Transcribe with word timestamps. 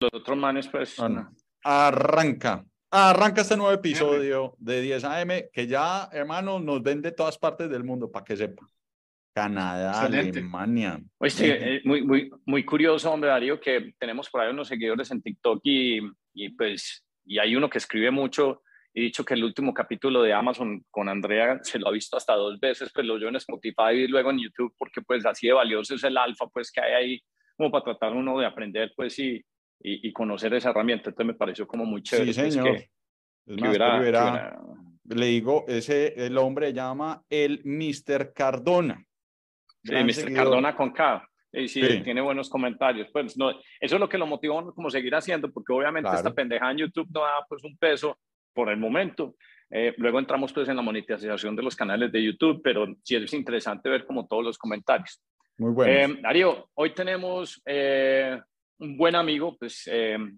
los 0.00 0.10
otros 0.14 0.36
manes, 0.36 0.68
pues. 0.68 0.96
Arranca. 1.62 2.64
Arranca 2.90 3.42
este 3.42 3.56
nuevo 3.56 3.72
episodio 3.72 4.54
de 4.58 4.80
10 4.80 5.04
AM 5.04 5.28
que 5.52 5.66
ya, 5.66 6.08
hermano, 6.10 6.58
nos 6.58 6.82
ven 6.82 7.02
de 7.02 7.12
todas 7.12 7.38
partes 7.38 7.70
del 7.70 7.84
mundo, 7.84 8.10
para 8.10 8.24
que 8.24 8.36
sepa. 8.36 8.66
Canadá, 9.32 10.02
Alemania. 10.02 11.00
Oye, 11.18 11.82
muy, 11.84 12.02
muy, 12.02 12.30
muy 12.46 12.64
curioso, 12.64 13.12
hombre, 13.12 13.30
Darío, 13.30 13.60
que 13.60 13.94
tenemos 13.96 14.28
por 14.28 14.40
ahí 14.40 14.50
unos 14.50 14.66
seguidores 14.66 15.10
en 15.12 15.22
TikTok 15.22 15.60
y, 15.62 16.00
y 16.34 16.48
pues, 16.50 17.04
y 17.24 17.38
hay 17.38 17.54
uno 17.54 17.70
que 17.70 17.78
escribe 17.78 18.10
mucho 18.10 18.62
y 18.92 19.02
dicho 19.02 19.24
que 19.24 19.34
el 19.34 19.44
último 19.44 19.72
capítulo 19.72 20.22
de 20.22 20.32
Amazon 20.32 20.84
con 20.90 21.08
Andrea 21.08 21.60
se 21.62 21.78
lo 21.78 21.86
ha 21.86 21.92
visto 21.92 22.16
hasta 22.16 22.34
dos 22.34 22.58
veces, 22.58 22.90
pues 22.92 23.06
lo 23.06 23.14
oyó 23.14 23.28
en 23.28 23.36
Spotify 23.36 23.92
y 23.92 24.08
luego 24.08 24.30
en 24.30 24.40
YouTube, 24.40 24.74
porque 24.76 25.00
pues 25.00 25.24
así 25.24 25.46
de 25.46 25.52
valioso 25.52 25.94
es 25.94 26.02
el 26.02 26.16
alfa, 26.16 26.48
pues 26.48 26.72
que 26.72 26.80
hay 26.80 26.92
ahí 26.92 27.22
como 27.56 27.70
para 27.70 27.84
tratar 27.84 28.12
uno 28.14 28.36
de 28.36 28.46
aprender, 28.46 28.92
pues 28.96 29.16
y, 29.20 29.40
y, 29.82 30.12
conocer 30.12 30.52
esa 30.54 30.70
herramienta. 30.70 31.10
Entonces 31.10 31.26
me 31.26 31.38
pareció 31.38 31.66
como 31.66 31.84
muy 31.84 32.02
chévere. 32.02 32.32
Sí, 32.32 32.40
pues, 32.40 32.54
señor. 32.54 32.76
que, 33.46 35.14
Le 35.16 35.26
digo, 35.26 35.64
ese, 35.66 36.26
el 36.26 36.36
hombre 36.38 36.72
llama 36.72 37.22
el 37.28 37.62
Mr. 37.64 38.32
Cardona. 38.32 39.04
Sí, 39.82 39.94
Mr. 39.94 40.32
Cardona 40.34 40.76
con 40.76 40.90
K. 40.92 41.26
Y 41.52 41.66
sí, 41.66 41.82
tiene 42.04 42.20
buenos 42.20 42.48
comentarios. 42.48 43.08
Pues 43.12 43.36
no, 43.36 43.50
eso 43.50 43.60
es 43.80 44.00
lo 44.00 44.08
que 44.08 44.18
lo 44.18 44.26
motivó 44.26 44.72
como 44.72 44.90
seguir 44.90 45.14
haciendo, 45.14 45.50
porque 45.50 45.72
obviamente 45.72 46.10
esta 46.14 46.32
pendeja 46.32 46.70
en 46.70 46.78
YouTube 46.78 47.08
no 47.12 47.22
da 47.22 47.44
pues 47.48 47.64
un 47.64 47.76
peso 47.76 48.18
por 48.52 48.68
el 48.68 48.76
momento. 48.76 49.34
Eh, 49.70 49.94
luego 49.96 50.18
entramos 50.18 50.52
pues 50.52 50.68
en 50.68 50.76
la 50.76 50.82
monetización 50.82 51.56
de 51.56 51.62
los 51.62 51.74
canales 51.74 52.10
de 52.12 52.22
YouTube, 52.22 52.60
pero 52.62 52.86
sí 53.02 53.16
es 53.16 53.32
interesante 53.32 53.88
ver 53.88 54.04
como 54.04 54.26
todos 54.26 54.44
los 54.44 54.58
comentarios. 54.58 55.22
Muy 55.58 55.72
bueno. 55.72 55.92
Eh, 55.92 56.20
Darío, 56.22 56.70
hoy 56.74 56.94
tenemos 56.94 57.60
eh, 57.64 58.40
un 58.80 58.96
buen 58.96 59.14
amigo, 59.14 59.56
pues 59.58 59.88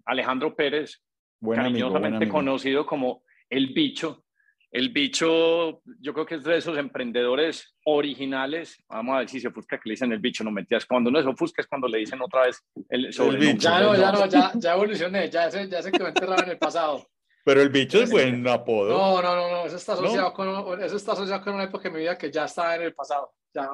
Alejandro 0.05 0.55
Pérez, 0.55 1.01
buen 1.39 1.59
cariñosamente 1.59 2.27
conocido 2.27 2.85
como 2.85 3.23
El 3.49 3.73
Bicho. 3.73 4.23
El 4.71 4.89
Bicho, 4.89 5.81
yo 5.99 6.13
creo 6.13 6.25
que 6.25 6.35
es 6.35 6.43
de 6.43 6.57
esos 6.57 6.77
emprendedores 6.79 7.75
originales. 7.85 8.83
Vamos 8.89 9.15
a 9.15 9.19
ver 9.19 9.29
si 9.29 9.39
se 9.39 9.49
ofusca 9.49 9.77
que 9.77 9.87
le 9.87 9.93
dicen 9.93 10.11
el 10.11 10.19
bicho, 10.19 10.43
no 10.43 10.49
metías. 10.49 10.87
Cuando 10.87 11.11
no 11.11 11.21
se 11.21 11.27
ofusca 11.27 11.61
es 11.61 11.67
cuando 11.67 11.87
le 11.87 11.99
dicen 11.99 12.19
otra 12.19 12.47
vez 12.47 12.59
el, 12.89 13.05
el 13.05 13.37
bicho. 13.37 13.69
Ya 13.69 13.81
no, 13.81 13.95
ya 13.95 14.11
no, 14.11 14.25
ya, 14.25 14.51
ya 14.55 14.73
evolucioné, 14.73 15.29
ya 15.29 15.51
se, 15.51 15.69
ya 15.69 15.79
se 15.83 15.91
quedó 15.91 16.07
enterrado 16.07 16.41
en 16.41 16.49
el 16.49 16.57
pasado. 16.57 17.05
Pero 17.43 17.61
el 17.61 17.69
bicho 17.69 18.01
es 18.01 18.09
buen 18.09 18.47
apodo. 18.47 18.97
No, 18.97 19.21
no, 19.21 19.35
no, 19.35 19.51
no. 19.51 19.65
Eso 19.65 19.75
está 19.75 19.93
asociado, 19.93 20.33
Con, 20.33 20.81
eso 20.81 20.95
está 20.95 21.11
asociado 21.11 21.43
con 21.43 21.53
una 21.53 21.65
época 21.65 21.83
de 21.83 21.91
mi 21.91 21.99
vida 21.99 22.17
que 22.17 22.31
ya 22.31 22.45
está 22.45 22.75
en 22.75 22.81
el 22.81 22.95
pasado. 22.95 23.33
Ya 23.53 23.69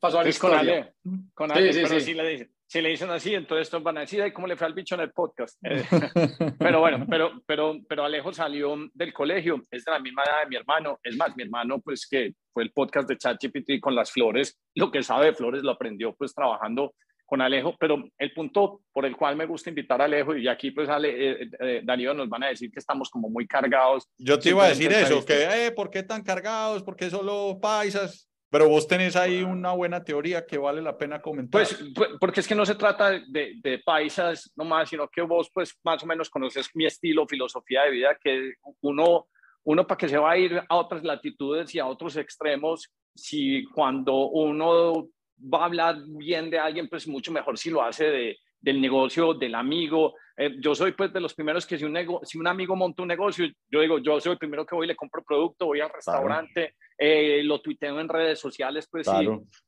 pasó 0.00 0.20
a 0.20 0.22
la 0.22 0.28
historia. 0.30 0.94
Con 1.34 1.50
Ale, 1.50 1.72
sí, 1.72 1.80
sí, 1.80 1.86
sí. 1.86 2.00
Si, 2.00 2.14
le 2.14 2.28
dicen, 2.28 2.50
si 2.70 2.80
le 2.80 2.90
dicen 2.90 3.10
así, 3.10 3.34
entonces 3.34 3.66
estos 3.66 3.82
van 3.82 3.98
a 3.98 4.02
decir, 4.02 4.22
Ay, 4.22 4.30
¿cómo 4.30 4.46
le 4.46 4.54
fue 4.54 4.64
al 4.64 4.74
bicho 4.74 4.94
en 4.94 5.00
el 5.00 5.10
podcast? 5.10 5.58
Eh, 5.70 5.84
pero 6.56 6.78
bueno, 6.78 7.04
pero, 7.10 7.42
pero, 7.44 7.80
pero 7.88 8.04
Alejo 8.04 8.32
salió 8.32 8.76
del 8.94 9.12
colegio, 9.12 9.60
es 9.72 9.84
de 9.84 9.90
la 9.90 9.98
misma 9.98 10.22
edad 10.22 10.42
de 10.44 10.48
mi 10.50 10.56
hermano. 10.56 11.00
Es 11.02 11.16
más, 11.16 11.36
mi 11.36 11.42
hermano, 11.42 11.80
pues 11.80 12.06
que 12.08 12.32
fue 12.52 12.62
el 12.62 12.70
podcast 12.70 13.08
de 13.08 13.16
ChatGPT 13.16 13.80
con 13.80 13.96
las 13.96 14.12
flores, 14.12 14.56
lo 14.76 14.92
que 14.92 15.02
sabe 15.02 15.26
de 15.26 15.34
flores 15.34 15.64
lo 15.64 15.72
aprendió 15.72 16.14
pues 16.14 16.32
trabajando 16.32 16.94
con 17.26 17.40
Alejo, 17.40 17.76
pero 17.78 18.04
el 18.18 18.32
punto 18.32 18.82
por 18.92 19.04
el 19.04 19.16
cual 19.16 19.34
me 19.34 19.46
gusta 19.46 19.70
invitar 19.70 20.00
a 20.00 20.04
Alejo, 20.04 20.36
y 20.36 20.46
aquí 20.46 20.70
pues 20.70 20.88
Ale, 20.88 21.42
eh, 21.42 21.50
eh, 21.58 21.80
Darío 21.82 22.14
nos 22.14 22.28
van 22.28 22.44
a 22.44 22.48
decir 22.48 22.70
que 22.70 22.78
estamos 22.78 23.10
como 23.10 23.28
muy 23.28 23.48
cargados. 23.48 24.08
Yo 24.16 24.38
te 24.38 24.50
iba 24.50 24.64
a 24.64 24.68
decir 24.68 24.92
eso, 24.92 25.24
que 25.24 25.66
eh, 25.66 25.72
¿por 25.72 25.90
qué 25.90 26.04
tan 26.04 26.22
cargados? 26.22 26.84
¿Por 26.84 26.94
qué 26.94 27.10
solo 27.10 27.58
paisas? 27.60 28.29
Pero 28.50 28.68
vos 28.68 28.88
tenés 28.88 29.14
ahí 29.14 29.42
una 29.42 29.72
buena 29.72 30.02
teoría 30.02 30.44
que 30.44 30.58
vale 30.58 30.82
la 30.82 30.98
pena 30.98 31.22
comentar. 31.22 31.62
Pues, 31.62 31.92
pues 31.94 32.10
porque 32.18 32.40
es 32.40 32.48
que 32.48 32.54
no 32.54 32.66
se 32.66 32.74
trata 32.74 33.10
de, 33.10 33.54
de 33.62 33.78
paisas 33.84 34.52
nomás, 34.56 34.88
sino 34.88 35.08
que 35.08 35.22
vos 35.22 35.48
pues 35.54 35.78
más 35.84 36.02
o 36.02 36.06
menos 36.06 36.28
conoces 36.28 36.68
mi 36.74 36.84
estilo, 36.84 37.28
filosofía 37.28 37.82
de 37.82 37.90
vida, 37.92 38.18
que 38.22 38.54
uno, 38.80 39.28
uno 39.64 39.86
para 39.86 39.98
que 39.98 40.08
se 40.08 40.18
va 40.18 40.32
a 40.32 40.38
ir 40.38 40.60
a 40.68 40.76
otras 40.76 41.04
latitudes 41.04 41.72
y 41.74 41.78
a 41.78 41.86
otros 41.86 42.16
extremos, 42.16 42.90
si 43.14 43.64
cuando 43.66 44.28
uno 44.28 45.08
va 45.42 45.62
a 45.62 45.66
hablar 45.66 45.96
bien 46.06 46.50
de 46.50 46.58
alguien, 46.58 46.88
pues 46.88 47.06
mucho 47.06 47.32
mejor 47.32 47.56
si 47.56 47.70
lo 47.70 47.82
hace 47.82 48.04
de, 48.04 48.38
del 48.60 48.80
negocio, 48.80 49.34
del 49.34 49.54
amigo. 49.54 50.14
Eh, 50.40 50.56
yo 50.58 50.74
soy 50.74 50.92
pues 50.92 51.12
de 51.12 51.20
los 51.20 51.34
primeros 51.34 51.66
que 51.66 51.76
si 51.76 51.84
un, 51.84 51.94
si 52.22 52.38
un 52.38 52.46
amigo 52.46 52.74
monta 52.74 53.02
un 53.02 53.08
negocio, 53.08 53.46
yo 53.70 53.80
digo, 53.80 53.98
yo 53.98 54.18
soy 54.20 54.32
el 54.32 54.38
primero 54.38 54.64
que 54.64 54.74
voy 54.74 54.86
y 54.86 54.88
le 54.88 54.96
compro 54.96 55.22
producto, 55.22 55.66
voy 55.66 55.80
al 55.80 55.92
restaurante, 55.92 56.76
eh, 56.96 57.42
lo 57.44 57.60
tuiteo 57.60 58.00
en 58.00 58.08
redes 58.08 58.38
sociales, 58.38 58.88
pues 58.90 59.06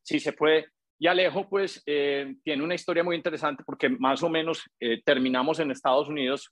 sí, 0.00 0.18
se 0.18 0.32
puede. 0.32 0.68
Y 0.98 1.08
Alejo, 1.08 1.46
pues, 1.46 1.82
eh, 1.84 2.36
tiene 2.42 2.64
una 2.64 2.74
historia 2.74 3.04
muy 3.04 3.16
interesante 3.16 3.64
porque 3.66 3.90
más 3.90 4.22
o 4.22 4.30
menos 4.30 4.62
terminamos 5.04 5.58
en 5.58 5.72
Estados 5.72 6.08
Unidos 6.08 6.50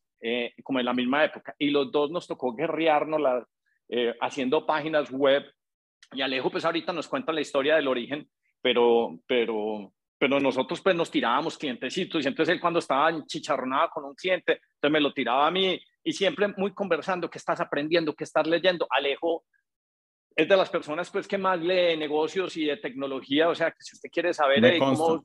como 0.63 0.81
en 0.81 0.85
la 0.85 0.93
misma 0.93 1.25
época 1.25 1.55
y 1.57 1.71
los 1.71 1.91
dos 1.91 2.11
nos 2.11 2.27
tocó 2.27 2.55
guerrearnos 2.55 3.21
la, 3.21 3.47
haciendo 4.21 4.67
páginas 4.67 5.11
web. 5.11 5.45
Y 6.13 6.21
Alejo, 6.21 6.51
pues, 6.51 6.67
ahorita 6.67 6.93
nos 6.93 7.09
cuenta 7.09 7.33
la 7.33 7.41
historia 7.41 7.77
del 7.77 7.89
origen 7.89 8.29
pero, 8.63 9.19
pero, 9.27 9.93
pero 10.21 10.39
nosotros 10.39 10.83
pues 10.83 10.95
nos 10.95 11.11
tirábamos 11.11 11.57
clientecitos 11.57 12.23
y 12.23 12.29
entonces 12.29 12.53
él 12.53 12.61
cuando 12.61 12.79
estaba 12.79 13.25
chicharronado 13.25 13.89
con 13.89 14.05
un 14.05 14.15
cliente, 14.15 14.61
entonces 14.75 14.93
me 14.93 15.01
lo 15.01 15.15
tiraba 15.15 15.47
a 15.47 15.51
mí 15.51 15.81
y 16.05 16.13
siempre 16.13 16.49
muy 16.59 16.75
conversando, 16.75 17.31
¿qué 17.31 17.39
estás 17.39 17.59
aprendiendo? 17.59 18.15
¿Qué 18.15 18.25
estás 18.25 18.47
leyendo? 18.47 18.87
Alejo 18.91 19.45
es 20.37 20.47
de 20.47 20.57
las 20.59 20.69
personas 20.69 21.11
pues 21.11 21.27
que 21.27 21.39
más 21.39 21.59
lee 21.59 21.97
negocios 21.97 22.55
y 22.59 22.67
de 22.67 22.77
tecnología, 22.77 23.49
o 23.49 23.55
sea, 23.55 23.71
que 23.71 23.81
si 23.81 23.97
usted 23.97 24.11
quiere 24.13 24.35
saber 24.35 24.79
cómo, 24.79 25.25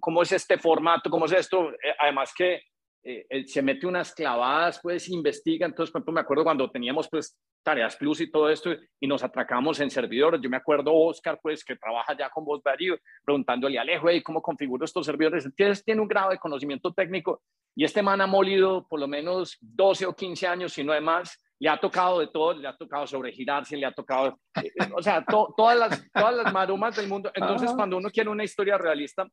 cómo, 0.00 0.22
es 0.22 0.32
este 0.32 0.56
formato, 0.56 1.10
cómo 1.10 1.26
es 1.26 1.32
esto, 1.32 1.70
eh, 1.72 1.94
además 1.98 2.32
que 2.34 2.62
eh, 3.06 3.46
se 3.46 3.62
mete 3.62 3.86
unas 3.86 4.12
clavadas, 4.12 4.80
pues 4.82 5.08
investiga, 5.08 5.66
entonces 5.66 5.92
por 5.92 6.00
ejemplo 6.00 6.14
me 6.14 6.20
acuerdo 6.20 6.44
cuando 6.44 6.70
teníamos 6.70 7.08
pues 7.08 7.38
Tareas 7.66 7.96
Plus 7.96 8.20
y 8.20 8.30
todo 8.30 8.48
esto, 8.48 8.70
y 9.00 9.08
nos 9.08 9.24
atracamos 9.24 9.80
en 9.80 9.90
servidores. 9.90 10.40
Yo 10.40 10.48
me 10.48 10.56
acuerdo 10.56 10.94
Oscar, 10.94 11.40
pues, 11.42 11.64
que 11.64 11.74
trabaja 11.74 12.16
ya 12.16 12.30
con 12.30 12.44
vos, 12.44 12.62
Darío, 12.62 12.96
preguntándole 13.24 13.76
a 13.76 13.82
Alejo, 13.82 14.06
¿cómo 14.22 14.40
configuro 14.40 14.84
estos 14.84 15.04
servidores? 15.04 15.44
Entonces, 15.44 15.84
tiene 15.84 16.00
un 16.00 16.06
grado 16.06 16.30
de 16.30 16.38
conocimiento 16.38 16.92
técnico, 16.92 17.42
y 17.74 17.82
este 17.82 18.02
man 18.02 18.20
ha 18.20 18.26
molido 18.28 18.86
por 18.88 19.00
lo 19.00 19.08
menos 19.08 19.58
12 19.60 20.06
o 20.06 20.14
15 20.14 20.46
años, 20.46 20.72
si 20.72 20.84
no 20.84 20.94
es 20.94 21.02
más, 21.02 21.42
le 21.58 21.68
ha 21.68 21.76
tocado 21.76 22.20
de 22.20 22.28
todo, 22.28 22.54
le 22.54 22.68
ha 22.68 22.76
tocado 22.76 23.04
sobregirarse, 23.04 23.76
le 23.76 23.86
ha 23.86 23.92
tocado, 23.92 24.38
eh, 24.62 24.70
o 24.94 25.02
sea, 25.02 25.24
todas, 25.24 25.76
las, 25.76 26.12
todas 26.12 26.36
las 26.36 26.52
marumas 26.52 26.94
del 26.94 27.08
mundo. 27.08 27.32
Entonces, 27.34 27.72
cuando 27.72 27.96
uno 27.96 28.10
quiere 28.10 28.30
una 28.30 28.44
historia 28.44 28.78
realista, 28.78 29.26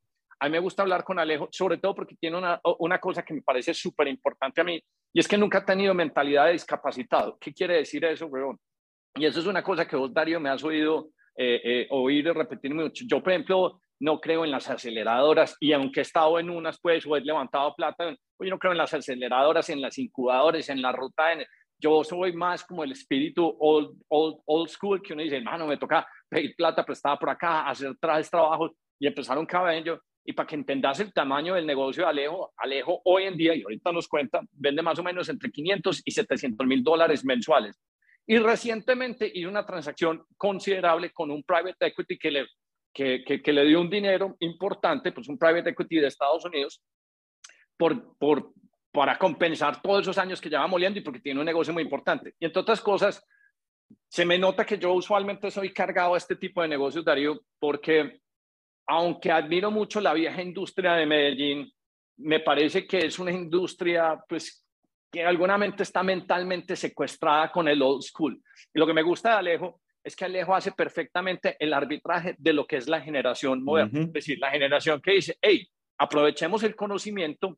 a 0.44 0.48
mí 0.48 0.52
me 0.52 0.60
gusta 0.60 0.82
hablar 0.82 1.06
con 1.06 1.20
Alejo, 1.20 1.48
sobre 1.52 1.78
todo 1.78 1.96
porque 1.96 2.18
tiene 2.18 2.38
una, 2.38 2.60
una 2.80 3.00
cosa 3.00 3.24
que 3.24 3.34
me 3.34 3.42
parece 3.42 3.74
súper 3.74 4.10
importante 4.10 4.60
a 4.60 4.66
mí, 4.66 4.78
y 5.14 5.20
es 5.22 5.26
que 5.26 5.38
nunca 5.38 5.60
ha 5.60 5.66
tenido 5.66 5.94
mentalidad 5.94 6.48
de 6.48 6.52
discapacitado. 6.52 7.38
¿Qué 7.40 7.54
quiere 7.54 7.78
decir 7.78 8.04
eso, 8.04 8.26
weón? 8.26 8.60
Y 9.16 9.26
eso 9.26 9.40
es 9.40 9.46
una 9.46 9.64
cosa 9.64 9.88
que 9.88 9.96
vos, 9.96 10.14
Darío, 10.14 10.42
me 10.42 10.50
has 10.50 10.62
oído 10.62 11.12
eh, 11.38 11.62
eh, 11.64 11.88
oír 11.92 12.28
y 12.28 12.32
repetir 12.32 12.76
mucho. 12.76 13.06
Yo, 13.08 13.24
por 13.24 13.32
ejemplo, 13.32 13.80
no 14.02 14.20
creo 14.20 14.44
en 14.44 14.52
las 14.52 14.70
aceleradoras 14.70 15.56
y 15.62 15.72
aunque 15.72 16.02
he 16.02 16.04
estado 16.04 16.38
en 16.38 16.50
unas, 16.50 16.78
pues, 16.82 17.06
o 17.06 17.16
he 17.16 17.22
levantado 17.22 17.74
plata, 17.74 18.10
yo 18.10 18.50
no 18.50 18.60
creo 18.60 18.74
en 18.74 18.80
las 18.80 18.94
aceleradoras, 18.94 19.70
en 19.70 19.80
las 19.80 19.98
incubadoras, 19.98 20.68
en 20.68 20.82
la 20.82 20.92
ruta. 20.92 21.38
yo 21.78 22.04
soy 22.04 22.34
más 22.34 22.66
como 22.66 22.84
el 22.84 22.92
espíritu 22.92 23.56
old, 23.62 23.96
old, 24.10 24.40
old 24.46 24.68
school, 24.68 25.02
que 25.02 25.14
uno 25.14 25.24
dice, 25.24 25.38
hermano, 25.38 25.68
me 25.68 25.78
toca 25.78 26.06
pedir 26.28 26.54
plata 26.54 26.84
prestada 26.84 27.18
por 27.18 27.30
acá, 27.30 27.66
hacer 27.66 27.96
trajes, 27.98 28.30
trabajos 28.30 28.72
y 29.00 29.08
empezar 29.08 29.38
un 29.38 29.46
cabello. 29.46 30.02
Y 30.26 30.34
para 30.34 30.48
que 30.48 30.56
entendas 30.56 31.00
el 31.00 31.12
tamaño 31.12 31.56
del 31.56 31.66
negocio 31.66 32.04
de 32.04 32.10
Alejo, 32.10 32.54
Alejo 32.58 33.02
hoy 33.06 33.24
en 33.24 33.36
día, 33.36 33.56
y 33.56 33.64
ahorita 33.64 33.92
nos 33.92 34.08
cuenta, 34.08 34.42
vende 34.54 34.82
más 34.82 34.98
o 35.00 35.04
menos 35.04 35.28
entre 35.30 35.52
500 35.52 36.02
y 36.06 36.12
700 36.12 36.66
mil 36.66 36.84
dólares 36.84 37.26
mensuales. 37.26 37.80
Y 38.26 38.38
recientemente 38.38 39.30
hizo 39.34 39.50
una 39.50 39.66
transacción 39.66 40.26
considerable 40.38 41.12
con 41.12 41.30
un 41.30 41.44
private 41.44 41.88
equity 41.88 42.18
que 42.18 42.32
le, 42.32 42.48
que, 42.94 43.24
que, 43.24 43.54
le 43.54 43.66
dio 43.66 43.82
un 43.82 43.90
dinero 43.90 44.38
importante, 44.40 45.12
pues 45.12 45.28
un 45.28 45.38
private 45.38 45.72
equity 45.72 45.98
de 45.98 46.08
Estados 46.08 46.46
Unidos, 46.46 46.82
por, 47.76 48.18
por, 48.18 48.54
para 48.92 49.18
compensar 49.18 49.82
todos 49.82 50.04
esos 50.04 50.18
años 50.18 50.40
que 50.40 50.50
lleva 50.50 50.68
moliendo 50.68 51.00
y 51.00 51.02
porque 51.02 51.20
tiene 51.20 51.40
un 51.40 51.46
negocio 51.46 51.74
muy 51.74 51.84
importante. 51.84 52.36
Y 52.40 52.46
entre 52.46 52.62
otras 52.62 52.80
cosas, 52.80 53.26
se 54.08 54.26
me 54.26 54.38
nota 54.38 54.66
que 54.66 54.78
yo 54.78 54.94
usualmente 54.94 55.52
soy 55.52 55.74
cargado 55.74 56.14
a 56.14 56.18
este 56.18 56.36
tipo 56.36 56.62
de 56.62 56.68
negocios, 56.68 57.04
Darío, 57.04 57.42
porque 57.60 58.22
aunque 58.88 59.32
admiro 59.32 59.72
mucho 59.72 60.02
la 60.02 60.14
vieja 60.14 60.42
industria 60.42 60.94
de 60.94 61.06
Medellín, 61.06 61.72
me 62.18 62.40
parece 62.40 62.86
que 62.86 63.00
es 63.00 63.20
una 63.20 63.32
industria 63.32 64.24
pues 64.28 64.64
que 65.12 65.24
alguna 65.24 65.58
está 65.78 66.02
mentalmente 66.02 66.76
secuestrada 66.76 67.52
con 67.52 67.68
el 67.68 67.82
old 67.82 68.02
school. 68.02 68.42
Y 68.74 68.80
lo 68.80 68.88
que 68.88 68.94
me 68.94 69.04
gusta 69.04 69.30
de 69.30 69.36
Alejo 69.36 69.82
es 70.04 70.16
que 70.16 70.26
Alejo 70.26 70.56
hace 70.56 70.72
perfectamente 70.72 71.56
el 71.60 71.72
arbitraje 71.72 72.36
de 72.38 72.54
lo 72.54 72.66
que 72.66 72.78
es 72.78 72.88
la 72.88 73.00
generación 73.00 73.64
moderna, 73.64 74.02
es 74.02 74.12
decir, 74.12 74.40
la 74.40 74.50
generación 74.50 75.00
que 75.02 75.12
dice, 75.14 75.38
hey, 75.40 75.68
aprovechemos 75.98 76.64
el 76.64 76.76
conocimiento, 76.76 77.58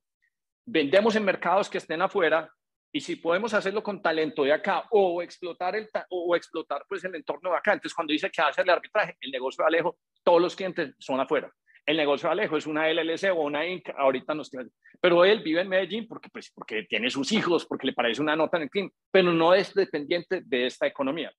vendemos 0.65 1.15
en 1.15 1.23
mercados 1.23 1.69
que 1.69 1.77
estén 1.77 2.01
afuera 2.01 2.49
y 2.91 3.01
si 3.01 3.15
podemos 3.15 3.53
hacerlo 3.53 3.81
con 3.81 4.01
talento 4.01 4.43
de 4.43 4.53
acá 4.53 4.85
o 4.91 5.21
explotar, 5.21 5.75
el, 5.75 5.89
o 6.09 6.35
explotar 6.35 6.85
pues 6.87 7.03
el 7.03 7.15
entorno 7.15 7.49
de 7.51 7.57
acá. 7.57 7.73
Entonces, 7.73 7.93
cuando 7.93 8.13
dice 8.13 8.29
que 8.29 8.41
hace 8.41 8.61
el 8.61 8.69
arbitraje, 8.69 9.17
el 9.19 9.31
negocio 9.31 9.63
de 9.63 9.67
Alejo, 9.67 9.97
todos 10.25 10.41
los 10.41 10.55
clientes 10.55 10.95
son 10.97 11.19
afuera. 11.19 11.49
el 11.85 11.97
negocio 11.97 12.27
de 12.27 12.33
Alejo 12.33 12.57
es 12.57 12.65
una 12.65 12.89
LLC 12.91 13.31
o 13.31 13.43
una 13.43 13.63
Inc. 13.63 13.89
Ahorita 13.95 14.33
no 14.33 14.41
estoy. 14.41 14.65
Pero 14.99 15.23
él 15.23 15.43
vive 15.43 15.61
en 15.61 15.69
Medellín 15.69 16.07
porque, 16.07 16.29
pues, 16.29 16.49
porque 16.49 16.81
tiene 16.89 17.11
sus 17.11 17.31
hijos, 17.31 17.63
porque 17.67 17.85
le 17.85 17.93
parece 17.93 18.23
una 18.23 18.35
nota 18.35 18.57
en 18.57 18.63
el 18.63 18.69
crimen, 18.71 18.91
pero 19.11 19.31
no 19.31 19.53
es 19.53 19.71
dependiente 19.75 20.41
de 20.43 20.65
esta 20.65 20.87
economía. 20.87 21.31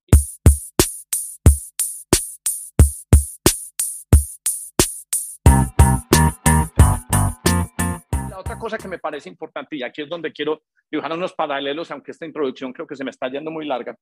La 8.31 8.39
otra 8.39 8.57
cosa 8.57 8.79
que 8.79 8.87
me 8.87 9.01
parece 9.01 9.29
importante, 9.29 9.75
y 9.75 9.83
aquí 9.83 10.03
es 10.03 10.09
donde 10.09 10.33
quiero 10.33 10.63
dibujar 10.89 11.13
unos 11.13 11.33
paralelos, 11.33 11.91
aunque 11.91 12.13
esta 12.13 12.25
introducción 12.25 12.73
creo 12.73 12.87
que 12.87 12.95
se 12.95 13.03
me 13.03 13.11
está 13.11 13.29
yendo 13.29 13.51
muy 13.51 13.67
larga, 13.67 13.99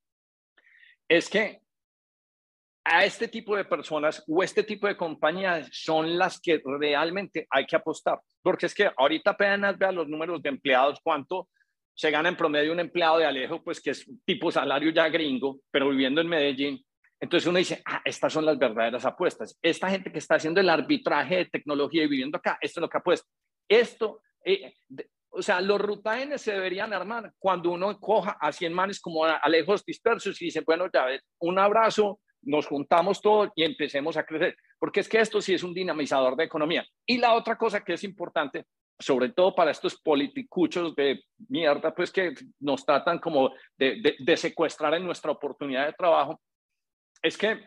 es 1.08 1.30
que 1.30 1.64
a 2.84 3.04
este 3.04 3.28
tipo 3.28 3.56
de 3.56 3.64
personas 3.64 4.22
o 4.28 4.42
este 4.42 4.62
tipo 4.62 4.86
de 4.86 4.96
compañías 4.96 5.68
son 5.72 6.18
las 6.18 6.38
que 6.40 6.60
realmente 6.64 7.46
hay 7.50 7.64
que 7.64 7.76
apostar. 7.76 8.20
Porque 8.42 8.66
es 8.66 8.74
que 8.74 8.90
ahorita 8.96 9.30
apenas 9.30 9.78
vean 9.78 9.94
los 9.94 10.08
números 10.08 10.42
de 10.42 10.50
empleados, 10.50 11.00
cuánto 11.02 11.48
se 11.94 12.10
gana 12.10 12.28
en 12.28 12.36
promedio 12.36 12.72
un 12.72 12.80
empleado 12.80 13.18
de 13.18 13.26
Alejo, 13.26 13.62
pues 13.62 13.80
que 13.80 13.90
es 13.90 14.04
tipo 14.24 14.50
salario 14.50 14.90
ya 14.90 15.08
gringo, 15.08 15.60
pero 15.70 15.88
viviendo 15.88 16.20
en 16.20 16.28
Medellín. 16.28 16.84
Entonces 17.20 17.46
uno 17.48 17.58
dice, 17.58 17.80
ah, 17.86 18.02
estas 18.04 18.32
son 18.32 18.44
las 18.44 18.58
verdaderas 18.58 19.04
apuestas. 19.06 19.56
Esta 19.62 19.88
gente 19.88 20.12
que 20.12 20.18
está 20.18 20.34
haciendo 20.34 20.60
el 20.60 20.68
arbitraje 20.68 21.36
de 21.36 21.44
tecnología 21.46 22.02
y 22.02 22.08
viviendo 22.08 22.36
acá, 22.36 22.58
esto 22.60 22.80
es 22.80 22.82
lo 22.82 22.88
que 22.88 22.98
apuesta. 22.98 23.26
Esto, 23.68 24.20
eh, 24.44 24.74
o 25.30 25.40
sea, 25.40 25.60
los 25.60 25.80
rutaines 25.80 26.42
se 26.42 26.52
deberían 26.52 26.92
armar 26.92 27.32
cuando 27.38 27.70
uno 27.70 27.98
coja 27.98 28.36
a 28.40 28.52
100 28.52 28.72
manes 28.72 29.00
como 29.00 29.24
Alejos 29.24 29.84
dispersos 29.84 30.40
y 30.42 30.46
dice, 30.46 30.60
bueno, 30.60 30.90
ya 30.92 31.06
un 31.38 31.58
abrazo, 31.58 32.20
nos 32.46 32.66
juntamos 32.66 33.20
todos 33.20 33.50
y 33.54 33.64
empecemos 33.64 34.16
a 34.16 34.24
crecer, 34.24 34.56
porque 34.78 35.00
es 35.00 35.08
que 35.08 35.20
esto 35.20 35.40
sí 35.40 35.54
es 35.54 35.62
un 35.62 35.74
dinamizador 35.74 36.36
de 36.36 36.44
economía. 36.44 36.86
Y 37.06 37.18
la 37.18 37.34
otra 37.34 37.56
cosa 37.56 37.82
que 37.82 37.94
es 37.94 38.04
importante, 38.04 38.66
sobre 38.98 39.30
todo 39.30 39.54
para 39.54 39.70
estos 39.70 40.00
politicuchos 40.00 40.94
de 40.94 41.24
mierda, 41.48 41.94
pues 41.94 42.10
que 42.10 42.34
nos 42.60 42.84
tratan 42.84 43.18
como 43.18 43.50
de, 43.76 44.16
de, 44.18 44.36
secuestrar 44.36 44.94
en 44.94 45.04
nuestra 45.04 45.32
oportunidad 45.32 45.86
de 45.86 45.92
trabajo, 45.92 46.40
es 47.22 47.36
que 47.36 47.60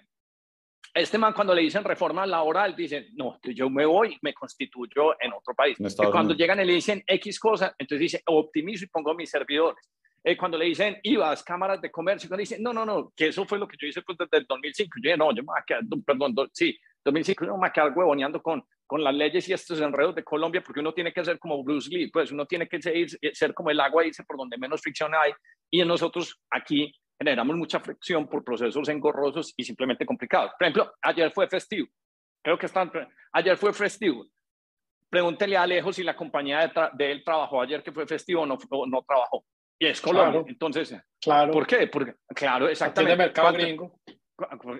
este 0.94 1.18
man 1.18 1.33
cuando 1.33 1.53
le 1.53 1.62
dicen 1.62 1.83
reforma 1.83 2.25
laboral, 2.25 2.75
dice, 2.75 3.09
no, 3.13 3.39
yo 3.44 3.69
me 3.69 3.85
voy, 3.85 4.18
me 4.21 4.33
constituyo 4.33 5.19
en 5.19 5.33
otro 5.33 5.53
país. 5.53 5.77
Cuando 6.12 6.33
llegan 6.33 6.59
y 6.62 6.65
le 6.65 6.73
dicen 6.73 7.03
X 7.06 7.39
cosa, 7.39 7.75
entonces 7.77 8.00
dice, 8.00 8.23
optimizo 8.25 8.85
y 8.85 8.88
pongo 8.88 9.13
mis 9.13 9.30
servidores. 9.30 9.89
Eh, 10.23 10.35
cuando 10.35 10.57
le 10.57 10.65
dicen 10.65 10.97
IVAs, 11.03 11.43
cámaras 11.43 11.81
de 11.81 11.91
comercio, 11.91 12.27
cuando 12.27 12.41
dicen, 12.41 12.61
no, 12.61 12.73
no, 12.73 12.85
no, 12.85 13.13
que 13.15 13.27
eso 13.27 13.45
fue 13.45 13.57
lo 13.57 13.67
que 13.67 13.77
yo 13.79 13.87
hice 13.87 14.01
pues, 14.01 14.17
desde 14.17 14.37
el 14.37 14.45
2005. 14.45 14.97
Yo 14.97 15.07
dije, 15.09 15.17
no, 15.17 15.29
yo 15.31 15.43
me 15.43 15.47
voy 15.47 15.59
a 15.59 15.63
quedar, 15.65 15.83
perdón, 16.05 16.35
sí, 16.51 16.77
2005 17.05 17.45
yo 17.45 17.51
me 17.53 17.59
voy 17.59 17.67
a 17.67 17.71
quedar 17.71 17.93
huevoneando 17.95 18.41
con, 18.41 18.63
con 18.85 19.03
las 19.03 19.13
leyes 19.13 19.47
y 19.47 19.53
estos 19.53 19.79
enredos 19.79 20.15
de 20.15 20.23
Colombia, 20.23 20.61
porque 20.61 20.79
uno 20.79 20.93
tiene 20.93 21.13
que 21.13 21.23
ser 21.23 21.37
como 21.39 21.63
Bruce 21.63 21.89
Lee, 21.89 22.09
pues 22.11 22.31
uno 22.31 22.45
tiene 22.45 22.67
que 22.67 22.81
ser, 22.81 23.07
ser 23.33 23.53
como 23.53 23.69
el 23.69 23.79
agua, 23.79 24.05
irse 24.05 24.23
por 24.23 24.37
donde 24.37 24.57
menos 24.57 24.81
fricción 24.81 25.13
hay, 25.13 25.31
y 25.69 25.83
nosotros 25.85 26.39
aquí 26.49 26.91
generamos 27.17 27.55
mucha 27.55 27.79
fricción 27.79 28.27
por 28.27 28.43
procesos 28.43 28.87
engorrosos 28.89 29.53
y 29.57 29.63
simplemente 29.63 30.05
complicados. 30.05 30.51
Por 30.57 30.67
ejemplo, 30.67 30.93
ayer 31.01 31.31
fue 31.31 31.47
festivo, 31.47 31.87
creo 32.43 32.57
que 32.57 32.65
están, 32.65 32.91
ayer 33.33 33.57
fue 33.57 33.73
festivo. 33.73 34.25
Pregúntele 35.09 35.55
a 35.55 35.63
Alejo 35.63 35.93
si 35.93 36.03
la 36.03 36.15
compañía 36.15 36.71
de, 36.97 37.11
él 37.11 37.23
trabajó 37.23 37.61
ayer 37.61 37.81
que 37.81 37.93
fue 37.93 38.05
festivo 38.05 38.41
o 38.41 38.45
no, 38.45 38.57
o 38.69 38.85
no 38.85 39.03
trabajó. 39.07 39.45
Y 39.79 39.85
es 39.85 40.01
Colombia. 40.01 40.44
Entonces, 40.47 40.95
claro. 41.21 41.51
¿por 41.51 41.68
qué? 41.68 41.88
Porque, 41.88 42.15
claro, 42.35 42.68
exactamente. 42.68 43.13
Atiende 43.13 43.24
el 43.24 43.29
mercado 43.29 43.53
gringo. 43.53 44.00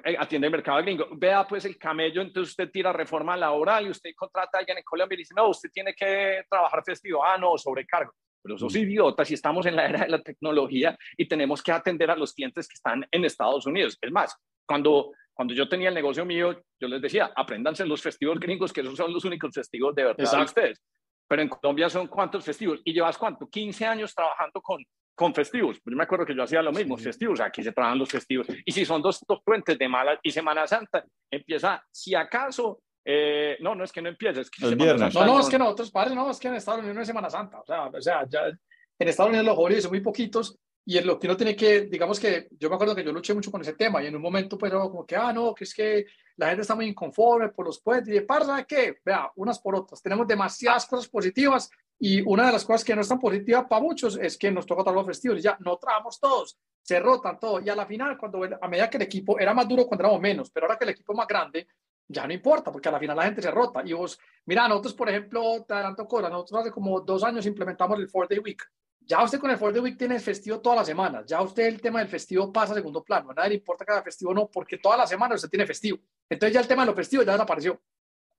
Eh, 0.04 0.16
atiende 0.18 0.48
el 0.48 0.52
mercado 0.52 0.82
gringo. 0.82 1.08
Vea, 1.12 1.48
pues, 1.48 1.66
el 1.66 1.78
camello, 1.78 2.22
entonces 2.22 2.52
usted 2.52 2.72
tira 2.72 2.92
reforma 2.92 3.38
laboral 3.38 3.88
y 3.88 3.92
usted 3.92 4.12
contrata 4.16 4.58
a 4.58 4.60
alguien 4.60 4.78
en 4.80 4.84
Colombia 4.84 5.16
y 5.16 5.20
dice, 5.20 5.34
no, 5.36 5.50
usted 5.50 5.70
tiene 5.72 5.94
que 5.94 6.44
trabajar 6.50 6.84
festivo. 6.84 7.24
Ah, 7.24 7.38
no, 7.38 7.58
sobrecargo. 7.58 8.12
Pero 8.42 8.56
esos 8.56 8.74
mm. 8.74 8.78
idiotas, 8.78 9.28
si 9.28 9.34
estamos 9.36 9.66
en 9.66 9.76
la 9.76 9.88
era 9.88 10.00
de 10.02 10.10
la 10.10 10.22
tecnología 10.22 10.98
y 11.16 11.28
tenemos 11.28 11.62
que 11.62 11.72
atender 11.72 12.10
a 12.10 12.16
los 12.16 12.34
clientes 12.34 12.68
que 12.68 12.76
están 12.76 13.06
en 13.12 13.26
Estados 13.26 13.66
Unidos. 13.66 13.98
Es 14.02 14.12
más, 14.12 14.36
cuando, 14.66 15.12
cuando 15.34 15.54
yo 15.54 15.70
tenía 15.70 15.90
el 15.90 15.96
negocio 15.96 16.26
mío, 16.26 16.60
yo 16.80 16.88
les 16.88 17.02
decía, 17.02 17.32
apréndanse 17.36 17.86
los 17.86 18.02
festivos 18.02 18.40
gringos, 18.40 18.74
que 18.74 18.82
esos 18.82 18.96
son 18.96 19.14
los 19.14 19.26
únicos 19.26 19.54
festivos 19.54 19.94
de 19.96 20.06
verdad 20.06 20.38
de 20.38 20.44
ustedes 20.44 20.82
pero 21.28 21.42
en 21.42 21.50
Colombia 21.50 21.90
son 21.90 22.08
cuántos 22.08 22.44
festivos. 22.44 22.82
¿Y 22.84 22.94
llevas 22.94 23.18
cuánto? 23.18 23.48
15 23.48 23.86
años 23.86 24.14
trabajando 24.16 24.62
con, 24.62 24.84
con 25.16 25.34
festivos. 25.34 25.80
Pues 25.84 25.92
yo 25.92 25.98
me 25.98 26.04
acuerdo 26.04 26.26
que 26.26 26.36
yo 26.36 26.44
hacía 26.44 26.62
lo 26.62 26.72
mismo, 26.72 26.98
festivos, 26.98 27.40
aquí 27.42 27.64
se 27.64 27.72
trabajan 27.72 28.00
los 28.00 28.10
festivos. 28.10 28.48
Y 28.66 28.72
si 28.72 28.86
son 28.86 29.02
dos, 29.02 29.24
dos 29.28 29.40
puentes 29.44 29.78
de 29.78 29.90
Mala 29.90 30.20
y 30.22 30.32
Semana 30.32 30.66
Santa, 30.68 31.04
empieza, 31.30 31.84
si 31.92 32.16
acaso, 32.16 32.80
eh, 33.04 33.58
no, 33.62 33.76
no 33.76 33.84
es 33.84 33.92
que 33.92 34.02
no 34.02 34.10
empiece, 34.10 34.42
es 34.42 34.50
que 34.50 34.66
Semana 34.66 34.98
Santa, 34.98 35.26
no, 35.26 35.34
no, 35.34 35.40
es 35.40 35.50
que 35.50 35.58
nosotros, 35.58 35.92
padres, 35.92 36.16
no, 36.16 36.30
es 36.30 36.40
que 36.40 36.48
en 36.48 36.56
Estados 36.56 36.80
Unidos 36.80 36.96
no 36.96 37.02
es 37.02 37.08
Semana 37.08 37.30
Santa. 37.30 37.60
O 37.60 37.66
sea, 37.66 37.86
o 37.88 38.02
sea 38.02 38.26
ya 38.28 38.48
en 39.00 39.08
Estados 39.08 39.30
Unidos 39.30 39.46
los 39.46 39.58
holidays 39.58 39.84
son 39.84 39.92
muy 39.92 40.02
poquitos 40.02 40.58
y 40.90 41.02
lo 41.02 41.20
que 41.20 41.36
tiene 41.36 41.54
que, 41.54 41.82
digamos 41.82 42.18
que 42.18 42.48
yo 42.58 42.70
me 42.70 42.76
acuerdo 42.76 42.96
que 42.96 43.04
yo 43.04 43.12
luché 43.12 43.34
mucho 43.34 43.52
con 43.52 43.60
ese 43.60 43.74
tema 43.74 44.02
y 44.02 44.08
en 44.08 44.16
un 44.16 44.22
momento, 44.22 44.58
pero 44.58 44.90
como 44.90 45.06
que, 45.06 45.18
ah, 45.18 45.34
no, 45.34 45.54
que 45.54 45.66
es 45.66 45.74
que 45.74 46.06
la 46.38 46.48
gente 46.48 46.62
está 46.62 46.76
muy 46.76 46.86
inconforme 46.86 47.50
por 47.50 47.66
los 47.66 47.82
puentes 47.82 48.08
y 48.08 48.18
de 48.18 48.26
¿sabes 48.26 48.66
qué? 48.66 48.96
Vea, 49.04 49.30
unas 49.36 49.60
por 49.60 49.76
otras. 49.76 50.02
Tenemos 50.02 50.26
demasiadas 50.26 50.86
cosas 50.86 51.10
positivas 51.10 51.70
y 52.00 52.22
una 52.22 52.46
de 52.46 52.54
las 52.54 52.64
cosas 52.64 52.86
que 52.86 52.96
no 52.96 53.02
es 53.02 53.10
tan 53.10 53.20
positiva 53.20 53.68
para 53.68 53.82
muchos 53.82 54.18
es 54.18 54.38
que 54.38 54.50
nos 54.50 54.66
toca 54.66 54.82
todos 54.82 54.96
los 54.96 55.06
festivos 55.06 55.40
y 55.40 55.42
ya 55.42 55.58
no 55.60 55.76
trabajamos 55.76 56.22
todos, 56.22 56.58
se 56.82 57.02
rotan 57.02 57.38
todos 57.38 57.66
y 57.66 57.70
a 57.70 57.76
la 57.76 57.86
final, 57.86 58.18
cuando 58.18 58.42
a 58.62 58.68
medida 58.70 58.90
que 58.90 58.96
el 58.96 59.04
equipo 59.04 59.38
era 59.38 59.54
más 59.54 59.68
duro 59.68 59.86
cuando 59.88 60.06
éramos 60.06 60.22
menos, 60.22 60.50
pero 60.52 60.68
ahora 60.68 60.78
que 60.78 60.86
el 60.86 60.92
equipo 60.92 61.12
es 61.12 61.18
más 61.18 61.28
grande, 61.28 61.68
ya 62.08 62.26
no 62.26 62.32
importa, 62.32 62.72
porque 62.72 62.88
a 62.88 62.94
la 62.94 63.00
final 63.00 63.18
la 63.18 63.24
gente 63.24 63.42
se 63.42 63.52
rota. 63.52 63.82
Y 63.84 63.92
vos, 63.92 64.18
mira, 64.46 64.70
nosotros, 64.70 64.94
por 64.94 65.10
ejemplo, 65.10 65.66
te 65.68 65.74
adelanto 65.74 66.08
cosas, 66.08 66.32
nosotros 66.32 66.62
hace 66.62 66.72
como 66.72 67.02
dos 67.02 67.26
años 67.26 67.46
implementamos 67.46 68.00
el 68.00 68.08
Four 68.08 68.30
Day 68.30 68.40
Week. 68.40 68.64
Ya 69.08 69.24
usted 69.24 69.40
con 69.40 69.50
el 69.50 69.58
Four 69.58 69.72
Day 69.72 69.82
Week 69.82 69.98
tiene 69.98 70.20
festivo 70.20 70.60
todas 70.60 70.80
las 70.80 70.88
semanas. 70.88 71.26
Ya 71.26 71.42
usted 71.42 71.66
el 71.66 71.80
tema 71.80 72.00
del 72.00 72.10
festivo 72.10 72.52
pasa 72.52 72.74
a 72.74 72.76
segundo 72.76 73.02
plano. 73.04 73.32
A 73.32 73.34
nadie 73.34 73.52
le 73.52 73.56
importa 73.56 73.86
cada 73.86 74.04
festivo 74.04 74.34
no, 74.34 74.50
porque 74.52 74.78
todas 74.78 75.00
las 75.00 75.10
semanas 75.10 75.38
usted 75.38 75.50
tiene 75.50 75.66
festivo. 75.66 75.98
Entonces 76.30 76.54
ya 76.54 76.60
el 76.60 76.68
tema 76.68 76.82
de 76.82 76.88
los 76.88 76.96
festivos 76.96 77.26
ya 77.26 77.32
desapareció. 77.32 77.80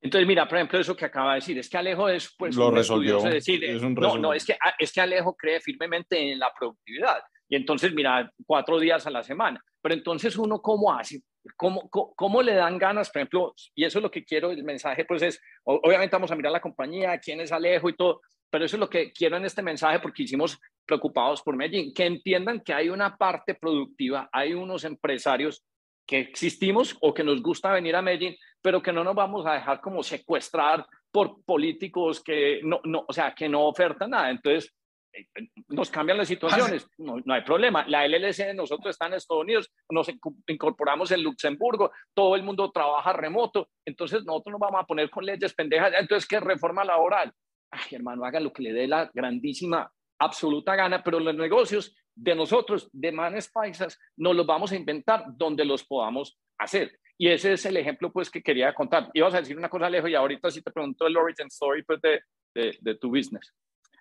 Entonces, 0.00 0.28
mira, 0.28 0.46
por 0.46 0.58
ejemplo, 0.58 0.78
eso 0.78 0.94
que 0.94 1.06
acaba 1.06 1.32
de 1.32 1.36
decir, 1.36 1.58
es 1.58 1.70
que 1.70 1.78
Alejo 1.78 2.08
es 2.08 2.34
pues, 2.38 2.54
lo 2.54 2.70
resolvió. 2.70 3.20
Decir, 3.22 3.82
no, 3.82 4.18
no, 4.18 4.32
es 4.34 4.44
que, 4.44 4.52
ah, 4.52 4.74
es 4.78 4.92
que 4.92 5.00
Alejo 5.00 5.34
cree 5.34 5.58
firmemente 5.60 6.32
en 6.32 6.38
la 6.38 6.52
productividad. 6.56 7.18
Y 7.48 7.56
entonces, 7.56 7.92
mira, 7.94 8.30
cuatro 8.46 8.78
días 8.78 9.06
a 9.06 9.10
la 9.10 9.22
semana. 9.22 9.64
Pero 9.80 9.94
entonces 9.94 10.36
uno, 10.36 10.60
¿cómo 10.60 10.92
hace? 10.92 11.22
¿Cómo, 11.56 11.88
cómo, 11.88 12.14
cómo 12.14 12.42
le 12.42 12.54
dan 12.54 12.76
ganas? 12.78 13.10
Por 13.10 13.20
ejemplo, 13.20 13.54
y 13.74 13.84
eso 13.84 13.98
es 13.98 14.02
lo 14.02 14.10
que 14.10 14.22
quiero, 14.22 14.50
el 14.50 14.64
mensaje, 14.64 15.06
pues 15.06 15.22
es, 15.22 15.40
obviamente 15.64 16.14
vamos 16.14 16.30
a 16.30 16.36
mirar 16.36 16.52
la 16.52 16.60
compañía, 16.60 17.18
quién 17.18 17.40
es 17.40 17.50
Alejo 17.52 17.88
y 17.88 17.96
todo, 17.96 18.20
pero 18.50 18.64
eso 18.64 18.76
es 18.76 18.80
lo 18.80 18.90
que 18.90 19.12
quiero 19.12 19.36
en 19.36 19.44
este 19.44 19.62
mensaje 19.62 20.00
porque 20.00 20.22
hicimos 20.22 20.58
preocupados 20.86 21.42
por 21.42 21.56
Medellín, 21.56 21.92
que 21.92 22.06
entiendan 22.06 22.60
que 22.60 22.72
hay 22.72 22.88
una 22.88 23.16
parte 23.16 23.54
productiva, 23.54 24.28
hay 24.32 24.54
unos 24.54 24.84
empresarios 24.84 25.64
que 26.06 26.18
existimos 26.18 26.96
o 27.02 27.12
que 27.12 27.22
nos 27.22 27.42
gusta 27.42 27.70
venir 27.70 27.94
a 27.94 28.02
Medellín, 28.02 28.34
pero 28.62 28.82
que 28.82 28.92
no 28.92 29.04
nos 29.04 29.14
vamos 29.14 29.44
a 29.46 29.52
dejar 29.52 29.80
como 29.80 30.02
secuestrar 30.02 30.86
por 31.10 31.44
políticos 31.44 32.22
que 32.22 32.60
no, 32.62 32.80
no 32.84 33.04
o 33.06 33.12
sea, 33.12 33.34
que 33.34 33.48
no 33.48 33.66
ofertan 33.66 34.10
nada. 34.10 34.30
Entonces, 34.30 34.74
eh, 35.12 35.26
nos 35.68 35.90
cambian 35.90 36.18
las 36.18 36.28
situaciones, 36.28 36.88
no, 36.98 37.16
no, 37.24 37.34
hay 37.34 37.42
problema. 37.42 37.86
La 37.86 38.06
LLC 38.06 38.46
de 38.46 38.54
nosotros 38.54 38.90
está 38.90 39.06
en 39.06 39.14
Estados 39.14 39.42
Unidos, 39.42 39.70
nos 39.90 40.10
incorporamos 40.46 41.10
en 41.10 41.22
Luxemburgo, 41.22 41.92
todo 42.14 42.36
el 42.36 42.42
mundo 42.42 42.70
trabaja 42.70 43.12
remoto, 43.12 43.68
entonces 43.86 44.24
nosotros 44.24 44.52
nos 44.52 44.60
vamos 44.60 44.80
a 44.82 44.86
poner 44.86 45.10
con 45.10 45.24
leyes 45.24 45.54
pendejas. 45.54 45.92
Entonces, 45.98 46.26
¿qué 46.26 46.40
reforma 46.40 46.84
laboral? 46.84 47.32
Ay, 47.70 47.96
hermano, 47.96 48.24
haga 48.24 48.40
lo 48.40 48.52
que 48.52 48.62
le 48.62 48.72
dé 48.72 48.86
la 48.86 49.10
grandísima, 49.12 49.90
absoluta 50.18 50.74
gana, 50.74 51.02
pero 51.02 51.20
los 51.20 51.34
negocios 51.34 51.94
de 52.14 52.34
nosotros, 52.34 52.88
de 52.92 53.12
manes 53.12 53.48
paisas, 53.48 53.98
nos 54.16 54.34
los 54.34 54.46
vamos 54.46 54.72
a 54.72 54.76
inventar 54.76 55.24
donde 55.36 55.64
los 55.64 55.84
podamos 55.84 56.38
hacer. 56.58 56.98
Y 57.16 57.28
ese 57.28 57.52
es 57.52 57.66
el 57.66 57.76
ejemplo 57.76 58.12
pues 58.12 58.30
que 58.30 58.42
quería 58.42 58.72
contar. 58.74 59.10
Ibas 59.12 59.34
a 59.34 59.40
decir 59.40 59.56
una 59.56 59.68
cosa, 59.68 59.90
lejos 59.90 60.10
y 60.10 60.14
ahorita 60.14 60.50
sí 60.50 60.62
te 60.62 60.70
pregunto 60.70 61.06
el 61.06 61.16
origin 61.16 61.46
story 61.48 61.82
pues, 61.82 62.00
de, 62.00 62.20
de, 62.54 62.76
de 62.80 62.94
tu 62.96 63.08
business. 63.08 63.52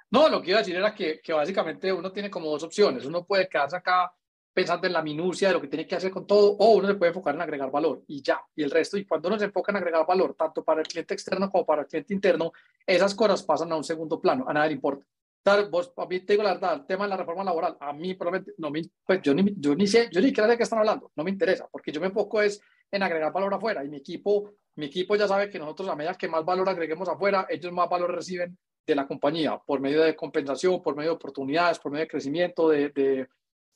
No, 0.10 0.30
lo 0.30 0.42
que 0.42 0.52
iba 0.52 0.60
a 0.60 0.62
decir 0.62 0.76
era 0.76 0.94
que, 0.94 1.20
que, 1.22 1.34
básicamente 1.34 1.92
uno 1.92 2.12
tiene 2.12 2.30
como 2.30 2.50
dos 2.50 2.64
opciones. 2.64 3.06
Uno 3.06 3.26
puede 3.26 3.50
quedarse 3.50 3.76
acá 3.76 4.12
pensando 4.58 4.88
en 4.88 4.94
la 4.94 5.04
minucia 5.04 5.50
de 5.50 5.54
lo 5.54 5.62
que 5.62 5.68
tiene 5.68 5.86
que 5.86 5.94
hacer 5.94 6.10
con 6.10 6.26
todo, 6.26 6.54
o 6.58 6.78
uno 6.78 6.88
se 6.88 6.96
puede 6.96 7.12
enfocar 7.12 7.36
en 7.36 7.42
agregar 7.42 7.70
valor 7.70 8.02
y 8.08 8.24
ya, 8.24 8.42
y 8.56 8.64
el 8.64 8.72
resto, 8.72 8.98
y 8.98 9.06
cuando 9.06 9.28
uno 9.28 9.38
se 9.38 9.46
enfoca 9.46 9.72
en 9.72 9.76
agregar 9.76 10.04
valor, 10.08 10.34
tanto 10.34 10.64
para 10.64 10.82
el 10.82 10.88
cliente 10.88 11.14
externo 11.14 11.52
como 11.52 11.64
para 11.64 11.84
el 11.84 11.88
cliente 11.88 12.12
interno, 12.12 12.52
esas 12.84 13.14
cosas 13.14 13.44
pasan 13.44 13.72
a 13.72 13.76
un 13.76 13.84
segundo 13.84 14.20
plano, 14.20 14.46
a 14.48 14.54
nadie 14.54 14.70
le 14.70 14.74
importa. 14.74 15.06
Tal, 15.44 15.70
vos, 15.70 15.94
a 15.96 16.08
mí 16.08 16.22
te 16.22 16.34
digo 16.34 16.42
la 16.42 16.56
verdad, 16.56 16.74
el 16.74 16.88
tema 16.88 17.04
de 17.04 17.12
la 17.12 17.18
reforma 17.18 17.44
laboral, 17.44 17.78
a 17.80 17.94
mí 17.94 18.16
probablemente, 18.16 18.54
no 18.58 18.72
me, 18.72 18.82
pues 19.06 19.22
yo 19.22 19.36
ni, 19.36 19.54
yo 19.58 19.76
ni 19.76 19.86
sé, 19.86 20.10
yo 20.12 20.22
ni 20.22 20.34
quiero 20.34 20.50
de 20.50 20.58
qué 20.58 20.64
están 20.64 20.80
hablando, 20.80 21.12
no 21.16 21.24
me 21.24 21.30
interesa, 21.30 21.68
porque 21.72 21.92
yo 21.92 22.02
me 22.02 22.08
enfoco 22.08 22.42
es 22.42 22.60
en 22.90 23.04
agregar 23.04 23.32
valor 23.32 23.54
afuera, 23.54 23.86
y 23.86 23.90
mi 23.90 23.98
equipo, 23.98 24.54
mi 24.78 24.88
equipo 24.88 25.16
ya 25.16 25.28
sabe 25.28 25.52
que 25.52 25.60
nosotros 25.60 25.88
a 25.88 25.96
medida 25.96 26.16
que 26.16 26.28
más 26.28 26.44
valor 26.44 26.68
agreguemos 26.68 27.08
afuera, 27.08 27.46
ellos 27.48 27.72
más 27.72 27.88
valor 27.88 28.12
reciben 28.12 28.58
de 28.88 28.96
la 28.96 29.06
compañía, 29.06 29.62
por 29.64 29.80
medio 29.80 30.02
de 30.02 30.16
compensación, 30.16 30.82
por 30.82 30.96
medio 30.96 31.12
de 31.12 31.16
oportunidades, 31.18 31.78
por 31.78 31.92
medio 31.92 32.06
de 32.06 32.10
crecimiento, 32.10 32.70
de, 32.70 32.90
de 32.90 33.28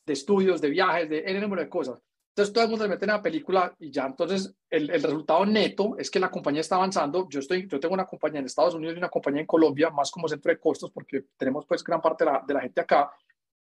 de 0.05 0.13
estudios, 0.13 0.61
de 0.61 0.69
viajes, 0.69 1.09
de 1.09 1.23
N 1.25 1.39
número 1.39 1.61
de 1.61 1.69
cosas. 1.69 1.99
Entonces 2.29 2.53
todo 2.53 2.63
el 2.63 2.69
mundo 2.69 2.85
se 2.85 2.89
mete 2.89 3.05
en 3.05 3.11
la 3.11 3.21
película 3.21 3.75
y 3.77 3.91
ya, 3.91 4.05
entonces 4.05 4.55
el, 4.69 4.89
el, 4.89 5.03
resultado 5.03 5.45
neto 5.45 5.97
es 5.97 6.09
que 6.09 6.19
la 6.19 6.31
compañía 6.31 6.61
está 6.61 6.75
avanzando. 6.75 7.27
Yo, 7.29 7.41
estoy, 7.41 7.67
yo 7.67 7.79
tengo 7.79 7.93
una 7.93 8.05
compañía 8.05 8.39
en 8.39 8.45
Estados 8.45 8.73
Unidos 8.73 8.95
y 8.95 8.99
una 8.99 9.09
compañía 9.09 9.41
en 9.41 9.47
Colombia, 9.47 9.89
más 9.89 10.09
como 10.09 10.29
centro 10.29 10.49
de 10.49 10.57
costos, 10.57 10.91
porque 10.91 11.25
tenemos 11.35 11.65
pues 11.65 11.83
gran 11.83 11.99
parte 11.99 12.23
de 12.23 12.31
la, 12.31 12.43
de 12.47 12.53
la 12.53 12.61
gente 12.61 12.79
acá. 12.79 13.11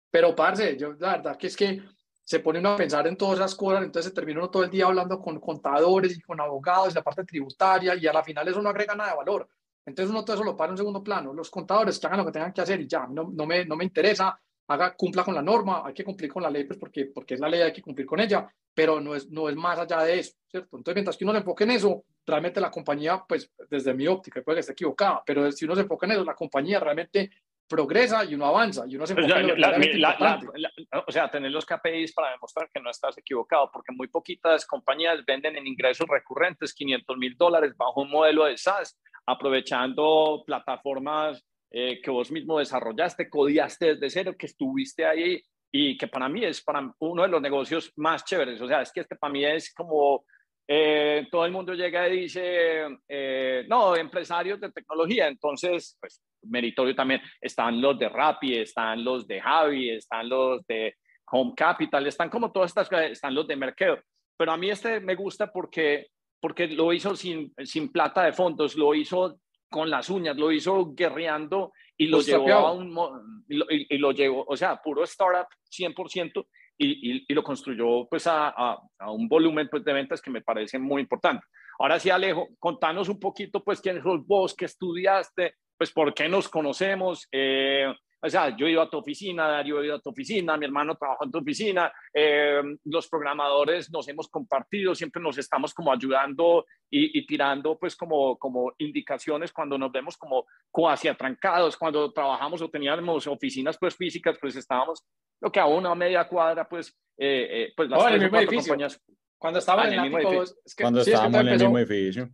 Pero, 0.09 0.35
parce, 0.37 0.76
yo 0.76 0.92
la 0.92 1.16
verdad 1.16 1.37
que 1.37 1.49
es 1.49 1.56
que 1.56 1.82
se 2.30 2.38
pone 2.38 2.61
uno 2.61 2.75
a 2.75 2.76
pensar 2.76 3.09
en 3.09 3.16
todas 3.16 3.38
esas 3.38 3.56
cosas, 3.56 3.82
entonces 3.82 4.11
se 4.11 4.14
termina 4.14 4.38
uno 4.38 4.50
todo 4.50 4.62
el 4.62 4.70
día 4.70 4.87
hablando 4.87 5.20
con 5.20 5.40
contadores 5.40 6.16
y 6.16 6.20
con 6.20 6.40
abogados 6.40 6.92
y 6.92 6.94
la 6.94 7.02
parte 7.02 7.25
tributaria 7.25 7.97
y 7.97 8.06
a 8.06 8.12
la 8.12 8.23
final 8.23 8.47
eso 8.47 8.62
no 8.62 8.68
agrega 8.68 8.94
nada 8.94 9.11
de 9.11 9.16
valor. 9.16 9.49
Entonces 9.85 10.11
uno 10.11 10.25
todo 10.25 10.37
eso 10.37 10.44
lo 10.44 10.56
para 10.56 10.70
en 10.70 10.78
segundo 10.78 11.02
plano. 11.02 11.35
Los 11.35 11.50
contadores 11.50 11.99
que 11.99 12.06
hagan 12.06 12.20
lo 12.20 12.26
que 12.26 12.30
tengan 12.32 12.52
que 12.52 12.61
hacer 12.61 12.80
y 12.80 12.87
ya, 12.87 13.09
no, 13.09 13.30
no, 13.32 13.47
me, 13.47 13.64
no 13.64 13.75
me 13.75 13.82
interesa, 13.82 14.40
haga, 14.70 14.94
cumpla 14.94 15.24
con 15.24 15.34
la 15.34 15.42
norma, 15.42 15.82
hay 15.84 15.92
que 15.92 16.04
cumplir 16.04 16.32
con 16.32 16.44
la 16.44 16.50
ley, 16.50 16.64
pues 16.64 16.78
porque, 16.78 17.06
porque 17.06 17.34
es 17.34 17.40
la 17.40 17.48
ley, 17.48 17.60
hay 17.60 17.72
que 17.72 17.82
cumplir 17.82 18.06
con 18.06 18.20
ella, 18.20 18.48
pero 18.72 19.00
no 19.00 19.16
es, 19.16 19.28
no 19.28 19.48
es 19.48 19.56
más 19.56 19.78
allá 19.78 20.02
de 20.04 20.20
eso, 20.20 20.36
¿cierto? 20.48 20.76
Entonces 20.76 20.94
mientras 20.94 21.16
que 21.16 21.24
uno 21.24 21.32
se 21.32 21.38
enfoque 21.38 21.64
en 21.64 21.72
eso, 21.72 22.04
realmente 22.24 22.60
la 22.60 22.70
compañía, 22.70 23.24
pues 23.28 23.52
desde 23.68 23.92
mi 23.94 24.06
óptica, 24.06 24.42
puede 24.42 24.56
que 24.56 24.60
esté 24.60 24.72
equivocada, 24.72 25.22
pero 25.26 25.50
si 25.50 25.64
uno 25.64 25.74
se 25.74 25.82
enfoca 25.82 26.06
en 26.06 26.12
eso, 26.12 26.24
la 26.24 26.36
compañía 26.36 26.78
realmente 26.78 27.30
progresa 27.68 28.24
y 28.24 28.34
uno 28.34 28.46
avanza 28.46 28.84
y 28.86 28.94
uno 28.94 29.06
se 29.06 29.14
enfoca 29.14 29.40
en 29.40 29.48
lo 29.48 29.54
que 29.54 31.00
O 31.06 31.12
sea, 31.12 31.28
tener 31.28 31.50
los 31.50 31.66
KPIs 31.66 32.12
para 32.12 32.30
demostrar 32.30 32.68
que 32.72 32.80
no 32.80 32.90
estás 32.90 33.18
equivocado, 33.18 33.70
porque 33.72 33.92
muy 33.92 34.06
poquitas 34.06 34.66
compañías 34.66 35.24
venden 35.26 35.56
en 35.56 35.66
ingresos 35.66 36.06
recurrentes 36.08 36.74
500 36.74 37.16
mil 37.16 37.36
dólares 37.36 37.76
bajo 37.76 38.02
un 38.02 38.10
modelo 38.10 38.44
de 38.44 38.56
SaaS, 38.56 38.96
aprovechando 39.26 40.44
plataformas 40.46 41.44
eh, 41.70 42.00
que 42.02 42.10
vos 42.10 42.30
mismo 42.30 42.58
desarrollaste, 42.58 43.30
codiaste 43.30 43.94
desde 43.94 44.10
cero, 44.10 44.34
que 44.36 44.46
estuviste 44.46 45.04
ahí 45.04 45.42
y 45.72 45.96
que 45.96 46.08
para 46.08 46.28
mí 46.28 46.44
es 46.44 46.60
para 46.62 46.92
uno 46.98 47.22
de 47.22 47.28
los 47.28 47.40
negocios 47.40 47.92
más 47.96 48.24
chéveres. 48.24 48.60
O 48.60 48.66
sea, 48.66 48.82
es 48.82 48.92
que 48.92 49.00
este 49.00 49.16
para 49.16 49.32
mí 49.32 49.44
es 49.44 49.72
como 49.72 50.24
eh, 50.72 51.26
todo 51.30 51.44
el 51.46 51.52
mundo 51.52 51.74
llega 51.74 52.08
y 52.08 52.20
dice, 52.22 52.86
eh, 53.08 53.64
no, 53.68 53.96
empresarios 53.96 54.60
de 54.60 54.70
tecnología, 54.70 55.26
entonces, 55.26 55.96
pues 56.00 56.22
meritorio 56.42 56.94
también, 56.94 57.20
están 57.40 57.80
los 57.80 57.98
de 57.98 58.08
Rappi, 58.08 58.56
están 58.56 59.02
los 59.02 59.26
de 59.26 59.40
Javi, 59.40 59.90
están 59.90 60.28
los 60.28 60.64
de 60.68 60.94
Home 61.32 61.54
Capital, 61.56 62.06
están 62.06 62.30
como 62.30 62.52
todas 62.52 62.70
estas, 62.70 62.88
están 63.10 63.34
los 63.34 63.48
de 63.48 63.56
Mercado, 63.56 63.98
pero 64.36 64.52
a 64.52 64.56
mí 64.56 64.70
este 64.70 65.00
me 65.00 65.16
gusta 65.16 65.52
porque, 65.52 66.06
porque 66.40 66.68
lo 66.68 66.92
hizo 66.92 67.16
sin, 67.16 67.52
sin 67.64 67.90
plata 67.90 68.22
de 68.22 68.32
fondos, 68.32 68.76
lo 68.76 68.94
hizo 68.94 69.40
con 69.70 69.88
las 69.88 70.10
uñas, 70.10 70.36
lo 70.36 70.52
hizo 70.52 70.92
guerreando 70.94 71.72
y 71.96 72.06
lo 72.08 72.20
llevó 72.20 72.50
a 72.52 72.72
un, 72.72 73.44
y 73.48 73.56
lo, 73.56 73.66
y 73.68 73.98
lo, 73.98 74.12
llevó, 74.12 74.44
o 74.46 74.56
sea, 74.56 74.80
puro 74.82 75.04
startup 75.04 75.46
100%, 75.70 76.46
y, 76.82 77.24
y, 77.28 77.34
lo 77.34 77.42
construyó 77.42 78.08
pues 78.08 78.26
a, 78.26 78.48
a, 78.48 79.12
un 79.12 79.28
volumen 79.28 79.68
pues, 79.70 79.84
de 79.84 79.92
ventas 79.92 80.22
que 80.22 80.30
me 80.30 80.40
parece 80.40 80.78
muy 80.78 81.02
importante. 81.02 81.44
Ahora 81.78 82.00
sí, 82.00 82.08
Alejo, 82.08 82.48
contanos 82.58 83.10
un 83.10 83.20
poquito 83.20 83.62
pues 83.62 83.82
quién 83.82 84.02
sos 84.02 84.26
vos, 84.26 84.54
qué 84.54 84.64
estudiaste, 84.64 85.56
pues 85.76 85.92
por 85.92 86.14
qué 86.14 86.26
nos 86.26 86.48
conocemos. 86.48 87.28
Eh, 87.30 87.92
o 88.22 88.28
sea, 88.28 88.56
yo 88.56 88.66
he 88.66 88.72
ido 88.72 88.82
a 88.82 88.90
tu 88.90 88.98
oficina, 88.98 89.48
Darío 89.48 89.80
he 89.80 89.86
ido 89.86 89.96
a 89.96 90.00
tu 90.00 90.10
oficina, 90.10 90.56
mi 90.56 90.66
hermano 90.66 90.94
trabaja 90.94 91.24
en 91.24 91.30
tu 91.30 91.38
oficina, 91.38 91.92
eh, 92.12 92.60
los 92.84 93.08
programadores 93.08 93.90
nos 93.90 94.06
hemos 94.08 94.28
compartido, 94.28 94.94
siempre 94.94 95.22
nos 95.22 95.38
estamos 95.38 95.72
como 95.72 95.92
ayudando 95.92 96.66
y, 96.90 97.18
y, 97.18 97.26
tirando 97.26 97.78
pues 97.78 97.96
como, 97.96 98.36
como 98.36 98.72
indicaciones 98.78 99.52
cuando 99.52 99.78
nos 99.78 99.90
vemos 99.90 100.16
como 100.16 100.46
cuasi 100.70 101.08
atrancados, 101.08 101.76
cuando 101.76 102.12
trabajamos 102.12 102.60
o 102.62 102.68
teníamos 102.68 103.26
oficinas 103.26 103.78
pues 103.78 103.96
físicas, 103.96 104.36
pues 104.40 104.56
estábamos 104.56 105.02
lo 105.40 105.50
que 105.50 105.60
a 105.60 105.66
una 105.66 105.94
media 105.94 106.28
cuadra, 106.28 106.68
pues, 106.68 106.88
eh, 107.16 107.48
eh, 107.50 107.72
pues 107.76 107.88
las 107.88 108.04
tres 108.06 108.24
o 108.24 108.54
compañías. 108.54 109.00
Cuando 109.38 109.58
estaban 109.58 109.86
ah, 109.86 109.88
en 109.88 109.94
el 109.94 110.02
mismo 110.02 110.18
edificio. 110.18 110.42
Es 110.64 110.74
que, 110.74 110.84
cuando 110.84 111.02
sí, 111.02 111.10
estábamos 111.12 111.40
en 111.40 111.48
el 111.48 111.58
mismo 111.58 111.78
edificio. 111.78 112.30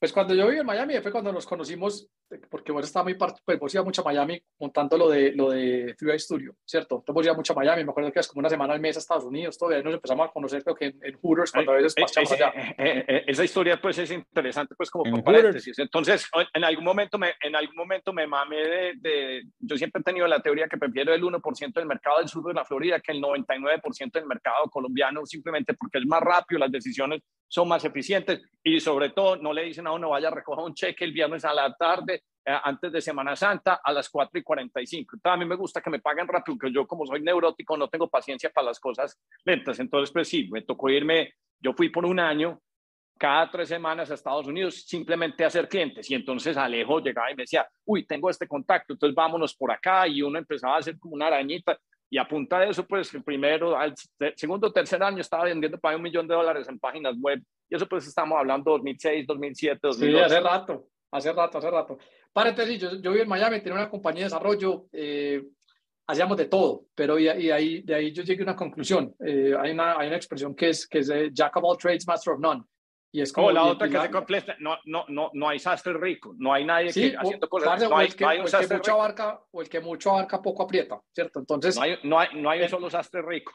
Pues 0.00 0.12
cuando 0.12 0.34
yo 0.34 0.46
viví 0.46 0.58
en 0.58 0.66
Miami 0.66 0.98
fue 1.00 1.12
cuando 1.12 1.32
nos 1.32 1.46
conocimos, 1.46 2.08
porque 2.50 2.72
vos 2.72 2.84
estaba 2.84 3.04
muy 3.04 3.14
parte, 3.14 3.40
pues 3.44 3.58
vos 3.58 3.74
ibas 3.74 3.84
mucho 3.84 4.02
a 4.02 4.04
Miami 4.04 4.40
montando 4.58 4.98
lo 4.98 5.08
de 5.08 5.32
lo 5.32 5.50
de 5.50 5.94
Freeway 5.98 6.18
Studio, 6.18 6.54
¿cierto? 6.64 6.96
Entonces 6.96 7.14
vos 7.14 7.24
ibas 7.24 7.36
mucho 7.36 7.52
a 7.52 7.56
Miami, 7.56 7.84
me 7.84 7.90
acuerdo 7.90 8.12
que 8.12 8.20
es 8.20 8.28
como 8.28 8.40
una 8.40 8.48
semana 8.48 8.74
al 8.74 8.80
mes 8.80 8.96
a 8.96 9.00
Estados 9.00 9.24
Unidos, 9.24 9.56
todavía 9.56 9.82
nos 9.82 9.94
empezamos 9.94 10.28
a 10.28 10.32
conocer 10.32 10.62
creo 10.62 10.74
que 10.74 10.86
en, 10.86 10.98
en 11.02 11.18
Hooters 11.20 11.52
cuando 11.52 11.72
a 11.72 11.76
veces 11.76 11.94
pasamos 11.94 12.32
allá. 12.32 12.52
esa 12.76 13.44
historia 13.44 13.80
pues 13.80 13.98
es 13.98 14.10
interesante 14.10 14.74
pues 14.76 14.90
como 14.90 15.10
por 15.10 15.24
paréntesis. 15.24 15.78
Entonces, 15.78 16.28
en 16.52 16.64
algún 16.64 16.84
momento 16.84 17.18
me 17.18 17.32
en 17.40 17.56
algún 17.56 17.76
momento 17.76 18.12
me 18.12 18.26
mame 18.26 18.56
de, 18.56 18.92
de, 18.96 19.42
yo 19.58 19.76
siempre 19.76 20.00
he 20.00 20.04
tenido 20.04 20.26
la 20.26 20.40
teoría 20.40 20.68
que 20.68 20.76
prefiero 20.76 21.14
el 21.14 21.22
1% 21.22 21.72
del 21.72 21.86
mercado 21.86 22.18
del 22.18 22.28
sur 22.28 22.44
de 22.44 22.54
la 22.54 22.64
Florida 22.64 23.00
que 23.00 23.12
el 23.12 23.22
99% 23.22 24.12
del 24.12 24.26
mercado 24.26 24.66
colombiano 24.70 25.24
simplemente 25.24 25.74
porque 25.74 25.98
es 25.98 26.06
más 26.06 26.20
rápido, 26.20 26.58
las 26.58 26.70
decisiones 26.70 27.22
son 27.48 27.68
más 27.68 27.84
eficientes 27.84 28.42
y 28.62 28.78
sobre 28.80 29.10
todo 29.10 29.36
no 29.36 29.52
le 29.52 29.64
dicen 29.64 29.86
a 29.86 29.92
uno 29.92 30.10
vaya 30.10 30.28
a 30.28 30.32
recoger 30.32 30.64
un 30.64 30.74
cheque 30.74 31.04
el 31.04 31.12
viernes 31.12 31.44
a 31.44 31.54
la 31.54 31.72
tarde 31.74 32.17
eh, 32.44 32.58
antes 32.64 32.92
de 32.92 33.00
Semana 33.00 33.36
Santa 33.36 33.80
a 33.82 33.92
las 33.92 34.08
4 34.08 34.40
y 34.40 34.42
45. 34.42 35.16
Entonces, 35.16 35.34
a 35.34 35.36
mí 35.36 35.44
me 35.44 35.56
gusta 35.56 35.80
que 35.80 35.90
me 35.90 36.00
paguen 36.00 36.26
rápido, 36.26 36.56
porque 36.58 36.72
yo 36.72 36.86
como 36.86 37.06
soy 37.06 37.20
neurótico 37.20 37.76
no 37.76 37.88
tengo 37.88 38.08
paciencia 38.08 38.50
para 38.50 38.68
las 38.68 38.80
cosas 38.80 39.18
lentas. 39.44 39.78
Entonces, 39.80 40.12
pues 40.12 40.28
sí, 40.28 40.48
me 40.50 40.62
tocó 40.62 40.88
irme, 40.88 41.34
yo 41.60 41.72
fui 41.72 41.88
por 41.88 42.04
un 42.04 42.20
año 42.20 42.60
cada 43.18 43.50
tres 43.50 43.68
semanas 43.68 44.10
a 44.10 44.14
Estados 44.14 44.46
Unidos 44.46 44.82
simplemente 44.86 45.42
a 45.42 45.48
hacer 45.48 45.68
clientes 45.68 46.08
y 46.08 46.14
entonces 46.14 46.56
Alejo 46.56 47.00
llegaba 47.00 47.30
y 47.32 47.34
me 47.34 47.42
decía, 47.42 47.68
uy, 47.84 48.06
tengo 48.06 48.30
este 48.30 48.46
contacto, 48.46 48.92
entonces 48.92 49.14
vámonos 49.14 49.56
por 49.56 49.72
acá 49.72 50.06
y 50.06 50.22
uno 50.22 50.38
empezaba 50.38 50.76
a 50.76 50.78
hacer 50.78 50.98
como 51.00 51.16
una 51.16 51.26
arañita 51.26 51.76
y 52.10 52.16
a 52.16 52.26
punta 52.26 52.60
de 52.60 52.70
eso, 52.70 52.86
pues 52.86 53.12
el 53.12 53.22
primero, 53.22 53.76
al 53.76 53.94
segundo, 54.34 54.72
tercer 54.72 55.02
año 55.02 55.20
estaba 55.20 55.44
vendiendo 55.44 55.78
para 55.78 55.96
un 55.96 56.02
millón 56.02 56.26
de 56.26 56.34
dólares 56.34 56.66
en 56.68 56.78
páginas 56.78 57.14
web. 57.18 57.42
Y 57.68 57.76
eso 57.76 57.86
pues 57.86 58.06
estamos 58.06 58.38
hablando 58.38 58.70
2006, 58.70 59.26
2007, 59.26 59.78
2008. 59.82 60.16
Sí, 60.16 60.24
hace 60.24 60.40
rato, 60.40 60.86
hace 61.10 61.32
rato, 61.32 61.58
hace 61.58 61.70
rato. 61.70 61.98
Paréntesis, 62.32 62.80
yo, 62.80 62.90
yo 62.96 63.10
viví 63.10 63.22
en 63.22 63.28
Miami, 63.28 63.60
tenía 63.60 63.74
una 63.74 63.90
compañía 63.90 64.20
de 64.20 64.26
desarrollo, 64.26 64.86
eh, 64.92 65.42
hacíamos 66.06 66.36
de 66.36 66.46
todo, 66.46 66.86
pero 66.94 67.18
y, 67.18 67.24
y, 67.28 67.50
ahí, 67.50 67.82
de 67.82 67.94
ahí 67.94 68.12
yo 68.12 68.22
llegué 68.22 68.42
a 68.42 68.44
una 68.44 68.56
conclusión. 68.56 69.14
Eh, 69.24 69.54
hay, 69.58 69.72
una, 69.72 69.98
hay 69.98 70.08
una 70.08 70.16
expresión 70.16 70.54
que 70.54 70.70
es, 70.70 70.86
que 70.86 70.98
es 71.00 71.10
Jack 71.32 71.56
of 71.56 71.64
all 71.64 71.76
trades, 71.76 72.06
master 72.06 72.34
of 72.34 72.40
none. 72.40 72.62
Y 73.10 73.22
es 73.22 73.32
como 73.32 73.46
oh, 73.46 73.52
la 73.52 73.64
otra 73.64 73.88
que 73.88 73.98
se 73.98 74.10
completa, 74.10 74.54
no, 74.58 74.76
no, 74.84 75.06
no, 75.08 75.30
no 75.32 75.48
hay 75.48 75.58
sastre 75.58 75.94
rico, 75.94 76.34
no 76.36 76.52
hay 76.52 76.66
nadie 76.66 76.92
que 76.92 77.16
haciendo 77.16 77.48
cosas. 77.48 77.88
no 77.88 77.96
hay, 77.96 78.08
el 78.08 78.14
que, 78.14 78.24
no 78.24 78.30
hay 78.30 78.38
un 78.40 78.44
el 78.44 78.68
que 78.68 78.74
mucho 78.74 78.92
abarca, 78.92 79.40
o 79.50 79.62
el 79.62 79.68
que 79.68 79.80
mucho 79.80 80.10
abarca 80.10 80.42
poco 80.42 80.64
aprieta, 80.64 81.00
¿cierto? 81.14 81.40
Entonces. 81.40 81.76
No 81.76 81.82
hay, 81.82 81.98
no 82.04 82.18
hay, 82.18 82.28
no 82.34 82.50
hay 82.50 82.62
un 82.62 82.68
solo 82.68 82.90
sastre 82.90 83.22
rico. 83.22 83.52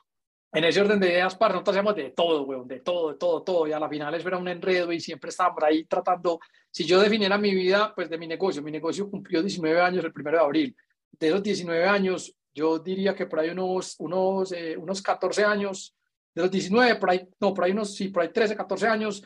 En 0.54 0.64
ese 0.64 0.82
orden 0.82 1.00
de 1.00 1.08
ideas, 1.08 1.36
para 1.36 1.54
nosotros 1.54 1.76
hacemos 1.76 1.96
de 1.96 2.12
todo, 2.12 2.44
weón, 2.44 2.68
de 2.68 2.80
todo, 2.80 3.12
de 3.12 3.18
todo, 3.18 3.42
todo. 3.42 3.68
Y 3.68 3.72
a 3.72 3.80
la 3.80 3.90
final 3.90 4.14
eso 4.14 4.28
era 4.28 4.38
un 4.38 4.48
enredo 4.48 4.92
y 4.92 5.00
siempre 5.00 5.30
estábamos 5.30 5.64
ahí 5.64 5.86
tratando. 5.86 6.40
Si 6.70 6.86
yo 6.86 7.02
definiera 7.02 7.38
mi 7.40 7.54
vida, 7.56 7.92
pues 7.96 8.08
de 8.08 8.20
mi 8.20 8.28
negocio, 8.28 8.62
mi 8.62 8.72
negocio 8.72 9.10
cumplió 9.10 9.42
19 9.42 9.82
años 9.82 10.06
el 10.06 10.14
primero 10.14 10.38
de 10.38 10.44
abril. 10.44 10.76
De 11.12 11.28
esos 11.28 11.42
19 11.42 11.86
años, 11.86 12.36
yo 12.54 12.78
diría 12.78 13.16
que 13.16 13.26
por 13.26 13.40
ahí 13.40 13.50
unos, 13.50 13.96
unos, 14.00 14.52
eh, 14.52 14.78
unos 14.78 15.02
14 15.02 15.44
años, 15.44 15.96
de 16.36 16.44
los 16.44 16.52
19, 16.52 16.96
por 16.96 17.10
ahí, 17.10 17.28
no, 17.40 17.54
por 17.54 17.64
ahí 17.64 17.72
unos, 17.72 17.96
sí, 17.96 18.10
por 18.10 18.22
ahí 18.22 18.30
13, 18.30 18.56
14 18.56 18.88
años, 18.88 19.24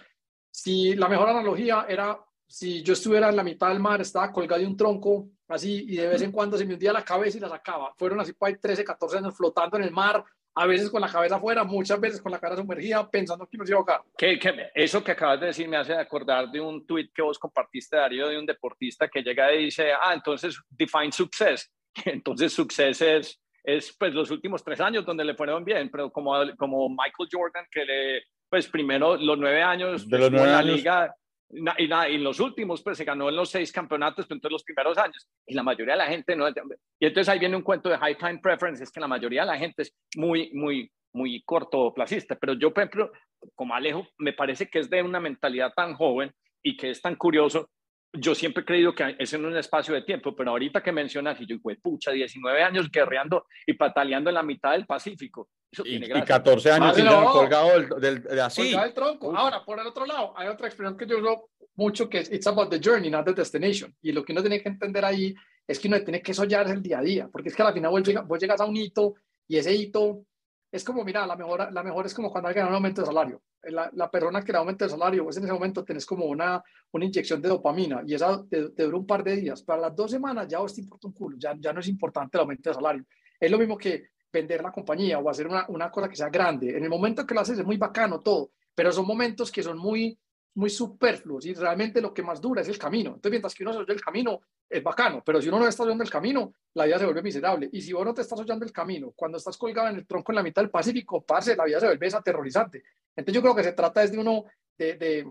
si 0.50 0.96
la 0.96 1.10
mejor 1.10 1.30
analogía 1.30 1.86
era 1.90 2.18
si 2.48 2.82
yo 2.82 2.94
estuviera 2.94 3.30
en 3.30 3.36
la 3.36 3.44
mitad 3.44 3.68
del 3.68 3.80
mar, 3.80 4.00
estaba 4.00 4.32
colgado 4.32 4.62
de 4.62 4.68
un 4.68 4.78
tronco, 4.78 5.30
así, 5.50 5.86
y 5.90 5.98
de 5.98 6.08
vez 6.08 6.22
en 6.22 6.32
cuando 6.32 6.58
se 6.58 6.66
me 6.66 6.74
hundía 6.74 6.94
la 6.94 7.04
cabeza 7.04 7.38
y 7.38 7.42
la 7.42 7.50
sacaba. 7.50 7.94
Fueron 7.98 8.22
así 8.22 8.34
por 8.34 8.48
ahí 8.48 8.58
13, 8.58 8.84
14 8.86 9.18
años 9.18 9.36
flotando 9.36 9.78
en 9.78 9.84
el 9.84 9.92
mar, 9.92 10.24
a 10.60 10.66
veces 10.66 10.90
con 10.90 11.02
la 11.02 11.08
cabeza 11.08 11.36
afuera, 11.36 11.64
muchas 11.64 12.00
veces 12.00 12.20
con 12.20 12.32
la 12.32 12.40
cara 12.40 12.56
sumergida, 12.56 13.08
pensando 13.10 13.46
que 13.46 13.58
me 13.58 13.64
iba 13.68 13.76
a 13.76 13.80
ahogar. 13.80 14.02
Que, 14.18 14.40
eso 14.74 15.04
que 15.04 15.12
acabas 15.12 15.40
de 15.40 15.48
decir 15.48 15.68
me 15.68 15.78
hace 15.78 15.94
acordar 15.94 16.50
de 16.50 16.60
un 16.60 16.86
tweet 16.86 17.10
que 17.14 17.22
vos 17.22 17.38
compartiste, 17.38 17.96
Darío, 17.96 18.28
de 18.28 18.40
un 18.40 18.46
deportista 18.46 19.08
que 19.08 19.22
llega 19.22 19.54
y 19.54 19.66
dice, 19.66 19.92
ah, 19.92 20.14
entonces 20.16 20.60
define 20.70 21.12
success. 21.12 21.72
Entonces 22.06 22.54
success 22.54 23.02
es, 23.02 23.42
es 23.64 23.96
pues 23.98 24.14
los 24.14 24.30
últimos 24.30 24.64
tres 24.64 24.80
años 24.82 25.04
donde 25.04 25.26
le 25.26 25.34
fueron 25.34 25.66
bien, 25.66 25.90
pero 25.90 26.12
como, 26.12 26.34
como 26.56 26.90
Michael 26.90 27.30
Jordan, 27.32 27.66
que 27.72 27.86
le 27.86 28.24
pues 28.50 28.68
primero 28.68 29.18
los 29.18 29.38
nueve 29.38 29.62
años 29.62 30.08
de 30.08 30.20
los 30.20 30.32
nueve 30.32 30.52
la 30.52 30.60
años. 30.60 30.76
liga 30.76 31.16
y, 31.50 31.84
y, 31.84 32.16
en 32.16 32.24
los 32.24 32.40
últimos 32.40 32.82
pues 32.82 32.98
se 32.98 33.06
ganó 33.06 33.30
en 33.30 33.36
los 33.36 33.50
seis 33.50 33.72
campeonatos 33.72 34.26
pero 34.26 34.36
entonces 34.36 34.52
los 34.52 34.64
primeros 34.64 34.98
años 34.98 35.28
y 35.46 35.54
la 35.54 35.64
mayoría 35.64 35.94
de 35.94 36.00
la 36.00 36.08
gente 36.08 36.36
no 36.36 36.48
y 36.50 37.06
entonces 37.06 37.30
ahí 37.30 37.40
viene 37.40 37.56
un 37.56 37.62
cuento 37.62 37.90
de 37.90 37.98
high 37.98 38.18
time 38.18 38.40
preference 38.40 38.84
es 38.84 38.92
que 38.92 39.00
la 39.00 39.08
mayoría 39.08 39.42
de 39.42 39.48
la 39.48 39.58
gente 39.58 39.84
es 39.84 39.96
muy 40.16 40.52
muy 40.54 40.92
muy 41.14 41.42
cortoplacista 41.44 42.36
pero 42.36 42.54
yo 42.54 42.74
por 42.74 42.84
ejemplo 42.84 43.12
como 43.56 43.74
Alejo 43.74 44.08
me 44.18 44.34
parece 44.34 44.70
que 44.70 44.80
es 44.80 44.90
de 44.90 45.02
una 45.02 45.20
mentalidad 45.20 45.74
tan 45.74 45.94
joven 45.94 46.34
y 46.62 46.76
que 46.76 46.90
es 46.90 47.02
tan 47.02 47.16
curioso 47.16 47.70
yo 48.14 48.36
siempre 48.36 48.64
he 48.64 48.66
creído 48.66 48.96
que 48.96 49.16
es 49.20 49.34
en 49.34 49.46
un 49.46 49.56
espacio 49.58 49.94
de 49.94 50.02
tiempo, 50.02 50.36
pero 50.36 50.52
ahorita 50.52 50.82
que 50.82 50.92
mencionas, 50.92 51.40
y 51.42 51.46
yo, 51.46 51.58
pues, 51.62 51.78
pucha, 51.80 52.12
19 52.12 52.64
años 52.64 52.90
guerreando 52.92 53.46
y 53.66 53.74
pataleando 53.74 54.30
en 54.30 54.36
la 54.36 54.44
mitad 54.44 54.72
del 54.72 54.86
Pacífico. 54.86 55.50
Eso 55.72 55.84
y, 55.86 56.00
tiene 56.00 56.08
y 56.08 56.22
14 56.22 56.72
años 56.72 56.98
no, 57.04 57.32
colgado 57.32 57.80
del, 57.80 57.90
del, 58.00 58.24
del 58.24 58.40
así. 58.40 58.64
Colgado 58.64 58.86
el 58.86 58.94
tronco. 58.94 59.36
Ahora, 59.36 59.64
por 59.64 59.80
el 59.80 59.88
otro 59.88 60.06
lado, 60.06 60.34
hay 60.38 60.48
otra 60.48 60.68
expresión 60.68 60.98
que 60.98 61.06
yo 61.06 61.20
uso 61.20 61.50
mucho 61.76 62.10
que 62.10 62.20
es 62.20 62.32
It's 62.32 62.48
about 62.48 62.70
the 62.70 62.80
journey, 62.84 63.10
not 63.10 63.26
the 63.26 63.34
destination. 63.34 63.94
Y 64.02 64.12
lo 64.12 64.24
que 64.24 64.32
uno 64.32 64.42
tiene 64.42 64.62
que 64.62 64.70
entender 64.70 65.04
ahí 65.04 65.36
es 65.68 65.80
que 65.80 65.88
uno 65.88 66.02
tiene 66.02 66.22
que 66.22 66.34
soñar 66.34 66.70
el 66.70 66.82
día 66.82 67.00
a 67.00 67.02
día, 67.02 67.30
porque 67.32 67.50
es 67.50 67.56
que 67.56 67.62
al 67.62 67.74
final 67.74 67.92
vos 67.92 68.04
llegas, 68.04 68.26
vos 68.26 68.40
llegas 68.40 68.62
a 68.62 68.66
un 68.66 68.78
hito 68.78 69.16
y 69.48 69.58
ese 69.58 69.74
hito 69.74 70.24
es 70.72 70.84
como, 70.84 71.04
mira, 71.04 71.26
la 71.26 71.36
mejor, 71.36 71.72
la 71.72 71.84
mejor 71.84 72.06
es 72.06 72.14
como 72.14 72.30
cuando 72.30 72.50
alguien 72.50 72.66
da 72.66 72.70
un 72.70 72.76
aumento 72.76 73.02
de 73.02 73.08
salario. 73.08 73.42
La, 73.64 73.90
la 73.94 74.12
persona 74.12 74.44
que 74.44 74.52
da 74.52 74.60
aumento 74.60 74.86
de 74.86 74.92
salario, 74.92 75.24
pues 75.24 75.38
en 75.38 75.44
ese 75.44 75.54
momento 75.54 75.84
tenés 75.84 76.06
como 76.06 76.26
una, 76.26 76.62
una 76.92 77.06
inyección 77.06 77.42
de 77.42 77.50
dopamina 77.50 78.02
y 78.06 78.14
esa 78.14 78.46
te, 78.50 78.70
te, 78.70 78.84
dura 78.84 78.98
un 78.98 79.08
par 79.08 79.24
de 79.24 79.38
días. 79.38 79.62
Para 79.64 79.82
las 79.82 79.96
dos 79.96 80.12
semanas 80.12 80.48
ya 80.48 80.60
te 80.66 80.82
importa 80.82 81.08
un 81.08 81.14
culo, 81.14 81.38
ya, 81.40 81.56
ya 81.58 81.74
no 81.74 81.80
es 81.80 81.88
importante 81.88 82.38
el 82.38 82.42
aumento 82.42 82.70
de 82.70 82.74
salario. 82.76 83.06
Es 83.40 83.50
lo 83.50 83.58
mismo 83.58 83.78
que 83.78 84.10
vender 84.32 84.62
la 84.62 84.72
compañía 84.72 85.20
o 85.20 85.30
hacer 85.30 85.48
una, 85.48 85.66
una 85.70 85.90
cosa 85.90 86.10
que 86.10 86.16
sea 86.16 86.30
grande. 86.30 86.78
En 86.78 86.84
el 86.84 86.90
momento 86.90 87.26
que 87.26 87.34
lo 87.34 87.42
haces 87.42 87.60
es 87.60 87.66
muy 87.66 87.78
bacano 87.78 88.20
todo, 88.20 88.52
pero 88.76 88.92
son 88.92 89.08
momentos 89.08 89.52
que 89.52 89.64
son 89.64 89.78
muy, 89.78 90.18
muy 90.56 90.70
superfluos 90.70 91.46
y 91.46 91.54
realmente 91.54 92.02
lo 92.02 92.14
que 92.14 92.24
más 92.24 92.42
dura 92.42 92.62
es 92.62 92.68
el 92.68 92.80
camino. 92.80 93.10
Entonces, 93.10 93.32
mientras 93.32 93.54
que 93.54 93.64
uno 93.64 93.74
se 93.74 93.80
oye 93.80 93.94
el 93.94 94.02
camino, 94.02 94.42
es 94.70 94.84
bacano, 94.84 95.22
pero 95.24 95.42
si 95.42 95.50
uno 95.50 95.60
no 95.60 95.68
está 95.68 95.84
oyendo 95.84 96.04
el 96.04 96.10
camino, 96.10 96.54
la 96.74 96.86
vida 96.86 96.98
se 96.98 97.06
vuelve 97.06 97.22
miserable. 97.22 97.70
Y 97.72 97.82
si 97.82 97.94
vos 97.94 98.06
no 98.06 98.14
te 98.14 98.22
estás 98.22 98.40
oyendo 98.40 98.66
el 98.66 98.72
camino, 98.72 99.14
cuando 99.16 99.38
estás 99.38 99.58
colgado 99.58 99.90
en 99.90 99.98
el 99.98 100.08
tronco 100.08 100.32
en 100.32 100.38
la 100.38 100.44
mitad 100.44 100.62
del 100.62 100.72
Pacífico, 100.72 101.24
parce, 101.24 101.56
la 101.56 101.66
vida 101.66 101.80
se 101.80 101.86
vuelve 101.86 102.08
aterrorizante. 102.08 102.84
Entonces, 103.16 103.36
yo 103.36 103.42
creo 103.42 103.56
que 103.56 103.64
se 103.64 103.74
trata 103.74 104.04
es 104.04 104.12
de 104.12 104.18
uno, 104.18 104.46
de, 104.78 104.96
de, 104.96 105.30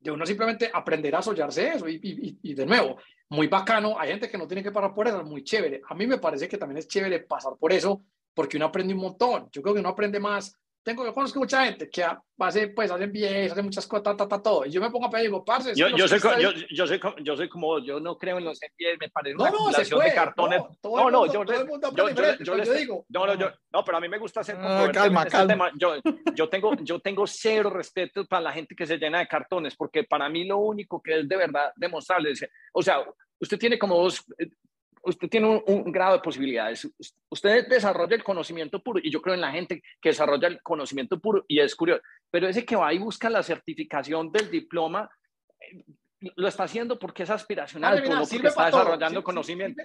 de 0.00 0.10
uno 0.10 0.26
simplemente 0.26 0.70
aprender 0.72 1.14
a 1.14 1.22
sollarse 1.22 1.68
eso. 1.68 1.88
Y, 1.88 2.00
y, 2.02 2.38
y, 2.42 2.54
de 2.54 2.66
nuevo, 2.66 2.96
muy 3.28 3.46
bacano. 3.46 3.98
Hay 3.98 4.10
gente 4.10 4.28
que 4.28 4.38
no 4.38 4.46
tiene 4.46 4.62
que 4.62 4.72
parar 4.72 4.92
por 4.92 5.06
eso, 5.06 5.22
muy 5.24 5.44
chévere. 5.44 5.82
A 5.88 5.94
mí 5.94 6.06
me 6.06 6.18
parece 6.18 6.48
que 6.48 6.58
también 6.58 6.78
es 6.78 6.88
chévere 6.88 7.20
pasar 7.20 7.54
por 7.58 7.72
eso, 7.72 8.02
porque 8.34 8.56
uno 8.56 8.66
aprende 8.66 8.92
un 8.92 9.00
montón. 9.00 9.48
Yo 9.52 9.62
creo 9.62 9.74
que 9.74 9.80
uno 9.80 9.90
aprende 9.90 10.18
más 10.18 10.58
tengo, 10.82 11.04
yo 11.04 11.14
conozco 11.14 11.38
mucha 11.38 11.64
gente 11.64 11.88
que 11.88 12.04
hace, 12.38 12.68
pues, 12.68 12.90
hacen 12.90 13.12
bien, 13.12 13.50
hacen 13.50 13.64
muchas 13.64 13.86
cosas, 13.86 14.16
ta, 14.16 14.28
ta, 14.28 14.42
todo. 14.42 14.66
Y 14.66 14.70
yo 14.70 14.80
me 14.80 14.90
pongo 14.90 15.06
a 15.06 15.10
pedir, 15.10 15.26
digo, 15.26 15.44
parce. 15.44 15.74
Yo, 15.74 15.88
yo, 15.88 16.08
soy, 16.08 16.18
yo, 16.40 16.50
yo, 16.70 16.86
soy, 16.86 17.00
yo 17.22 17.36
soy 17.36 17.48
como, 17.48 17.78
yo 17.78 18.00
no 18.00 18.18
creo 18.18 18.38
en 18.38 18.44
los 18.44 18.58
MBA, 18.58 18.96
me 19.00 19.08
parece 19.10 19.36
una 19.36 19.50
no, 19.50 19.56
acumulación 19.56 20.00
de 20.00 20.14
cartones. 20.14 20.62
No, 20.82 21.10
no, 21.10 21.26
yo, 21.26 21.44
todo 21.44 21.60
el 21.60 21.66
mundo 21.66 21.92
yo, 21.94 22.08
yo, 22.10 22.56
yo, 22.64 22.74
digo. 22.74 23.06
No, 23.08 23.26
no, 23.26 23.34
yo, 23.34 23.50
no, 23.72 23.84
pero 23.84 23.98
a 23.98 24.00
mí 24.00 24.08
me 24.08 24.18
gusta 24.18 24.40
hacer 24.40 24.56
ah, 24.58 24.90
calma, 24.92 25.24
calma. 25.26 25.52
Tema. 25.52 25.70
Yo, 25.78 25.94
yo, 26.34 26.48
tengo, 26.48 26.74
yo 26.82 27.00
tengo 27.00 27.26
cero 27.26 27.70
respeto 27.70 28.24
para 28.26 28.42
la 28.42 28.52
gente 28.52 28.74
que 28.74 28.86
se 28.86 28.98
llena 28.98 29.20
de 29.20 29.28
cartones, 29.28 29.76
porque 29.76 30.04
para 30.04 30.28
mí 30.28 30.44
lo 30.44 30.58
único 30.58 31.00
que 31.00 31.20
es 31.20 31.28
de 31.28 31.36
verdad 31.36 31.72
demostrable 31.76 32.32
es, 32.32 32.44
o 32.72 32.82
sea, 32.82 33.04
usted 33.38 33.58
tiene 33.58 33.78
como 33.78 33.96
dos, 33.96 34.24
usted 35.02 35.28
tiene 35.28 35.62
un, 35.66 35.92
grado 35.92 36.14
de 36.14 36.22
posibilidades. 36.22 36.88
Usted 37.28 37.68
desarrolla 37.68 38.14
el 38.14 38.24
conocimiento 38.24 38.82
puro 38.82 39.00
y 39.02 39.10
yo 39.10 39.20
creo 39.20 39.34
en 39.34 39.40
la 39.40 39.50
gente 39.50 39.82
que 40.00 40.10
desarrolla 40.10 40.48
el 40.48 40.62
conocimiento 40.62 41.20
puro 41.20 41.44
y 41.48 41.60
es 41.60 41.74
curioso, 41.74 42.02
pero 42.30 42.48
ese 42.48 42.64
que 42.64 42.76
va 42.76 42.92
y 42.92 42.98
busca 42.98 43.28
la 43.28 43.42
certificación 43.42 44.30
del 44.30 44.50
diploma, 44.50 45.10
eh, 45.60 45.84
lo 46.36 46.48
está 46.48 46.64
haciendo 46.64 46.98
porque 46.98 47.24
es 47.24 47.30
aspiracional, 47.30 48.02
no 48.08 48.20
porque 48.20 48.46
está 48.46 48.66
desarrollando 48.66 49.24
conocimiento. 49.24 49.82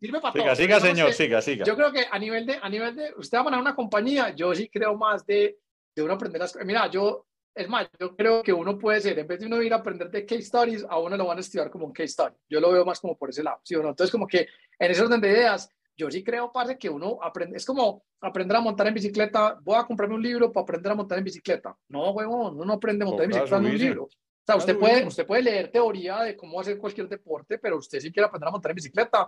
Sirve, 0.00 0.20
para 0.20 0.32
siga, 0.32 0.44
todo. 0.44 0.56
Siga, 0.56 0.80
señor, 0.80 1.12
siga, 1.12 1.42
siga. 1.42 1.64
Yo 1.66 1.76
creo 1.76 1.92
que 1.92 2.06
a 2.10 2.18
nivel 2.18 2.46
de, 2.46 2.58
a 2.62 2.68
nivel 2.68 2.96
de, 2.96 3.12
usted 3.16 3.36
va 3.36 3.42
a 3.42 3.44
poner 3.44 3.60
una 3.60 3.74
compañía, 3.74 4.34
yo 4.34 4.54
sí 4.54 4.68
creo 4.68 4.96
más 4.96 5.26
de, 5.26 5.58
de 5.94 6.02
uno 6.02 6.14
aprender 6.14 6.40
las 6.40 6.52
cosas. 6.52 6.66
Mira, 6.66 6.86
yo 6.86 7.26
es 7.54 7.68
más, 7.68 7.88
yo 7.98 8.16
creo 8.16 8.42
que 8.42 8.52
uno 8.52 8.78
puede 8.78 9.00
ser, 9.00 9.18
en 9.18 9.26
vez 9.26 9.40
de 9.40 9.46
uno 9.46 9.62
ir 9.62 9.72
a 9.72 9.76
aprender 9.76 10.10
de 10.10 10.24
case 10.24 10.42
studies, 10.42 10.86
a 10.88 10.98
uno 10.98 11.16
lo 11.16 11.26
van 11.26 11.38
a 11.38 11.40
estudiar 11.40 11.70
como 11.70 11.86
un 11.86 11.92
case 11.92 12.08
study. 12.08 12.34
Yo 12.48 12.60
lo 12.60 12.70
veo 12.72 12.84
más 12.84 13.00
como 13.00 13.16
por 13.16 13.30
ese 13.30 13.42
lado, 13.42 13.60
¿sí 13.64 13.74
o 13.74 13.82
no? 13.82 13.90
Entonces, 13.90 14.12
como 14.12 14.26
que 14.26 14.46
en 14.78 14.90
ese 14.90 15.02
orden 15.02 15.20
de 15.20 15.30
ideas, 15.30 15.68
yo 15.96 16.10
sí 16.10 16.22
creo, 16.22 16.52
parce, 16.52 16.78
que 16.78 16.88
uno 16.88 17.18
aprende, 17.22 17.56
es 17.56 17.66
como 17.66 18.04
aprender 18.20 18.56
a 18.56 18.60
montar 18.60 18.86
en 18.86 18.94
bicicleta, 18.94 19.58
voy 19.62 19.76
a 19.76 19.84
comprarme 19.84 20.14
un 20.14 20.22
libro 20.22 20.52
para 20.52 20.62
aprender 20.62 20.92
a 20.92 20.94
montar 20.94 21.18
en 21.18 21.24
bicicleta. 21.24 21.76
No, 21.88 22.10
huevón, 22.12 22.54
uno 22.54 22.64
no 22.64 22.72
aprende 22.74 23.04
a 23.04 23.08
montar 23.08 23.24
en 23.24 23.30
bicicleta 23.30 23.56
en 23.56 23.66
un 23.66 23.78
libro. 23.78 24.04
O 24.04 24.08
sea, 24.46 24.56
usted 24.56 24.78
puede, 24.78 25.06
usted 25.06 25.26
puede 25.26 25.42
leer 25.42 25.70
teoría 25.70 26.22
de 26.22 26.36
cómo 26.36 26.60
hacer 26.60 26.78
cualquier 26.78 27.08
deporte, 27.08 27.58
pero 27.58 27.76
usted 27.76 28.00
si 28.00 28.10
quiere 28.10 28.26
aprender 28.26 28.48
a 28.48 28.52
montar 28.52 28.70
en 28.70 28.76
bicicleta, 28.76 29.26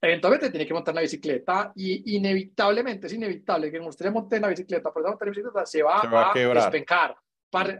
eventualmente 0.00 0.50
tiene 0.50 0.66
que 0.66 0.74
montar 0.74 0.94
la 0.94 1.00
bicicleta 1.00 1.72
y 1.74 2.16
inevitablemente, 2.16 3.06
es 3.06 3.12
inevitable 3.12 3.70
que 3.70 3.78
cuando 3.78 3.90
usted 3.90 4.10
monte 4.10 4.36
en 4.36 4.42
la 4.42 4.48
bicicleta, 4.48 4.88
aprenda 4.88 5.08
a 5.08 5.12
montar 5.12 5.28
en 5.28 5.32
bicicleta, 5.32 5.66
se 5.66 5.82
va, 5.82 6.00
se 6.00 6.08
va 6.08 6.30
a, 6.30 6.32
a 6.32 6.54
despencar 6.54 7.16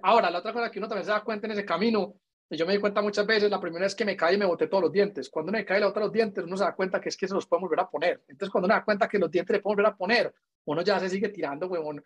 Ahora, 0.03 0.31
la 0.31 0.39
otra 0.39 0.53
cosa 0.53 0.71
que 0.71 0.79
uno 0.79 0.89
también 0.89 1.07
se 1.07 1.13
da 1.13 1.23
cuenta 1.23 1.47
en 1.47 1.53
ese 1.53 1.65
camino, 1.65 2.15
y 2.51 2.57
yo 2.57 2.67
me 2.67 2.75
di 2.75 2.79
cuenta 2.79 3.01
muchas 3.01 3.27
veces, 3.27 3.51
la 3.51 3.61
primera 3.61 3.85
vez 3.85 3.95
que 3.95 4.05
me 4.05 4.17
caí 4.17 4.35
y 4.35 4.39
me 4.39 4.45
boté 4.45 4.67
todos 4.67 4.85
los 4.85 4.93
dientes. 4.93 5.31
Cuando 5.31 5.51
me 5.51 5.65
cae 5.65 5.81
la 5.81 5.89
otra 5.89 6.03
los 6.03 6.13
dientes, 6.13 6.45
uno 6.45 6.57
se 6.57 6.65
da 6.65 6.75
cuenta 6.75 7.01
que 7.01 7.09
es 7.09 7.17
que 7.17 7.27
se 7.27 7.35
los 7.35 7.47
puede 7.47 7.63
volver 7.63 7.81
a 7.81 7.89
poner. 7.89 8.23
Entonces, 8.29 8.51
cuando 8.51 8.67
uno 8.67 8.75
se 8.75 8.81
da 8.81 8.85
cuenta 8.85 9.09
que 9.09 9.19
los 9.19 9.31
dientes 9.31 9.55
le 9.55 9.63
pueden 9.63 9.77
volver 9.77 9.93
a 9.93 9.97
poner, 9.97 10.35
uno 10.67 10.83
ya 10.83 11.01
se 11.01 11.09
sigue 11.09 11.31
tirando, 11.31 11.67
huevón, 11.67 12.05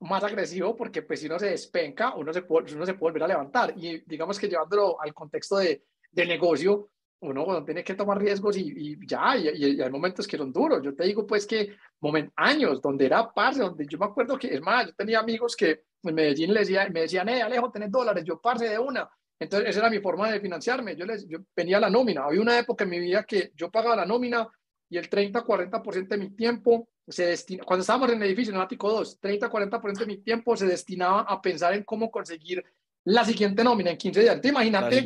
más 0.00 0.24
agresivo, 0.24 0.74
porque 0.74 1.02
pues 1.02 1.20
si 1.20 1.26
uno 1.26 1.38
se 1.38 1.50
despenca, 1.50 2.14
uno 2.16 2.32
se 2.32 2.42
puede, 2.42 2.74
uno 2.74 2.84
se 2.84 2.94
puede 2.94 3.12
volver 3.12 3.22
a 3.22 3.28
levantar. 3.28 3.74
Y 3.76 4.00
digamos 4.04 4.38
que 4.38 4.48
llevándolo 4.48 5.00
al 5.00 5.14
contexto 5.14 5.58
de, 5.58 5.84
de 6.10 6.26
negocio, 6.26 6.90
uno 7.20 7.64
tiene 7.64 7.84
que 7.84 7.94
tomar 7.94 8.18
riesgos 8.18 8.56
y, 8.56 8.72
y 8.76 9.06
ya, 9.06 9.36
y, 9.36 9.48
y, 9.48 9.80
hay 9.80 9.90
momentos 9.90 10.26
que 10.26 10.36
son 10.36 10.52
duros. 10.52 10.82
Yo 10.82 10.94
te 10.94 11.04
digo, 11.04 11.24
pues, 11.26 11.46
que 11.46 11.76
moment, 12.00 12.32
años 12.36 12.82
donde 12.82 13.06
era 13.06 13.32
parce, 13.32 13.60
donde 13.60 13.86
yo 13.86 13.96
me 13.98 14.06
acuerdo 14.06 14.36
que, 14.38 14.48
es 14.48 14.60
más, 14.60 14.86
yo 14.86 14.94
tenía 14.94 15.20
amigos 15.20 15.56
que 15.56 15.84
en 16.04 16.14
Medellín 16.14 16.52
les 16.52 16.68
decía, 16.68 16.88
me 16.90 17.00
decían, 17.00 17.28
eh, 17.28 17.42
Alejo, 17.42 17.70
tenés 17.70 17.90
dólares, 17.90 18.24
yo 18.24 18.40
parce 18.40 18.68
de 18.68 18.78
una. 18.78 19.08
Entonces, 19.38 19.70
esa 19.70 19.80
era 19.80 19.90
mi 19.90 19.98
forma 19.98 20.30
de 20.30 20.40
financiarme. 20.40 20.96
Yo, 20.96 21.04
les, 21.06 21.26
yo 21.28 21.38
venía 21.54 21.78
a 21.78 21.80
la 21.80 21.90
nómina. 21.90 22.24
Había 22.24 22.40
una 22.40 22.58
época 22.58 22.84
en 22.84 22.90
mi 22.90 23.00
vida 23.00 23.24
que 23.24 23.52
yo 23.54 23.70
pagaba 23.70 23.96
la 23.96 24.06
nómina 24.06 24.48
y 24.88 24.96
el 24.96 25.10
30-40% 25.10 26.08
de 26.08 26.18
mi 26.18 26.30
tiempo 26.30 26.88
se 27.06 27.26
destina, 27.26 27.64
cuando 27.64 27.82
estábamos 27.82 28.10
en 28.10 28.16
el 28.16 28.28
edificio, 28.28 28.52
en 28.52 28.56
el 28.56 28.62
ático 28.62 28.90
2, 28.90 29.20
30-40% 29.20 29.98
de 29.98 30.06
mi 30.06 30.18
tiempo 30.18 30.56
se 30.56 30.66
destinaba 30.66 31.22
a 31.22 31.40
pensar 31.40 31.74
en 31.74 31.84
cómo 31.84 32.10
conseguir 32.10 32.64
la 33.04 33.24
siguiente 33.24 33.62
nómina 33.62 33.90
en 33.90 33.98
15 33.98 34.20
días. 34.20 34.40
Te 34.40 34.48
imagínate 34.48 34.98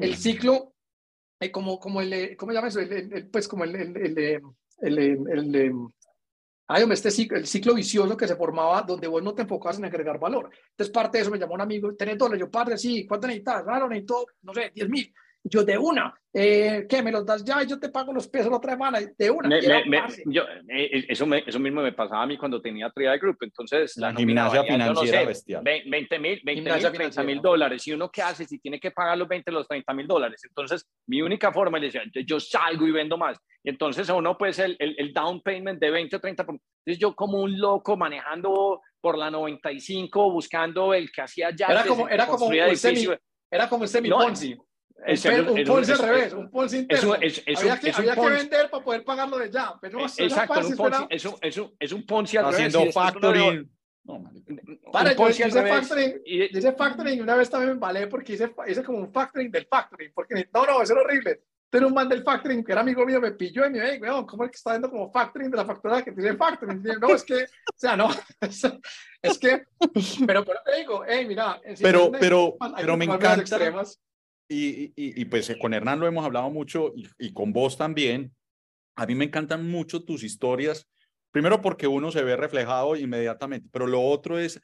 el 0.00 0.16
ciclo 0.16 0.74
eh, 1.38 1.50
como, 1.50 1.78
como 1.78 2.00
el, 2.00 2.36
¿cómo 2.36 2.52
se 2.52 2.56
llama 2.56 2.68
eso? 2.68 2.80
El, 2.80 3.28
pues 3.30 3.46
como 3.46 3.64
el, 3.64 3.76
el, 3.76 4.18
el, 4.80 5.28
el, 5.28 5.72
Ay, 6.66 6.82
hombre, 6.82 6.94
este 6.94 7.10
ciclo, 7.10 7.36
el 7.36 7.46
ciclo 7.46 7.74
vicioso 7.74 8.16
que 8.16 8.26
se 8.26 8.36
formaba 8.36 8.80
donde 8.82 9.06
vos 9.06 9.22
no 9.22 9.34
te 9.34 9.42
enfocabas 9.42 9.78
en 9.78 9.84
agregar 9.84 10.18
valor. 10.18 10.50
Entonces, 10.70 10.92
parte 10.92 11.18
de 11.18 11.22
eso 11.22 11.30
me 11.30 11.38
llamó 11.38 11.54
un 11.54 11.60
amigo, 11.60 11.94
¿tenés 11.94 12.16
dólares? 12.16 12.40
Yo, 12.40 12.50
padre, 12.50 12.78
sí, 12.78 13.06
¿cuánto 13.06 13.26
necesitas? 13.26 13.62
Claro, 13.64 13.88
necesito, 13.88 14.26
no 14.42 14.54
sé, 14.54 14.72
10 14.74 14.88
mil. 14.88 15.14
Yo, 15.46 15.62
de 15.62 15.76
una, 15.76 16.14
eh, 16.32 16.86
¿qué? 16.88 17.02
¿Me 17.02 17.12
los 17.12 17.26
das 17.26 17.44
ya 17.44 17.62
y 17.62 17.66
yo 17.66 17.78
te 17.78 17.90
pago 17.90 18.14
los 18.14 18.26
pesos 18.28 18.50
la 18.50 18.56
otra 18.56 18.72
semana? 18.72 18.98
De 18.98 19.30
una. 19.30 19.46
Me, 19.46 19.60
me, 19.60 19.84
me, 19.84 20.02
yo, 20.24 20.42
eh, 20.68 21.04
eso, 21.08 21.26
me, 21.26 21.44
eso 21.46 21.58
mismo 21.60 21.82
me 21.82 21.92
pasaba 21.92 22.22
a 22.22 22.26
mí 22.26 22.38
cuando 22.38 22.62
tenía 22.62 22.88
Triad 22.88 23.20
Group. 23.20 23.36
Entonces, 23.42 23.94
la, 23.98 24.10
la 24.10 24.16
gimnasia 24.16 24.62
financiera 24.64 24.92
no 24.92 25.20
sé, 25.20 25.26
bestial. 25.26 25.62
20 25.62 26.18
mil, 26.18 26.40
20 26.42 26.72
mil, 26.72 26.92
30 26.92 27.22
mil 27.22 27.42
dólares. 27.42 27.86
¿Y 27.86 27.92
uno 27.92 28.10
qué 28.10 28.22
hace 28.22 28.46
si 28.46 28.58
tiene 28.58 28.80
que 28.80 28.90
pagar 28.90 29.18
los 29.18 29.28
20, 29.28 29.52
los 29.52 29.68
30 29.68 29.92
mil 29.92 30.06
dólares? 30.06 30.40
Entonces, 30.48 30.86
mi 31.06 31.20
única 31.20 31.52
forma, 31.52 31.78
le 31.78 31.86
decía, 31.86 32.02
yo 32.26 32.40
salgo 32.40 32.88
y 32.88 32.90
vendo 32.92 33.18
más. 33.18 33.38
Y 33.62 33.68
entonces, 33.68 34.08
a 34.08 34.14
uno, 34.14 34.38
pues, 34.38 34.58
el, 34.58 34.76
el, 34.78 34.94
el 34.98 35.12
down 35.12 35.42
payment 35.42 35.78
de 35.78 35.90
20 35.90 36.16
o 36.16 36.20
30. 36.20 36.42
Entonces, 36.42 36.98
yo 36.98 37.14
como 37.14 37.42
un 37.42 37.58
loco 37.58 37.98
manejando 37.98 38.80
por 38.98 39.18
la 39.18 39.30
95, 39.30 40.32
buscando 40.32 40.94
el 40.94 41.12
que 41.12 41.20
hacía 41.20 41.50
ya. 41.54 41.66
Era 41.66 41.84
como, 41.84 42.08
era 42.08 42.26
como 42.26 42.46
un 42.46 42.76
semi, 42.76 43.06
era 43.50 43.68
como 43.68 43.84
el 43.84 43.90
semi 43.90 44.08
Ponzi. 44.08 44.56
Es, 45.06 45.24
un, 45.24 45.48
un 45.50 45.64
Ponzi 45.64 45.92
al 45.92 45.98
revés, 45.98 46.32
un 46.32 46.50
Ponzi 46.50 46.78
interno. 46.78 47.14
Es, 47.16 47.42
es, 47.44 47.58
había 47.58 47.78
que, 47.78 47.90
había 47.90 48.14
que 48.14 48.30
vender 48.30 48.70
para 48.70 48.84
poder 48.84 49.04
pagarlo 49.04 49.38
de 49.38 49.50
ya. 49.50 49.74
Pero 49.80 49.98
no, 49.98 50.06
Exacto, 50.06 50.66
un 50.66 50.76
Ponzi, 50.76 51.06
es, 51.10 51.24
un, 51.24 51.34
es, 51.40 51.56
un, 51.58 51.74
es 51.78 51.92
un 51.92 52.06
Ponzi 52.06 52.36
al 52.36 52.46
Haciendo 52.46 52.78
revés. 52.80 52.94
factoring. 52.94 53.70
No, 54.04 54.22
Para, 54.92 55.14
yo 55.14 55.28
hice 55.28 55.50
factoring, 55.50 56.22
y, 56.24 56.58
hice 56.58 56.72
factoring 56.72 57.18
y 57.18 57.20
una 57.20 57.36
vez 57.36 57.48
también 57.48 57.70
me 57.70 57.74
embalé 57.74 58.06
porque 58.06 58.34
hice, 58.34 58.54
hice 58.66 58.82
como 58.82 58.98
un 58.98 59.12
factoring 59.12 59.50
del 59.50 59.66
factoring. 59.66 60.12
Porque 60.14 60.48
no, 60.52 60.64
no, 60.64 60.82
eso 60.82 60.92
era 60.92 61.02
horrible. 61.02 61.40
Pero 61.68 61.88
un 61.88 61.94
man 61.94 62.08
del 62.08 62.22
factoring 62.22 62.62
que 62.62 62.72
era 62.72 62.82
amigo 62.82 63.04
mío 63.04 63.20
me 63.20 63.32
pilló 63.32 63.66
y 63.66 63.70
me 63.70 63.80
dijo, 63.80 64.04
hey, 64.16 64.24
¿cómo 64.28 64.44
es 64.44 64.50
que 64.50 64.56
está 64.56 64.70
viendo 64.70 64.90
como 64.90 65.10
factoring 65.10 65.50
de 65.50 65.56
la 65.56 65.64
factura 65.64 66.02
que 66.02 66.12
tiene 66.12 66.36
factoring? 66.36 66.80
Y 66.86 67.00
no, 67.00 67.08
es 67.14 67.24
que, 67.24 67.34
o 67.34 67.76
sea, 67.76 67.96
no, 67.96 68.08
es, 69.22 69.38
que, 69.38 69.64
pero, 70.26 70.44
pero 70.44 70.60
te 70.64 70.76
digo, 70.76 71.02
hey, 71.06 71.26
mira, 71.26 71.60
pero, 71.82 72.12
pero, 72.12 72.56
pero 72.76 72.96
me 72.96 73.06
encanta. 73.06 73.58
Y, 74.48 74.92
y, 74.96 75.20
y, 75.20 75.24
pues 75.24 75.54
con 75.60 75.72
Hernán 75.72 76.00
lo 76.00 76.06
hemos 76.06 76.24
hablado 76.24 76.50
mucho 76.50 76.92
y, 76.94 77.08
y, 77.18 77.32
con 77.32 77.52
vos 77.52 77.78
también. 77.78 78.34
A 78.96 79.06
mí 79.06 79.14
me 79.14 79.24
encantan 79.24 79.68
mucho 79.68 80.04
tus 80.04 80.22
historias. 80.22 80.86
Primero 81.30 81.60
porque 81.60 81.86
uno 81.86 82.12
se 82.12 82.22
ve 82.22 82.36
reflejado 82.36 82.94
inmediatamente, 82.94 83.68
pero 83.72 83.86
lo 83.86 84.02
otro 84.02 84.38
es 84.38 84.60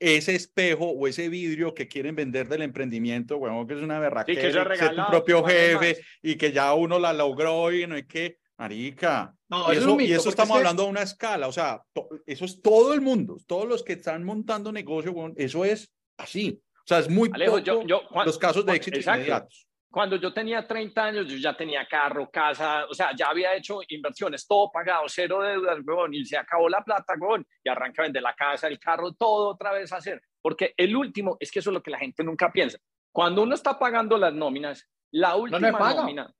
ese 0.00 0.34
espejo 0.34 0.86
o 0.86 1.06
ese 1.06 1.28
vidrio 1.28 1.74
que 1.74 1.86
quieren 1.86 2.16
vender 2.16 2.48
del 2.48 2.62
emprendimiento, 2.62 3.38
bueno, 3.38 3.66
que 3.66 3.74
es 3.74 3.82
una 3.82 4.00
berraquera, 4.00 4.40
sí, 4.40 4.46
que, 4.46 4.68
que 4.70 4.76
ser 4.76 4.96
tu 4.96 5.06
propio 5.10 5.44
jefe 5.44 5.98
y 6.22 6.36
que 6.36 6.52
ya 6.52 6.72
uno 6.74 6.98
la 6.98 7.12
logró 7.12 7.70
y 7.70 7.86
no 7.86 7.94
hay 7.94 8.04
que, 8.04 8.38
marica. 8.56 9.34
No, 9.48 9.72
y 9.72 9.76
eso, 9.76 9.96
mito, 9.96 10.10
y 10.10 10.12
eso 10.14 10.30
estamos 10.30 10.56
hablando 10.56 10.84
de 10.84 10.90
una 10.90 11.02
escala, 11.02 11.48
o 11.48 11.52
sea, 11.52 11.82
eso 12.26 12.44
es 12.46 12.62
todo 12.62 12.94
el 12.94 13.02
mundo, 13.02 13.36
todos 13.46 13.68
los 13.68 13.82
que 13.82 13.92
están 13.92 14.24
montando 14.24 14.72
negocio, 14.72 15.12
bueno, 15.12 15.34
eso 15.36 15.66
es 15.66 15.92
así. 16.16 16.62
O 16.80 16.86
sea, 16.86 16.98
es 16.98 17.08
muy 17.08 17.30
Alejo, 17.32 17.52
poco 17.52 17.64
yo, 17.64 17.82
yo, 17.82 18.02
cuando, 18.08 18.26
los 18.26 18.38
casos 18.38 18.64
de 18.66 18.74
éxito 18.74 18.96
exacto. 18.96 19.20
inmediatos. 19.20 19.66
Cuando 19.90 20.16
yo 20.16 20.32
tenía 20.32 20.66
30 20.66 21.04
años, 21.04 21.26
yo 21.26 21.36
ya 21.36 21.56
tenía 21.56 21.84
carro, 21.86 22.30
casa, 22.30 22.86
o 22.88 22.94
sea, 22.94 23.10
ya 23.16 23.26
había 23.26 23.54
hecho 23.56 23.80
inversiones, 23.88 24.46
todo 24.46 24.70
pagado, 24.70 25.02
cero 25.08 25.42
deudas, 25.42 25.78
huevón, 25.84 26.14
y 26.14 26.24
se 26.24 26.36
acabó 26.36 26.68
la 26.68 26.82
plata, 26.84 27.14
huevón, 27.18 27.44
y 27.64 27.68
arranca 27.68 28.02
a 28.02 28.04
vender 28.04 28.22
la 28.22 28.34
casa, 28.34 28.68
el 28.68 28.78
carro, 28.78 29.12
todo 29.12 29.48
otra 29.48 29.72
vez 29.72 29.92
a 29.92 29.96
hacer. 29.96 30.22
Porque 30.40 30.74
el 30.76 30.94
último, 30.94 31.36
es 31.40 31.50
que 31.50 31.58
eso 31.58 31.70
es 31.70 31.74
lo 31.74 31.82
que 31.82 31.90
la 31.90 31.98
gente 31.98 32.22
nunca 32.22 32.52
piensa. 32.52 32.78
Cuando 33.12 33.42
uno 33.42 33.54
está 33.54 33.78
pagando 33.80 34.16
las 34.16 34.32
nóminas, 34.32 34.88
la 35.10 35.34
última 35.34 35.70
no 35.70 35.94
nómina, 35.94 36.32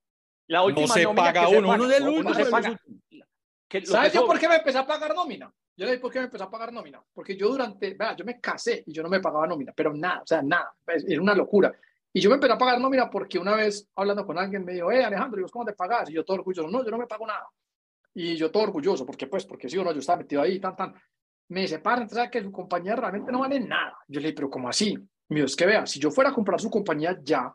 la 0.46 0.62
última 0.62 0.86
no 0.86 0.94
se 0.94 1.02
nómina 1.02 1.22
paga 1.22 1.46
que 1.46 1.56
uno, 1.56 1.56
se 1.56 1.62
paga, 1.62 1.74
uno 1.74 1.88
del 1.88 2.02
último. 2.08 2.30
uno 2.30 2.34
se 2.34 2.46
paga, 2.46 2.80
que, 3.70 3.86
¿Sabes 3.86 4.12
yo 4.12 4.26
por 4.26 4.36
qué 4.36 4.48
me 4.48 4.56
empecé 4.56 4.78
a 4.78 4.86
pagar 4.86 5.14
nómina? 5.14 5.50
yo 5.76 5.86
le 5.86 5.92
dije, 5.92 6.02
¿por 6.02 6.12
qué 6.12 6.18
me 6.18 6.24
empezó 6.26 6.44
a 6.44 6.50
pagar 6.50 6.72
nómina? 6.72 7.02
Porque 7.14 7.36
yo 7.36 7.48
durante, 7.48 7.94
vea, 7.94 8.14
yo 8.14 8.24
me 8.24 8.38
casé 8.38 8.82
y 8.84 8.92
yo 8.92 9.02
no 9.02 9.08
me 9.08 9.20
pagaba 9.20 9.46
nómina, 9.46 9.72
pero 9.74 9.94
nada, 9.94 10.20
o 10.22 10.26
sea, 10.26 10.42
nada, 10.42 10.74
era 10.86 11.22
una 11.22 11.34
locura. 11.34 11.72
Y 12.12 12.20
yo 12.20 12.28
me 12.28 12.34
empecé 12.34 12.52
a 12.52 12.58
pagar 12.58 12.80
nómina 12.80 13.08
porque 13.08 13.38
una 13.38 13.54
vez 13.54 13.88
hablando 13.94 14.26
con 14.26 14.36
alguien 14.36 14.64
me 14.64 14.72
dijo, 14.72 14.90
eh, 14.90 15.04
Alejandro, 15.04 15.40
¿y 15.40 15.48
¿cómo 15.48 15.64
te 15.64 15.72
pagas? 15.72 16.10
Y 16.10 16.14
yo 16.14 16.24
todo 16.24 16.38
orgulloso, 16.38 16.68
no, 16.68 16.84
yo 16.84 16.90
no 16.90 16.98
me 16.98 17.06
pago 17.06 17.26
nada. 17.26 17.48
Y 18.12 18.36
yo 18.36 18.50
todo 18.50 18.64
orgulloso, 18.64 19.06
porque 19.06 19.28
pues, 19.28 19.46
porque 19.46 19.70
sí 19.70 19.78
o 19.78 19.84
no, 19.84 19.92
yo 19.92 20.00
estaba 20.00 20.18
metido 20.18 20.42
ahí, 20.42 20.58
tan, 20.58 20.76
tan. 20.76 20.94
Me 21.48 21.62
dice, 21.62 21.78
padre, 21.78 22.02
entonces 22.02 22.28
que 22.30 22.42
su 22.42 22.52
compañía 22.52 22.96
realmente 22.96 23.30
no 23.30 23.38
vale 23.38 23.60
nada. 23.60 23.96
Yo 24.08 24.20
le 24.20 24.26
dije, 24.26 24.36
pero 24.36 24.50
¿cómo 24.50 24.68
así? 24.68 24.98
Mío, 25.28 25.44
es 25.44 25.54
que 25.54 25.64
vea, 25.64 25.86
si 25.86 26.00
yo 26.00 26.10
fuera 26.10 26.30
a 26.30 26.34
comprar 26.34 26.60
su 26.60 26.68
compañía 26.68 27.18
ya, 27.22 27.54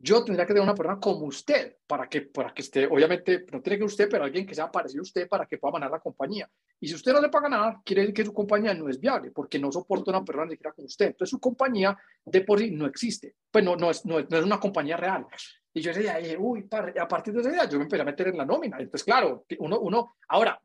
yo 0.00 0.24
tendría 0.24 0.46
que 0.46 0.54
tener 0.54 0.62
una 0.62 0.76
persona 0.76 1.00
como 1.00 1.26
usted 1.26 1.76
para 1.86 2.08
que, 2.08 2.22
para 2.22 2.54
que 2.54 2.62
esté, 2.62 2.86
obviamente, 2.86 3.44
no 3.50 3.60
tiene 3.60 3.78
que 3.78 3.84
usted, 3.84 4.08
pero 4.08 4.24
alguien 4.24 4.46
que 4.46 4.54
sea 4.54 4.70
parecido 4.70 5.00
a 5.00 5.02
usted 5.02 5.28
para 5.28 5.44
que 5.44 5.58
pueda 5.58 5.72
manejar 5.72 5.92
la 5.92 6.00
compañía. 6.00 6.48
Y 6.78 6.86
si 6.86 6.94
usted 6.94 7.12
no 7.12 7.20
le 7.20 7.28
paga 7.28 7.48
nada, 7.48 7.82
quiere 7.84 8.02
decir 8.02 8.14
que 8.14 8.24
su 8.24 8.32
compañía 8.32 8.72
no 8.74 8.88
es 8.88 9.00
viable, 9.00 9.32
porque 9.32 9.58
no 9.58 9.72
soporta 9.72 10.12
una 10.12 10.24
persona 10.24 10.46
ni 10.46 10.52
siquiera 10.52 10.72
como 10.72 10.86
usted. 10.86 11.06
Entonces 11.06 11.30
su 11.30 11.40
compañía 11.40 11.98
de 12.24 12.40
por 12.42 12.60
sí 12.60 12.70
no 12.70 12.86
existe, 12.86 13.34
pues 13.50 13.64
no, 13.64 13.74
no, 13.74 13.90
es, 13.90 14.06
no, 14.06 14.20
es, 14.20 14.44
una 14.44 14.60
compañía 14.60 14.96
real. 14.96 15.26
Y 15.74 15.80
yo 15.80 15.92
decía, 15.92 16.16
uy, 16.38 16.68
a 17.00 17.08
partir 17.08 17.34
de 17.34 17.40
ese 17.40 17.50
día 17.50 17.68
yo 17.68 17.78
me 17.78 17.84
empecé 17.84 18.02
a 18.02 18.04
meter 18.04 18.28
en 18.28 18.38
la 18.38 18.44
nómina. 18.44 18.76
Entonces, 18.78 19.04
claro, 19.04 19.46
uno, 19.58 19.80
uno, 19.80 20.16
ahora, 20.28 20.60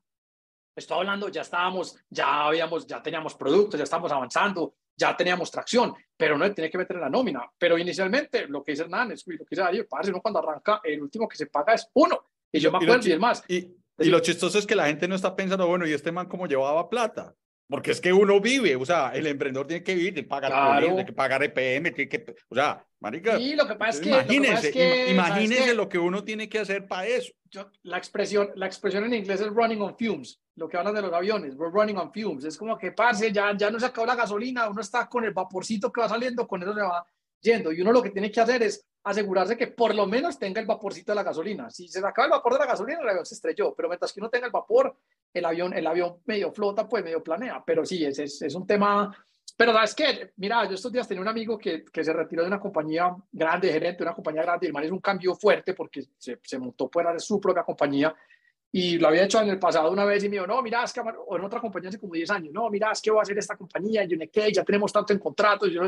estoy 0.75 0.99
hablando, 0.99 1.29
ya 1.29 1.41
estábamos, 1.41 1.97
ya 2.07 2.45
habíamos, 2.45 2.85
ya 2.85 3.01
teníamos 3.01 3.33
productos, 3.33 3.79
ya 3.79 3.83
estamos 3.83 4.11
avanzando, 4.11 4.75
ya 4.95 5.15
teníamos 5.15 5.51
tracción, 5.51 5.93
pero 6.15 6.37
no 6.37 6.51
tiene 6.53 6.69
que 6.69 6.77
meter 6.77 6.97
en 6.97 7.01
la 7.01 7.09
nómina. 7.09 7.49
Pero 7.57 7.77
inicialmente, 7.77 8.47
lo 8.47 8.63
que 8.63 8.73
dice 8.73 8.83
Hernán 8.83 9.11
es, 9.11 9.23
lo 9.25 9.45
que 9.45 9.51
dice 9.51 9.61
Darío, 9.61 9.87
parce, 9.87 10.11
uno 10.11 10.21
cuando 10.21 10.39
arranca, 10.39 10.81
el 10.83 11.01
último 11.01 11.27
que 11.27 11.37
se 11.37 11.47
paga 11.47 11.73
es 11.73 11.89
uno. 11.93 12.25
Y 12.51 12.59
yo 12.59 12.71
me 12.71 12.77
acuerdo 12.77 13.07
y, 13.07 13.11
es 13.11 13.19
más. 13.19 13.43
Y, 13.47 13.75
y 13.99 14.05
lo 14.05 14.19
chistoso 14.19 14.59
es 14.59 14.65
que 14.65 14.75
la 14.75 14.87
gente 14.87 15.07
no 15.07 15.15
está 15.15 15.35
pensando, 15.35 15.67
bueno, 15.67 15.87
¿y 15.87 15.93
este 15.93 16.11
man 16.11 16.27
cómo 16.27 16.47
llevaba 16.47 16.89
plata? 16.89 17.33
Porque 17.67 17.91
es 17.91 18.01
que 18.01 18.13
uno 18.13 18.39
vive, 18.39 18.75
o 18.75 18.85
sea, 18.85 19.11
el 19.15 19.25
emprendedor 19.25 19.65
tiene 19.65 19.83
que 19.83 19.95
vivir, 19.95 20.13
tiene 20.13 20.27
que 20.27 20.29
pagar 20.29 20.51
claro. 20.51 20.85
tiene 20.85 21.05
que 21.05 21.13
pagar 21.13 21.43
EPM, 21.43 21.93
tiene 21.93 22.09
que, 22.09 22.35
o 22.49 22.55
sea, 22.55 22.85
marica. 22.99 23.37
Sí, 23.37 23.55
lo 23.55 23.67
que 23.67 23.75
pasa 23.75 23.97
es 23.97 23.99
que. 24.01 24.09
Imagínese, 24.09 24.71
que, 24.71 25.11
imagínese 25.11 25.73
lo 25.73 25.89
que 25.89 25.97
uno 25.97 26.23
tiene 26.23 26.47
que 26.49 26.59
hacer 26.59 26.85
para 26.85 27.07
eso. 27.07 27.31
Yo, 27.49 27.71
la, 27.83 27.97
expresión, 27.97 28.51
la 28.55 28.67
expresión 28.67 29.05
en 29.05 29.13
inglés 29.13 29.41
es 29.41 29.47
running 29.47 29.81
on 29.81 29.95
fumes 29.97 30.39
lo 30.55 30.69
que 30.69 30.77
hablan 30.77 30.93
de 30.93 31.01
los 31.01 31.13
aviones, 31.13 31.55
we're 31.55 31.71
running 31.71 31.97
on 31.97 32.11
fumes, 32.13 32.45
es 32.45 32.57
como 32.57 32.77
que, 32.77 32.91
parce, 32.91 33.31
ya, 33.31 33.55
ya 33.57 33.71
no 33.71 33.79
se 33.79 33.87
acabó 33.87 34.05
la 34.05 34.15
gasolina, 34.15 34.69
uno 34.69 34.81
está 34.81 35.07
con 35.07 35.23
el 35.23 35.33
vaporcito 35.33 35.91
que 35.91 36.01
va 36.01 36.09
saliendo, 36.09 36.47
con 36.47 36.61
eso 36.61 36.73
se 36.73 36.81
va 36.81 37.05
yendo, 37.41 37.71
y 37.71 37.81
uno 37.81 37.91
lo 37.91 38.01
que 38.01 38.11
tiene 38.11 38.31
que 38.31 38.39
hacer 38.39 38.61
es 38.63 38.85
asegurarse 39.03 39.57
que 39.57 39.67
por 39.67 39.93
lo 39.93 40.05
menos 40.07 40.39
tenga 40.39 40.61
el 40.61 40.67
vaporcito 40.67 41.11
de 41.11 41.17
la 41.17 41.23
gasolina. 41.23 41.69
Si 41.69 41.87
se 41.87 41.99
acaba 41.99 42.25
el 42.25 42.31
vapor 42.31 42.53
de 42.53 42.59
la 42.59 42.65
gasolina, 42.65 42.99
el 43.01 43.09
avión 43.09 43.25
se 43.25 43.35
estrelló, 43.35 43.73
pero 43.75 43.89
mientras 43.89 44.13
que 44.13 44.19
uno 44.19 44.29
tenga 44.29 44.45
el 44.45 44.51
vapor, 44.51 44.95
el 45.33 45.45
avión, 45.45 45.73
el 45.73 45.85
avión 45.85 46.17
medio 46.25 46.53
flota, 46.53 46.87
pues 46.87 47.03
medio 47.03 47.21
planea, 47.21 47.61
pero 47.65 47.85
sí, 47.85 48.05
es, 48.05 48.19
es, 48.19 48.41
es 48.41 48.55
un 48.55 48.65
tema... 48.65 49.15
Pero 49.55 49.71
sabes 49.71 49.93
que, 49.93 50.31
mira, 50.37 50.65
yo 50.65 50.73
estos 50.73 50.91
días 50.91 51.07
tenía 51.07 51.21
un 51.21 51.27
amigo 51.27 51.59
que, 51.59 51.83
que, 51.85 52.03
se 52.03 52.11
retiró 52.11 52.41
de 52.41 52.47
una 52.47 52.59
compañía 52.59 53.15
grande, 53.31 53.71
gerente 53.71 53.99
de 53.99 54.03
una 54.03 54.15
compañía 54.15 54.41
grande, 54.41 54.65
y 54.65 54.67
el 54.67 54.73
man 54.73 54.83
es 54.83 54.91
un 54.91 54.99
cambio 54.99 55.35
fuerte 55.35 55.75
porque 55.75 56.03
se, 56.17 56.39
se 56.41 56.57
montó 56.57 56.89
fuera 56.89 57.13
de 57.13 57.19
su 57.19 57.39
propia 57.39 57.63
compañía 57.63 58.15
y 58.75 58.97
lo 58.97 59.07
había 59.07 59.25
hecho 59.25 59.39
en 59.39 59.49
el 59.49 59.59
pasado 59.59 59.91
una 59.91 60.03
vez 60.03 60.23
y 60.23 60.29
me 60.29 60.37
dijo, 60.37 60.47
no, 60.47 60.59
mira, 60.63 60.83
es 60.83 60.91
que, 60.91 60.99
o 60.99 61.37
en 61.37 61.43
otra 61.43 61.61
compañía 61.61 61.89
hace 61.89 61.99
como 61.99 62.13
10 62.15 62.31
años, 62.31 62.51
no, 62.51 62.71
mira, 62.71 62.91
es 62.91 63.03
que 63.03 63.11
voy 63.11 63.19
a 63.19 63.21
hacer 63.21 63.37
esta 63.37 63.55
compañía, 63.55 64.03
yo 64.03 64.17
que 64.31 64.51
ya 64.51 64.63
tenemos 64.63 64.91
tanto 64.91 65.13
en 65.13 65.19
contratos. 65.19 65.69
Y 65.69 65.73
yo, 65.73 65.83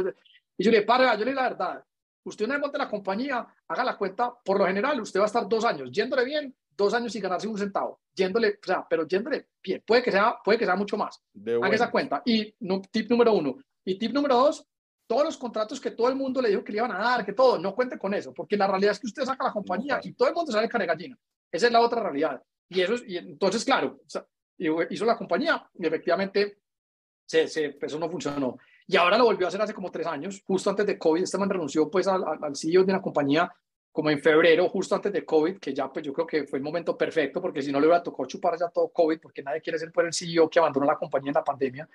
y 0.56 0.64
yo 0.64 0.70
le 0.70 0.84
paro, 0.84 1.04
yo 1.04 1.26
le 1.26 1.32
digo 1.32 1.42
la 1.42 1.50
verdad, 1.50 1.84
usted 2.24 2.46
una 2.46 2.54
vez 2.54 2.62
monte 2.62 2.78
la 2.78 2.88
compañía, 2.88 3.48
haga 3.68 3.84
la 3.84 3.98
cuenta, 3.98 4.32
por 4.46 4.60
lo 4.60 4.68
general, 4.68 5.02
usted 5.02 5.20
va 5.20 5.24
a 5.24 5.26
estar 5.26 5.50
dos 5.50 5.66
años, 5.66 5.90
yéndole 5.92 6.24
bien, 6.26 6.56
dos 6.78 6.94
años 6.94 7.12
sin 7.12 7.24
ganarse 7.24 7.48
un 7.48 7.58
centavo, 7.58 8.02
yéndole, 8.14 8.60
o 8.62 8.66
sea, 8.68 8.86
pero 8.88 9.08
yéndole 9.08 9.48
bien, 9.64 9.82
puede 9.84 10.04
que 10.04 10.12
sea, 10.12 10.38
puede 10.44 10.60
que 10.60 10.66
sea 10.66 10.76
mucho 10.76 10.96
más. 10.96 11.20
Haga 11.64 11.74
esa 11.74 11.90
cuenta. 11.90 12.22
Y 12.24 12.54
no, 12.60 12.84
tip 12.84 13.10
número 13.10 13.34
uno. 13.34 13.58
Y 13.84 13.98
tip 13.98 14.14
número 14.14 14.36
dos, 14.36 14.64
todos 15.08 15.24
los 15.24 15.38
contratos 15.38 15.82
que 15.82 15.90
todo 15.90 16.10
el 16.10 16.16
mundo 16.16 16.40
le 16.40 16.50
dijo 16.50 16.64
que 16.64 16.72
le 16.72 16.78
iban 16.78 16.92
a 16.92 17.00
dar, 17.00 17.26
que 17.26 17.34
todo, 17.34 17.58
no 17.58 17.74
cuente 17.74 17.98
con 17.98 18.14
eso, 18.14 18.32
porque 18.32 18.56
la 18.56 18.68
realidad 18.68 18.92
es 18.92 19.00
que 19.00 19.08
usted 19.08 19.24
saca 19.24 19.46
la 19.46 19.52
compañía 19.52 20.00
y 20.04 20.14
todo 20.14 20.28
el 20.28 20.36
mundo 20.36 20.52
sale 20.52 20.70
cara 20.70 20.86
gallina. 20.86 21.18
Esa 21.52 21.66
es 21.66 21.74
la 21.74 21.80
otra 21.80 22.04
realidad. 22.04 22.44
Y, 22.70 22.82
eso, 22.82 22.96
y 23.06 23.18
entonces, 23.18 23.64
claro, 23.64 24.02
hizo 24.58 25.06
la 25.06 25.18
compañía 25.18 25.70
y 25.74 25.86
efectivamente 25.86 26.60
se, 27.26 27.48
se, 27.48 27.78
eso 27.82 28.00
no 28.00 28.10
funcionó. 28.10 28.58
Y 28.88 28.98
ahora 28.98 29.18
lo 29.18 29.26
volvió 29.26 29.48
a 29.48 29.50
hacer 29.50 29.62
hace 29.62 29.74
como 29.74 29.92
tres 29.92 30.08
años, 30.08 30.44
justo 30.46 30.70
antes 30.70 30.86
de 30.86 30.98
COVID. 30.98 31.24
Este 31.24 31.38
man 31.38 31.50
renunció 31.50 31.90
pues 31.90 32.08
al, 32.08 32.24
al 32.24 32.56
CEO 32.56 32.84
de 32.84 32.94
una 32.94 33.02
compañía 33.02 33.52
como 33.92 34.10
en 34.10 34.20
febrero, 34.20 34.68
justo 34.68 34.96
antes 34.96 35.14
de 35.14 35.26
COVID, 35.26 35.58
que 35.58 35.74
ya 35.74 35.92
pues 35.92 36.06
yo 36.06 36.12
creo 36.12 36.28
que 36.28 36.46
fue 36.46 36.60
el 36.60 36.64
momento 36.64 36.98
perfecto, 36.98 37.42
porque 37.42 37.62
si 37.62 37.72
no 37.72 37.80
le 37.80 37.88
hubiera 37.88 38.04
tocado 38.04 38.28
chupar 38.28 38.58
ya 38.60 38.68
todo 38.70 38.90
COVID, 38.90 39.20
porque 39.22 39.42
nadie 39.42 39.62
quiere 39.62 39.80
ser 39.80 39.92
pues 39.92 40.08
el 40.08 40.14
CEO 40.14 40.50
que 40.50 40.60
abandonó 40.60 40.86
la 40.86 40.98
compañía 40.98 41.30
en 41.30 41.36
la 41.36 41.44
pandemia. 41.44 41.88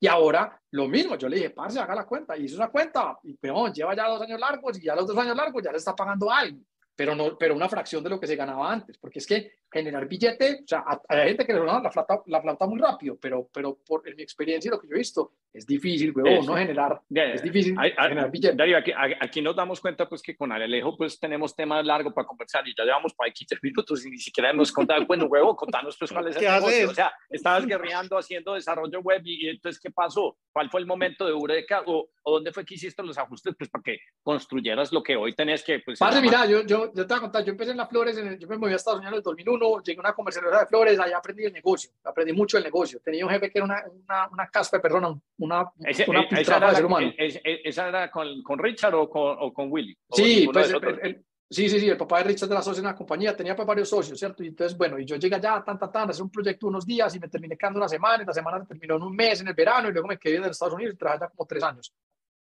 Y 0.00 0.06
ahora 0.06 0.60
lo 0.70 0.86
mismo, 0.86 1.16
yo 1.16 1.28
le 1.28 1.36
dije, 1.36 1.50
parce, 1.50 1.80
haga 1.80 1.96
la 1.96 2.06
cuenta, 2.06 2.36
y 2.36 2.44
hizo 2.44 2.56
una 2.56 2.68
cuenta, 2.68 3.18
y 3.24 3.34
peón, 3.34 3.72
lleva 3.72 3.96
ya 3.96 4.06
dos 4.06 4.22
años 4.22 4.38
largos, 4.38 4.78
y 4.78 4.84
ya 4.84 4.94
los 4.94 5.08
dos 5.08 5.18
años 5.18 5.36
largos 5.36 5.60
ya 5.60 5.72
le 5.72 5.78
está 5.78 5.96
pagando 5.96 6.30
algo 6.30 6.60
pero, 6.98 7.14
no, 7.14 7.38
pero 7.38 7.54
una 7.54 7.68
fracción 7.68 8.02
de 8.02 8.10
lo 8.10 8.18
que 8.18 8.26
se 8.26 8.34
ganaba 8.34 8.72
antes, 8.72 8.98
porque 8.98 9.20
es 9.20 9.26
que 9.28 9.52
generar 9.78 10.06
billete, 10.06 10.60
o 10.64 10.66
sea, 10.66 10.84
hay 11.08 11.28
gente 11.28 11.46
que 11.46 11.52
le 11.52 11.60
da 11.60 11.80
la 11.80 11.90
plata, 11.90 12.22
la 12.26 12.42
plata 12.42 12.66
muy 12.66 12.80
rápido, 12.80 13.18
pero, 13.20 13.48
pero 13.52 13.78
por 13.86 14.06
en 14.08 14.16
mi 14.16 14.22
experiencia 14.22 14.68
y 14.68 14.70
lo 14.70 14.80
que 14.80 14.88
yo 14.88 14.94
he 14.94 14.98
visto, 14.98 15.32
es 15.52 15.66
difícil, 15.66 16.12
huevón, 16.14 16.46
no 16.46 16.56
generar, 16.56 17.00
es 17.10 17.42
difícil 17.42 17.76
generar 17.78 18.30
billete. 18.30 18.56
Darío, 18.56 18.78
aquí, 18.78 18.92
aquí, 18.94 19.42
nos 19.42 19.56
damos 19.56 19.80
cuenta 19.80 20.08
pues 20.08 20.22
que 20.22 20.36
con 20.36 20.52
Alejo 20.52 20.96
pues 20.96 21.18
tenemos 21.18 21.54
temas 21.54 21.84
largos 21.84 22.12
para 22.12 22.26
conversar 22.26 22.66
y 22.68 22.74
ya 22.76 22.84
llevamos 22.84 23.14
para 23.14 23.30
15 23.30 23.58
minutos 23.62 24.04
y 24.04 24.10
ni 24.10 24.18
siquiera 24.18 24.50
hemos 24.50 24.70
contado, 24.70 25.04
bueno, 25.06 25.26
huevo, 25.26 25.56
contanos 25.56 25.96
pues 25.98 26.12
cuál 26.12 26.28
es 26.28 26.36
el 26.36 26.42
negocio, 26.42 26.90
o 26.90 26.94
sea, 26.94 27.12
estabas 27.30 27.66
guerreando 27.66 28.18
haciendo 28.18 28.54
desarrollo 28.54 29.00
web 29.00 29.22
y, 29.24 29.48
entonces, 29.48 29.80
¿qué 29.80 29.90
pasó? 29.90 30.36
¿Cuál 30.52 30.70
fue 30.70 30.80
el 30.80 30.86
momento 30.86 31.24
de 31.24 31.32
Eureka 31.32 31.82
o, 31.86 32.08
o 32.22 32.32
dónde 32.32 32.52
fue 32.52 32.64
que 32.64 32.74
hiciste 32.74 33.02
los 33.02 33.18
ajustes 33.18 33.54
pues 33.56 33.70
para 33.70 33.82
que 33.82 33.98
construyeras 34.22 34.92
lo 34.92 35.02
que 35.02 35.16
hoy 35.16 35.34
tenés 35.34 35.62
que 35.62 35.80
pues... 35.80 35.98
Padre, 35.98 36.20
mira, 36.20 36.46
yo, 36.46 36.62
yo, 36.62 36.92
yo 36.94 37.06
te 37.06 37.14
voy 37.14 37.16
a 37.16 37.20
contar, 37.20 37.44
yo 37.44 37.52
empecé 37.52 37.72
en 37.72 37.78
las 37.78 37.88
flores, 37.88 38.16
en 38.18 38.38
yo 38.38 38.48
me 38.48 38.58
moví 38.58 38.72
a 38.72 38.76
Estados 38.76 38.98
Unidos 38.98 39.12
en 39.12 39.18
el 39.18 39.22
2001, 39.22 39.67
llegué 39.82 39.98
a 39.98 40.00
una 40.00 40.12
comercializadora 40.12 40.60
de 40.60 40.66
flores, 40.66 40.98
ahí 40.98 41.12
aprendí 41.12 41.44
el 41.44 41.52
negocio, 41.52 41.90
aprendí 42.04 42.32
mucho 42.32 42.58
el 42.58 42.64
negocio. 42.64 43.00
Tenía 43.00 43.24
un 43.24 43.30
jefe 43.30 43.50
que 43.50 43.58
era 43.58 43.64
una, 43.64 43.84
una, 43.86 44.28
una 44.28 44.48
caspa, 44.48 44.80
perdón, 44.80 45.20
una, 45.38 45.70
esa, 45.84 46.04
una 46.08 46.22
esa 46.22 46.56
era, 46.56 46.74
ser 46.74 46.84
humano. 46.84 47.12
¿Esa 47.16 47.88
era 47.88 48.10
con, 48.10 48.42
con 48.42 48.58
Richard 48.58 48.94
o 48.94 49.08
con, 49.08 49.36
o 49.40 49.52
con 49.52 49.70
Willy? 49.70 49.96
sí, 50.12 50.48
pues, 50.52 50.72
el, 51.02 51.24
sí, 51.50 51.68
sí, 51.68 51.80
sí, 51.80 51.88
el 51.88 51.96
papá 51.96 52.18
de 52.18 52.24
Richard 52.24 52.48
de 52.48 52.54
la 52.54 52.62
socia 52.62 52.80
en 52.80 52.86
la 52.86 52.94
compañía, 52.94 53.36
tenía 53.36 53.56
pues 53.56 53.66
varios 53.66 53.88
socios, 53.88 54.18
¿cierto? 54.18 54.42
Y 54.42 54.48
entonces, 54.48 54.76
bueno, 54.76 54.98
y 54.98 55.04
yo 55.04 55.16
llegué 55.16 55.36
allá, 55.36 55.62
tan, 55.64 55.78
tan, 55.78 55.90
tan, 55.90 56.10
hacer 56.10 56.22
un 56.22 56.30
proyecto 56.30 56.66
unos 56.66 56.86
días 56.86 57.14
y 57.14 57.20
me 57.20 57.28
terminé 57.28 57.56
quedando 57.56 57.78
una 57.78 57.88
semana, 57.88 58.22
y 58.22 58.26
la 58.26 58.32
semana 58.32 58.64
terminó 58.64 58.96
en 58.96 59.02
un 59.02 59.14
mes 59.14 59.40
en 59.40 59.48
el 59.48 59.54
verano 59.54 59.88
y 59.88 59.92
luego 59.92 60.08
me 60.08 60.18
quedé 60.18 60.36
en 60.36 60.44
Estados 60.44 60.74
Unidos 60.74 60.94
y 60.94 60.96
trabajé 60.96 61.20
ya 61.20 61.28
como 61.28 61.46
tres 61.46 61.62
años. 61.62 61.92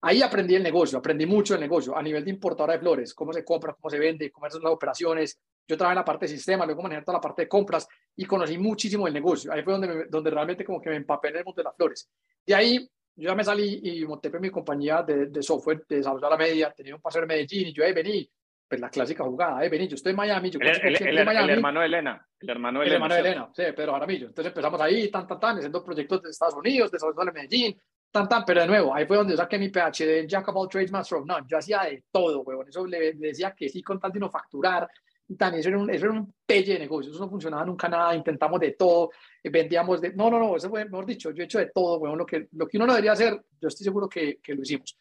Ahí 0.01 0.21
aprendí 0.21 0.55
el 0.55 0.63
negocio, 0.63 0.97
aprendí 0.97 1.25
mucho 1.25 1.55
el 1.55 1.59
negocio 1.59 1.97
a 1.97 2.01
nivel 2.01 2.23
de 2.23 2.31
importadora 2.31 2.73
de 2.73 2.79
flores, 2.79 3.13
cómo 3.13 3.33
se 3.33 3.43
compra, 3.43 3.73
cómo 3.73 3.89
se 3.89 3.99
vende, 3.99 4.31
cómo 4.31 4.49
son 4.49 4.63
las 4.63 4.71
operaciones. 4.71 5.39
Yo 5.67 5.77
trabajé 5.77 5.93
en 5.93 5.99
la 5.99 6.05
parte 6.05 6.25
de 6.25 6.29
sistema, 6.29 6.65
luego 6.65 6.81
manejé 6.81 7.01
toda 7.01 7.17
la 7.17 7.21
parte 7.21 7.43
de 7.43 7.47
compras 7.49 7.87
y 8.15 8.25
conocí 8.25 8.57
muchísimo 8.57 9.07
el 9.07 9.13
negocio. 9.13 9.51
Ahí 9.51 9.61
fue 9.61 9.73
donde, 9.73 10.05
donde 10.09 10.29
realmente 10.29 10.63
como 10.63 10.81
que 10.81 10.89
me 10.89 10.95
empapé 10.95 11.29
en 11.29 11.37
el 11.37 11.45
mundo 11.45 11.59
de 11.59 11.63
las 11.65 11.75
flores. 11.75 12.09
De 12.45 12.55
ahí 12.55 12.89
yo 13.19 13.27
ya 13.29 13.35
me 13.35 13.43
salí 13.43 13.81
y 13.83 14.05
monté 14.05 14.31
mi 14.39 14.49
compañía 14.49 15.03
de, 15.03 15.25
de 15.25 15.43
software 15.43 15.83
de 15.87 15.97
desarrollo 15.97 16.27
a 16.27 16.29
la 16.29 16.37
media, 16.37 16.71
tenía 16.71 16.95
un 16.95 17.01
paseo 17.01 17.23
en 17.23 17.27
Medellín 17.27 17.67
y 17.67 17.73
yo, 17.73 17.83
ahí 17.83 17.91
vení, 17.91 18.31
pues 18.65 18.79
la 18.79 18.89
clásica 18.89 19.25
jugada, 19.25 19.65
eh, 19.65 19.67
vení, 19.67 19.89
yo 19.89 19.95
estoy 19.95 20.11
en 20.11 20.15
Miami, 20.15 20.49
yo 20.49 20.59
el, 20.61 20.67
el, 20.67 21.17
el, 21.17 21.25
Miami, 21.25 21.51
el 21.51 21.57
hermano 21.57 21.81
de 21.81 21.87
Elena, 21.87 22.27
el 22.39 22.49
hermano 22.49 22.79
de 22.79 22.85
Elena. 22.85 22.95
El 22.95 23.03
hermano 23.03 23.15
de 23.15 23.19
Elena, 23.19 23.49
sí, 23.53 23.63
Pedro 23.75 23.91
Jaramillo. 23.91 24.27
Entonces 24.27 24.51
empezamos 24.51 24.79
ahí, 24.79 25.11
tan, 25.11 25.27
tan, 25.27 25.39
tan, 25.39 25.57
haciendo 25.57 25.83
proyectos 25.83 26.21
de 26.21 26.29
Estados 26.29 26.55
Unidos, 26.55 26.89
desarrollo 26.89 27.25
de 27.25 27.31
Medellín, 27.33 27.81
tan, 28.11 28.27
tan, 28.27 28.43
pero 28.45 28.61
de 28.61 28.67
nuevo, 28.67 28.93
ahí 28.93 29.05
fue 29.05 29.17
donde 29.17 29.37
saqué 29.37 29.57
mi 29.57 29.69
PhD, 29.69 30.27
Jack 30.27 30.47
of 30.47 30.55
all 30.55 30.69
trades, 30.69 30.91
master 30.91 31.19
of 31.19 31.25
none. 31.25 31.45
Yo 31.47 31.57
hacía 31.57 31.81
de 31.83 32.03
todo, 32.11 32.41
huevón. 32.41 32.67
Eso 32.67 32.85
le, 32.85 33.13
decía 33.13 33.53
que 33.55 33.69
sí 33.69 33.81
con 33.81 33.99
tal 33.99 34.11
de 34.11 34.19
no 34.19 34.29
facturar. 34.29 34.89
Y 35.27 35.35
tan, 35.35 35.53
eso 35.53 35.69
era 35.69 35.77
un, 35.77 35.89
eso 35.89 36.05
era 36.05 36.13
un 36.13 36.33
pelle 36.45 36.73
de 36.73 36.79
negocio. 36.79 37.11
Eso 37.11 37.19
no 37.19 37.29
funcionaba 37.29 37.63
nunca 37.65 37.87
nada. 37.87 38.15
Intentamos 38.15 38.59
de 38.59 38.71
todo. 38.71 39.11
Eh, 39.43 39.49
vendíamos 39.49 40.01
de. 40.01 40.13
No, 40.13 40.29
no, 40.29 40.39
no. 40.39 40.55
Eso 40.55 40.69
fue, 40.69 40.85
mejor 40.85 41.05
dicho, 41.05 41.31
yo 41.31 41.43
he 41.43 41.45
hecho 41.45 41.59
de 41.59 41.67
todo, 41.67 41.99
huevón. 41.99 42.17
Lo 42.17 42.25
que, 42.25 42.47
lo 42.53 42.67
que 42.67 42.77
uno 42.77 42.87
no 42.87 42.93
debería 42.93 43.11
hacer, 43.11 43.39
yo 43.61 43.67
estoy 43.67 43.83
seguro 43.83 44.09
que, 44.09 44.39
que 44.41 44.55
lo 44.55 44.63
hicimos. 44.63 44.97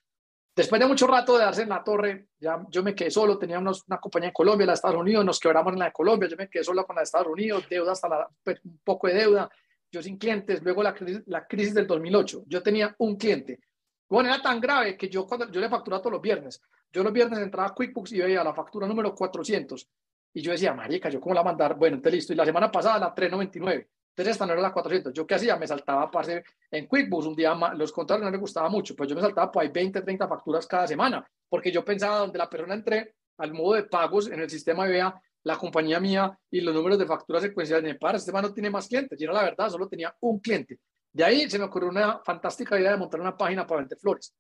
Después 0.59 0.81
de 0.81 0.89
mucho 0.89 1.07
rato 1.07 1.39
de 1.39 1.45
darse 1.45 1.63
en 1.63 1.69
la 1.69 1.85
torre, 1.85 2.27
ya 2.41 2.61
yo 2.69 2.83
me 2.83 2.93
quedé 2.93 3.13
solo, 3.13 3.39
tenía 3.39 3.61
una 3.61 3.99
compañía 4.01 4.31
en 4.31 4.33
Colombia, 4.33 4.67
la 4.67 4.73
de 4.73 4.75
Estados 4.75 5.01
Unidos, 5.01 5.25
nos 5.25 5.39
quebramos 5.39 5.73
en 5.73 5.79
la 5.79 5.85
de 5.85 5.93
Colombia, 5.93 6.29
yo 6.29 6.37
me 6.37 6.49
quedé 6.49 6.65
solo 6.65 6.85
con 6.85 6.97
la 6.97 7.03
de 7.03 7.05
Estados 7.05 7.29
Unidos, 7.29 7.65
deuda 7.71 7.93
hasta 7.93 8.09
la, 8.09 8.29
pues, 8.43 8.59
un 8.65 8.81
poco 8.83 9.07
de 9.07 9.15
deuda, 9.15 9.49
yo 9.91 10.03
sin 10.03 10.19
clientes, 10.19 10.63
luego 10.63 10.83
la, 10.83 10.95
la 11.27 11.47
crisis 11.47 11.75
del 11.75 11.87
2008, 11.87 12.45
yo 12.47 12.63
tenía 12.63 12.95
un 12.99 13.17
cliente, 13.17 13.61
bueno, 14.09 14.31
era 14.31 14.41
tan 14.41 14.61
grave 14.61 14.97
que 14.97 15.09
yo, 15.09 15.27
cuando, 15.27 15.51
yo 15.51 15.61
le 15.61 15.69
facturaba 15.69 16.01
todos 16.01 16.15
los 16.15 16.23
viernes. 16.23 16.63
Yo 16.91 17.03
los 17.03 17.13
viernes 17.13 17.39
entraba 17.41 17.69
a 17.69 17.75
QuickBooks 17.75 18.13
y 18.13 18.21
veía 18.21 18.43
la 18.43 18.55
factura 18.55 18.87
número 18.87 19.15
400. 19.15 19.87
Y 20.33 20.41
yo 20.41 20.53
decía, 20.53 20.73
marica, 20.73 21.11
¿yo 21.11 21.21
cómo 21.21 21.35
la 21.35 21.43
mandar? 21.43 21.77
Bueno, 21.77 21.97
entonces 21.97 22.15
listo. 22.15 22.33
Y 22.33 22.37
la 22.37 22.47
semana 22.47 22.71
pasada 22.71 22.99
la 22.99 23.15
399. 23.15 23.89
Entonces 24.11 24.33
esta 24.33 24.47
no 24.47 24.53
era 24.55 24.63
la 24.63 24.73
400. 24.73 25.13
¿Yo 25.13 25.27
qué 25.27 25.35
hacía? 25.35 25.57
Me 25.57 25.67
saltaba 25.67 26.11
parce, 26.11 26.43
en 26.71 26.87
QuickBooks 26.87 27.27
un 27.27 27.37
día 27.37 27.55
más. 27.55 27.77
Los 27.77 27.93
contratos 27.93 28.25
no 28.25 28.31
les 28.31 28.41
gustaba 28.41 28.71
mucho, 28.71 28.97
pues 28.97 29.09
yo 29.09 29.15
me 29.15 29.21
saltaba 29.21 29.53
pues, 29.53 29.67
hay 29.67 29.73
20, 29.73 30.01
30 30.01 30.27
facturas 30.27 30.67
cada 30.67 30.87
semana. 30.87 31.29
Porque 31.49 31.71
yo 31.71 31.85
pensaba, 31.85 32.19
donde 32.19 32.39
la 32.39 32.49
persona 32.49 32.75
entré 32.75 33.15
al 33.37 33.53
modo 33.53 33.75
de 33.75 33.85
pagos 33.85 34.29
en 34.29 34.41
el 34.41 34.49
sistema 34.49 34.89
y 34.89 34.93
vea 34.93 35.15
la 35.49 35.57
compañía 35.57 35.99
mía 35.99 36.39
y 36.51 36.61
los 36.61 36.75
números 36.75 36.99
de 36.99 37.07
facturas 37.07 37.43
secuenciales. 37.43 37.83
Me 37.83 37.99
para, 37.99 38.19
este 38.19 38.31
man 38.31 38.43
no 38.43 38.53
tiene 38.53 38.69
más 38.69 38.87
clientes. 38.87 39.19
Y 39.19 39.25
era 39.25 39.33
la 39.33 39.45
verdad, 39.45 39.71
solo 39.71 39.89
tenía 39.89 40.15
un 40.21 40.41
cliente 40.41 40.79
De 41.11 41.25
ahí 41.25 41.49
se 41.49 41.59
me 41.59 41.65
ocurrió 41.65 41.89
una 41.89 42.21
fantástica 42.23 42.79
idea 42.79 42.91
de 42.91 42.99
montar 42.99 43.19
una 43.19 43.35
página 43.35 43.67
para 43.67 43.81
vender 43.81 43.99
flores. 43.99 44.37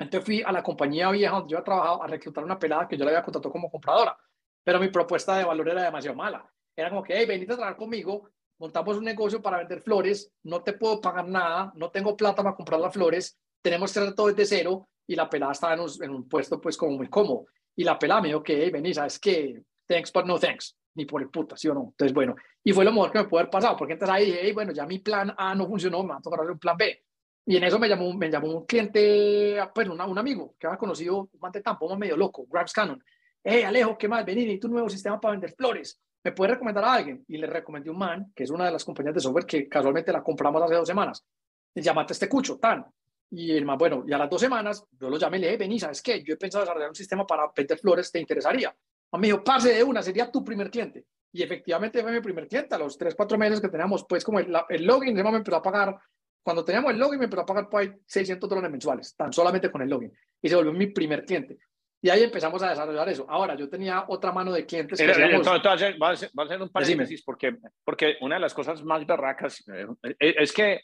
Entonces 0.00 0.26
fui 0.26 0.42
a 0.42 0.50
la 0.50 0.64
compañía 0.64 1.12
vieja 1.12 1.36
donde 1.36 1.52
yo 1.52 1.58
había 1.58 1.64
trabajado 1.64 2.02
a 2.02 2.08
reclutar 2.08 2.42
una 2.42 2.58
pelada 2.58 2.88
que 2.88 2.96
yo 2.96 3.04
le 3.04 3.12
había 3.12 3.22
contratado 3.22 3.52
como 3.52 3.70
compradora, 3.70 4.16
pero 4.64 4.80
mi 4.80 4.88
propuesta 4.88 5.38
de 5.38 5.44
valor 5.44 5.68
era 5.68 5.84
demasiado 5.84 6.16
mala. 6.16 6.44
Era 6.74 6.90
como 6.90 7.04
que, 7.04 7.16
hey, 7.16 7.24
venite 7.24 7.52
a 7.52 7.56
trabajar 7.56 7.76
conmigo, 7.76 8.28
montamos 8.58 8.96
un 8.96 9.04
negocio 9.04 9.40
para 9.40 9.58
vender 9.58 9.80
flores, 9.80 10.30
no 10.42 10.60
te 10.62 10.72
puedo 10.72 11.00
pagar 11.00 11.28
nada, 11.28 11.72
no 11.76 11.90
tengo 11.90 12.16
plata 12.16 12.42
para 12.42 12.56
comprar 12.56 12.80
las 12.80 12.92
flores, 12.92 13.38
tenemos 13.62 13.92
que 13.92 14.00
hacer 14.00 14.14
todo 14.14 14.26
desde 14.26 14.44
cero 14.44 14.88
y 15.06 15.14
la 15.14 15.30
pelada 15.30 15.52
estaba 15.52 15.74
en 15.74 15.80
un, 15.80 15.90
en 16.02 16.10
un 16.10 16.28
puesto 16.28 16.60
pues 16.60 16.76
como 16.76 16.96
muy 16.96 17.08
cómodo. 17.08 17.46
Y 17.76 17.84
la 17.84 17.96
pelada 17.96 18.22
me 18.22 18.28
dijo 18.28 18.42
que, 18.42 18.64
hey, 18.64 18.70
vení, 18.70 18.92
¿sabes 18.92 19.20
qué? 19.20 19.62
Thanks, 19.86 20.12
but 20.12 20.24
no 20.24 20.38
thanks. 20.38 20.76
Ni 20.94 21.04
por 21.04 21.22
el 21.22 21.28
puta, 21.28 21.56
¿sí 21.56 21.68
o 21.68 21.74
no? 21.74 21.88
Entonces, 21.90 22.14
bueno, 22.14 22.34
y 22.64 22.72
fue 22.72 22.84
lo 22.84 22.92
mejor 22.92 23.12
que 23.12 23.18
me 23.18 23.24
pudo 23.24 23.40
haber 23.40 23.50
pasado, 23.50 23.76
porque 23.76 23.92
entonces 23.92 24.14
ahí 24.14 24.26
dije, 24.26 24.38
hey, 24.42 24.52
bueno, 24.52 24.72
ya 24.72 24.86
mi 24.86 24.98
plan 24.98 25.32
A 25.36 25.54
no 25.54 25.66
funcionó, 25.66 26.02
me 26.02 26.10
va 26.10 26.16
a 26.16 26.22
tocar 26.22 26.40
hacer 26.40 26.52
un 26.52 26.58
plan 26.58 26.76
B. 26.76 27.02
Y 27.46 27.56
en 27.56 27.64
eso 27.64 27.78
me 27.78 27.88
llamó, 27.88 28.12
me 28.14 28.28
llamó 28.28 28.48
un 28.48 28.66
cliente, 28.66 29.56
pues 29.74 29.88
un 29.88 30.18
amigo 30.18 30.56
que 30.58 30.66
había 30.66 30.78
conocido, 30.78 31.28
un 31.32 31.40
mante 31.40 31.60
tampoco 31.60 31.96
medio 31.96 32.16
loco, 32.16 32.46
Grabs 32.48 32.72
Cannon. 32.72 33.02
Hey, 33.44 33.62
Alejo, 33.62 33.96
¿qué 33.96 34.08
más? 34.08 34.24
Vení, 34.24 34.42
y 34.42 34.58
tu 34.58 34.68
nuevo 34.68 34.88
sistema 34.88 35.20
para 35.20 35.32
vender 35.32 35.54
flores. 35.54 36.00
¿Me 36.24 36.32
puedes 36.32 36.54
recomendar 36.54 36.82
a 36.82 36.94
alguien? 36.94 37.24
Y 37.28 37.36
le 37.36 37.46
recomendé 37.46 37.88
un 37.88 37.98
man, 37.98 38.32
que 38.34 38.42
es 38.42 38.50
una 38.50 38.64
de 38.64 38.72
las 38.72 38.84
compañías 38.84 39.14
de 39.14 39.20
software 39.20 39.46
que 39.46 39.68
casualmente 39.68 40.10
la 40.10 40.24
compramos 40.24 40.60
hace 40.60 40.74
dos 40.74 40.88
semanas. 40.88 41.24
Y 41.72 41.80
llamate 41.82 42.14
este 42.14 42.28
cucho, 42.28 42.58
tan. 42.58 42.84
Y 43.30 43.52
el 43.52 43.64
man, 43.64 43.78
bueno, 43.78 44.04
y 44.08 44.12
a 44.12 44.18
las 44.18 44.28
dos 44.28 44.40
semanas 44.40 44.84
yo 44.98 45.08
lo 45.08 45.16
llamé 45.16 45.36
y 45.36 45.40
le 45.42 45.46
dije, 45.46 45.58
vení, 45.58 45.78
¿sabes 45.78 46.02
qué? 46.02 46.24
Yo 46.24 46.34
he 46.34 46.36
pensado 46.36 46.64
desarrollar 46.64 46.88
un 46.88 46.96
sistema 46.96 47.24
para 47.24 47.48
vender 47.54 47.78
flores, 47.78 48.10
¿te 48.10 48.18
interesaría? 48.18 48.74
Me 49.12 49.28
dijo, 49.28 49.42
pase 49.42 49.72
de 49.72 49.82
una, 49.82 50.02
sería 50.02 50.30
tu 50.30 50.44
primer 50.44 50.70
cliente. 50.70 51.04
Y 51.32 51.42
efectivamente 51.42 52.02
fue 52.02 52.12
mi 52.12 52.20
primer 52.20 52.48
cliente. 52.48 52.74
A 52.74 52.78
los 52.78 52.98
tres, 52.98 53.14
cuatro 53.14 53.38
meses 53.38 53.60
que 53.60 53.68
teníamos, 53.68 54.04
pues 54.08 54.24
como 54.24 54.38
el, 54.40 54.54
el 54.68 54.84
login, 54.84 55.14
me 55.14 55.20
empezó 55.20 55.56
a 55.56 55.62
pagar 55.62 55.98
cuando 56.46 56.64
teníamos 56.64 56.92
el 56.92 56.98
login 56.98 57.18
me 57.18 57.24
empezó 57.24 57.42
a 57.42 57.46
pagar 57.46 57.68
por 57.68 57.80
ahí 57.80 57.92
600 58.06 58.48
dólares 58.48 58.70
mensuales, 58.70 59.16
tan 59.16 59.32
solamente 59.32 59.68
con 59.68 59.82
el 59.82 59.88
login. 59.88 60.12
Y 60.40 60.48
se 60.48 60.54
volvió 60.54 60.72
mi 60.72 60.86
primer 60.86 61.24
cliente. 61.24 61.58
Y 62.00 62.08
ahí 62.08 62.22
empezamos 62.22 62.62
a 62.62 62.70
desarrollar 62.70 63.08
eso. 63.08 63.26
Ahora, 63.28 63.56
yo 63.56 63.68
tenía 63.68 64.04
otra 64.06 64.30
mano 64.30 64.52
de 64.52 64.64
clientes. 64.64 64.96
Que 64.96 65.08
decíamos, 65.08 65.44
va, 65.44 65.54
a 65.54 65.74
hacer, 65.74 65.96
a 66.00 66.42
hacer 66.42 66.62
un 66.62 66.68
paréntesis 66.68 67.24
porque, 67.24 67.56
porque 67.84 68.14
una 68.20 68.36
de 68.36 68.42
las 68.42 68.54
cosas 68.54 68.84
más 68.84 69.04
berracas 69.04 69.64
eh, 69.66 69.88
es 70.20 70.52
que, 70.52 70.82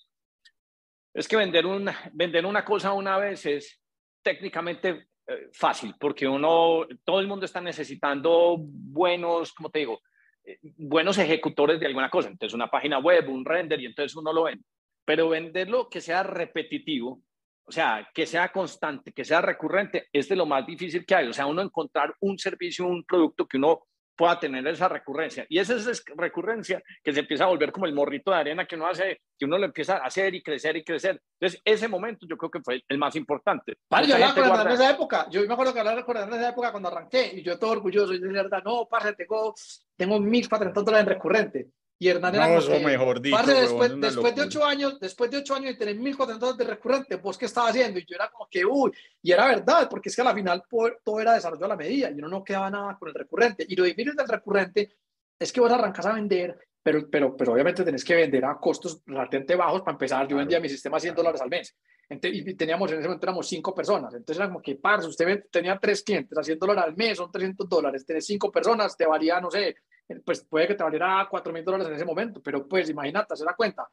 es 1.15 1.29
que 1.29 1.37
vender, 1.37 1.65
un, 1.65 1.89
vender 2.13 2.45
una 2.45 2.65
cosa 2.65 2.93
una 2.93 3.17
vez 3.19 3.47
es 3.47 3.81
técnicamente 4.21 5.11
eh, 5.27 5.49
fácil 5.53 5.95
porque 5.99 6.27
uno, 6.27 6.87
todo 7.05 7.21
el 7.21 7.29
mundo 7.29 7.45
está 7.45 7.61
necesitando 7.61 8.57
buenos, 8.59 9.53
como 9.53 9.71
te 9.71 9.81
digo, 9.81 10.01
eh, 10.45 10.59
buenos 10.77 11.19
ejecutores 11.19 11.81
de 11.81 11.87
alguna 11.87 12.11
cosa. 12.11 12.29
Entonces, 12.29 12.55
una 12.55 12.71
página 12.71 12.99
web, 12.99 13.29
un 13.29 13.45
render, 13.45 13.81
y 13.81 13.87
entonces 13.87 14.17
uno 14.17 14.33
lo 14.33 14.45
vende 14.45 14.65
pero 15.05 15.29
venderlo 15.29 15.89
que 15.89 16.01
sea 16.01 16.23
repetitivo, 16.23 17.23
o 17.65 17.73
sea, 17.73 18.09
que 18.15 18.27
sea 18.27 18.51
constante, 18.51 19.13
que 19.13 19.25
sea 19.25 19.41
recurrente, 19.41 20.09
es 20.13 20.29
de 20.29 20.37
lo 20.37 20.47
más 20.47 20.67
difícil 20.67 21.07
que 21.07 21.15
hay. 21.15 21.29
O 21.29 21.33
sea, 21.33 21.47
uno 21.47 21.63
encontrar 21.63 22.15
un 22.21 22.39
servicio, 22.39 22.87
un 22.87 23.05
producto 23.05 23.47
que 23.47 23.57
uno 23.57 23.87
pueda 24.17 24.39
tener 24.39 24.67
esa 24.67 24.89
recurrencia. 24.89 25.47
Y 25.49 25.59
esa 25.59 25.75
es 25.75 26.05
recurrencia 26.17 26.83
que 27.03 27.13
se 27.13 27.21
empieza 27.21 27.45
a 27.45 27.49
volver 27.49 27.73
como 27.73 27.87
el 27.87 27.95
morrito 27.95 28.31
de 28.31 28.37
arena 28.37 28.67
que 28.67 28.77
uno 28.77 28.87
hace, 28.87 29.21
que 29.39 29.45
uno 29.45 29.59
lo 29.59 29.67
empieza 29.67 29.97
a 29.97 30.07
hacer 30.07 30.35
y 30.35 30.43
crecer 30.43 30.77
y 30.77 30.85
crecer. 30.85 31.21
Entonces, 31.41 31.61
ese 31.65 31.89
momento 31.89 32.27
yo 32.29 32.37
creo 32.37 32.51
que 32.51 32.61
fue 32.61 32.83
el 32.89 32.99
más 32.99 33.17
importante. 33.17 33.77
Vale, 33.91 34.09
yo 34.09 34.17
en 34.17 34.69
esa 34.69 34.91
época. 34.91 35.27
Yo 35.31 35.47
me 35.47 35.53
acuerdo 35.53 35.73
que 35.73 35.81
hablaba 35.81 36.05
con 36.05 36.17
en 36.17 36.29
esa 36.29 36.51
época 36.51 36.71
cuando 36.71 36.89
arranqué 36.89 37.33
y 37.35 37.43
yo 37.43 37.59
todo 37.59 37.71
orgulloso 37.71 38.13
y 38.13 38.21
de 38.21 38.29
verdad, 38.29 38.63
no, 38.65 38.87
parce, 38.89 39.15
tengo, 39.15 39.55
tengo 39.97 40.21
mil 40.21 40.49
dólares 40.49 41.01
en 41.01 41.07
recurrente. 41.07 41.69
Y 42.03 42.09
Hernán 42.09 42.35
era 42.35 42.49
no, 42.49 42.81
mejor 42.81 43.23
dicho, 43.23 43.37
después, 43.47 44.01
después 44.01 44.35
de 44.35 44.43
ocho 44.43 44.65
años, 44.65 44.99
después 44.99 45.31
de 45.31 45.37
ocho 45.37 45.55
años 45.55 45.71
y 45.71 45.79
tener 45.79 45.95
mil 45.95 46.17
dólares 46.17 46.57
de 46.57 46.65
recurrente, 46.65 47.15
¿vos 47.15 47.39
qué 47.39 47.45
estaba 47.45 47.69
haciendo? 47.69 48.01
Y 48.01 48.05
yo 48.05 48.17
era 48.17 48.29
como 48.29 48.49
que, 48.51 48.65
uy, 48.65 48.91
y 49.23 49.31
era 49.31 49.47
verdad, 49.47 49.89
porque 49.89 50.09
es 50.09 50.17
que 50.17 50.23
a 50.23 50.25
la 50.25 50.35
final 50.35 50.65
todo 50.69 51.21
era 51.21 51.35
desarrollo 51.35 51.65
a 51.65 51.69
la 51.69 51.77
medida 51.77 52.11
y 52.11 52.15
uno 52.15 52.27
no 52.27 52.43
quedaba 52.43 52.69
nada 52.71 52.99
con 52.99 53.09
el 53.09 53.15
recurrente. 53.15 53.65
Y 53.69 53.77
lo 53.77 53.85
difícil 53.85 54.17
del 54.17 54.27
recurrente 54.27 54.97
es 55.39 55.53
que 55.53 55.61
vos 55.61 55.71
arrancas 55.71 56.05
a 56.05 56.15
vender, 56.15 56.59
pero, 56.83 57.09
pero, 57.09 57.37
pero 57.37 57.53
obviamente 57.53 57.85
tenés 57.85 58.05
que 58.05 58.17
vender 58.17 58.47
a 58.47 58.59
costos 58.59 59.01
relativamente 59.07 59.55
bajos 59.55 59.83
para 59.83 59.93
empezar. 59.93 60.27
Yo 60.27 60.39
vendía 60.39 60.59
mi 60.59 60.69
sistema 60.69 60.97
a 60.97 61.01
100 61.01 61.15
dólares 61.15 61.41
al 61.41 61.51
mes. 61.51 61.77
y 62.11 62.55
teníamos, 62.55 62.91
en 62.91 62.99
ese 62.99 63.07
momento 63.07 63.27
éramos 63.27 63.47
cinco 63.47 63.73
personas. 63.73 64.13
Entonces 64.13 64.39
era 64.39 64.49
como 64.49 64.61
que, 64.61 64.75
parce, 64.75 65.07
usted 65.07 65.45
tenía 65.53 65.79
tres 65.79 66.03
clientes 66.03 66.37
a 66.37 66.43
100 66.43 66.59
dólares 66.59 66.83
al 66.83 66.97
mes, 66.97 67.17
son 67.17 67.31
300 67.31 67.69
dólares. 67.69 68.05
Tenés 68.05 68.27
cinco 68.27 68.51
personas, 68.51 68.97
te 68.97 69.07
valía, 69.07 69.41
no 69.41 69.53
sé, 69.53 69.77
pues 70.25 70.45
puede 70.45 70.69
que 70.69 70.75
te 70.75 70.85
valiera 70.85 71.27
4 71.31 71.53
mil 71.53 71.65
dólares 71.65 71.89
en 71.89 71.95
ese 71.95 72.05
momento, 72.05 72.43
pero 72.43 72.67
pues 72.67 72.91
imagínate, 72.91 73.37
se 73.37 73.45
da 73.45 73.55
cuenta, 73.55 73.89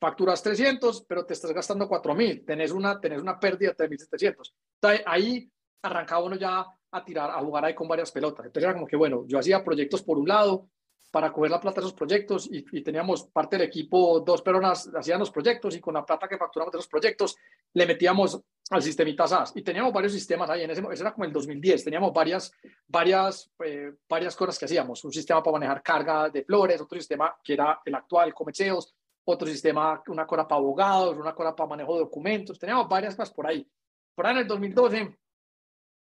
facturas 0.00 0.42
300, 0.42 1.04
pero 1.08 1.24
te 1.24 1.34
estás 1.34 1.52
gastando 1.52 1.88
4 1.88 2.14
mil, 2.14 2.44
tenés 2.44 2.72
una, 2.72 3.00
tenés 3.00 3.20
una 3.20 3.38
pérdida 3.38 3.72
de 3.76 3.88
3.700. 3.88 4.52
Ahí 5.06 5.50
arrancaba 5.82 6.24
uno 6.24 6.36
ya 6.36 6.66
a 6.90 7.04
tirar, 7.04 7.30
a 7.30 7.40
jugar 7.40 7.64
ahí 7.64 7.74
con 7.74 7.88
varias 7.88 8.12
pelotas. 8.12 8.46
Entonces 8.46 8.64
era 8.64 8.74
como 8.74 8.86
que, 8.86 8.96
bueno, 8.96 9.24
yo 9.26 9.38
hacía 9.38 9.64
proyectos 9.64 10.02
por 10.02 10.18
un 10.18 10.28
lado, 10.28 10.68
para 11.14 11.32
coger 11.32 11.52
la 11.52 11.60
plata 11.60 11.80
de 11.80 11.86
esos 11.86 11.96
proyectos 11.96 12.48
y, 12.50 12.82
teníamos 12.82 13.28
parte 13.28 13.56
del 13.56 13.68
equipo, 13.68 14.18
dos 14.18 14.42
personas 14.42 14.90
hacían 14.96 15.20
los 15.20 15.30
proyectos 15.30 15.76
y 15.76 15.80
con 15.80 15.94
la 15.94 16.04
plata 16.04 16.26
que 16.26 16.36
facturamos 16.36 16.72
de 16.72 16.78
los 16.78 16.88
proyectos 16.88 17.36
le 17.72 17.86
metíamos 17.86 18.40
al 18.70 18.82
sistemita 18.82 19.28
SAS 19.28 19.52
y 19.54 19.62
teníamos 19.62 19.92
varios 19.92 20.12
sistemas 20.12 20.50
ahí, 20.50 20.64
en 20.64 20.72
ese, 20.72 20.82
ese 20.90 21.02
era 21.04 21.12
como 21.12 21.24
el 21.24 21.32
2010, 21.32 21.84
teníamos 21.84 22.12
varias, 22.12 22.50
varias, 22.88 23.48
eh, 23.64 23.92
varias 24.08 24.34
cosas 24.34 24.58
que 24.58 24.64
hacíamos, 24.64 25.04
un 25.04 25.12
sistema 25.12 25.40
para 25.40 25.52
manejar 25.52 25.84
carga 25.84 26.30
de 26.30 26.42
flores, 26.42 26.80
otro 26.80 26.98
sistema 26.98 27.36
que 27.44 27.52
era 27.52 27.80
el 27.84 27.94
actual, 27.94 28.34
Comerceos, 28.34 28.92
otro 29.22 29.46
sistema, 29.46 30.02
una 30.08 30.26
cosa 30.26 30.48
para 30.48 30.58
abogados, 30.58 31.16
una 31.16 31.32
cosa 31.32 31.54
para 31.54 31.68
manejo 31.68 31.94
de 31.94 32.00
documentos, 32.00 32.58
teníamos 32.58 32.88
varias 32.88 33.14
cosas 33.14 33.32
por 33.32 33.46
ahí. 33.46 33.64
Por 34.16 34.26
ahí 34.26 34.32
en 34.32 34.38
el 34.38 34.48
2012, 34.48 35.16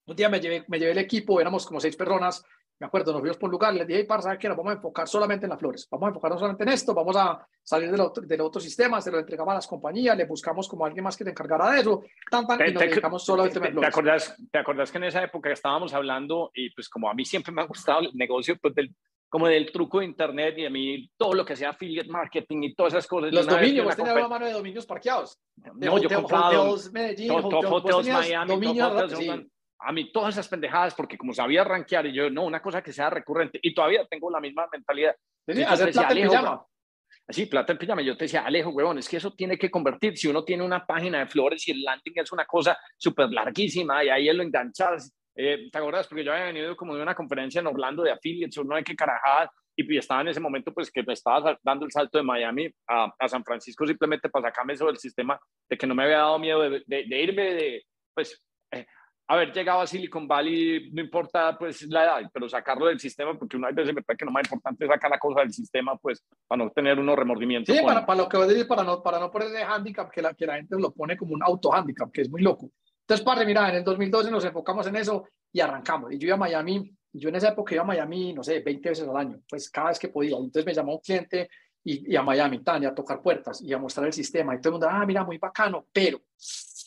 un 0.07 0.15
día 0.15 0.27
me 0.27 0.39
llevé, 0.39 0.65
me 0.69 0.79
llevé 0.79 0.93
el 0.93 0.97
equipo, 0.97 1.39
éramos 1.39 1.67
como 1.67 1.79
seis 1.79 1.95
personas, 1.95 2.43
me 2.79 2.87
acuerdo, 2.87 3.11
nos 3.13 3.21
fuimos 3.21 3.37
por 3.37 3.47
un 3.47 3.51
lugar, 3.51 3.73
les 3.73 3.87
dije, 3.87 3.99
hey, 4.01 4.05
para, 4.07 4.37
qué? 4.37 4.47
Nos 4.47 4.57
vamos 4.57 4.71
a 4.71 4.75
enfocar 4.75 5.07
solamente 5.07 5.45
en 5.45 5.51
las 5.51 5.59
flores, 5.59 5.87
vamos 5.89 6.07
a 6.07 6.09
enfocarnos 6.09 6.39
solamente 6.39 6.63
en 6.63 6.69
esto, 6.69 6.93
vamos 6.93 7.15
a 7.15 7.47
salir 7.61 7.89
del 7.91 8.01
otro, 8.01 8.25
del 8.25 8.41
otro 8.41 8.59
sistema, 8.59 8.99
se 8.99 9.11
lo 9.11 9.19
entregamos 9.19 9.51
a 9.51 9.55
las 9.55 9.67
compañías, 9.67 10.17
le 10.17 10.25
buscamos 10.25 10.67
como 10.67 10.85
alguien 10.85 11.03
más 11.03 11.15
que 11.15 11.23
se 11.23 11.29
encargara 11.29 11.71
de 11.71 11.81
eso, 11.81 12.03
tan, 12.29 12.45
tan, 12.45 12.59
y 12.67 12.73
nos 12.73 12.83
dedicamos 12.83 13.23
solamente 13.23 13.59
a 13.59 13.71
¿Te 13.71 13.85
acordás, 13.85 14.35
¿Te 14.51 14.57
acordás 14.57 14.91
que 14.91 14.97
en 14.97 15.03
esa 15.05 15.23
época 15.23 15.51
estábamos 15.51 15.93
hablando, 15.93 16.51
y 16.53 16.71
pues 16.71 16.89
como 16.89 17.09
a 17.09 17.13
mí 17.13 17.23
siempre 17.25 17.53
me 17.53 17.61
ha 17.61 17.65
gustado 17.65 18.01
el 18.01 18.11
negocio, 18.13 18.57
pues 18.61 18.75
del, 18.75 18.93
como 19.33 19.47
del 19.47 19.71
truco 19.71 19.99
de 19.99 20.05
internet 20.05 20.55
y 20.59 20.65
a 20.67 20.69
mí 20.69 21.09
todo 21.17 21.33
lo 21.33 21.43
que 21.43 21.55
sea 21.55 21.71
affiliate 21.71 22.07
marketing 22.07 22.63
y 22.63 22.75
todas 22.75 22.93
esas 22.93 23.07
cosas. 23.07 23.33
Los 23.33 23.47
dominios, 23.47 23.85
vos 23.85 23.95
tenías 23.95 24.15
una 24.15 24.27
mano 24.27 24.45
de 24.45 24.51
dominios 24.51 24.85
parqueados. 24.85 25.39
no, 25.55 25.97
yo 25.97 26.07
he 26.07 26.13
comprado 26.13 26.75
Medellín, 26.91 27.33
Miami, 28.11 28.51
dominios, 28.51 29.11
a 29.85 29.91
mí 29.91 30.11
todas 30.11 30.35
esas 30.35 30.47
pendejadas, 30.47 30.95
porque 30.95 31.17
como 31.17 31.33
sabía 31.33 31.63
rankear, 31.63 32.05
y 32.05 32.13
yo, 32.13 32.29
no, 32.29 32.43
una 32.43 32.61
cosa 32.61 32.81
que 32.81 32.93
sea 32.93 33.09
recurrente, 33.09 33.59
y 33.61 33.73
todavía 33.73 34.05
tengo 34.05 34.29
la 34.29 34.39
misma 34.39 34.67
mentalidad. 34.71 35.15
Sí, 35.47 35.61
hacer 35.63 35.91
plata 35.91 36.13
en 36.13 36.27
pijama. 36.27 36.65
Sí, 37.29 37.45
plata 37.45 37.71
en 37.71 37.77
pijama. 37.77 38.01
Yo 38.01 38.17
te 38.17 38.25
decía, 38.25 38.45
Alejo, 38.45 38.71
huevón, 38.71 38.97
es 38.97 39.07
que 39.07 39.17
eso 39.17 39.33
tiene 39.33 39.57
que 39.57 39.71
convertir. 39.71 40.17
Si 40.17 40.27
uno 40.27 40.43
tiene 40.43 40.63
una 40.63 40.85
página 40.85 41.19
de 41.19 41.27
flores 41.27 41.67
y 41.67 41.71
el 41.71 41.81
landing 41.81 42.13
es 42.15 42.31
una 42.31 42.45
cosa 42.45 42.77
súper 42.97 43.29
larguísima 43.29 44.03
y 44.03 44.09
ahí 44.09 44.31
lo 44.33 44.43
enganchas. 44.43 45.13
Eh, 45.35 45.69
¿Te 45.71 45.77
acuerdas? 45.77 46.07
Porque 46.07 46.23
yo 46.23 46.31
había 46.31 46.45
venido 46.45 46.75
como 46.75 46.95
de 46.95 47.01
una 47.01 47.15
conferencia 47.15 47.59
en 47.59 47.67
Orlando 47.67 48.03
de 48.03 48.11
affiliates, 48.11 48.63
no 48.63 48.75
hay 48.75 48.83
que 48.83 48.95
carajadas, 48.95 49.49
y 49.75 49.97
estaba 49.97 50.21
en 50.21 50.27
ese 50.27 50.39
momento 50.39 50.73
pues 50.73 50.91
que 50.91 51.03
me 51.03 51.13
estaba 51.13 51.57
dando 51.63 51.85
el 51.85 51.91
salto 51.91 52.17
de 52.17 52.23
Miami 52.23 52.69
a, 52.87 53.11
a 53.17 53.27
San 53.27 53.43
Francisco 53.43 53.87
simplemente 53.87 54.29
para 54.29 54.49
sacarme 54.49 54.73
eso 54.73 54.85
del 54.85 54.97
sistema, 54.97 55.39
de 55.69 55.77
que 55.77 55.87
no 55.87 55.95
me 55.95 56.03
había 56.03 56.17
dado 56.17 56.39
miedo 56.39 56.61
de, 56.61 56.83
de, 56.85 57.21
irme 57.21 57.53
de, 57.55 57.85
pues, 58.13 58.41
haber 59.27 59.53
llegado 59.53 59.81
a 59.81 59.87
Silicon 59.87 60.27
Valley, 60.27 60.91
no 60.91 61.01
importa 61.01 61.57
pues 61.57 61.83
la 61.83 62.03
edad, 62.03 62.31
pero 62.33 62.49
sacarlo 62.49 62.87
del 62.87 62.99
sistema, 62.99 63.37
porque 63.37 63.57
una 63.57 63.71
vez 63.71 63.87
me 63.93 64.01
parece 64.01 64.19
que 64.19 64.25
lo 64.25 64.31
más 64.31 64.43
importante 64.43 64.83
es 64.83 64.89
sacar 64.89 65.09
la 65.09 65.19
cosa 65.19 65.41
del 65.41 65.53
sistema, 65.53 65.97
pues 65.97 66.23
para 66.47 66.63
no 66.63 66.71
tener 66.71 66.99
unos 66.99 67.15
remordimientos. 67.17 67.75
Sí, 67.75 67.81
para, 67.83 68.05
para, 68.05 68.21
lo 68.21 68.29
que 68.29 68.37
voy 68.37 68.45
a 68.45 68.49
decir, 68.49 68.67
para 68.67 68.83
no, 68.83 69.01
para 69.01 69.19
no 69.19 69.31
ponerle 69.31 69.63
handicap, 69.63 70.11
que 70.11 70.21
la, 70.21 70.33
que 70.33 70.45
la 70.45 70.55
gente 70.55 70.75
lo 70.77 70.91
pone 70.91 71.15
como 71.15 71.33
un 71.33 71.43
auto 71.43 71.73
handicap, 71.73 72.11
que 72.11 72.21
es 72.21 72.29
muy 72.29 72.41
loco. 72.41 72.69
Entonces, 73.01 73.25
padre, 73.25 73.45
mira, 73.45 73.69
en 73.69 73.75
el 73.75 73.83
2012 73.83 74.31
nos 74.31 74.45
enfocamos 74.45 74.87
en 74.87 74.95
eso 74.97 75.27
y 75.51 75.59
arrancamos. 75.59 76.11
Y 76.11 76.17
yo 76.17 76.27
iba 76.27 76.35
a 76.35 76.39
Miami, 76.39 76.93
yo 77.11 77.29
en 77.29 77.35
esa 77.35 77.49
época 77.49 77.75
iba 77.75 77.83
a 77.83 77.87
Miami, 77.87 78.33
no 78.33 78.43
sé, 78.43 78.59
20 78.59 78.89
veces 78.89 79.07
al 79.07 79.17
año, 79.17 79.41
pues 79.49 79.69
cada 79.69 79.89
vez 79.89 79.99
que 79.99 80.09
podía. 80.09 80.35
Entonces 80.35 80.65
me 80.65 80.73
llamó 80.73 80.95
un 80.95 81.01
cliente 81.01 81.49
y, 81.83 82.13
y 82.13 82.15
a 82.15 82.23
Miami, 82.23 82.59
Tania, 82.59 82.89
a 82.89 82.95
tocar 82.95 83.21
puertas 83.21 83.61
y 83.61 83.73
a 83.73 83.77
mostrar 83.77 84.07
el 84.07 84.13
sistema. 84.13 84.55
Y 84.55 84.59
todo 84.59 84.69
el 84.69 84.73
mundo, 84.73 84.87
ah, 84.89 85.05
mira, 85.05 85.23
muy 85.23 85.37
bacano, 85.37 85.85
pero 85.91 86.21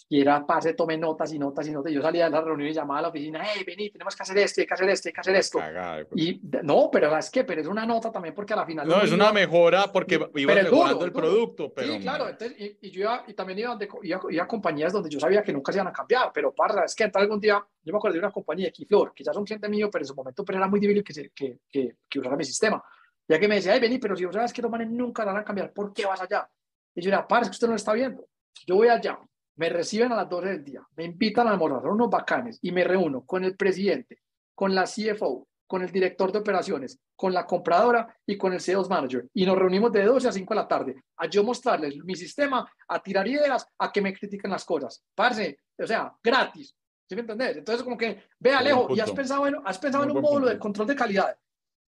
y 0.08 0.20
era, 0.20 0.46
parce, 0.46 0.74
tome 0.74 0.96
notas 0.96 1.32
y 1.32 1.38
notas 1.38 1.66
y 1.66 1.72
notas. 1.72 1.92
Yo 1.92 2.00
salía 2.00 2.26
de 2.26 2.30
la 2.30 2.40
reunión 2.40 2.68
y 2.68 2.72
llamaba 2.72 3.00
a 3.00 3.02
la 3.02 3.08
oficina, 3.08 3.42
hey, 3.44 3.64
vení, 3.66 3.90
tenemos 3.90 4.14
que 4.14 4.22
hacer 4.22 4.38
esto, 4.38 4.60
hay 4.60 4.66
que 4.66 4.74
hacer 4.74 4.88
esto, 4.88 5.08
hay 5.08 5.12
que 5.12 5.20
hacer 5.20 5.34
esto. 5.34 5.58
Pues. 5.58 6.22
y 6.22 6.40
no, 6.62 6.88
pero 6.92 7.16
es 7.16 7.28
que, 7.28 7.42
pero 7.42 7.60
es 7.60 7.66
una 7.66 7.84
nota 7.84 8.12
también 8.12 8.34
porque 8.34 8.52
a 8.52 8.56
la 8.56 8.66
final. 8.66 8.86
No, 8.86 9.02
es 9.02 9.10
una 9.10 9.32
mejora 9.32 9.90
porque 9.92 10.14
iba 10.36 10.54
mejorando 10.54 11.04
el 11.04 11.12
producto. 11.12 11.72
Pero, 11.74 11.94
sí, 11.94 12.00
claro, 12.00 12.28
entonces, 12.28 12.56
y, 12.80 12.90
yo 12.90 13.00
iba, 13.00 13.24
y 13.26 13.34
también 13.34 13.58
iba, 13.58 13.76
de, 13.76 13.88
iba, 14.02 14.42
a 14.42 14.46
compañías 14.46 14.92
donde 14.92 15.10
yo 15.10 15.18
sabía 15.18 15.42
que 15.42 15.52
nunca 15.52 15.72
se 15.72 15.78
iban 15.78 15.88
a 15.88 15.92
cambiar, 15.92 16.30
pero 16.32 16.54
para, 16.54 16.84
es 16.84 16.94
que 16.94 17.04
entonces 17.04 17.24
algún 17.24 17.40
día, 17.40 17.64
yo 17.82 17.92
me 17.92 17.98
acuerdo 17.98 18.14
de 18.14 18.20
una 18.20 18.30
compañía, 18.30 18.70
Keyflor, 18.70 19.12
que 19.12 19.24
ya 19.24 19.32
es 19.32 19.36
un 19.36 19.44
cliente 19.44 19.68
mío, 19.68 19.90
pero 19.90 20.02
en 20.02 20.06
su 20.06 20.14
momento 20.14 20.44
pero 20.44 20.58
era 20.58 20.68
muy 20.68 20.78
difícil 20.78 21.02
que, 21.02 21.30
que, 21.34 21.58
que, 21.68 21.96
que 22.08 22.20
usara 22.20 22.36
mi 22.36 22.44
sistema. 22.44 22.82
Ya 23.28 23.40
que 23.40 23.48
me 23.48 23.56
decía, 23.56 23.74
hey, 23.74 23.80
vení, 23.80 23.98
pero 23.98 24.14
si 24.14 24.24
vos 24.24 24.34
sabes 24.34 24.52
que 24.52 24.62
los 24.62 24.70
manes 24.70 24.88
nunca 24.88 25.24
van 25.24 25.38
a 25.38 25.44
cambiar, 25.44 25.72
¿por 25.72 25.92
qué 25.92 26.06
vas 26.06 26.20
allá? 26.20 26.48
Y 26.94 27.02
yo 27.02 27.08
era, 27.08 27.26
parce, 27.26 27.50
que 27.50 27.54
usted 27.54 27.66
no 27.66 27.72
lo 27.72 27.76
está 27.76 27.92
viendo. 27.92 28.28
Yo 28.66 28.76
voy 28.76 28.88
allá, 28.88 29.18
me 29.56 29.68
reciben 29.68 30.12
a 30.12 30.16
las 30.16 30.28
12 30.28 30.48
del 30.48 30.64
día, 30.64 30.86
me 30.96 31.04
invitan 31.04 31.48
a 31.48 31.52
almorzar, 31.52 31.90
unos 31.90 32.10
bacanes, 32.10 32.58
y 32.62 32.72
me 32.72 32.84
reúno 32.84 33.24
con 33.24 33.44
el 33.44 33.56
presidente, 33.56 34.20
con 34.54 34.74
la 34.74 34.84
CFO, 34.84 35.48
con 35.66 35.82
el 35.82 35.90
director 35.90 36.30
de 36.30 36.38
operaciones, 36.38 36.98
con 37.14 37.32
la 37.32 37.46
compradora 37.46 38.16
y 38.24 38.36
con 38.36 38.52
el 38.52 38.60
sales 38.60 38.88
manager. 38.88 39.26
Y 39.34 39.44
nos 39.44 39.58
reunimos 39.58 39.90
de 39.92 40.04
12 40.04 40.28
a 40.28 40.32
5 40.32 40.54
de 40.54 40.60
la 40.60 40.68
tarde 40.68 41.02
a 41.16 41.26
yo 41.26 41.42
mostrarles 41.42 41.96
mi 42.04 42.14
sistema, 42.14 42.70
a 42.88 43.02
tirar 43.02 43.26
ideas, 43.26 43.66
a 43.78 43.90
que 43.90 44.00
me 44.00 44.14
critiquen 44.14 44.50
las 44.50 44.64
cosas. 44.64 45.02
Parce, 45.14 45.58
o 45.78 45.86
sea, 45.86 46.12
gratis. 46.22 46.74
¿Sí 47.08 47.14
me 47.14 47.22
entendés? 47.22 47.56
Entonces, 47.56 47.82
como 47.82 47.96
que, 47.96 48.24
ve 48.38 48.52
Alejo, 48.52 48.88
¿y 48.90 49.00
has 49.00 49.12
pensado 49.12 49.46
en, 49.46 49.56
has 49.64 49.78
pensado 49.78 50.04
en 50.04 50.10
un 50.10 50.20
módulo 50.20 50.48
de 50.48 50.58
control 50.58 50.88
de 50.88 50.96
calidad? 50.96 51.36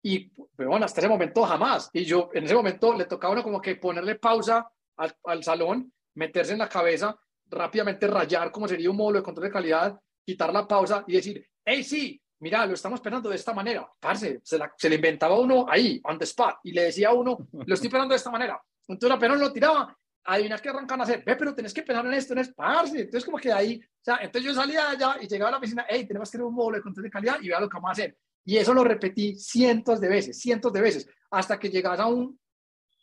Y, 0.01 0.31
bueno, 0.57 0.85
hasta 0.85 1.01
ese 1.01 1.09
momento 1.09 1.43
jamás. 1.43 1.89
Y 1.93 2.03
yo, 2.03 2.29
en 2.33 2.43
ese 2.43 2.55
momento, 2.55 2.93
le 2.93 3.05
tocaba 3.05 3.33
uno 3.33 3.43
como 3.43 3.61
que 3.61 3.75
ponerle 3.75 4.15
pausa 4.15 4.69
al, 4.97 5.15
al 5.23 5.43
salón, 5.43 5.93
meterse 6.15 6.53
en 6.53 6.59
la 6.59 6.69
cabeza, 6.69 7.17
rápidamente 7.53 8.07
rayar 8.07 8.51
como 8.51 8.67
sería 8.67 8.89
un 8.89 8.97
módulo 8.97 9.19
de 9.19 9.23
control 9.23 9.47
de 9.47 9.53
calidad, 9.53 9.99
quitar 10.25 10.53
la 10.53 10.67
pausa 10.67 11.03
y 11.07 11.13
decir, 11.13 11.45
hey, 11.63 11.83
sí, 11.83 12.21
mira, 12.39 12.65
lo 12.65 12.73
estamos 12.73 12.97
esperando 12.97 13.29
de 13.29 13.35
esta 13.35 13.53
manera. 13.53 13.89
Parce, 13.99 14.41
se, 14.43 14.57
la, 14.57 14.73
se 14.77 14.89
le 14.89 14.95
inventaba 14.95 15.39
uno 15.39 15.65
ahí, 15.69 16.01
on 16.03 16.17
the 16.17 16.25
spot, 16.25 16.57
y 16.63 16.71
le 16.71 16.83
decía 16.83 17.09
a 17.09 17.13
uno, 17.13 17.37
lo 17.51 17.73
estoy 17.73 17.87
esperando 17.87 18.13
de 18.13 18.17
esta 18.17 18.31
manera. 18.31 18.61
Entonces 18.87 19.15
apenas 19.15 19.39
lo 19.39 19.51
tiraba, 19.51 19.97
adivina 20.25 20.57
qué 20.57 20.69
arrancan 20.69 20.99
a 20.99 21.03
hacer, 21.03 21.23
ve, 21.25 21.35
pero 21.35 21.55
tenés 21.55 21.73
que 21.73 21.83
pensar 21.83 22.05
en 22.05 22.13
esto, 22.13 22.33
en 22.33 22.39
esto, 22.39 22.53
parce. 22.55 23.01
Entonces 23.01 23.25
como 23.25 23.37
que 23.37 23.51
ahí, 23.51 23.79
o 23.79 24.03
sea, 24.03 24.17
entonces 24.17 24.51
yo 24.51 24.53
salía 24.53 24.89
allá 24.89 25.17
y 25.21 25.27
llegaba 25.27 25.49
a 25.49 25.51
la 25.51 25.57
oficina, 25.57 25.85
hey, 25.87 26.05
tenemos 26.05 26.29
que 26.29 26.37
tener 26.37 26.45
un 26.45 26.55
módulo 26.55 26.77
de 26.77 26.83
control 26.83 27.03
de 27.05 27.09
calidad 27.09 27.37
y 27.41 27.47
vea 27.47 27.59
lo 27.59 27.69
que 27.69 27.75
vamos 27.75 27.89
a 27.89 27.93
hacer. 27.93 28.17
Y 28.45 28.57
eso 28.57 28.73
lo 28.73 28.83
repetí 28.83 29.37
cientos 29.37 30.01
de 30.01 30.09
veces, 30.09 30.39
cientos 30.39 30.73
de 30.73 30.81
veces, 30.81 31.09
hasta 31.31 31.57
que 31.57 31.69
llegas 31.69 31.99
a 31.99 32.07
un, 32.07 32.37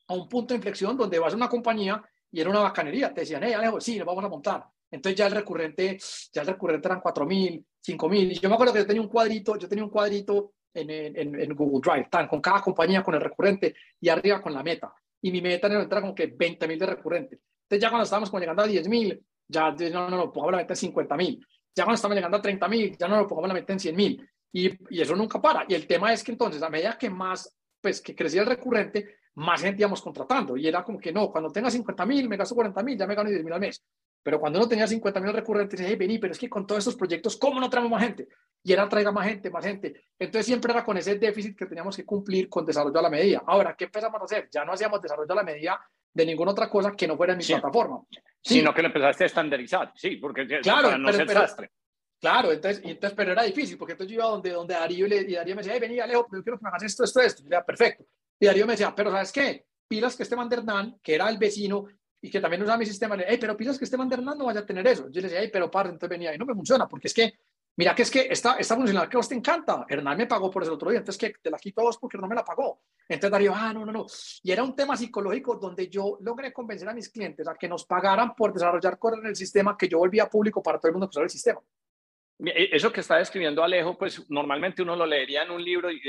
a 0.08 0.14
un 0.14 0.28
punto 0.28 0.52
de 0.52 0.56
inflexión 0.56 0.96
donde 0.96 1.18
vas 1.18 1.32
a 1.32 1.36
una 1.36 1.48
compañía 1.48 2.02
y 2.32 2.40
era 2.40 2.50
una 2.50 2.60
bacanería. 2.60 3.12
Te 3.12 3.22
decían, 3.22 3.42
hey, 3.44 3.52
Alejo, 3.52 3.80
sí, 3.80 3.98
nos 3.98 4.06
vamos 4.06 4.24
a 4.24 4.28
montar. 4.28 4.64
Entonces 4.90 5.16
ya 5.16 5.26
el 5.26 5.32
recurrente, 5.32 5.98
ya 6.32 6.42
el 6.42 6.48
recurrente 6.48 6.88
eran 6.88 7.00
4.000, 7.00 7.64
5.000. 7.86 8.32
Y 8.32 8.38
yo 8.38 8.48
me 8.48 8.54
acuerdo 8.54 8.72
que 8.72 8.80
yo 8.80 8.86
tenía 8.86 9.02
un 9.02 9.08
cuadrito, 9.08 9.56
yo 9.56 9.68
tenía 9.68 9.84
un 9.84 9.90
cuadrito 9.90 10.52
en, 10.74 10.90
en, 10.90 11.40
en 11.40 11.54
Google 11.54 11.80
Drive, 11.82 12.08
tan, 12.10 12.28
con 12.28 12.40
cada 12.40 12.60
compañía, 12.60 13.02
con 13.02 13.14
el 13.14 13.20
recurrente 13.20 13.74
y 14.00 14.08
arriba 14.08 14.40
con 14.40 14.52
la 14.52 14.62
meta. 14.62 14.92
Y 15.22 15.30
mi 15.30 15.40
meta 15.40 15.66
era 15.66 16.00
como 16.00 16.14
que 16.14 16.36
20.000 16.36 16.78
de 16.78 16.86
recurrente. 16.86 17.40
Entonces 17.62 17.82
ya 17.82 17.88
cuando 17.88 18.04
estábamos 18.04 18.30
como 18.30 18.40
llegando 18.40 18.62
a 18.62 18.66
10.000, 18.66 19.20
ya 19.48 19.70
no, 19.70 20.10
no, 20.10 20.16
no, 20.16 20.32
pongamos 20.32 20.52
la 20.52 20.58
meta 20.58 20.74
en 20.74 20.92
50.000. 20.92 21.46
Ya 21.74 21.84
cuando 21.84 21.94
estábamos 21.94 22.16
llegando 22.16 22.36
a 22.36 22.42
30.000, 22.42 22.96
ya 22.98 23.08
no 23.08 23.16
lo 23.16 23.26
pongamos 23.26 23.48
la 23.48 23.54
meta 23.54 23.72
en 23.72 23.78
100.000. 23.78 24.28
Y, 24.52 24.96
y 24.96 25.00
eso 25.00 25.14
nunca 25.14 25.40
para. 25.40 25.64
Y 25.68 25.74
el 25.74 25.86
tema 25.86 26.12
es 26.12 26.24
que 26.24 26.32
entonces, 26.32 26.62
a 26.62 26.70
medida 26.70 26.98
que 26.98 27.10
más, 27.10 27.56
pues 27.80 28.00
que 28.00 28.14
crecía 28.14 28.40
el 28.40 28.48
recurrente, 28.48 29.19
más 29.34 29.62
gente 29.62 29.82
íbamos 29.82 30.02
contratando. 30.02 30.56
Y 30.56 30.66
era 30.66 30.82
como 30.82 30.98
que 30.98 31.12
no, 31.12 31.30
cuando 31.30 31.50
tenga 31.50 31.68
50.000, 31.68 32.28
me 32.28 32.36
gasto 32.36 32.54
40.000, 32.54 32.98
ya 32.98 33.06
me 33.06 33.14
gano 33.14 33.30
10.000 33.30 33.52
al 33.52 33.60
mes. 33.60 33.82
Pero 34.22 34.38
cuando 34.38 34.58
uno 34.58 34.68
tenía 34.68 34.86
50 34.86 35.18
mil 35.20 35.32
recurrentes, 35.32 35.80
hey, 35.82 35.96
vení, 35.96 36.18
pero 36.18 36.32
es 36.32 36.38
que 36.38 36.50
con 36.50 36.66
todos 36.66 36.80
estos 36.80 36.96
proyectos, 36.96 37.36
¿cómo 37.38 37.58
no 37.58 37.70
traemos 37.70 37.90
más 37.90 38.02
gente? 38.02 38.28
Y 38.62 38.72
era 38.72 38.86
traiga 38.86 39.10
más 39.12 39.26
gente, 39.26 39.50
más 39.50 39.64
gente. 39.64 40.08
Entonces 40.18 40.44
siempre 40.44 40.72
era 40.72 40.84
con 40.84 40.98
ese 40.98 41.14
déficit 41.14 41.56
que 41.56 41.64
teníamos 41.64 41.96
que 41.96 42.04
cumplir 42.04 42.48
con 42.48 42.66
desarrollo 42.66 42.98
a 42.98 43.02
la 43.02 43.10
medida. 43.10 43.42
Ahora, 43.46 43.74
¿qué 43.74 43.84
empezamos 43.84 44.20
a 44.20 44.24
hacer? 44.24 44.48
Ya 44.52 44.64
no 44.64 44.72
hacíamos 44.72 45.00
desarrollo 45.00 45.32
a 45.32 45.36
la 45.36 45.42
medida 45.42 45.80
de 46.12 46.26
ninguna 46.26 46.50
otra 46.50 46.68
cosa 46.68 46.92
que 46.92 47.06
no 47.06 47.16
fuera 47.16 47.32
en 47.32 47.38
mi 47.38 47.44
plataforma. 47.44 48.02
Sino 48.42 48.74
que 48.74 48.82
lo 48.82 48.88
empezaste 48.88 49.24
a 49.24 49.26
estandarizar, 49.26 49.92
sí, 49.94 50.16
porque 50.16 50.46
claro, 50.62 50.98
no 50.98 51.10
pero, 51.10 51.26
pero, 51.26 51.46
Claro, 52.20 52.52
entonces, 52.52 52.82
entonces, 52.84 53.16
pero 53.16 53.32
era 53.32 53.42
difícil, 53.44 53.78
porque 53.78 53.92
entonces 53.92 54.14
yo 54.14 54.20
iba 54.20 54.30
donde, 54.30 54.50
donde 54.50 54.74
Darío 54.74 55.06
y, 55.06 55.08
le, 55.08 55.22
y 55.22 55.34
Darío 55.34 55.54
me 55.54 55.62
decía, 55.62 55.72
hey, 55.74 55.80
vení, 55.80 56.00
Alejo, 56.00 56.26
yo 56.30 56.42
quiero 56.42 56.58
que 56.58 56.64
me 56.64 56.68
hagas 56.68 56.82
esto, 56.82 57.04
esto, 57.04 57.20
esto. 57.20 57.40
Y 57.40 57.44
yo 57.44 57.48
decía, 57.48 57.64
perfecto. 57.64 58.04
Y 58.40 58.46
Darío 58.46 58.66
me 58.66 58.72
decía, 58.72 58.92
pero 58.94 59.12
¿sabes 59.12 59.30
qué? 59.30 59.66
Pilas 59.86 60.16
que 60.16 60.24
este 60.24 60.34
Mandernán, 60.34 60.98
que 61.02 61.14
era 61.14 61.28
el 61.28 61.38
vecino, 61.38 61.86
y 62.22 62.30
que 62.30 62.40
también 62.40 62.62
usaba 62.62 62.78
mi 62.78 62.86
sistema, 62.86 63.16
le 63.16 63.38
pero 63.38 63.56
piensas 63.56 63.78
que 63.78 63.84
Esteban 63.84 64.12
Hernán 64.12 64.38
no 64.38 64.46
vaya 64.46 64.60
a 64.60 64.66
tener 64.66 64.86
eso. 64.86 65.08
Yo 65.10 65.20
le 65.20 65.28
decía, 65.28 65.48
pero 65.52 65.70
par, 65.70 65.86
entonces 65.86 66.08
venía 66.08 66.34
y 66.34 66.38
no 66.38 66.44
me 66.44 66.54
funciona, 66.54 66.86
porque 66.86 67.08
es 67.08 67.14
que, 67.14 67.32
mira 67.76 67.94
que 67.94 68.02
es 68.02 68.10
que 68.10 68.26
esta, 68.30 68.56
esta 68.56 68.76
funcionalidad 68.76 69.10
que 69.10 69.16
a 69.16 69.18
vos 69.18 69.28
te 69.28 69.34
encanta, 69.34 69.86
Hernán 69.88 70.18
me 70.18 70.26
pagó 70.26 70.50
por 70.50 70.62
eso 70.62 70.72
el 70.72 70.76
otro 70.76 70.90
día, 70.90 70.98
entonces 70.98 71.18
que 71.18 71.38
te 71.40 71.50
la 71.50 71.58
quito 71.58 71.80
a 71.80 71.84
vos 71.84 71.98
porque 71.98 72.18
no 72.18 72.28
me 72.28 72.34
la 72.34 72.44
pagó. 72.44 72.82
Entonces 73.08 73.30
Darío, 73.30 73.54
ah, 73.54 73.72
no, 73.72 73.86
no, 73.86 73.92
no. 73.92 74.06
Y 74.42 74.52
era 74.52 74.62
un 74.62 74.76
tema 74.76 74.96
psicológico 74.96 75.56
donde 75.56 75.88
yo 75.88 76.18
logré 76.20 76.52
convencer 76.52 76.88
a 76.88 76.94
mis 76.94 77.08
clientes 77.08 77.48
a 77.48 77.54
que 77.54 77.68
nos 77.68 77.86
pagaran 77.86 78.34
por 78.34 78.52
desarrollar 78.52 78.98
cosas 78.98 79.20
en 79.20 79.26
el 79.26 79.36
sistema 79.36 79.76
que 79.76 79.88
yo 79.88 79.98
volvía 79.98 80.28
público 80.28 80.62
para 80.62 80.78
todo 80.78 80.88
el 80.88 80.94
mundo 80.94 81.06
que 81.06 81.12
usara 81.12 81.24
el 81.24 81.30
sistema. 81.30 81.60
E, 82.46 82.70
eso 82.72 82.92
que 82.92 83.00
está 83.00 83.16
describiendo 83.16 83.62
Alejo, 83.62 83.98
pues 83.98 84.28
normalmente 84.30 84.82
uno 84.82 84.96
lo 84.96 85.06
leería 85.06 85.42
en 85.42 85.50
un 85.50 85.62
libro 85.62 85.90
y 85.90 86.00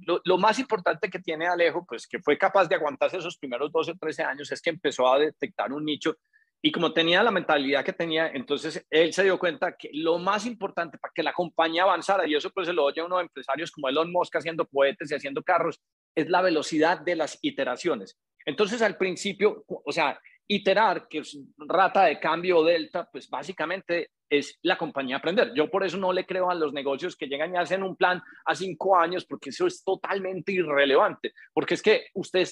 lo, 0.00 0.20
lo, 0.24 0.38
más 0.38 0.58
importante 0.58 1.08
que 1.08 1.18
tiene 1.18 1.46
Alejo, 1.46 1.84
pues 1.86 2.06
que 2.06 2.18
fue 2.18 2.36
capaz 2.36 2.68
de 2.68 2.74
aguantarse 2.74 3.18
esos 3.18 3.38
primeros 3.38 3.72
12 3.72 3.92
o 3.92 3.96
13 3.96 4.22
años, 4.22 4.52
es 4.52 4.60
que 4.60 4.70
empezó 4.70 5.12
a 5.12 5.18
detectar 5.18 5.72
un 5.72 5.84
nicho 5.84 6.16
y 6.60 6.72
como 6.72 6.92
tenía 6.92 7.22
la 7.22 7.30
mentalidad 7.30 7.84
que 7.84 7.92
tenía, 7.92 8.28
entonces 8.28 8.84
él 8.90 9.12
se 9.12 9.22
dio 9.22 9.38
cuenta 9.38 9.76
que 9.76 9.90
lo 9.92 10.18
más 10.18 10.44
importante 10.44 10.98
para 10.98 11.12
que 11.14 11.22
la 11.22 11.32
compañía 11.32 11.84
avanzara, 11.84 12.26
y 12.26 12.34
eso 12.34 12.50
pues 12.50 12.66
se 12.66 12.72
lo 12.72 12.84
oye 12.84 13.00
a 13.00 13.04
uno 13.04 13.18
de 13.18 13.22
empresarios 13.22 13.70
como 13.70 13.88
Elon 13.88 14.10
Musk 14.10 14.34
haciendo 14.36 14.66
cohetes 14.66 15.10
y 15.10 15.14
haciendo 15.14 15.42
carros, 15.42 15.80
es 16.16 16.28
la 16.28 16.42
velocidad 16.42 17.00
de 17.00 17.14
las 17.14 17.38
iteraciones. 17.42 18.18
Entonces 18.44 18.82
al 18.82 18.96
principio, 18.96 19.64
o 19.68 19.92
sea, 19.92 20.20
iterar, 20.48 21.06
que 21.08 21.18
es 21.18 21.38
rata 21.58 22.04
de 22.04 22.18
cambio 22.18 22.64
delta, 22.64 23.08
pues 23.10 23.28
básicamente 23.28 24.10
es 24.30 24.58
la 24.62 24.76
compañía 24.76 25.16
aprender. 25.16 25.52
Yo 25.54 25.70
por 25.70 25.84
eso 25.84 25.96
no 25.96 26.12
le 26.12 26.26
creo 26.26 26.50
a 26.50 26.54
los 26.54 26.72
negocios 26.72 27.16
que 27.16 27.26
llegan 27.26 27.54
y 27.54 27.58
hacen 27.58 27.82
un 27.82 27.96
plan 27.96 28.22
a 28.44 28.54
cinco 28.54 28.96
años, 28.96 29.24
porque 29.24 29.50
eso 29.50 29.66
es 29.66 29.82
totalmente 29.82 30.52
irrelevante, 30.52 31.32
porque 31.52 31.74
es 31.74 31.82
que 31.82 32.06
usted, 32.14 32.46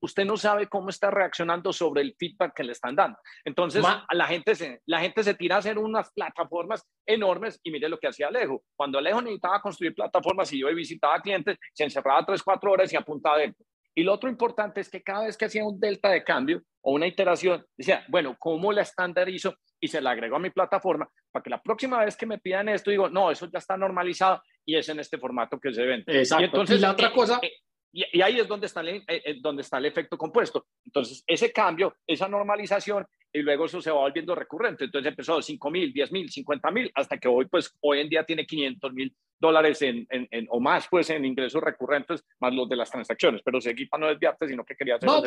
usted 0.00 0.24
no 0.24 0.36
sabe 0.36 0.68
cómo 0.68 0.90
está 0.90 1.10
reaccionando 1.10 1.72
sobre 1.72 2.02
el 2.02 2.14
feedback 2.18 2.54
que 2.54 2.64
le 2.64 2.72
están 2.72 2.94
dando. 2.94 3.18
Entonces, 3.44 3.84
la, 4.10 4.26
gente 4.26 4.54
se, 4.54 4.80
la 4.86 5.00
gente 5.00 5.22
se 5.22 5.34
tira 5.34 5.56
a 5.56 5.58
hacer 5.58 5.78
unas 5.78 6.12
plataformas 6.12 6.84
enormes 7.04 7.60
y 7.62 7.70
mire 7.70 7.88
lo 7.88 7.98
que 7.98 8.08
hacía 8.08 8.28
Alejo. 8.28 8.62
Cuando 8.76 8.98
Alejo 8.98 9.20
necesitaba 9.20 9.60
construir 9.60 9.94
plataformas 9.94 10.52
y 10.52 10.60
yo 10.60 10.74
visitaba 10.74 11.20
clientes, 11.20 11.58
se 11.72 11.84
encerraba 11.84 12.24
tres, 12.24 12.42
cuatro 12.42 12.72
horas 12.72 12.92
y 12.92 12.96
apuntaba 12.96 13.38
dentro. 13.38 13.64
Y 13.98 14.02
lo 14.02 14.12
otro 14.12 14.28
importante 14.28 14.82
es 14.82 14.90
que 14.90 15.02
cada 15.02 15.24
vez 15.24 15.38
que 15.38 15.46
hacía 15.46 15.64
un 15.64 15.80
delta 15.80 16.10
de 16.10 16.22
cambio 16.22 16.62
o 16.82 16.92
una 16.92 17.06
iteración, 17.06 17.64
decía, 17.76 18.04
bueno, 18.08 18.36
¿cómo 18.38 18.70
la 18.70 18.82
estandarizo? 18.82 19.54
Y 19.80 19.88
se 19.88 20.02
la 20.02 20.10
agrego 20.10 20.36
a 20.36 20.38
mi 20.38 20.50
plataforma 20.50 21.08
para 21.32 21.42
que 21.42 21.50
la 21.50 21.62
próxima 21.62 22.04
vez 22.04 22.14
que 22.14 22.26
me 22.26 22.38
pidan 22.38 22.68
esto, 22.68 22.90
digo, 22.90 23.08
no, 23.08 23.30
eso 23.30 23.48
ya 23.50 23.58
está 23.58 23.76
normalizado 23.76 24.42
y 24.66 24.76
es 24.76 24.86
en 24.90 25.00
este 25.00 25.16
formato 25.16 25.58
que 25.58 25.72
se 25.72 25.84
vende. 25.84 26.18
Exacto. 26.18 26.42
Y 26.42 26.44
entonces, 26.44 26.80
la 26.80 26.92
otra 26.92 27.08
eh, 27.08 27.12
cosa... 27.12 27.38
Eh, 27.42 27.52
y, 27.96 28.20
ahí 28.20 28.38
es 28.38 28.46
donde 28.46 28.66
está, 28.66 28.80
el, 28.82 29.02
eh, 29.06 29.38
donde 29.40 29.62
está 29.62 29.78
el 29.78 29.86
efecto 29.86 30.18
compuesto. 30.18 30.66
Entonces, 30.84 31.24
ese 31.26 31.52
cambio, 31.52 31.96
esa 32.06 32.28
normalización, 32.28 33.06
y 33.32 33.42
luego 33.42 33.66
eso 33.66 33.80
se 33.80 33.90
va 33.90 34.00
volviendo 34.00 34.34
recurrente. 34.34 34.84
Entonces 34.84 35.10
empezó 35.10 35.40
5 35.40 35.70
mil, 35.70 35.92
10 35.92 36.12
mil, 36.12 36.30
50 36.30 36.70
mil, 36.70 36.90
hasta 36.94 37.18
que 37.18 37.28
hoy, 37.28 37.46
pues 37.46 37.74
hoy 37.80 38.00
en 38.00 38.08
día 38.08 38.24
tiene 38.24 38.46
500 38.46 38.92
mil 38.92 39.14
dólares 39.38 39.82
en, 39.82 40.06
en, 40.10 40.46
o 40.50 40.60
más 40.60 40.88
pues 40.88 41.10
en 41.10 41.24
ingresos 41.24 41.62
recurrentes 41.62 42.24
más 42.40 42.54
los 42.54 42.68
de 42.68 42.76
las 42.76 42.90
transacciones, 42.90 43.42
pero 43.44 43.60
seguí 43.60 43.86
para 43.86 44.02
no 44.02 44.08
desviarte, 44.08 44.48
sino 44.48 44.64
que 44.64 44.74
quería 44.74 44.96
hacer... 44.96 45.08
No, 45.08 45.22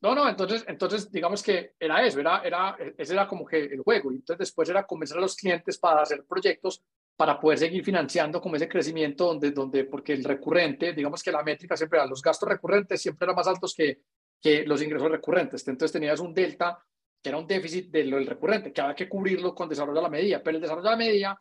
no, 0.00 0.14
no, 0.14 0.28
entonces, 0.28 0.64
entonces 0.66 1.12
digamos 1.12 1.42
que 1.42 1.72
era 1.78 2.02
eso, 2.04 2.20
era, 2.20 2.40
era, 2.42 2.76
ese 2.96 3.12
era 3.12 3.28
como 3.28 3.44
que 3.44 3.58
el 3.64 3.80
juego, 3.80 4.12
y 4.12 4.16
entonces 4.16 4.38
después 4.38 4.68
era 4.70 4.86
convencer 4.86 5.18
a 5.18 5.20
los 5.20 5.36
clientes 5.36 5.78
para 5.78 6.00
hacer 6.00 6.24
proyectos 6.26 6.82
para 7.22 7.38
poder 7.38 7.56
seguir 7.56 7.84
financiando 7.84 8.40
como 8.40 8.56
ese 8.56 8.68
crecimiento 8.68 9.26
donde, 9.26 9.52
donde 9.52 9.84
porque 9.84 10.12
el 10.12 10.24
recurrente, 10.24 10.92
digamos 10.92 11.22
que 11.22 11.30
la 11.30 11.44
métrica 11.44 11.76
siempre 11.76 12.00
era, 12.00 12.08
los 12.08 12.20
gastos 12.20 12.48
recurrentes 12.48 13.00
siempre 13.00 13.26
eran 13.26 13.36
más 13.36 13.46
altos 13.46 13.76
que, 13.76 14.00
que 14.40 14.66
los 14.66 14.82
ingresos 14.82 15.08
recurrentes, 15.08 15.68
entonces 15.68 15.92
tenías 15.92 16.18
un 16.18 16.34
delta 16.34 16.84
que 17.22 17.28
era 17.28 17.38
un 17.38 17.46
déficit 17.46 17.92
de 17.92 18.06
lo 18.06 18.16
del 18.16 18.26
recurrente, 18.26 18.72
que 18.72 18.80
había 18.80 18.96
que 18.96 19.08
cubrirlo 19.08 19.54
con 19.54 19.68
desarrollo 19.68 20.00
a 20.00 20.02
la 20.02 20.08
medida, 20.08 20.42
pero 20.42 20.56
el 20.56 20.62
desarrollo 20.62 20.88
a 20.88 20.90
la 20.90 20.96
medida 20.96 21.38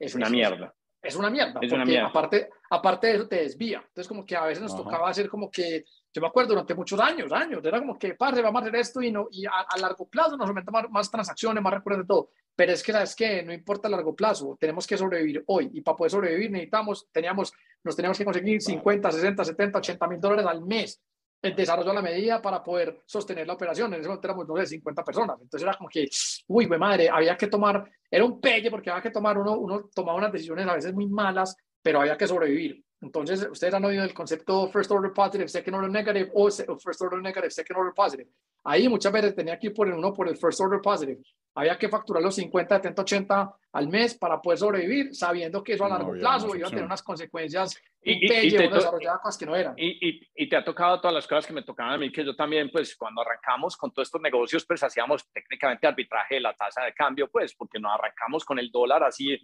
es 0.00 0.16
una 0.16 0.28
mierda 0.28 0.74
es 1.02 1.16
una 1.16 1.30
mierda, 1.30 1.60
es 1.62 1.72
porque 1.72 1.98
Aparte, 1.98 2.50
aparte 2.68 3.06
de 3.06 3.14
eso 3.14 3.28
te 3.28 3.36
desvía. 3.36 3.78
Entonces, 3.78 4.06
como 4.06 4.26
que 4.26 4.36
a 4.36 4.44
veces 4.44 4.62
nos 4.62 4.76
tocaba 4.76 5.08
hacer 5.08 5.28
como 5.30 5.50
que, 5.50 5.84
yo 6.12 6.20
me 6.20 6.28
acuerdo 6.28 6.50
durante 6.50 6.74
muchos 6.74 7.00
años, 7.00 7.32
años, 7.32 7.64
era 7.64 7.78
como 7.78 7.98
que, 7.98 8.14
padre, 8.14 8.42
vamos 8.42 8.60
a 8.60 8.64
hacer 8.64 8.76
esto 8.76 9.00
y, 9.00 9.10
no, 9.10 9.28
y 9.30 9.46
a, 9.46 9.64
largo 9.80 10.06
plazo 10.08 10.36
nos 10.36 10.48
aumentamos 10.48 10.82
más, 10.82 10.90
más, 10.90 11.10
transacciones, 11.10 11.62
más 11.62 11.72
recurrentes, 11.72 12.06
todo. 12.06 12.30
Pero 12.56 12.72
es 12.72 12.82
que, 12.82 12.92
¿sabes 12.92 13.14
qué? 13.14 13.42
No 13.42 13.52
importa 13.52 13.88
a 13.88 13.90
largo 13.90 14.14
plazo, 14.14 14.56
tenemos 14.60 14.86
que 14.86 14.96
sobrevivir 14.96 15.42
hoy 15.46 15.70
y 15.72 15.80
para 15.80 15.96
poder 15.96 16.10
sobrevivir 16.10 16.50
necesitamos, 16.50 17.08
teníamos, 17.10 17.52
nos 17.82 17.96
teníamos 17.96 18.18
que 18.18 18.24
conseguir 18.24 18.60
50, 18.60 19.10
60, 19.10 19.44
70, 19.44 19.78
80 19.78 20.08
mil 20.08 20.20
dólares 20.20 20.46
al 20.46 20.64
mes 20.64 21.00
el 21.42 21.56
desarrollo 21.56 21.90
a 21.90 21.94
la 21.94 22.02
medida 22.02 22.42
para 22.42 22.62
poder 22.62 23.00
sostener 23.06 23.46
la 23.46 23.54
operación. 23.54 23.92
En 23.94 24.00
ese 24.00 24.08
momento 24.08 24.26
éramos, 24.26 24.46
no 24.46 24.56
sé, 24.56 24.66
50 24.66 25.04
personas. 25.04 25.40
Entonces 25.40 25.66
era 25.66 25.76
como 25.76 25.88
que, 25.88 26.08
uy, 26.48 26.66
güey, 26.66 26.78
madre, 26.78 27.08
había 27.08 27.36
que 27.36 27.46
tomar, 27.46 27.90
era 28.10 28.24
un 28.24 28.40
pelle 28.40 28.70
porque 28.70 28.90
había 28.90 29.02
que 29.02 29.10
tomar, 29.10 29.38
uno, 29.38 29.58
uno 29.58 29.88
tomaba 29.94 30.18
unas 30.18 30.32
decisiones 30.32 30.66
a 30.66 30.74
veces 30.74 30.92
muy 30.92 31.06
malas, 31.06 31.56
pero 31.82 32.00
había 32.00 32.16
que 32.16 32.26
sobrevivir. 32.26 32.84
Entonces, 33.02 33.48
ustedes 33.50 33.72
han 33.72 33.84
oído 33.84 34.04
el 34.04 34.12
concepto 34.12 34.68
first 34.68 34.90
order 34.90 35.12
positive, 35.12 35.48
second 35.48 35.76
order 35.76 35.90
negative 35.90 36.30
o 36.34 36.50
first 36.50 37.00
order 37.00 37.22
negative, 37.22 37.50
second 37.50 37.78
order 37.78 37.94
positive. 37.94 38.28
Ahí 38.64 38.88
muchas 38.90 39.10
veces 39.10 39.34
tenía 39.34 39.58
que 39.58 39.68
ir 39.68 39.74
por 39.74 39.88
el 39.88 39.94
uno 39.94 40.12
por 40.12 40.28
el 40.28 40.36
first 40.36 40.60
order 40.60 40.82
positive. 40.82 41.22
Había 41.54 41.78
que 41.78 41.88
facturar 41.88 42.22
los 42.22 42.34
50, 42.34 42.76
70, 42.76 43.02
80 43.02 43.54
al 43.72 43.88
mes 43.88 44.16
para 44.16 44.40
poder 44.40 44.58
sobrevivir, 44.58 45.14
sabiendo 45.14 45.62
que 45.62 45.74
eso 45.74 45.84
a 45.84 45.88
largo 45.88 46.12
plazo 46.12 46.54
iba 46.54 46.66
a 46.66 46.70
tener 46.70 46.84
unas 46.84 47.02
consecuencias 47.02 47.76
y, 48.02 48.24
y, 48.24 48.28
te, 48.56 48.70
cosas 48.70 49.36
que 49.38 49.46
no 49.46 49.54
eran. 49.54 49.74
Y, 49.76 50.20
y, 50.34 50.48
te 50.48 50.56
ha 50.56 50.64
tocado 50.64 51.00
todas 51.00 51.14
las 51.14 51.26
cosas 51.26 51.46
que 51.46 51.52
me 51.52 51.62
tocaban 51.62 51.94
a 51.94 51.98
mí, 51.98 52.10
que 52.10 52.24
yo 52.24 52.34
también, 52.34 52.70
pues 52.70 52.96
cuando 52.96 53.20
arrancamos 53.22 53.76
con 53.76 53.92
todos 53.92 54.08
estos 54.08 54.20
negocios, 54.20 54.64
pues 54.66 54.82
hacíamos 54.82 55.28
técnicamente 55.32 55.86
arbitraje 55.86 56.36
de 56.36 56.40
la 56.40 56.54
tasa 56.54 56.84
de 56.84 56.94
cambio, 56.94 57.28
pues 57.28 57.54
porque 57.54 57.78
nos 57.78 57.92
arrancamos 57.92 58.44
con 58.44 58.58
el 58.58 58.70
dólar 58.70 59.02
así 59.04 59.38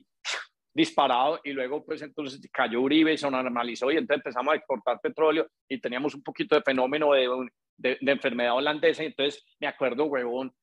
disparado 0.73 1.41
y 1.43 1.53
luego 1.53 1.85
pues 1.85 2.03
entonces 2.03 2.39
cayó 2.53 2.83
Uribe 2.83 3.15
y 3.15 3.17
se 3.17 3.31
normalizó 3.31 3.91
y 3.91 3.97
entonces 3.97 4.19
empezamos 4.19 4.53
a 4.53 4.57
exportar 4.57 5.01
petróleo 5.01 5.49
y 5.67 5.81
teníamos 5.81 6.15
un 6.15 6.23
poquito 6.23 6.55
de 6.55 6.61
fenómeno 6.61 7.13
de, 7.15 7.29
de, 7.79 7.97
de 7.99 8.13
enfermedad 8.13 8.55
holandesa 8.55 9.03
y 9.03 9.07
entonces 9.07 9.43
me 9.59 9.69
acuerdo, 9.69 10.05
huevón, 10.05 10.55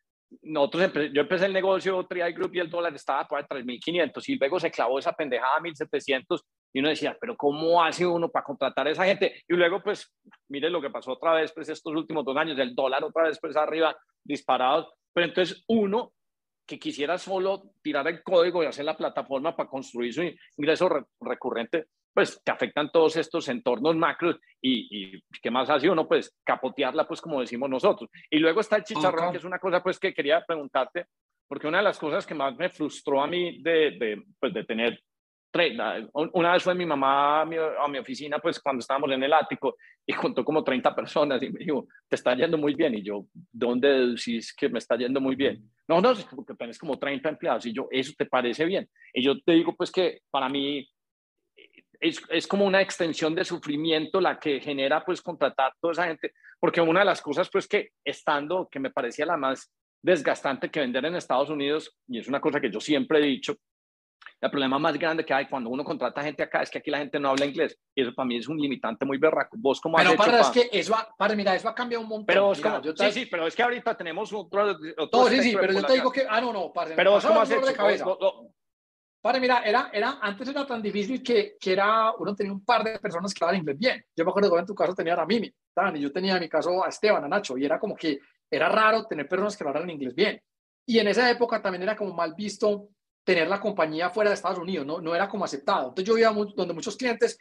nosotros 0.42 0.92
yo 1.14 1.22
empecé 1.22 1.46
el 1.46 1.54
negocio 1.54 2.06
Trial 2.06 2.34
Group 2.34 2.56
y 2.56 2.60
el 2.60 2.70
dólar 2.70 2.94
estaba 2.96 3.28
por 3.28 3.46
3.500 3.46 4.24
y 4.28 4.36
luego 4.36 4.60
se 4.60 4.72
clavó 4.72 5.00
esa 5.00 5.14
pendejada 5.14 5.58
a 5.58 5.62
1.700 5.62 6.42
y 6.74 6.80
uno 6.80 6.90
decía, 6.90 7.16
pero 7.20 7.38
¿cómo 7.38 7.84
hace 7.84 8.06
uno 8.06 8.30
para 8.30 8.44
contratar 8.44 8.88
a 8.88 8.92
esa 8.92 9.06
gente? 9.06 9.44
Y 9.48 9.54
luego, 9.54 9.82
pues, 9.84 10.12
mire 10.50 10.70
lo 10.70 10.82
que 10.82 10.90
pasó 10.90 11.12
otra 11.12 11.34
vez, 11.34 11.52
pues, 11.54 11.70
estos 11.70 11.94
últimos 11.94 12.26
dos 12.26 12.36
años, 12.36 12.58
el 12.58 12.74
dólar 12.74 13.04
otra 13.04 13.24
vez, 13.24 13.38
pues, 13.40 13.56
arriba, 13.56 13.96
disparado. 14.24 14.92
Pero 15.14 15.28
entonces, 15.28 15.64
uno 15.68 16.12
que 16.66 16.80
quisiera 16.80 17.18
solo 17.18 17.72
tirar 17.82 18.08
el 18.08 18.24
código 18.24 18.64
y 18.64 18.68
hacer 18.68 18.86
la 18.86 18.98
plataforma 18.98 19.56
para 19.56 19.70
construir 19.70 20.14
su 20.14 20.24
ingreso 20.58 20.90
recurrente, 21.20 21.88
pues 22.14 22.42
te 22.44 22.52
afectan 22.52 22.92
todos 22.92 23.16
estos 23.18 23.48
entornos 23.50 23.96
macros 23.96 24.38
y, 24.62 25.16
y, 25.16 25.24
¿qué 25.42 25.50
más 25.50 25.70
hace 25.70 25.90
uno? 25.90 26.08
Pues 26.08 26.36
capotearla, 26.44 27.08
pues 27.08 27.20
como 27.20 27.42
decimos 27.42 27.70
nosotros. 27.70 28.10
Y 28.30 28.38
luego 28.38 28.62
está 28.62 28.78
el 28.78 28.84
chicharrón, 28.84 29.32
que 29.32 29.40
es 29.40 29.44
una 29.44 29.60
cosa 29.60 29.82
pues 29.82 30.00
que 30.00 30.14
quería 30.14 30.44
preguntarte, 30.46 31.08
porque 31.48 31.68
una 31.68 31.80
de 31.80 31.86
las 31.86 31.98
cosas 31.98 32.26
que 32.26 32.36
más 32.36 32.56
me 32.56 32.70
frustró 32.70 33.22
a 33.22 33.28
mí 33.28 33.62
de, 33.62 33.98
de, 34.00 34.24
pues, 34.40 34.54
de 34.54 34.64
tener 34.64 35.02
una 36.14 36.54
vez 36.54 36.64
fue 36.64 36.74
mi 36.74 36.86
mamá 36.86 37.42
a 37.42 37.46
mi, 37.46 37.58
a 37.58 37.88
mi, 37.88 38.00
oficina, 38.00 38.40
pues 38.40 38.60
cuando 38.60 38.80
estábamos 38.80 39.12
en 39.12 39.24
el 39.24 39.34
ático, 39.34 39.78
y 40.06 40.14
contó 40.14 40.44
como 40.44 40.64
30 40.64 40.96
personas 40.96 41.42
y 41.42 41.50
me 41.50 41.60
dijo, 41.60 41.88
te 42.10 42.16
está 42.16 42.36
yendo 42.36 42.58
muy 42.58 42.74
bien. 42.74 42.96
Y 42.96 43.04
yo, 43.04 43.26
¿dónde 43.52 44.08
decís 44.08 44.54
que 44.54 44.68
me 44.70 44.80
está 44.80 44.98
yendo 44.98 45.22
muy 45.22 45.36
bien? 45.36 45.70
No, 45.88 46.02
no, 46.02 46.14
porque 46.36 46.56
tenés 46.56 46.78
como 46.80 46.98
30 46.98 47.30
empleados. 47.30 47.66
Y 47.66 47.74
yo, 47.74 47.88
¿eso 47.92 48.14
te 48.18 48.26
parece 48.26 48.66
bien? 48.66 48.90
Y 49.14 49.24
yo 49.24 49.40
te 49.42 49.54
digo, 49.54 49.76
pues 49.76 49.92
que 49.92 50.22
para 50.32 50.50
mí 50.50 50.88
es, 52.00 52.22
es, 52.30 52.48
como 52.48 52.66
una 52.66 52.82
extensión 52.82 53.36
de 53.36 53.46
sufrimiento 53.46 54.20
la 54.20 54.40
que 54.40 54.60
genera 54.60 55.06
pues 55.06 55.22
contratar 55.22 55.74
toda 55.80 55.94
esa 55.94 56.08
gente, 56.08 56.34
porque 56.60 56.82
una 56.82 57.00
de 57.00 57.06
las 57.06 57.22
cosas 57.22 57.50
pues 57.52 57.68
que 57.68 57.92
estando, 58.04 58.68
que 58.70 58.80
me 58.80 58.92
parecía 58.92 59.26
la 59.26 59.38
más 59.38 59.72
desgastante 60.02 60.70
que 60.70 60.82
vender 60.82 61.06
en 61.06 61.16
Estados 61.16 61.50
Unidos, 61.50 61.96
y 62.08 62.20
es 62.20 62.28
una 62.28 62.42
cosa 62.42 62.60
que 62.60 62.70
yo 62.70 62.82
siempre 62.82 63.20
he 63.20 63.26
dicho, 63.26 63.56
el 64.44 64.52
problema 64.52 64.78
más 64.78 65.00
grande 65.00 65.24
que 65.24 65.34
hay 65.34 65.48
cuando 65.48 65.70
uno 65.70 65.86
contrata 65.86 66.22
gente 66.22 66.44
acá 66.44 66.62
es 66.62 66.70
que 66.70 66.80
aquí 66.80 66.92
la 66.92 66.98
gente 66.98 67.18
no 67.18 67.30
habla 67.30 67.46
inglés. 67.46 67.80
Y 67.96 68.02
eso 68.02 68.14
para 68.14 68.28
mí 68.28 68.36
es 68.36 68.50
un 68.50 68.58
limitante 68.58 69.06
muy 69.06 69.18
berraco. 69.18 69.56
¿Vos 69.58 69.80
cómo 69.80 69.96
pero 69.96 70.18
para, 70.18 70.42
es 70.42 70.50
que 70.50 70.70
eso 70.70 70.94
ha, 70.94 71.08
para, 71.18 71.34
mira, 71.34 71.56
eso 71.56 71.70
ha 71.70 71.74
cambiado 71.74 72.04
un 72.04 72.10
montón. 72.10 72.26
Pero 72.26 72.52
mira, 72.52 72.82
como, 72.82 72.94
sí, 72.94 73.12
sí, 73.14 73.26
pero 73.28 73.48
es 73.48 73.56
que 73.56 73.64
ahorita 73.64 73.96
tenemos 73.96 74.34
otro... 74.34 74.76
otro 74.98 75.22
no, 75.22 75.28
sí, 75.30 75.42
sí, 75.42 75.56
pero 75.58 75.72
yo 75.72 75.86
te 75.86 75.94
digo 75.94 76.12
que... 76.12 76.26
Ah, 76.30 76.42
no, 76.42 76.52
no, 76.52 76.74
parce, 76.74 76.94
Pero 76.94 77.12
vos 77.12 77.26
cómo 77.26 77.40
has 77.40 77.52
hecho... 77.52 77.74
Cabeza. 77.74 78.06
Para, 79.22 79.40
mira, 79.40 79.64
era, 79.64 79.90
era, 79.94 80.20
antes 80.22 80.50
era 80.50 80.68
tan 80.68 80.82
difícil 80.82 81.24
que, 81.24 81.56
que 81.58 81.72
era, 81.72 82.12
uno 82.20 82.36
tenía 82.36 82.52
un 82.52 82.66
par 82.66 82.84
de 82.84 83.00
personas 83.00 83.34
que 83.34 83.42
hablaban 83.46 83.62
inglés 83.62 83.80
bien. 83.80 84.06
Yo 84.14 84.26
me 84.26 84.32
acuerdo 84.32 84.52
que 84.52 84.60
en 84.60 84.66
tu 84.66 84.76
caso 84.76 84.94
tenía 84.94 85.14
a 85.14 85.26
Mimi, 85.26 85.48
y 85.48 86.00
yo 86.02 86.12
tenía 86.12 86.34
en 86.34 86.42
mi 86.42 86.50
caso 86.50 86.84
a 86.84 86.90
Esteban, 86.90 87.24
a 87.24 87.30
Nacho, 87.30 87.58
y 87.58 87.64
era 87.64 87.80
como 87.80 87.96
que 87.96 88.20
era 88.52 88.68
raro 88.68 89.06
tener 89.06 89.26
personas 89.30 89.56
que 89.56 89.64
hablaran 89.64 89.90
inglés 89.90 90.14
bien. 90.14 90.42
Y 90.86 91.00
en 91.00 91.08
esa 91.08 91.32
época 91.32 91.62
también 91.62 91.84
era 91.84 91.96
como 91.96 92.14
mal 92.14 92.34
visto 92.36 92.90
tener 93.24 93.48
la 93.48 93.60
compañía 93.60 94.10
fuera 94.10 94.30
de 94.30 94.36
Estados 94.36 94.60
Unidos, 94.60 94.86
no, 94.86 95.00
no 95.02 95.16
era 95.16 95.28
como 95.28 95.46
aceptado. 95.46 95.90
Entonces 95.90 96.06
yo 96.06 96.18
iba 96.18 96.32
donde 96.56 96.74
muchos 96.74 96.98
clientes 96.98 97.38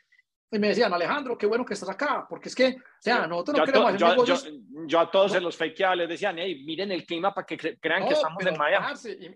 y 0.55 0.59
me 0.59 0.69
decían, 0.69 0.93
Alejandro, 0.93 1.39
qué 1.39 1.47
bueno 1.47 1.65
que 1.65 1.73
estás 1.73 1.89
acá, 1.89 2.27
porque 2.29 2.51
es 2.51 2.55
que, 2.55 2.77
o 2.77 3.01
sea, 3.01 3.27
nosotros 3.27 3.57
no 3.57 3.65
queremos 3.65 3.89
hacer 3.89 4.01
yo, 4.01 4.09
negocios. 4.09 4.45
Yo, 4.45 4.87
yo, 4.87 5.01
a 5.01 5.11
todos 5.11 5.35
en 5.35 5.43
los 5.43 5.57
fakeados 5.57 5.97
les 5.97 6.11
decían, 6.11 6.37
hey, 6.39 6.63
miren 6.67 6.93
el 6.93 7.07
clima 7.07 7.33
para 7.33 7.47
que 7.47 7.57
crean 7.57 8.07
que 8.07 8.13
estamos 8.13 8.45
en 8.45 8.59
Miami. 8.59 8.87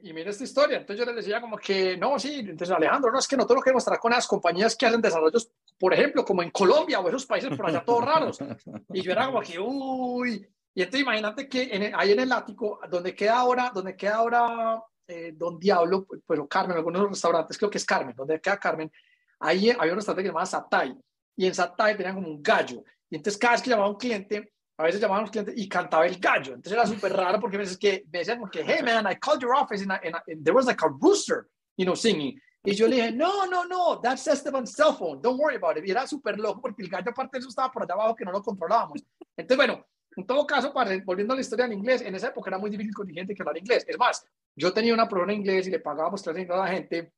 Y, 0.03 0.11
y 0.11 0.13
miren 0.13 0.29
esta 0.29 0.45
historia. 0.45 0.77
Entonces 0.77 1.03
yo 1.03 1.11
les 1.11 1.25
decía 1.25 1.41
como 1.41 1.57
que, 1.57 1.97
no, 1.97 2.19
sí, 2.19 2.41
entonces 2.41 2.71
Alejandro, 2.71 3.11
no, 3.11 3.19
es 3.19 3.27
que 3.27 3.35
nosotros 3.35 3.57
no 3.57 3.63
queremos 3.63 3.83
estar 3.83 3.99
con 3.99 4.13
las 4.13 4.27
compañías 4.27 4.77
que 4.77 4.85
hacen 4.85 5.01
desarrollos, 5.01 5.51
por 5.79 5.95
ejemplo, 5.95 6.23
como 6.23 6.43
en 6.43 6.51
Colombia 6.51 7.01
o 7.01 7.09
esos 7.09 7.25
países 7.25 7.57
por 7.57 7.67
allá 7.67 7.83
todos 7.83 8.05
raros. 8.05 8.39
Y 8.93 9.01
yo 9.01 9.13
era 9.13 9.25
como 9.25 9.41
que, 9.41 9.59
uy. 9.59 10.47
Y 10.75 10.83
entonces 10.83 11.01
imagínate 11.01 11.49
que 11.49 11.63
en 11.63 11.95
ahí 11.95 12.13
en 12.13 12.21
el 12.21 12.31
ático, 12.31 12.79
donde 12.91 13.15
queda 13.15 13.39
ahora, 13.39 13.73
donde 13.75 13.97
queda 13.97 14.17
ahora 14.17 14.83
eh, 15.09 15.33
Don 15.35 15.59
Diablo, 15.59 16.07
pero 16.27 16.47
Carmen, 16.49 16.77
algunos 16.77 17.09
restaurantes, 17.09 17.57
creo 17.57 17.71
que 17.71 17.79
es 17.79 17.85
Carmen, 17.85 18.15
donde 18.15 18.41
queda 18.41 18.59
Carmen, 18.59 18.91
ahí 19.41 19.71
había 19.71 19.93
un 19.93 19.97
restaurante 19.99 20.23
que 20.23 20.29
llamaba 20.29 20.47
Satay, 20.47 20.97
y 21.37 21.47
en 21.47 21.55
Satay 21.55 21.97
tenían 21.97 22.15
como 22.15 22.29
un 22.29 22.43
gallo, 22.43 22.83
y 23.09 23.17
entonces 23.17 23.39
cada 23.39 23.55
vez 23.55 23.63
que 23.63 23.71
llamaba 23.71 23.91
un 23.91 23.97
cliente, 23.97 24.53
a 24.79 24.83
veces 24.85 25.01
llamaban 25.01 25.23
a 25.23 25.27
un 25.27 25.31
cliente 25.31 25.53
y 25.57 25.69
cantaba 25.69 26.07
el 26.07 26.19
gallo, 26.19 26.55
entonces 26.55 26.73
era 26.73 26.87
súper 26.87 27.13
raro 27.13 27.41
porque 27.41 27.57
a 27.57 27.61
veces 27.61 27.79
que 27.79 28.05
me 28.13 28.19
decían 28.19 28.39
como 28.39 28.51
que, 28.51 28.63
hey 28.63 28.81
man, 28.83 29.07
I 29.11 29.17
called 29.17 29.41
your 29.41 29.55
office 29.55 29.83
and, 29.83 29.93
and, 29.93 30.45
there 30.45 30.55
was 30.55 30.67
like 30.67 30.85
a 30.85 30.89
rooster, 30.89 31.49
you 31.77 31.85
know, 31.85 31.97
singing, 31.97 32.41
y 32.65 32.75
yo 32.75 32.89
le 32.89 32.97
dije, 32.97 33.13
no, 33.13 33.47
no, 33.47 33.65
no, 33.65 34.01
that's 34.01 34.27
Esteban's 34.27 34.75
cell 34.75 34.95
phone, 34.95 35.21
don't 35.23 35.39
worry 35.39 35.57
about 35.57 35.77
it, 35.77 35.85
y 35.87 35.91
era 35.91 36.07
súper 36.07 36.39
loco 36.39 36.61
porque 36.61 36.83
el 36.83 36.89
gallo 36.89 37.11
aparte 37.11 37.37
de 37.37 37.41
eso 37.41 37.49
estaba 37.49 37.71
por 37.71 37.83
allá 37.83 37.95
abajo 37.95 38.17
que 38.17 38.25
no 38.25 38.33
lo 38.33 38.43
controlábamos, 38.43 39.03
entonces 39.37 39.57
bueno, 39.57 39.87
en 40.17 40.27
todo 40.27 40.47
caso, 40.47 40.73
volviendo 41.05 41.35
a 41.35 41.37
la 41.37 41.43
historia 41.43 41.67
en 41.67 41.75
inglés, 41.75 42.01
en 42.01 42.15
esa 42.15 42.29
época 42.29 42.51
era 42.51 42.59
muy 42.59 42.71
difícil 42.71 42.95
con 42.95 43.09
gente 43.09 43.35
que 43.35 43.43
hablar 43.43 43.59
inglés. 43.59 43.85
Es 43.87 43.99
más, 43.99 44.27
yo 44.55 44.73
tenía 44.73 44.95
una 44.95 45.09
prueba 45.09 45.31
en 45.31 45.39
inglés 45.39 45.69
y 45.69 45.71
le 45.71 45.81
pagábamos 45.81 46.23
clases 46.23 46.49
a 46.49 46.57
la 46.57 46.69
gente 46.69 47.13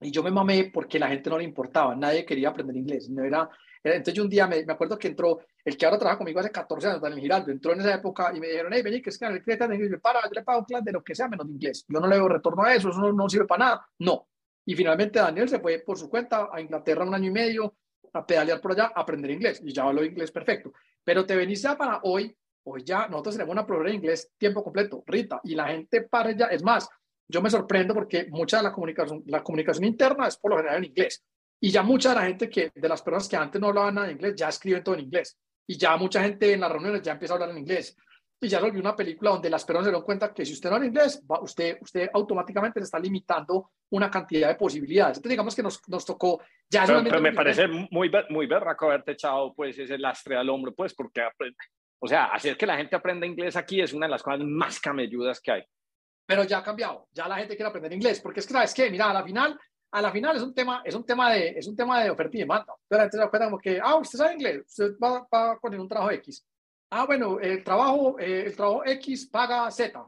y 0.00 0.10
yo 0.10 0.22
me 0.22 0.30
mamé 0.30 0.70
porque 0.72 0.98
la 0.98 1.08
gente 1.08 1.30
no 1.30 1.38
le 1.38 1.44
importaba, 1.44 1.96
nadie 1.96 2.24
quería 2.24 2.50
aprender 2.50 2.76
inglés. 2.76 3.08
No 3.08 3.24
era, 3.24 3.48
entonces 3.82 4.14
yo 4.14 4.22
un 4.22 4.28
día 4.28 4.46
me, 4.46 4.64
me, 4.64 4.72
acuerdo 4.72 4.98
que 4.98 5.08
entró, 5.08 5.40
el 5.64 5.76
que 5.76 5.86
ahora 5.86 5.98
trabaja 5.98 6.18
conmigo 6.18 6.38
hace 6.40 6.50
14 6.50 6.86
años, 6.88 7.00
Daniel 7.00 7.20
Giraldo, 7.20 7.50
entró 7.50 7.72
en 7.72 7.80
esa 7.80 7.94
época 7.94 8.30
y 8.34 8.40
me 8.40 8.48
dijeron, 8.48 8.72
hey, 8.74 8.82
vení, 8.82 9.00
que 9.00 9.10
es 9.10 9.18
que 9.18 9.26
el 9.26 9.42
cliente 9.42 9.66
de 9.66 9.74
inglés, 9.74 10.00
para, 10.00 10.22
yo 10.22 10.30
le 10.32 10.42
pago 10.42 10.60
un 10.60 10.64
clase 10.66 10.84
de 10.84 10.92
lo 10.92 11.02
que 11.02 11.14
sea 11.14 11.28
menos 11.28 11.46
de 11.46 11.52
inglés. 11.52 11.86
Yo 11.88 11.98
no 11.98 12.06
le 12.06 12.16
doy 12.16 12.28
retorno 12.28 12.62
a 12.62 12.74
eso, 12.74 12.90
eso 12.90 13.00
no, 13.00 13.12
no 13.12 13.28
sirve 13.28 13.46
para 13.46 13.64
nada. 13.64 13.88
No. 13.98 14.28
Y 14.66 14.74
finalmente 14.74 15.18
Daniel 15.18 15.48
se 15.48 15.60
fue 15.60 15.78
por 15.78 15.98
su 15.98 16.10
cuenta 16.10 16.50
a 16.52 16.60
Inglaterra 16.60 17.04
un 17.04 17.14
año 17.14 17.28
y 17.28 17.32
medio 17.32 17.74
a 18.12 18.26
pedalear 18.26 18.60
por 18.60 18.72
allá, 18.72 18.92
a 18.94 19.00
aprender 19.00 19.30
inglés 19.30 19.62
y 19.64 19.72
ya 19.72 19.84
habló 19.84 20.04
inglés 20.04 20.30
perfecto. 20.30 20.72
Pero 21.08 21.24
te 21.24 21.34
venís 21.34 21.62
ya 21.62 21.74
para 21.74 22.00
hoy 22.02 22.36
hoy 22.64 22.84
ya 22.84 23.08
nosotros 23.08 23.36
tenemos 23.36 23.52
una 23.54 23.66
prueba 23.66 23.86
de 23.86 23.94
inglés 23.94 24.30
tiempo 24.36 24.62
completo, 24.62 25.02
Rita, 25.06 25.40
y 25.42 25.54
la 25.54 25.68
gente 25.68 26.02
para 26.02 26.32
ya, 26.32 26.48
es 26.48 26.62
más, 26.62 26.86
yo 27.26 27.40
me 27.40 27.48
sorprendo 27.48 27.94
porque 27.94 28.26
mucha 28.28 28.58
de 28.58 28.64
la 28.64 28.72
comunicación, 28.72 29.22
la 29.24 29.42
comunicación 29.42 29.86
interna 29.86 30.28
es 30.28 30.36
por 30.36 30.50
lo 30.50 30.58
general 30.58 30.76
en 30.76 30.90
inglés. 30.90 31.24
Y 31.62 31.70
ya 31.70 31.82
mucha 31.82 32.10
de 32.10 32.14
la 32.16 32.26
gente 32.26 32.50
que, 32.50 32.70
de 32.74 32.88
las 32.90 33.00
personas 33.00 33.26
que 33.26 33.36
antes 33.36 33.58
no 33.58 33.68
hablaban 33.68 33.94
nada 33.94 34.08
de 34.08 34.12
inglés, 34.12 34.34
ya 34.36 34.50
escriben 34.50 34.84
todo 34.84 34.96
en 34.96 35.04
inglés. 35.04 35.38
Y 35.66 35.78
ya 35.78 35.96
mucha 35.96 36.22
gente 36.22 36.52
en 36.52 36.60
las 36.60 36.70
reuniones 36.70 37.00
ya 37.00 37.12
empieza 37.12 37.32
a 37.32 37.36
hablar 37.36 37.52
en 37.52 37.58
inglés. 37.58 37.96
Y 38.40 38.48
ya 38.48 38.58
se 38.58 38.64
volvió 38.64 38.80
una 38.80 38.94
película 38.94 39.32
donde 39.32 39.50
las 39.50 39.64
personas 39.64 39.86
se 39.86 39.92
dan 39.92 40.02
cuenta 40.02 40.32
que 40.32 40.46
si 40.46 40.52
usted 40.52 40.70
no 40.70 40.76
habla 40.76 40.86
inglés, 40.86 41.22
va, 41.28 41.40
usted, 41.40 41.78
usted 41.80 42.08
automáticamente 42.12 42.78
le 42.78 42.84
está 42.84 42.98
limitando 42.98 43.70
una 43.90 44.08
cantidad 44.08 44.48
de 44.48 44.54
posibilidades. 44.54 45.16
Entonces, 45.16 45.30
digamos 45.30 45.56
que 45.56 45.62
nos, 45.62 45.88
nos 45.88 46.04
tocó 46.06 46.40
ya. 46.70 46.84
Pero, 46.86 47.02
pero 47.02 47.20
me 47.20 47.32
parece 47.32 47.66
muy, 47.66 48.10
muy 48.30 48.46
berraco 48.46 48.86
haberte 48.86 49.12
echado 49.12 49.52
pues, 49.54 49.76
ese 49.78 49.98
lastre 49.98 50.36
al 50.36 50.48
hombro, 50.50 50.72
pues, 50.72 50.94
porque 50.94 51.22
o 52.00 52.06
sea, 52.06 52.26
hacer 52.26 52.56
que 52.56 52.66
la 52.66 52.76
gente 52.76 52.94
aprenda 52.94 53.26
inglés 53.26 53.56
aquí 53.56 53.80
es 53.80 53.92
una 53.92 54.06
de 54.06 54.12
las 54.12 54.22
cosas 54.22 54.40
más 54.44 54.78
camelludas 54.78 55.40
que 55.40 55.52
hay. 55.52 55.64
Pero 56.26 56.44
ya 56.44 56.58
ha 56.58 56.62
cambiado, 56.62 57.08
ya 57.12 57.26
la 57.26 57.38
gente 57.38 57.56
quiere 57.56 57.70
aprender 57.70 57.92
inglés, 57.92 58.20
porque 58.20 58.40
es 58.40 58.46
que, 58.46 58.52
¿sabes 58.52 58.74
qué? 58.74 58.90
Mira, 58.90 59.10
a 59.10 59.14
la 59.14 59.24
final, 59.24 59.58
a 59.90 60.02
la 60.02 60.12
final 60.12 60.36
es 60.36 60.42
un 60.42 60.54
tema, 60.54 60.82
es 60.84 60.94
un 60.94 61.04
tema 61.04 61.32
de, 61.32 61.48
es 61.56 61.66
un 61.66 61.74
tema 61.74 62.02
de 62.02 62.10
oferta 62.10 62.36
y 62.36 62.40
demanda. 62.40 62.74
Pero 62.86 62.98
la 62.98 63.04
gente 63.04 63.16
se 63.16 63.22
da 63.22 63.30
cuenta 63.30 63.46
como 63.46 63.58
que, 63.58 63.80
ah, 63.82 63.96
usted 63.96 64.18
sabe 64.18 64.34
inglés, 64.34 64.62
usted 64.66 64.92
va, 65.02 65.26
va 65.32 65.52
a 65.52 65.58
conseguir 65.58 65.80
un 65.80 65.88
trabajo 65.88 66.12
X. 66.12 66.46
Ah, 66.90 67.04
bueno, 67.04 67.38
el 67.40 67.62
trabajo, 67.62 68.18
eh, 68.18 68.44
el 68.46 68.56
trabajo 68.56 68.82
X 68.86 69.26
paga 69.26 69.70
Z. 69.70 70.02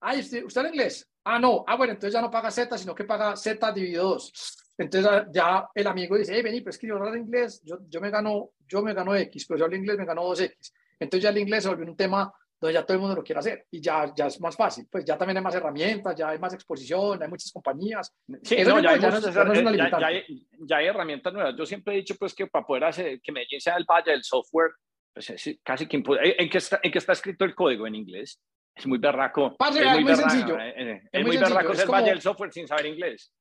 Ah, 0.00 0.14
¿usted, 0.14 0.44
usted 0.44 0.60
habla 0.60 0.70
inglés? 0.70 1.08
Ah, 1.24 1.38
no. 1.38 1.64
Ah, 1.66 1.76
bueno, 1.76 1.94
entonces 1.94 2.12
ya 2.12 2.20
no 2.20 2.30
paga 2.30 2.50
Z, 2.50 2.76
sino 2.78 2.94
que 2.94 3.04
paga 3.04 3.34
Z 3.36 3.72
dividido 3.72 4.10
2. 4.10 4.72
Entonces 4.78 5.10
ya 5.32 5.68
el 5.74 5.86
amigo 5.86 6.16
dice, 6.18 6.34
hey, 6.34 6.42
vení, 6.42 6.60
pues 6.60 6.76
es 6.76 6.80
que 6.80 6.86
yo 6.86 6.96
hablo 6.96 7.16
inglés, 7.16 7.62
yo, 7.64 7.78
yo, 7.88 8.00
me 8.00 8.10
gano, 8.10 8.50
yo 8.68 8.82
me 8.82 8.92
gano 8.92 9.14
X, 9.14 9.46
pero 9.46 9.58
yo 9.58 9.64
hablo 9.64 9.76
inglés 9.76 9.96
me 9.96 10.04
gano 10.04 10.22
2X. 10.22 10.72
Entonces 11.00 11.22
ya 11.22 11.30
el 11.30 11.38
inglés 11.38 11.62
se 11.62 11.70
volvió 11.70 11.86
un 11.86 11.96
tema 11.96 12.32
donde 12.60 12.74
ya 12.74 12.84
todo 12.84 12.94
el 12.94 13.00
mundo 13.00 13.16
lo 13.16 13.22
quiere 13.22 13.38
hacer 13.38 13.66
y 13.70 13.80
ya, 13.80 14.12
ya 14.14 14.26
es 14.26 14.40
más 14.40 14.56
fácil. 14.56 14.86
Pues 14.90 15.04
ya 15.04 15.16
también 15.16 15.38
hay 15.38 15.42
más 15.42 15.54
herramientas, 15.54 16.14
ya 16.14 16.30
hay 16.30 16.38
más 16.38 16.54
exposición, 16.54 17.22
hay 17.22 17.28
muchas 17.28 17.52
compañías. 17.52 18.14
Sí, 18.42 18.56
no, 18.64 18.80
ya, 18.80 18.90
hay 18.90 19.00
ya, 19.00 20.10
ya, 20.66 20.76
hay, 20.76 20.86
herramientas 20.86 21.32
nuevas. 21.32 21.54
Yo 21.56 21.66
siempre 21.66 21.94
he 21.94 21.96
dicho 21.98 22.14
pues 22.18 22.34
que 22.34 22.46
para 22.46 22.64
poder 22.64 22.84
hacer 22.84 23.20
que 23.20 23.32
Medellín 23.32 23.60
sea 23.60 23.76
el 23.76 23.84
valle 23.84 24.12
del 24.12 24.24
software, 24.24 24.72
pues 25.16 25.30
es 25.30 25.58
casi 25.62 25.86
que 25.86 25.96
¿En 25.96 26.50
qué, 26.50 26.58
está, 26.58 26.78
¿En 26.82 26.92
qué 26.92 26.98
está 26.98 27.12
escrito 27.12 27.46
el 27.46 27.54
código 27.54 27.86
en 27.86 27.94
inglés? 27.94 28.38
Es 28.74 28.86
muy 28.86 28.98
berraco. 28.98 29.56
es, 29.58 29.92
muy, 29.92 30.04
muy 30.04 30.14
sencillo. 30.14 30.58
Eh, 30.60 30.74
eh, 30.76 31.02
es, 31.10 31.26
muy, 31.26 31.38
berraco 31.38 31.72
ser 31.72 31.84
el 31.86 31.90
valle 31.90 32.10
del 32.10 32.20
software 32.20 32.52
sin 32.52 32.68
saber 32.68 32.84
inglés. 32.84 33.32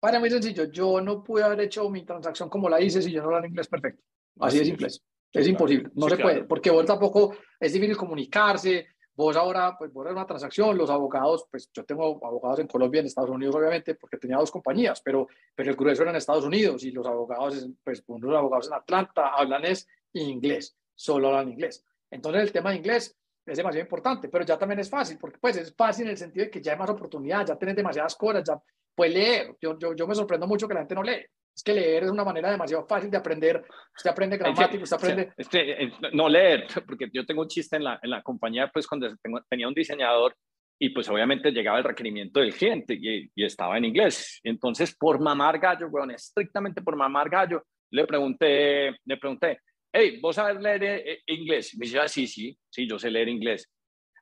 Para 0.00 0.18
muy 0.20 0.30
sencillo. 0.30 0.64
Yo 0.72 1.02
no 1.02 1.22
pude 1.22 1.42
haber 1.42 1.60
hecho 1.60 1.90
mi 1.90 2.02
transacción 2.06 2.48
como 2.48 2.70
la 2.70 2.80
hice 2.80 3.02
si 3.02 3.12
yo 3.12 3.20
no 3.20 3.26
hablara 3.26 3.46
inglés 3.46 3.68
perfecto. 3.68 4.02
Así 4.40 4.60
de 4.60 4.64
simple. 4.64 4.88
Es 5.30 5.46
imposible, 5.46 5.90
no 5.96 6.08
se 6.08 6.16
puede, 6.16 6.44
porque 6.44 6.70
vos 6.70 6.86
tampoco 6.86 7.36
es 7.60 7.70
difícil 7.74 7.98
comunicarse, 7.98 8.86
vos 9.14 9.36
ahora, 9.36 9.76
pues 9.76 9.92
vos 9.92 10.06
eres 10.06 10.16
una 10.16 10.24
transacción, 10.24 10.78
los 10.78 10.88
abogados, 10.88 11.46
pues 11.50 11.70
yo 11.74 11.84
tengo 11.84 12.18
abogados 12.24 12.60
en 12.60 12.66
Colombia, 12.66 13.00
en 13.00 13.08
Estados 13.08 13.28
Unidos, 13.28 13.54
obviamente, 13.54 13.94
porque 13.96 14.16
tenía 14.16 14.38
dos 14.38 14.50
compañías, 14.50 15.02
pero, 15.02 15.28
pero 15.54 15.68
el 15.68 15.76
grueso 15.76 16.00
era 16.00 16.12
en 16.12 16.16
Estados 16.16 16.46
Unidos 16.46 16.82
y 16.84 16.92
los 16.92 17.06
abogados, 17.06 17.68
pues 17.84 18.02
unos 18.06 18.34
abogados 18.34 18.68
en 18.68 18.72
Atlanta 18.72 19.34
hablan 19.36 19.66
es 19.66 19.86
inglés, 20.14 20.74
solo 20.98 21.28
hablan 21.28 21.50
inglés. 21.50 21.86
Entonces 22.10 22.42
el 22.42 22.52
tema 22.52 22.70
de 22.70 22.76
inglés 22.76 23.16
es 23.46 23.56
demasiado 23.56 23.84
importante, 23.84 24.28
pero 24.28 24.44
ya 24.44 24.58
también 24.58 24.80
es 24.80 24.90
fácil, 24.90 25.16
porque 25.18 25.38
pues 25.38 25.56
es 25.56 25.74
fácil 25.74 26.06
en 26.06 26.10
el 26.10 26.18
sentido 26.18 26.44
de 26.44 26.50
que 26.50 26.60
ya 26.60 26.72
hay 26.72 26.78
más 26.78 26.90
oportunidades, 26.90 27.48
ya 27.48 27.56
tienes 27.56 27.76
demasiadas 27.76 28.14
cosas, 28.16 28.44
ya 28.46 28.60
puedes 28.94 29.14
leer. 29.14 29.56
Yo, 29.60 29.78
yo, 29.78 29.94
yo 29.94 30.06
me 30.06 30.14
sorprendo 30.14 30.46
mucho 30.46 30.66
que 30.66 30.74
la 30.74 30.80
gente 30.80 30.94
no 30.94 31.02
lee. 31.02 31.24
Es 31.54 31.62
que 31.62 31.72
leer 31.72 32.04
es 32.04 32.10
una 32.10 32.24
manera 32.24 32.50
demasiado 32.50 32.86
fácil 32.86 33.10
de 33.10 33.16
aprender. 33.16 33.64
Usted 33.96 34.10
aprende 34.10 34.36
gramática, 34.36 34.82
usted 34.82 34.96
aprende... 34.96 35.32
Este, 35.36 35.92
no 36.12 36.28
leer, 36.28 36.66
porque 36.86 37.08
yo 37.12 37.24
tengo 37.24 37.42
un 37.42 37.48
chiste 37.48 37.76
en 37.76 37.84
la, 37.84 37.98
en 38.02 38.10
la 38.10 38.22
compañía, 38.22 38.70
pues 38.72 38.86
cuando 38.86 39.08
tenía 39.48 39.68
un 39.68 39.74
diseñador 39.74 40.36
y 40.80 40.90
pues 40.90 41.08
obviamente 41.08 41.50
llegaba 41.50 41.78
el 41.78 41.84
requerimiento 41.84 42.38
del 42.40 42.54
cliente 42.54 42.94
y, 42.94 43.30
y, 43.34 43.44
estaba 43.44 43.76
en 43.78 43.86
inglés. 43.86 44.40
Entonces, 44.44 44.94
por 44.96 45.18
mamar 45.20 45.58
gallo, 45.58 45.88
bueno, 45.90 46.12
estrictamente 46.12 46.82
por 46.82 46.94
mamar 46.94 47.28
gallo, 47.28 47.64
le 47.90 48.06
pregunté, 48.06 48.96
le 49.04 49.16
pregunté, 49.16 49.58
hey, 49.92 50.18
¿vos 50.20 50.36
sabes 50.36 50.60
leer 50.60 50.84
eh, 50.84 51.12
eh, 51.12 51.22
inglés? 51.26 51.76
Me 51.76 51.86
dice, 51.86 51.98
ah, 51.98 52.08
sí, 52.08 52.26
sí, 52.26 52.58
sí, 52.68 52.88
yo 52.88 52.98
sé 52.98 53.10
leer 53.10 53.28
inglés. 53.28 53.70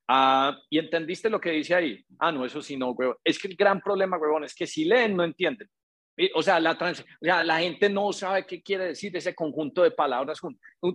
Ah, 0.08 0.56
¿Y 0.70 0.78
entendiste 0.78 1.28
lo 1.28 1.40
que 1.40 1.50
dice 1.50 1.74
ahí? 1.74 2.04
Ah, 2.18 2.30
no, 2.30 2.44
eso 2.44 2.62
sí, 2.62 2.76
no, 2.76 2.90
huevón. 2.90 3.16
Es 3.24 3.38
que 3.38 3.48
el 3.48 3.56
gran 3.56 3.80
problema, 3.80 4.18
huevón, 4.18 4.44
es 4.44 4.54
que 4.54 4.66
si 4.66 4.84
leen, 4.84 5.16
no 5.16 5.24
entienden. 5.24 5.68
O 6.34 6.42
sea, 6.42 6.58
la, 6.58 6.78
trans, 6.78 7.00
o 7.00 7.24
sea, 7.24 7.44
la 7.44 7.58
gente 7.58 7.90
no 7.90 8.10
sabe 8.10 8.46
qué 8.46 8.62
quiere 8.62 8.86
decir 8.86 9.14
ese 9.14 9.34
conjunto 9.34 9.82
de 9.82 9.90
palabras. 9.90 10.40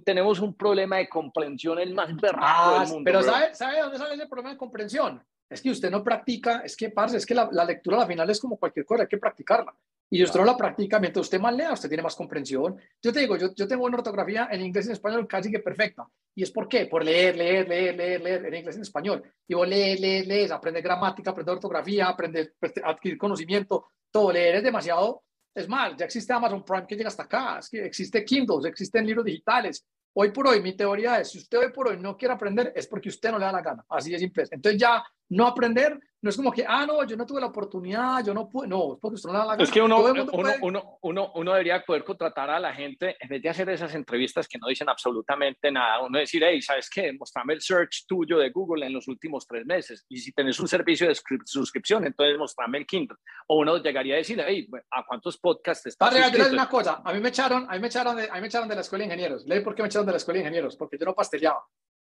Tenemos 0.03 0.39
un 0.39 0.55
problema 0.55 0.97
de 0.97 1.07
comprensión 1.07 1.77
el 1.77 1.93
más 1.93 2.15
berraco 2.15 2.45
ah, 2.47 2.79
del 2.79 2.89
mundo. 2.89 3.03
Pero 3.05 3.21
¿sabe, 3.21 3.53
¿sabe 3.53 3.81
dónde 3.81 3.99
sale 3.99 4.15
ese 4.15 4.27
problema 4.27 4.51
de 4.51 4.57
comprensión? 4.57 5.23
Es 5.47 5.61
que 5.61 5.69
usted 5.69 5.91
no 5.91 6.03
practica, 6.03 6.61
es 6.65 6.75
que, 6.75 6.89
parce, 6.89 7.17
es 7.17 7.25
que 7.25 7.35
la, 7.35 7.49
la 7.51 7.65
lectura 7.65 8.01
al 8.01 8.07
final 8.07 8.29
es 8.29 8.39
como 8.39 8.57
cualquier 8.57 8.85
cosa, 8.85 9.03
hay 9.03 9.09
que 9.09 9.17
practicarla. 9.17 9.75
Y 10.13 10.21
usted 10.23 10.39
no 10.39 10.45
la 10.45 10.57
practica, 10.57 10.99
mientras 10.99 11.25
usted 11.25 11.39
más 11.39 11.55
lea, 11.55 11.71
usted 11.71 11.87
tiene 11.87 12.03
más 12.03 12.15
comprensión. 12.15 12.77
Yo 13.01 13.13
te 13.13 13.21
digo, 13.21 13.37
yo, 13.37 13.55
yo 13.55 13.67
tengo 13.67 13.85
una 13.85 13.97
ortografía 13.97 14.49
en 14.51 14.61
inglés 14.61 14.85
y 14.85 14.89
en 14.89 14.93
español 14.93 15.25
casi 15.25 15.49
que 15.49 15.59
perfecta. 15.59 16.05
¿Y 16.35 16.43
es 16.43 16.51
por 16.51 16.67
qué? 16.67 16.85
Por 16.85 17.03
leer, 17.03 17.37
leer, 17.37 17.67
leer, 17.67 17.95
leer, 17.95 18.21
leer 18.21 18.45
en 18.45 18.55
inglés 18.55 18.75
y 18.75 18.79
en 18.79 18.83
español. 18.83 19.23
Y 19.47 19.53
vos 19.53 19.67
lees, 19.67 19.99
lees, 19.99 20.27
lees, 20.27 20.51
aprende 20.51 20.81
gramática, 20.81 21.31
aprende 21.31 21.53
ortografía, 21.53 22.09
aprende 22.09 22.53
adquirir 22.83 23.17
conocimiento. 23.17 23.85
Todo 24.11 24.33
leer 24.33 24.55
es 24.55 24.63
demasiado 24.63 25.23
es 25.53 25.67
más, 25.67 25.95
ya 25.97 26.05
existe 26.05 26.31
Amazon 26.31 26.63
Prime 26.63 26.87
que 26.87 26.95
llega 26.95 27.09
hasta 27.09 27.23
acá, 27.23 27.59
es 27.59 27.69
que 27.69 27.85
existe 27.85 28.23
Kindle, 28.23 28.67
existen 28.69 29.05
libros 29.05 29.25
digitales. 29.25 29.85
Hoy 30.13 30.31
por 30.31 30.47
hoy, 30.47 30.61
mi 30.61 30.73
teoría 30.73 31.19
es, 31.19 31.31
si 31.31 31.39
usted 31.39 31.57
hoy 31.57 31.71
por 31.71 31.89
hoy 31.89 31.97
no 31.97 32.17
quiere 32.17 32.33
aprender, 32.33 32.71
es 32.75 32.87
porque 32.87 33.09
usted 33.09 33.31
no 33.31 33.39
le 33.39 33.45
da 33.45 33.51
la 33.51 33.61
gana. 33.61 33.85
Así 33.89 34.11
de 34.11 34.19
simple. 34.19 34.43
Entonces 34.49 34.79
ya 34.79 35.03
no 35.31 35.47
aprender 35.47 35.99
no 36.23 36.29
es 36.29 36.37
como 36.37 36.51
que, 36.51 36.63
ah, 36.67 36.85
no, 36.85 37.03
yo 37.03 37.17
no 37.17 37.25
tuve 37.25 37.41
la 37.41 37.47
oportunidad, 37.47 38.23
yo 38.23 38.31
no 38.31 38.47
pude, 38.47 38.67
no, 38.67 38.93
es 38.93 38.99
porque 38.99 39.15
usted 39.15 39.29
no 39.29 39.39
la 39.39 39.45
gana. 39.45 39.63
Es 39.63 39.71
que 39.71 39.81
uno, 39.81 39.97
uno, 40.33 40.83
uno, 41.01 41.31
uno, 41.33 41.51
debería 41.51 41.83
poder 41.83 42.03
contratar 42.03 42.47
a 42.51 42.59
la 42.59 42.71
gente, 42.75 43.17
en 43.19 43.27
vez 43.27 43.41
de 43.41 43.49
hacer 43.49 43.67
esas 43.69 43.95
entrevistas 43.95 44.47
que 44.47 44.59
no 44.59 44.67
dicen 44.67 44.87
absolutamente 44.87 45.71
nada, 45.71 45.99
uno 46.01 46.19
decir, 46.19 46.43
hey, 46.45 46.61
¿sabes 46.61 46.91
qué? 46.91 47.11
Mostrame 47.13 47.55
el 47.55 47.61
search 47.61 48.05
tuyo 48.07 48.37
de 48.37 48.51
Google 48.51 48.85
en 48.85 48.93
los 48.93 49.07
últimos 49.07 49.47
tres 49.47 49.65
meses. 49.65 50.05
Y 50.09 50.19
si 50.19 50.31
tenés 50.31 50.59
un 50.59 50.67
servicio 50.67 51.07
de 51.07 51.15
suscripción, 51.43 52.05
entonces 52.05 52.37
mostrame 52.37 52.77
el 52.77 52.85
Kindle. 52.85 53.17
O 53.47 53.57
uno 53.59 53.77
llegaría 53.81 54.13
a 54.13 54.17
decir, 54.17 54.43
hey, 54.45 54.69
¿a 54.91 55.03
cuántos 55.03 55.39
podcasts 55.39 55.87
estás 55.87 56.07
Padre, 56.07 56.49
una 56.51 56.69
cosa, 56.69 57.01
a 57.03 57.13
mí 57.13 57.19
me 57.19 57.29
echaron, 57.29 57.65
a 57.67 57.73
mí 57.73 57.79
me 57.79 57.87
echaron, 57.87 58.15
de, 58.15 58.29
a 58.29 58.35
mí 58.35 58.41
me 58.41 58.47
echaron 58.47 58.69
de 58.69 58.75
la 58.75 58.81
escuela 58.81 59.01
de 59.01 59.05
ingenieros. 59.07 59.43
¿Leí 59.47 59.61
por 59.61 59.73
qué 59.73 59.81
me 59.81 59.87
echaron 59.87 60.05
de 60.05 60.11
la 60.11 60.17
escuela 60.17 60.37
de 60.37 60.41
ingenieros? 60.41 60.75
Porque 60.75 60.99
yo 60.99 61.05
no 61.05 61.15
pasteleaba. 61.15 61.65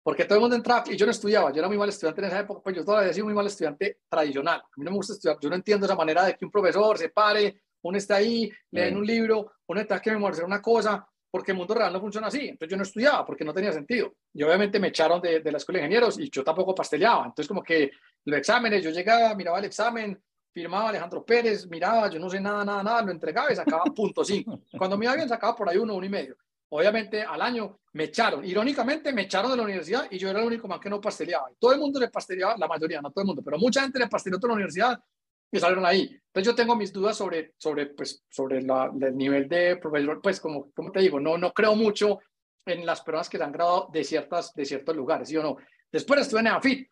Porque 0.10 0.26
todo 0.26 0.38
el 0.38 0.42
mundo 0.42 0.56
entraba 0.56 0.84
y 0.90 0.98
yo 0.98 1.06
no 1.06 1.12
estudiaba, 1.12 1.52
yo 1.52 1.60
era 1.60 1.68
muy 1.68 1.78
mal 1.78 1.88
estudiante 1.88 2.20
en 2.20 2.28
esa 2.30 2.40
época, 2.40 2.62
pues 2.64 2.76
yo 2.76 2.84
todavía 2.84 3.14
sido 3.14 3.28
muy 3.28 3.36
mal 3.36 3.46
estudiante 3.46 4.00
tradicional. 4.10 4.60
A 4.60 4.72
mí 4.76 4.84
no 4.84 4.90
me 4.90 4.98
gusta 4.98 5.14
estudiar, 5.14 5.38
yo 5.40 5.50
no 5.50 5.56
entiendo 5.56 5.86
esa 5.86 5.96
manera 5.96 6.26
de 6.26 6.36
que 6.36 6.46
un 6.46 6.50
profesor 6.50 6.98
se 6.98 7.10
pare, 7.10 7.62
uno 7.84 7.96
está 7.96 8.16
ahí, 8.16 8.52
lee 8.72 8.92
un 8.92 9.06
libro, 9.06 9.52
uno 9.68 9.80
está 9.80 10.02
que 10.02 10.10
memorizar 10.10 10.46
una 10.46 10.64
cosa, 10.64 11.08
porque 11.30 11.52
el 11.52 11.60
mundo 11.60 11.76
real 11.76 11.94
no 11.94 12.02
funciona 12.02 12.26
así. 12.26 12.40
Entonces 12.40 12.72
yo 12.72 12.78
no 12.78 12.82
estudiaba 12.82 13.24
porque 13.24 13.46
no 13.46 13.54
tenía 13.54 13.72
sentido. 13.72 14.16
Y 14.34 14.42
obviamente 14.42 14.80
me 14.80 14.88
echaron 14.88 15.22
de, 15.22 15.42
de 15.42 15.52
la 15.52 15.60
escuela 15.60 15.78
de 15.78 15.86
ingenieros 15.86 16.20
y 16.20 16.28
yo 16.32 16.44
tampoco 16.44 16.74
pasteleaba. 16.74 17.26
Entonces 17.26 17.48
como 17.48 17.62
que 17.62 17.92
los 18.26 18.40
exámenes, 18.40 18.84
yo 18.84 18.90
llegaba, 18.90 19.36
miraba 19.36 19.60
el 19.60 19.66
examen, 19.66 20.20
firmaba 20.52 20.90
Alejandro 20.90 21.24
Pérez, 21.24 21.68
miraba, 21.68 22.10
yo 22.10 22.18
no 22.18 22.32
sé 22.32 22.40
nada, 22.40 22.66
nada, 22.66 22.82
nada, 22.82 23.04
lo 23.04 23.12
entregaba 23.12 23.54
y 23.54 23.56
sacaba 23.56 23.84
punto 23.96 24.24
cinco. 24.24 24.62
Cuando 24.76 24.98
me 24.98 25.06
iba 25.06 25.14
bien 25.14 25.30
sacaba 25.30 25.56
por 25.56 25.70
ahí 25.70 25.78
uno, 25.78 25.94
uno 25.94 26.06
y 26.08 26.10
medio. 26.10 26.36
Obviamente 26.72 27.24
al 27.24 27.42
año 27.42 27.80
me 27.94 28.06
echaron, 28.06 28.46
irónicamente 28.46 29.12
me 29.12 29.24
echaron 29.24 29.52
de 29.52 29.58
la 29.58 29.64
universidad 29.64 30.08
y 30.12 30.20
yo 30.20 30.30
era 30.30 30.40
el 30.40 30.46
único 30.46 30.68
más 30.68 30.80
que 30.80 30.90
no 30.90 31.02
pasteleaba. 31.02 31.50
Todo 31.58 31.74
el 31.74 31.80
mundo 31.80 32.00
le 32.00 32.10
pasteleaba, 32.10 32.56
la 32.58 32.68
mayoría, 32.68 33.02
no 33.02 33.12
todo 33.12 33.24
el 33.24 33.28
mundo, 33.28 33.42
pero 33.44 33.58
mucha 33.58 33.82
gente 33.82 33.98
le 33.98 34.08
pasteleó 34.08 34.40
toda 34.40 34.50
la 34.50 34.56
universidad 34.56 35.04
y 35.52 35.60
salieron 35.60 35.86
ahí. 35.86 36.02
Entonces 36.02 36.46
yo 36.46 36.56
tengo 36.56 36.76
mis 36.76 36.94
dudas 36.94 37.18
sobre, 37.18 37.54
sobre, 37.58 37.88
pues, 37.88 38.24
sobre 38.30 38.62
la, 38.62 38.92
el 39.02 39.18
nivel 39.18 39.50
de 39.50 39.78
profesor, 39.78 40.22
pues 40.22 40.40
como, 40.40 40.72
como 40.72 40.92
te 40.92 41.00
digo, 41.00 41.20
no, 41.20 41.38
no 41.40 41.52
creo 41.52 41.76
mucho 41.76 42.20
en 42.66 42.86
las 42.86 43.02
personas 43.02 43.30
que 43.30 43.38
se 43.38 43.44
han 43.44 43.52
graduado 43.52 43.90
de, 43.92 44.04
ciertas, 44.04 44.54
de 44.54 44.66
ciertos 44.66 44.96
lugares, 44.96 45.28
¿sí 45.28 45.38
o 45.38 45.42
no? 45.42 45.58
Después 45.92 46.22
estuve 46.22 46.42
en 46.42 46.48
AFIT 46.48 46.88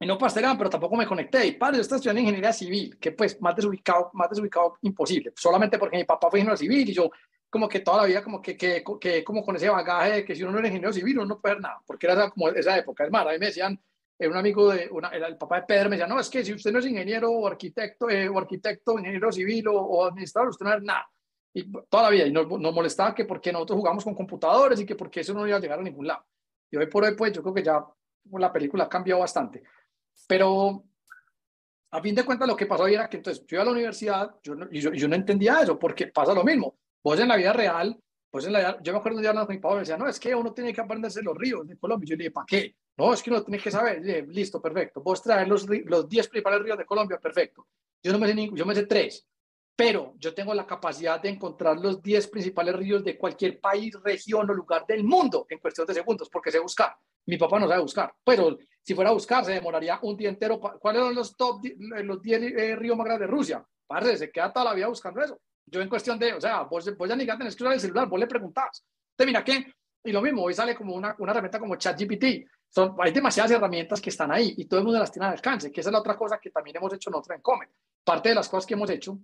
y 0.00 0.06
no 0.06 0.18
pasteleaban, 0.18 0.58
pero 0.58 0.70
tampoco 0.70 0.96
me 0.96 1.06
conecté. 1.06 1.46
Y 1.46 1.52
padre, 1.52 1.76
yo 1.76 1.82
estaba 1.82 1.98
estudiando 1.98 2.20
ingeniería 2.22 2.52
civil, 2.52 2.98
que 2.98 3.12
pues 3.12 3.40
más 3.40 3.54
desubicado, 3.54 4.10
más 4.14 4.30
desubicado 4.30 4.78
imposible, 4.82 5.32
solamente 5.36 5.78
porque 5.78 5.96
mi 5.96 6.04
papá 6.04 6.28
fue 6.28 6.40
ingeniero 6.40 6.56
civil 6.56 6.88
y 6.88 6.92
yo 6.92 7.08
como 7.50 7.68
que 7.68 7.80
toda 7.80 7.98
la 7.98 8.04
vida, 8.04 8.22
como 8.22 8.40
que, 8.40 8.56
que, 8.56 8.84
que, 9.00 9.24
como 9.24 9.44
con 9.44 9.56
ese 9.56 9.68
bagaje 9.68 10.12
de 10.12 10.24
que 10.24 10.36
si 10.36 10.44
uno 10.44 10.52
no 10.52 10.58
era 10.60 10.68
ingeniero 10.68 10.92
civil, 10.92 11.18
uno 11.18 11.26
no 11.26 11.40
puede 11.40 11.56
ver 11.56 11.62
nada, 11.62 11.82
porque 11.84 12.06
era 12.06 12.30
como 12.30 12.48
esa 12.48 12.78
época. 12.78 13.04
Es 13.04 13.10
más, 13.10 13.26
a 13.26 13.32
mí 13.32 13.38
me 13.38 13.46
decían, 13.46 13.78
eh, 14.16 14.28
un 14.28 14.36
amigo 14.36 14.72
de, 14.72 14.88
una, 14.90 15.08
el 15.08 15.36
papá 15.36 15.56
de 15.56 15.66
Pedro 15.66 15.90
me 15.90 15.96
decía, 15.96 16.06
no, 16.06 16.20
es 16.20 16.30
que 16.30 16.44
si 16.44 16.52
usted 16.52 16.72
no 16.72 16.78
es 16.78 16.86
ingeniero 16.86 17.30
o 17.30 17.48
arquitecto, 17.48 18.08
eh, 18.08 18.28
o 18.28 18.38
arquitecto, 18.38 18.98
ingeniero 18.98 19.32
civil 19.32 19.66
o, 19.68 19.80
o, 19.80 20.06
administrador, 20.06 20.50
usted 20.50 20.64
no 20.64 20.74
es 20.74 20.82
nada. 20.82 21.10
Y 21.52 21.72
toda 21.88 22.04
la 22.04 22.10
vida, 22.10 22.26
y 22.26 22.32
nos, 22.32 22.46
nos 22.48 22.72
molestaba 22.72 23.12
que 23.12 23.24
porque 23.24 23.52
nosotros 23.52 23.78
jugamos 23.78 24.04
con 24.04 24.14
computadores 24.14 24.80
y 24.80 24.86
que 24.86 24.94
porque 24.94 25.20
eso 25.20 25.34
no 25.34 25.46
iba 25.46 25.56
a 25.56 25.60
llegar 25.60 25.80
a 25.80 25.82
ningún 25.82 26.06
lado. 26.06 26.24
Y 26.70 26.76
hoy 26.76 26.86
por 26.86 27.02
hoy, 27.02 27.16
pues 27.16 27.32
yo 27.32 27.42
creo 27.42 27.54
que 27.54 27.64
ya 27.64 27.84
la 28.30 28.52
película 28.52 28.84
ha 28.84 28.88
cambiado 28.88 29.20
bastante. 29.20 29.64
Pero 30.28 30.84
a 31.90 32.00
fin 32.00 32.14
de 32.14 32.24
cuentas, 32.24 32.46
lo 32.46 32.54
que 32.54 32.66
pasó 32.66 32.86
era 32.86 33.08
que 33.08 33.16
entonces 33.16 33.44
yo 33.48 33.56
iba 33.56 33.62
a 33.62 33.66
la 33.66 33.72
universidad 33.72 34.36
yo 34.44 34.54
y, 34.70 34.80
yo, 34.80 34.92
y 34.92 34.98
yo 34.98 35.08
no 35.08 35.16
entendía 35.16 35.60
eso, 35.60 35.76
porque 35.76 36.06
pasa 36.06 36.32
lo 36.32 36.44
mismo 36.44 36.76
Vos 37.02 37.18
en 37.18 37.28
la 37.28 37.36
vida 37.36 37.52
real, 37.52 37.98
pues 38.30 38.46
en 38.46 38.52
la 38.52 38.80
yo 38.82 38.92
me 38.92 38.98
acuerdo 38.98 39.16
un 39.16 39.22
día 39.22 39.30
hablando 39.30 39.46
con 39.46 39.56
mi 39.56 39.60
papá, 39.60 39.74
me 39.74 39.80
decía, 39.80 39.96
no, 39.96 40.08
es 40.08 40.20
que 40.20 40.34
uno 40.34 40.52
tiene 40.52 40.72
que 40.72 40.80
aprenderse 40.80 41.22
los 41.22 41.36
ríos 41.36 41.66
de 41.66 41.78
Colombia. 41.78 42.06
Yo 42.08 42.16
le 42.16 42.24
dije, 42.24 42.30
¿para 42.30 42.46
qué? 42.46 42.74
No, 42.96 43.12
es 43.12 43.22
que 43.22 43.30
uno 43.30 43.42
tiene 43.42 43.62
que 43.62 43.70
saber. 43.70 44.02
dije, 44.02 44.26
listo, 44.28 44.60
perfecto. 44.60 45.00
Vos 45.00 45.22
traes 45.22 45.48
los, 45.48 45.66
los 45.68 46.08
10 46.08 46.28
principales 46.28 46.62
ríos 46.62 46.78
de 46.78 46.84
Colombia, 46.84 47.18
perfecto. 47.18 47.66
Yo 48.02 48.12
no 48.12 48.18
me 48.18 48.28
sé 48.28 48.34
ni, 48.34 48.50
yo 48.54 48.64
me 48.64 48.74
sé 48.74 48.86
tres, 48.86 49.26
pero 49.74 50.14
yo 50.18 50.34
tengo 50.34 50.52
la 50.52 50.66
capacidad 50.66 51.20
de 51.20 51.30
encontrar 51.30 51.78
los 51.78 52.02
10 52.02 52.28
principales 52.28 52.76
ríos 52.76 53.02
de 53.02 53.16
cualquier 53.16 53.58
país, 53.60 53.94
región 54.02 54.48
o 54.50 54.54
lugar 54.54 54.84
del 54.86 55.04
mundo 55.04 55.46
en 55.48 55.58
cuestión 55.58 55.86
de 55.86 55.94
segundos, 55.94 56.28
porque 56.28 56.50
sé 56.50 56.58
buscar. 56.58 56.94
Mi 57.26 57.38
papá 57.38 57.58
no 57.58 57.66
sabe 57.66 57.80
buscar, 57.80 58.12
pero 58.24 58.58
si 58.82 58.94
fuera 58.94 59.10
a 59.10 59.14
buscar 59.14 59.44
se 59.44 59.52
demoraría 59.52 59.98
un 60.02 60.16
día 60.16 60.28
entero. 60.28 60.60
¿Cuáles 60.60 61.02
son 61.02 61.14
los 61.14 61.36
top, 61.36 61.62
los 61.78 62.20
10 62.20 62.42
eh, 62.42 62.76
ríos 62.76 62.96
más 62.96 63.06
grandes 63.06 63.28
de 63.28 63.34
Rusia? 63.34 63.66
Parce, 63.86 64.16
se 64.16 64.30
queda 64.30 64.52
toda 64.52 64.66
la 64.66 64.74
vida 64.74 64.88
buscando 64.88 65.22
eso. 65.22 65.40
Yo 65.70 65.80
en 65.80 65.88
cuestión 65.88 66.18
de, 66.18 66.34
o 66.34 66.40
sea, 66.40 66.62
vos, 66.62 66.96
vos 66.96 67.08
ya 67.08 67.16
ni 67.16 67.26
tenés 67.26 67.56
que 67.56 67.62
usar 67.62 67.74
el 67.74 67.80
celular, 67.80 68.08
vos 68.08 68.18
le 68.18 68.26
preguntás. 68.26 68.84
Te 69.16 69.24
mira 69.24 69.44
qué, 69.44 69.72
y 70.02 70.12
lo 70.12 70.22
mismo, 70.22 70.42
hoy 70.42 70.54
sale 70.54 70.74
como 70.74 70.94
una, 70.94 71.14
una 71.18 71.32
herramienta 71.32 71.58
como 71.58 71.76
ChatGPT. 71.76 72.48
Son, 72.68 72.94
hay 72.98 73.12
demasiadas 73.12 73.50
herramientas 73.50 74.00
que 74.00 74.10
están 74.10 74.30
ahí 74.32 74.54
y 74.56 74.64
todo 74.66 74.80
el 74.80 74.84
mundo 74.84 74.98
las 74.98 75.10
tiene 75.10 75.26
al 75.26 75.32
alcance, 75.32 75.70
que 75.70 75.80
esa 75.80 75.90
es 75.90 75.92
la 75.92 76.00
otra 76.00 76.16
cosa 76.16 76.38
que 76.38 76.50
también 76.50 76.76
hemos 76.76 76.92
hecho 76.94 77.10
nosotros 77.10 77.36
en 77.36 77.42
Comet. 77.42 77.70
Parte 78.04 78.30
de 78.30 78.34
las 78.34 78.48
cosas 78.48 78.66
que 78.66 78.74
hemos 78.74 78.88
hecho 78.90 79.18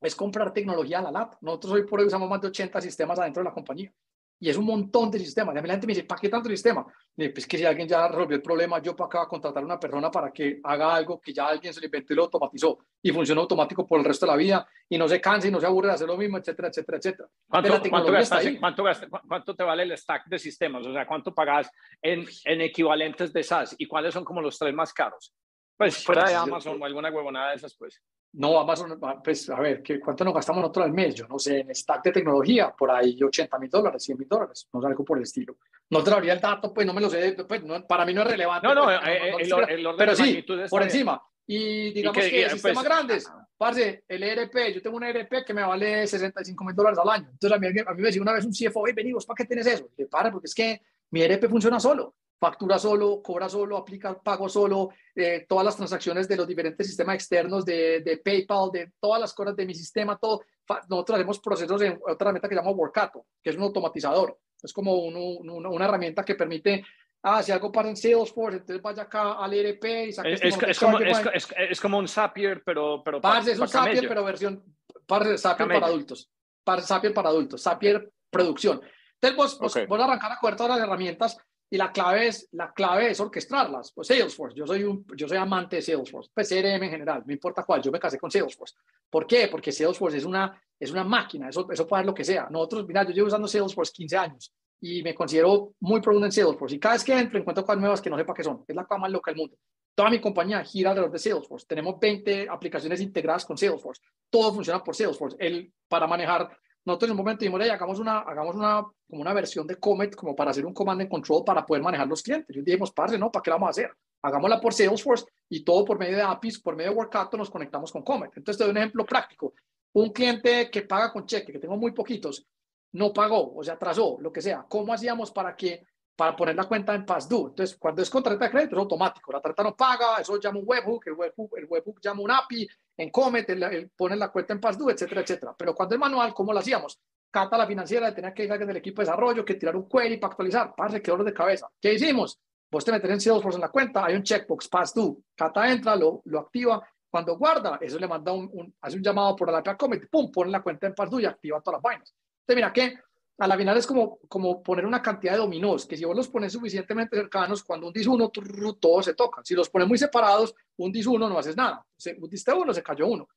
es 0.00 0.14
comprar 0.14 0.52
tecnología 0.52 0.98
a 0.98 1.02
la 1.02 1.10
lata. 1.10 1.38
Nosotros 1.40 1.72
hoy 1.74 1.86
por 1.86 2.00
hoy 2.00 2.06
usamos 2.06 2.28
más 2.28 2.40
de 2.40 2.48
80 2.48 2.80
sistemas 2.80 3.18
adentro 3.18 3.42
de 3.42 3.48
la 3.48 3.54
compañía. 3.54 3.92
Y 4.38 4.50
es 4.50 4.56
un 4.56 4.66
montón 4.66 5.10
de 5.10 5.18
sistemas. 5.18 5.54
Y 5.54 5.58
a 5.58 5.62
mí 5.62 5.68
la 5.68 5.74
gente 5.74 5.86
me 5.86 5.94
dice, 5.94 6.04
¿para 6.04 6.20
qué 6.20 6.28
tanto 6.28 6.48
sistema? 6.48 6.86
pues 7.16 7.46
que 7.46 7.56
si 7.56 7.64
alguien 7.64 7.88
ya 7.88 8.06
resolvió 8.08 8.36
el 8.36 8.42
problema, 8.42 8.82
yo 8.82 8.94
para 8.94 9.06
acá 9.06 9.22
a 9.22 9.26
contratar 9.26 9.62
a 9.62 9.66
una 9.66 9.80
persona 9.80 10.10
para 10.10 10.30
que 10.30 10.60
haga 10.62 10.94
algo 10.94 11.18
que 11.18 11.32
ya 11.32 11.46
alguien 11.46 11.72
se 11.72 11.80
le 11.80 11.86
inventó 11.86 12.12
y 12.12 12.16
lo 12.16 12.24
automatizó 12.24 12.78
y 13.02 13.10
funciona 13.10 13.40
automático 13.40 13.86
por 13.86 13.98
el 13.98 14.04
resto 14.04 14.26
de 14.26 14.32
la 14.32 14.36
vida 14.36 14.68
y 14.86 14.98
no 14.98 15.08
se 15.08 15.18
canse 15.18 15.48
y 15.48 15.50
no 15.50 15.58
se 15.58 15.66
aburre 15.66 15.88
de 15.88 15.94
hacer 15.94 16.06
lo 16.06 16.18
mismo, 16.18 16.36
etcétera, 16.36 16.68
etcétera, 16.68 16.98
etcétera. 16.98 17.28
¿Cuánto, 17.48 17.80
¿cuánto, 17.88 18.84
¿cuánto, 19.26 19.56
te 19.56 19.64
vale 19.64 19.84
el 19.84 19.96
stack 19.96 20.26
de 20.26 20.38
sistemas? 20.38 20.86
O 20.86 20.92
sea, 20.92 21.06
¿cuánto 21.06 21.34
pagas 21.34 21.70
en, 22.02 22.26
en 22.44 22.60
equivalentes 22.60 23.32
de 23.32 23.42
SaaS? 23.42 23.74
¿Y 23.78 23.86
cuáles 23.86 24.12
son 24.12 24.24
como 24.24 24.42
los 24.42 24.58
tres 24.58 24.74
más 24.74 24.92
caros? 24.92 25.32
Pues 25.76 26.04
fuera 26.04 26.28
de 26.28 26.34
Amazon 26.34 26.80
o 26.80 26.84
alguna 26.84 27.10
huevonada 27.10 27.50
de 27.50 27.56
esas, 27.56 27.74
pues. 27.74 28.00
No, 28.32 28.58
Amazon, 28.58 28.98
pues 29.24 29.48
a 29.48 29.58
ver, 29.60 29.82
¿cuánto 30.02 30.24
nos 30.24 30.34
gastamos 30.34 30.60
nosotros 30.60 30.86
al 30.86 30.92
mes? 30.92 31.14
Yo 31.14 31.26
no 31.26 31.38
sé, 31.38 31.60
en 31.60 31.74
stack 31.74 32.04
de 32.04 32.12
tecnología, 32.12 32.74
por 32.76 32.90
ahí 32.90 33.18
80 33.22 33.58
mil 33.58 33.70
dólares, 33.70 34.02
100 34.02 34.18
mil 34.18 34.28
dólares, 34.28 34.68
no 34.72 34.80
sé, 34.80 34.86
algo 34.86 35.04
por 35.04 35.16
el 35.16 35.24
estilo. 35.24 35.56
No 35.90 36.02
te 36.02 36.10
daría 36.10 36.34
el 36.34 36.40
dato, 36.40 36.72
pues 36.72 36.86
no 36.86 36.92
me 36.92 37.00
lo 37.00 37.08
sé, 37.08 37.32
pues, 37.48 37.62
para 37.88 38.04
mí 38.04 38.12
no 38.12 38.22
es 38.22 38.28
relevante. 38.28 38.66
No, 38.66 38.74
no, 38.74 38.84
pues, 38.84 38.98
eh, 39.06 39.34
el, 39.38 39.70
el, 39.70 39.86
orden 39.86 39.98
pero 39.98 40.14
sí, 40.14 40.44
por 40.68 40.82
encima. 40.82 41.22
Y 41.46 41.92
digamos 41.92 42.24
que, 42.24 42.30
que 42.30 42.50
sistemas 42.50 42.76
pues, 42.76 42.84
grandes, 42.84 43.32
parce, 43.56 44.04
el 44.08 44.22
ERP, 44.22 44.74
yo 44.74 44.82
tengo 44.82 44.96
un 44.96 45.04
ERP 45.04 45.44
que 45.46 45.54
me 45.54 45.62
vale 45.62 46.06
65 46.06 46.64
mil 46.64 46.74
dólares 46.74 46.98
al 46.98 47.08
año. 47.08 47.28
Entonces 47.30 47.56
a 47.56 47.60
mí, 47.60 47.66
a 47.68 47.94
mí 47.94 48.02
me 48.02 48.06
decía 48.08 48.20
una 48.20 48.32
vez 48.32 48.44
un 48.44 48.52
CFO, 48.52 48.80
oye, 48.80 48.92
venimos, 48.92 49.24
¿para 49.24 49.36
qué 49.36 49.44
tienes 49.44 49.66
eso? 49.66 49.88
Le 49.96 50.06
para, 50.06 50.30
porque 50.30 50.46
es 50.46 50.54
que 50.54 50.82
mi 51.10 51.22
ERP 51.22 51.48
funciona 51.48 51.78
solo. 51.78 52.16
Factura 52.38 52.78
solo, 52.78 53.22
cobra 53.22 53.48
solo, 53.48 53.76
aplica 53.76 54.20
pago 54.20 54.48
solo, 54.48 54.90
eh, 55.14 55.46
todas 55.48 55.64
las 55.64 55.76
transacciones 55.76 56.28
de 56.28 56.36
los 56.36 56.46
diferentes 56.46 56.86
sistemas 56.86 57.14
externos 57.14 57.64
de, 57.64 58.00
de, 58.00 58.18
PayPal, 58.18 58.70
de 58.72 58.92
todas 59.00 59.20
las 59.20 59.32
cosas 59.32 59.56
de 59.56 59.66
mi 59.66 59.74
sistema, 59.74 60.18
todo. 60.18 60.42
Nosotros 60.88 61.16
hacemos 61.16 61.40
procesos 61.40 61.80
en 61.82 61.98
otra 62.06 62.26
herramienta 62.26 62.48
que 62.48 62.54
se 62.54 62.60
llama 62.60 62.76
Workato, 62.76 63.26
que 63.42 63.50
es 63.50 63.56
un 63.56 63.62
automatizador. 63.62 64.38
Es 64.62 64.72
como 64.72 64.94
una 64.94 65.84
herramienta 65.84 66.24
que 66.24 66.34
permite 66.34 66.84
ah, 67.22 67.42
si 67.42 67.52
algo 67.52 67.72
pasa 67.72 67.88
en 67.88 67.96
Salesforce, 67.96 68.58
entonces 68.58 68.82
vaya 68.82 69.02
acá 69.02 69.32
al 69.32 69.52
ERP 69.52 69.84
y 70.08 70.12
saque 70.12 70.34
es, 70.34 70.42
este 70.42 70.70
es, 70.70 70.78
como, 70.78 70.98
es, 71.00 71.48
es, 71.56 71.80
como 71.80 71.98
un 71.98 72.08
Zapier, 72.08 72.62
pero... 72.64 73.02
pero 73.04 73.20
parce, 73.20 73.52
es 73.52 73.58
un 73.58 73.68
Zapier, 73.68 74.06
pero 74.06 74.24
versión... 74.24 74.62
Parce, 75.06 75.38
Zapier 75.38 75.68
para 75.68 75.86
adultos. 75.86 76.30
Parce, 76.62 76.86
Zapier 76.86 77.12
para 77.12 77.28
adultos. 77.30 77.62
Zapier 77.62 78.12
producción. 78.30 78.80
Entonces 79.14 79.36
vos, 79.36 79.58
vos, 79.58 79.72
okay. 79.72 79.86
vos 79.86 80.00
arrancar 80.00 80.32
a 80.32 80.38
coger 80.38 80.56
todas 80.56 80.76
las 80.76 80.86
herramientas 80.86 81.38
y 81.68 81.76
la 81.76 81.90
clave 81.90 82.28
es, 82.28 82.48
la 82.52 82.72
clave 82.72 83.10
es 83.10 83.20
orquestarlas. 83.20 83.92
Pues 83.92 84.08
Salesforce, 84.08 84.56
yo 84.56 84.66
soy, 84.66 84.84
un, 84.84 85.04
yo 85.16 85.28
soy 85.28 85.36
amante 85.36 85.76
de 85.76 85.82
Salesforce, 85.82 86.30
pues 86.32 86.48
CRM 86.48 86.84
en 86.84 86.90
general, 86.90 87.22
no 87.26 87.32
importa 87.32 87.64
cuál, 87.64 87.82
yo 87.82 87.90
me 87.90 87.98
casé 87.98 88.18
con 88.18 88.30
Salesforce. 88.30 88.74
¿Por 89.10 89.26
qué? 89.26 89.48
Porque 89.48 89.72
Salesforce 89.72 90.18
es 90.18 90.24
una, 90.24 90.60
es 90.78 90.90
una 90.90 91.04
máquina, 91.04 91.48
eso, 91.48 91.66
eso 91.70 91.86
puede 91.86 92.02
ser 92.02 92.06
lo 92.06 92.14
que 92.14 92.24
sea. 92.24 92.48
Nosotros, 92.50 92.86
mira, 92.86 93.04
yo 93.04 93.10
llevo 93.10 93.26
usando 93.28 93.48
Salesforce 93.48 93.92
15 93.92 94.16
años 94.16 94.52
y 94.80 95.02
me 95.02 95.14
considero 95.14 95.72
muy 95.80 96.00
profundo 96.00 96.26
en 96.26 96.32
Salesforce. 96.32 96.76
Y 96.76 96.78
cada 96.78 96.94
vez 96.94 97.04
que 97.04 97.18
entro 97.18 97.38
encuentro 97.38 97.64
cosas 97.64 97.80
nuevas 97.80 98.00
que 98.00 98.10
no 98.10 98.16
sepa 98.16 98.34
qué 98.34 98.44
son. 98.44 98.64
Es 98.66 98.76
la 98.76 98.84
cosa 98.84 99.00
más 99.00 99.10
loca 99.10 99.30
del 99.30 99.38
mundo. 99.38 99.56
Toda 99.94 100.10
mi 100.10 100.20
compañía 100.20 100.62
gira 100.62 100.90
alrededor 100.90 101.12
de 101.12 101.18
Salesforce. 101.18 101.66
Tenemos 101.66 101.98
20 101.98 102.48
aplicaciones 102.50 103.00
integradas 103.00 103.46
con 103.46 103.56
Salesforce. 103.56 104.02
Todo 104.28 104.52
funciona 104.52 104.84
por 104.84 104.94
Salesforce. 104.94 105.36
El, 105.40 105.72
para 105.88 106.06
manejar, 106.06 106.50
nosotros 106.86 107.08
en 107.08 107.12
un 107.12 107.16
momento 107.18 107.40
dijimos, 107.40 107.60
hagamos, 107.60 107.98
una, 107.98 108.20
hagamos 108.20 108.54
una, 108.54 108.86
como 109.08 109.20
una 109.20 109.34
versión 109.34 109.66
de 109.66 109.76
Comet 109.76 110.14
como 110.14 110.36
para 110.36 110.52
hacer 110.52 110.64
un 110.64 110.72
command 110.72 111.00
and 111.00 111.10
control 111.10 111.44
para 111.44 111.66
poder 111.66 111.82
manejar 111.82 112.06
los 112.06 112.22
clientes. 112.22 112.56
Y 112.56 112.62
dijimos, 112.62 112.92
parce, 112.92 113.18
no, 113.18 113.30
¿para 113.30 113.42
qué 113.42 113.50
la 113.50 113.56
vamos 113.56 113.68
a 113.68 113.70
hacer? 113.70 113.90
Hagámosla 114.22 114.60
por 114.60 114.72
Salesforce 114.72 115.26
y 115.48 115.64
todo 115.64 115.84
por 115.84 115.98
medio 115.98 116.16
de 116.16 116.22
APIs, 116.22 116.60
por 116.60 116.76
medio 116.76 116.90
de 116.92 116.96
Workato 116.96 117.36
nos 117.36 117.50
conectamos 117.50 117.90
con 117.90 118.02
Comet. 118.02 118.30
Entonces 118.36 118.58
te 118.58 118.64
doy 118.64 118.70
un 118.70 118.78
ejemplo 118.78 119.04
práctico. 119.04 119.54
Un 119.94 120.10
cliente 120.10 120.70
que 120.70 120.82
paga 120.82 121.12
con 121.12 121.26
cheque, 121.26 121.52
que 121.52 121.58
tengo 121.58 121.76
muy 121.76 121.90
poquitos, 121.90 122.46
no 122.92 123.12
pagó 123.12 123.54
o 123.54 123.64
se 123.64 123.72
atrasó, 123.72 124.18
lo 124.20 124.32
que 124.32 124.40
sea, 124.40 124.64
¿cómo 124.68 124.92
hacíamos 124.92 125.32
para 125.32 125.56
que 125.56 125.82
para 126.16 126.34
poner 126.34 126.56
la 126.56 126.64
cuenta 126.64 126.94
en 126.94 127.04
past 127.04 127.30
due? 127.30 127.50
Entonces, 127.50 127.76
cuando 127.78 128.02
es 128.02 128.10
con 128.10 128.22
tarjeta 128.22 128.46
de 128.46 128.50
crédito 128.50 128.76
es 128.76 128.80
automático, 128.80 129.30
la 129.32 129.40
tarjeta 129.40 129.62
no 129.62 129.76
paga, 129.76 130.16
eso 130.20 130.40
llama 130.40 130.58
un 130.58 130.64
webhook, 130.66 131.06
el 131.06 131.12
webhook, 131.12 131.58
el 131.58 131.66
webhook 131.68 132.00
llama 132.00 132.22
un 132.22 132.30
API, 132.30 132.68
en 132.96 133.10
Comet, 133.10 133.48
el, 133.50 133.90
pone 133.90 134.16
la 134.16 134.30
cuenta 134.30 134.54
en 134.54 134.60
past 134.60 134.80
due, 134.80 134.92
etcétera, 134.92 135.20
etcétera. 135.20 135.54
Pero 135.56 135.74
cuando 135.74 135.94
es 135.94 136.00
manual, 136.00 136.32
¿cómo 136.32 136.52
lo 136.52 136.58
hacíamos? 136.58 136.98
Cata 137.30 137.58
la 137.58 137.66
financiera 137.66 138.14
tenía 138.14 138.32
que 138.32 138.44
ir 138.44 138.50
alguien 138.50 138.68
del 138.68 138.78
equipo 138.78 139.02
de 139.02 139.06
desarrollo, 139.06 139.44
que 139.44 139.54
tirar 139.54 139.76
un 139.76 139.88
query 139.88 140.16
para 140.16 140.30
actualizar, 140.30 140.72
parce, 140.74 141.02
qué 141.02 141.10
dolor 141.10 141.26
de 141.26 141.34
cabeza. 141.34 141.68
¿Qué 141.80 141.92
hicimos? 141.92 142.40
Vos 142.70 142.84
te 142.84 142.92
metes 142.92 143.10
en 143.10 143.20
Salesforce 143.20 143.56
en 143.56 143.62
la 143.62 143.68
cuenta, 143.68 144.04
hay 144.04 144.16
un 144.16 144.22
checkbox 144.22 144.68
past 144.68 144.96
due, 144.96 145.16
Cata 145.34 145.70
entra, 145.70 145.94
lo, 145.94 146.22
lo 146.24 146.40
activa, 146.40 146.82
cuando 147.10 147.36
guarda, 147.38 147.78
eso 147.80 147.98
le 147.98 148.08
manda 148.08 148.32
un, 148.32 148.74
hace 148.80 148.96
un 148.96 149.02
llamado 149.02 149.36
por 149.36 149.50
la 149.50 149.58
API 149.58 149.70
a 149.70 149.76
Comet, 149.76 150.10
pum, 150.10 150.30
pone 150.32 150.50
la 150.50 150.62
cuenta 150.62 150.86
en 150.86 150.94
past 150.94 151.12
due 151.12 151.22
y 151.22 151.26
activa 151.26 151.60
todas 151.60 151.78
las 151.78 151.82
vainas. 151.82 152.14
Entonces, 152.40 152.56
mira 152.56 152.72
que 152.72 152.98
a 153.38 153.46
la 153.46 153.56
final 153.56 153.76
es 153.76 153.86
como, 153.86 154.18
como 154.28 154.62
poner 154.62 154.86
una 154.86 155.02
cantidad 155.02 155.32
de 155.32 155.38
dominós, 155.38 155.86
que 155.86 155.96
si 155.96 156.04
vos 156.04 156.16
los 156.16 156.28
pones 156.28 156.52
suficientemente 156.52 157.16
cercanos, 157.16 157.62
cuando 157.62 157.88
un 157.88 157.92
dis 157.92 158.06
uno, 158.06 158.30
todos 158.30 159.04
se 159.04 159.14
tocan. 159.14 159.44
Si 159.44 159.54
los 159.54 159.68
pones 159.68 159.88
muy 159.88 159.98
separados, 159.98 160.54
un 160.78 160.90
dis 160.90 161.06
uno 161.06 161.28
no 161.28 161.38
haces 161.38 161.56
nada. 161.56 161.84
Se, 161.96 162.16
diste 162.30 162.52
uno, 162.52 162.72
se 162.72 162.82
cayó 162.82 163.06
uno. 163.06 163.28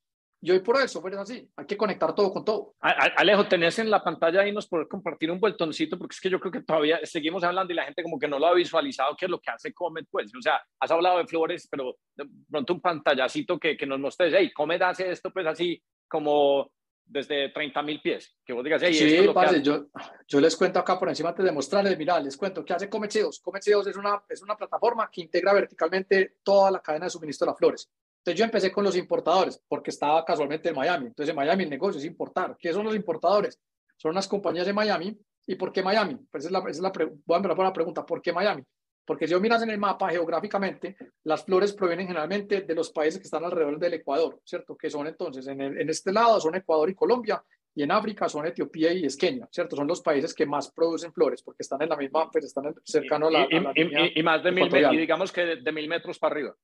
Y 0.42 0.50
hoy 0.50 0.60
por 0.60 0.76
eso 0.76 0.88
software 0.88 1.14
es 1.14 1.20
así. 1.20 1.50
Hay 1.54 1.66
que 1.66 1.76
conectar 1.76 2.14
todo 2.14 2.32
con 2.32 2.42
todo. 2.42 2.74
Alejo, 2.80 3.46
tenés 3.46 3.78
en 3.78 3.90
la 3.90 4.02
pantalla 4.02 4.40
ahí 4.40 4.52
nos 4.52 4.66
poder 4.66 4.88
compartir 4.88 5.30
un 5.30 5.38
vueltoncito, 5.38 5.98
porque 5.98 6.14
es 6.14 6.20
que 6.20 6.30
yo 6.30 6.40
creo 6.40 6.50
que 6.50 6.62
todavía 6.62 6.98
seguimos 7.04 7.44
hablando 7.44 7.74
y 7.74 7.76
la 7.76 7.84
gente 7.84 8.02
como 8.02 8.18
que 8.18 8.26
no 8.26 8.38
lo 8.38 8.46
ha 8.46 8.54
visualizado, 8.54 9.14
qué 9.18 9.26
es 9.26 9.30
lo 9.30 9.38
que 9.38 9.50
hace 9.50 9.74
Comet, 9.74 10.06
pues. 10.10 10.34
O 10.34 10.40
sea, 10.40 10.62
has 10.80 10.90
hablado 10.90 11.18
de 11.18 11.26
flores, 11.26 11.68
pero 11.70 11.98
de 12.16 12.26
pronto 12.50 12.72
un 12.72 12.80
pantallacito 12.80 13.58
que, 13.58 13.76
que 13.76 13.84
nos 13.84 14.00
mostres, 14.00 14.32
hey, 14.34 14.50
Comet 14.50 14.80
hace 14.80 15.10
esto, 15.10 15.30
pues 15.30 15.46
así 15.46 15.82
como 16.08 16.70
desde 17.10 17.48
30 17.48 17.82
mil 17.82 18.00
pies. 18.00 18.36
Que 18.44 18.52
vos 18.52 18.62
digas, 18.62 18.80
sí, 18.80 19.28
yo, 19.62 19.86
yo 20.28 20.40
les 20.40 20.56
cuento 20.56 20.78
acá 20.78 20.98
por 20.98 21.08
encima 21.08 21.30
antes 21.30 21.44
de 21.44 21.52
mostrarles, 21.52 21.98
mira, 21.98 22.20
les 22.20 22.36
cuento 22.36 22.64
qué 22.64 22.72
hace 22.72 22.88
Comecheos. 22.88 23.40
Comecheos 23.40 23.86
es 23.88 23.96
una, 23.96 24.22
es 24.28 24.42
una 24.42 24.56
plataforma 24.56 25.10
que 25.10 25.22
integra 25.22 25.52
verticalmente 25.52 26.36
toda 26.42 26.70
la 26.70 26.80
cadena 26.80 27.06
de 27.06 27.10
suministro 27.10 27.46
de 27.46 27.50
las 27.50 27.58
flores. 27.58 27.90
Entonces 28.18 28.38
yo 28.38 28.44
empecé 28.44 28.70
con 28.70 28.84
los 28.84 28.96
importadores, 28.96 29.60
porque 29.66 29.90
estaba 29.90 30.24
casualmente 30.24 30.68
en 30.68 30.76
Miami. 30.76 31.06
Entonces 31.06 31.30
en 31.30 31.36
Miami 31.36 31.64
el 31.64 31.70
negocio 31.70 31.98
es 31.98 32.04
importar. 32.04 32.56
¿Qué 32.58 32.72
son 32.72 32.84
los 32.84 32.94
importadores? 32.94 33.58
Son 33.96 34.12
unas 34.12 34.28
compañías 34.28 34.66
de 34.66 34.72
Miami. 34.72 35.18
¿Y 35.46 35.56
por 35.56 35.72
qué 35.72 35.82
Miami? 35.82 36.16
Pues 36.30 36.44
es 36.44 36.50
la, 36.50 36.62
es 36.68 36.78
la 36.78 36.90
voy 36.90 37.34
a 37.34 37.36
empezar 37.36 37.56
por 37.56 37.64
la 37.64 37.72
pregunta, 37.72 38.06
¿por 38.06 38.22
qué 38.22 38.32
Miami? 38.32 38.62
Porque 39.10 39.26
si 39.26 39.32
yo 39.32 39.40
miras 39.40 39.60
en 39.64 39.70
el 39.70 39.78
mapa 39.78 40.08
geográficamente, 40.08 40.96
las 41.24 41.44
flores 41.44 41.72
provienen 41.72 42.06
generalmente 42.06 42.60
de 42.60 42.74
los 42.76 42.92
países 42.92 43.18
que 43.18 43.24
están 43.24 43.44
alrededor 43.44 43.76
del 43.76 43.94
Ecuador, 43.94 44.40
¿cierto? 44.44 44.76
Que 44.76 44.88
son 44.88 45.08
entonces, 45.08 45.48
en, 45.48 45.60
en 45.60 45.90
este 45.90 46.12
lado 46.12 46.40
son 46.40 46.54
Ecuador 46.54 46.88
y 46.88 46.94
Colombia, 46.94 47.42
y 47.74 47.82
en 47.82 47.90
África 47.90 48.28
son 48.28 48.46
Etiopía 48.46 48.92
y 48.92 49.08
Kenia, 49.16 49.48
¿cierto? 49.50 49.74
Son 49.74 49.88
los 49.88 50.00
países 50.00 50.32
que 50.32 50.46
más 50.46 50.70
producen 50.70 51.12
flores 51.12 51.42
porque 51.42 51.64
están 51.64 51.82
en 51.82 51.88
la 51.88 51.96
misma, 51.96 52.30
pues 52.30 52.44
están 52.44 52.72
cercano 52.84 53.26
a 53.26 53.30
la, 53.32 53.48
y, 53.50 54.22
más 54.22 54.44
de 54.44 54.52
mil 54.52 54.70
metros, 54.70 54.92
digamos 54.92 55.32
que 55.32 55.56
de, 55.56 55.72
mil 55.72 55.88
metros 55.88 56.16
para 56.16 56.34
arriba. 56.36 56.56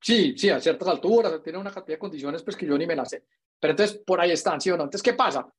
Sí, 0.00 0.38
sí, 0.38 0.48
a 0.48 0.60
ciertas 0.60 0.86
alturas, 0.86 1.42
tiene 1.42 1.58
una 1.58 1.72
cantidad 1.72 1.96
de 1.96 1.98
condiciones 1.98 2.44
pues 2.44 2.56
que 2.56 2.66
yo 2.66 2.78
ni 2.78 2.86
me 2.86 2.94
las 2.94 3.10
sé. 3.10 3.24
Pero 3.58 3.72
entonces 3.72 3.98
por 4.06 4.20
ahí 4.20 4.30
están, 4.30 4.60
¿sí 4.60 4.70
o 4.70 4.76
no? 4.76 4.84
Entonces, 4.84 5.02
¿qué 5.02 5.14
pasa? 5.14 5.52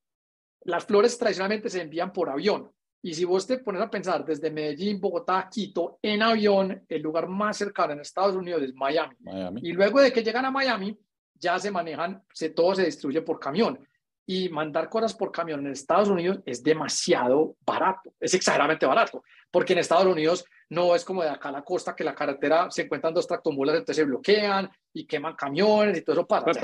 Las 0.61 0.85
flores 0.85 1.17
tradicionalmente 1.17 1.69
se 1.69 1.81
envían 1.81 2.13
por 2.13 2.29
avión. 2.29 2.71
Y 3.05 3.13
si 3.13 3.25
vos 3.25 3.45
te 3.45 3.57
pones 3.57 3.81
a 3.81 3.91
pensar 3.91 4.23
desde 4.23 4.49
Medellín, 4.49 5.01
Bogotá, 5.01 5.49
Quito, 5.51 5.99
en 6.01 6.21
avión, 6.23 6.85
el 6.87 7.01
lugar 7.01 7.27
más 7.27 7.57
cercano 7.57 7.91
en 7.91 7.99
Estados 7.99 8.33
Unidos 8.33 8.63
es 8.63 8.73
Miami. 8.73 9.17
Y 9.61 9.73
luego 9.73 9.99
de 9.99 10.13
que 10.13 10.23
llegan 10.23 10.45
a 10.45 10.51
Miami, 10.51 10.97
ya 11.35 11.59
se 11.59 11.69
manejan, 11.69 12.23
se, 12.33 12.51
todo 12.51 12.73
se 12.73 12.85
distribuye 12.85 13.21
por 13.21 13.41
camión. 13.41 13.77
Y 14.25 14.47
mandar 14.47 14.87
cosas 14.87 15.13
por 15.13 15.33
camión 15.33 15.59
en 15.65 15.73
Estados 15.73 16.07
Unidos 16.07 16.39
es 16.45 16.63
demasiado 16.63 17.57
barato, 17.65 18.13
es 18.21 18.33
exageradamente 18.35 18.85
barato, 18.85 19.21
porque 19.51 19.73
en 19.73 19.79
Estados 19.79 20.05
Unidos 20.05 20.45
no 20.73 20.95
es 20.95 21.05
como 21.05 21.23
de 21.23 21.29
acá 21.29 21.49
a 21.49 21.53
la 21.53 21.63
costa 21.63 21.95
que 21.95 22.03
la 22.03 22.15
carretera 22.15 22.69
se 22.69 22.83
encuentran 22.83 23.13
dos 23.13 23.27
tractomulas, 23.27 23.75
entonces 23.75 23.97
se 23.97 24.03
bloquean 24.03 24.69
y 24.93 25.05
queman 25.05 25.35
camiones 25.35 25.97
y 25.97 26.01
todo 26.03 26.15
eso 26.15 26.27
pasa. 26.27 26.45
Pues, 26.45 26.57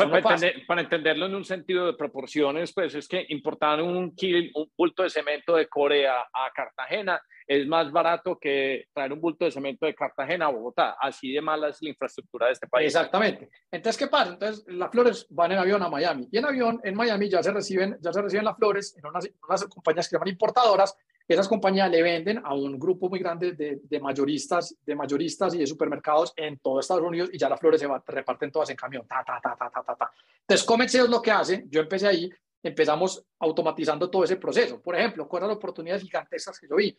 para, 0.67 0.81
entenderlo 0.81 1.27
en 1.27 1.35
un 1.35 1.45
sentido 1.45 1.85
de 1.85 1.93
proporciones, 1.93 2.73
pues 2.73 2.93
es 2.95 3.07
que 3.07 3.25
importar 3.29 3.81
un, 3.81 4.15
kilo, 4.15 4.49
un 4.55 4.71
bulto 4.77 5.03
de 5.03 5.09
cemento 5.09 5.55
de 5.55 5.67
Corea 5.67 6.21
a 6.21 6.51
Cartagena 6.53 7.21
es 7.49 7.65
más 7.67 7.91
barato 7.91 8.37
que 8.39 8.85
traer 8.93 9.11
un 9.11 9.19
bulto 9.19 9.45
de 9.45 9.51
cemento 9.51 9.87
de 9.87 9.95
Cartagena 9.95 10.45
a 10.45 10.49
Bogotá. 10.49 10.97
Así 11.01 11.31
de 11.31 11.41
mala 11.41 11.69
es 11.69 11.81
la 11.81 11.89
infraestructura 11.89 12.45
de 12.45 12.53
este 12.53 12.67
país. 12.67 12.85
Exactamente. 12.85 13.49
Entonces, 13.71 13.97
¿qué 13.97 14.07
pasa? 14.07 14.33
Entonces, 14.33 14.63
las 14.67 14.91
flores 14.91 15.25
van 15.31 15.53
en 15.53 15.57
avión 15.57 15.81
a 15.81 15.89
Miami. 15.89 16.27
Y 16.31 16.37
en 16.37 16.45
avión, 16.45 16.79
en 16.83 16.95
Miami, 16.95 17.27
ya 17.27 17.41
se 17.41 17.51
reciben, 17.51 17.97
ya 18.01 18.13
se 18.13 18.21
reciben 18.21 18.45
las 18.45 18.55
flores 18.55 18.95
en 18.97 19.05
unas, 19.07 19.27
unas 19.47 19.65
compañías 19.65 20.07
que 20.07 20.15
llaman 20.15 20.29
importadoras 20.29 20.95
esas 21.33 21.47
compañías 21.47 21.91
le 21.91 22.01
venden 22.01 22.41
a 22.43 22.55
un 22.55 22.79
grupo 22.79 23.07
muy 23.07 23.19
grande 23.19 23.51
de, 23.51 23.79
de, 23.83 23.99
mayoristas, 23.99 24.75
de 24.83 24.95
mayoristas 24.95 25.53
y 25.53 25.59
de 25.59 25.67
supermercados 25.67 26.33
en 26.35 26.57
todo 26.57 26.79
Estados 26.79 27.03
Unidos 27.03 27.29
y 27.31 27.37
ya 27.37 27.47
las 27.47 27.59
flores 27.59 27.79
se 27.79 27.87
reparten 28.07 28.51
todas 28.51 28.71
en 28.71 28.75
camión. 28.75 29.05
Ta, 29.07 29.23
ta, 29.23 29.39
ta, 29.39 29.55
ta, 29.55 29.69
ta, 29.69 29.95
ta. 29.95 30.11
Entonces, 30.41 30.65
Comex 30.65 30.95
es 30.95 31.07
lo 31.07 31.21
que 31.21 31.29
hace. 31.29 31.65
Yo 31.69 31.81
empecé 31.81 32.07
ahí, 32.07 32.29
empezamos 32.63 33.23
automatizando 33.39 34.09
todo 34.09 34.23
ese 34.23 34.37
proceso. 34.37 34.81
Por 34.81 34.95
ejemplo, 34.95 35.27
¿cuáles 35.27 35.49
las 35.49 35.57
oportunidades 35.57 36.01
gigantescas 36.01 36.59
que 36.59 36.67
yo 36.67 36.75
vi? 36.75 36.97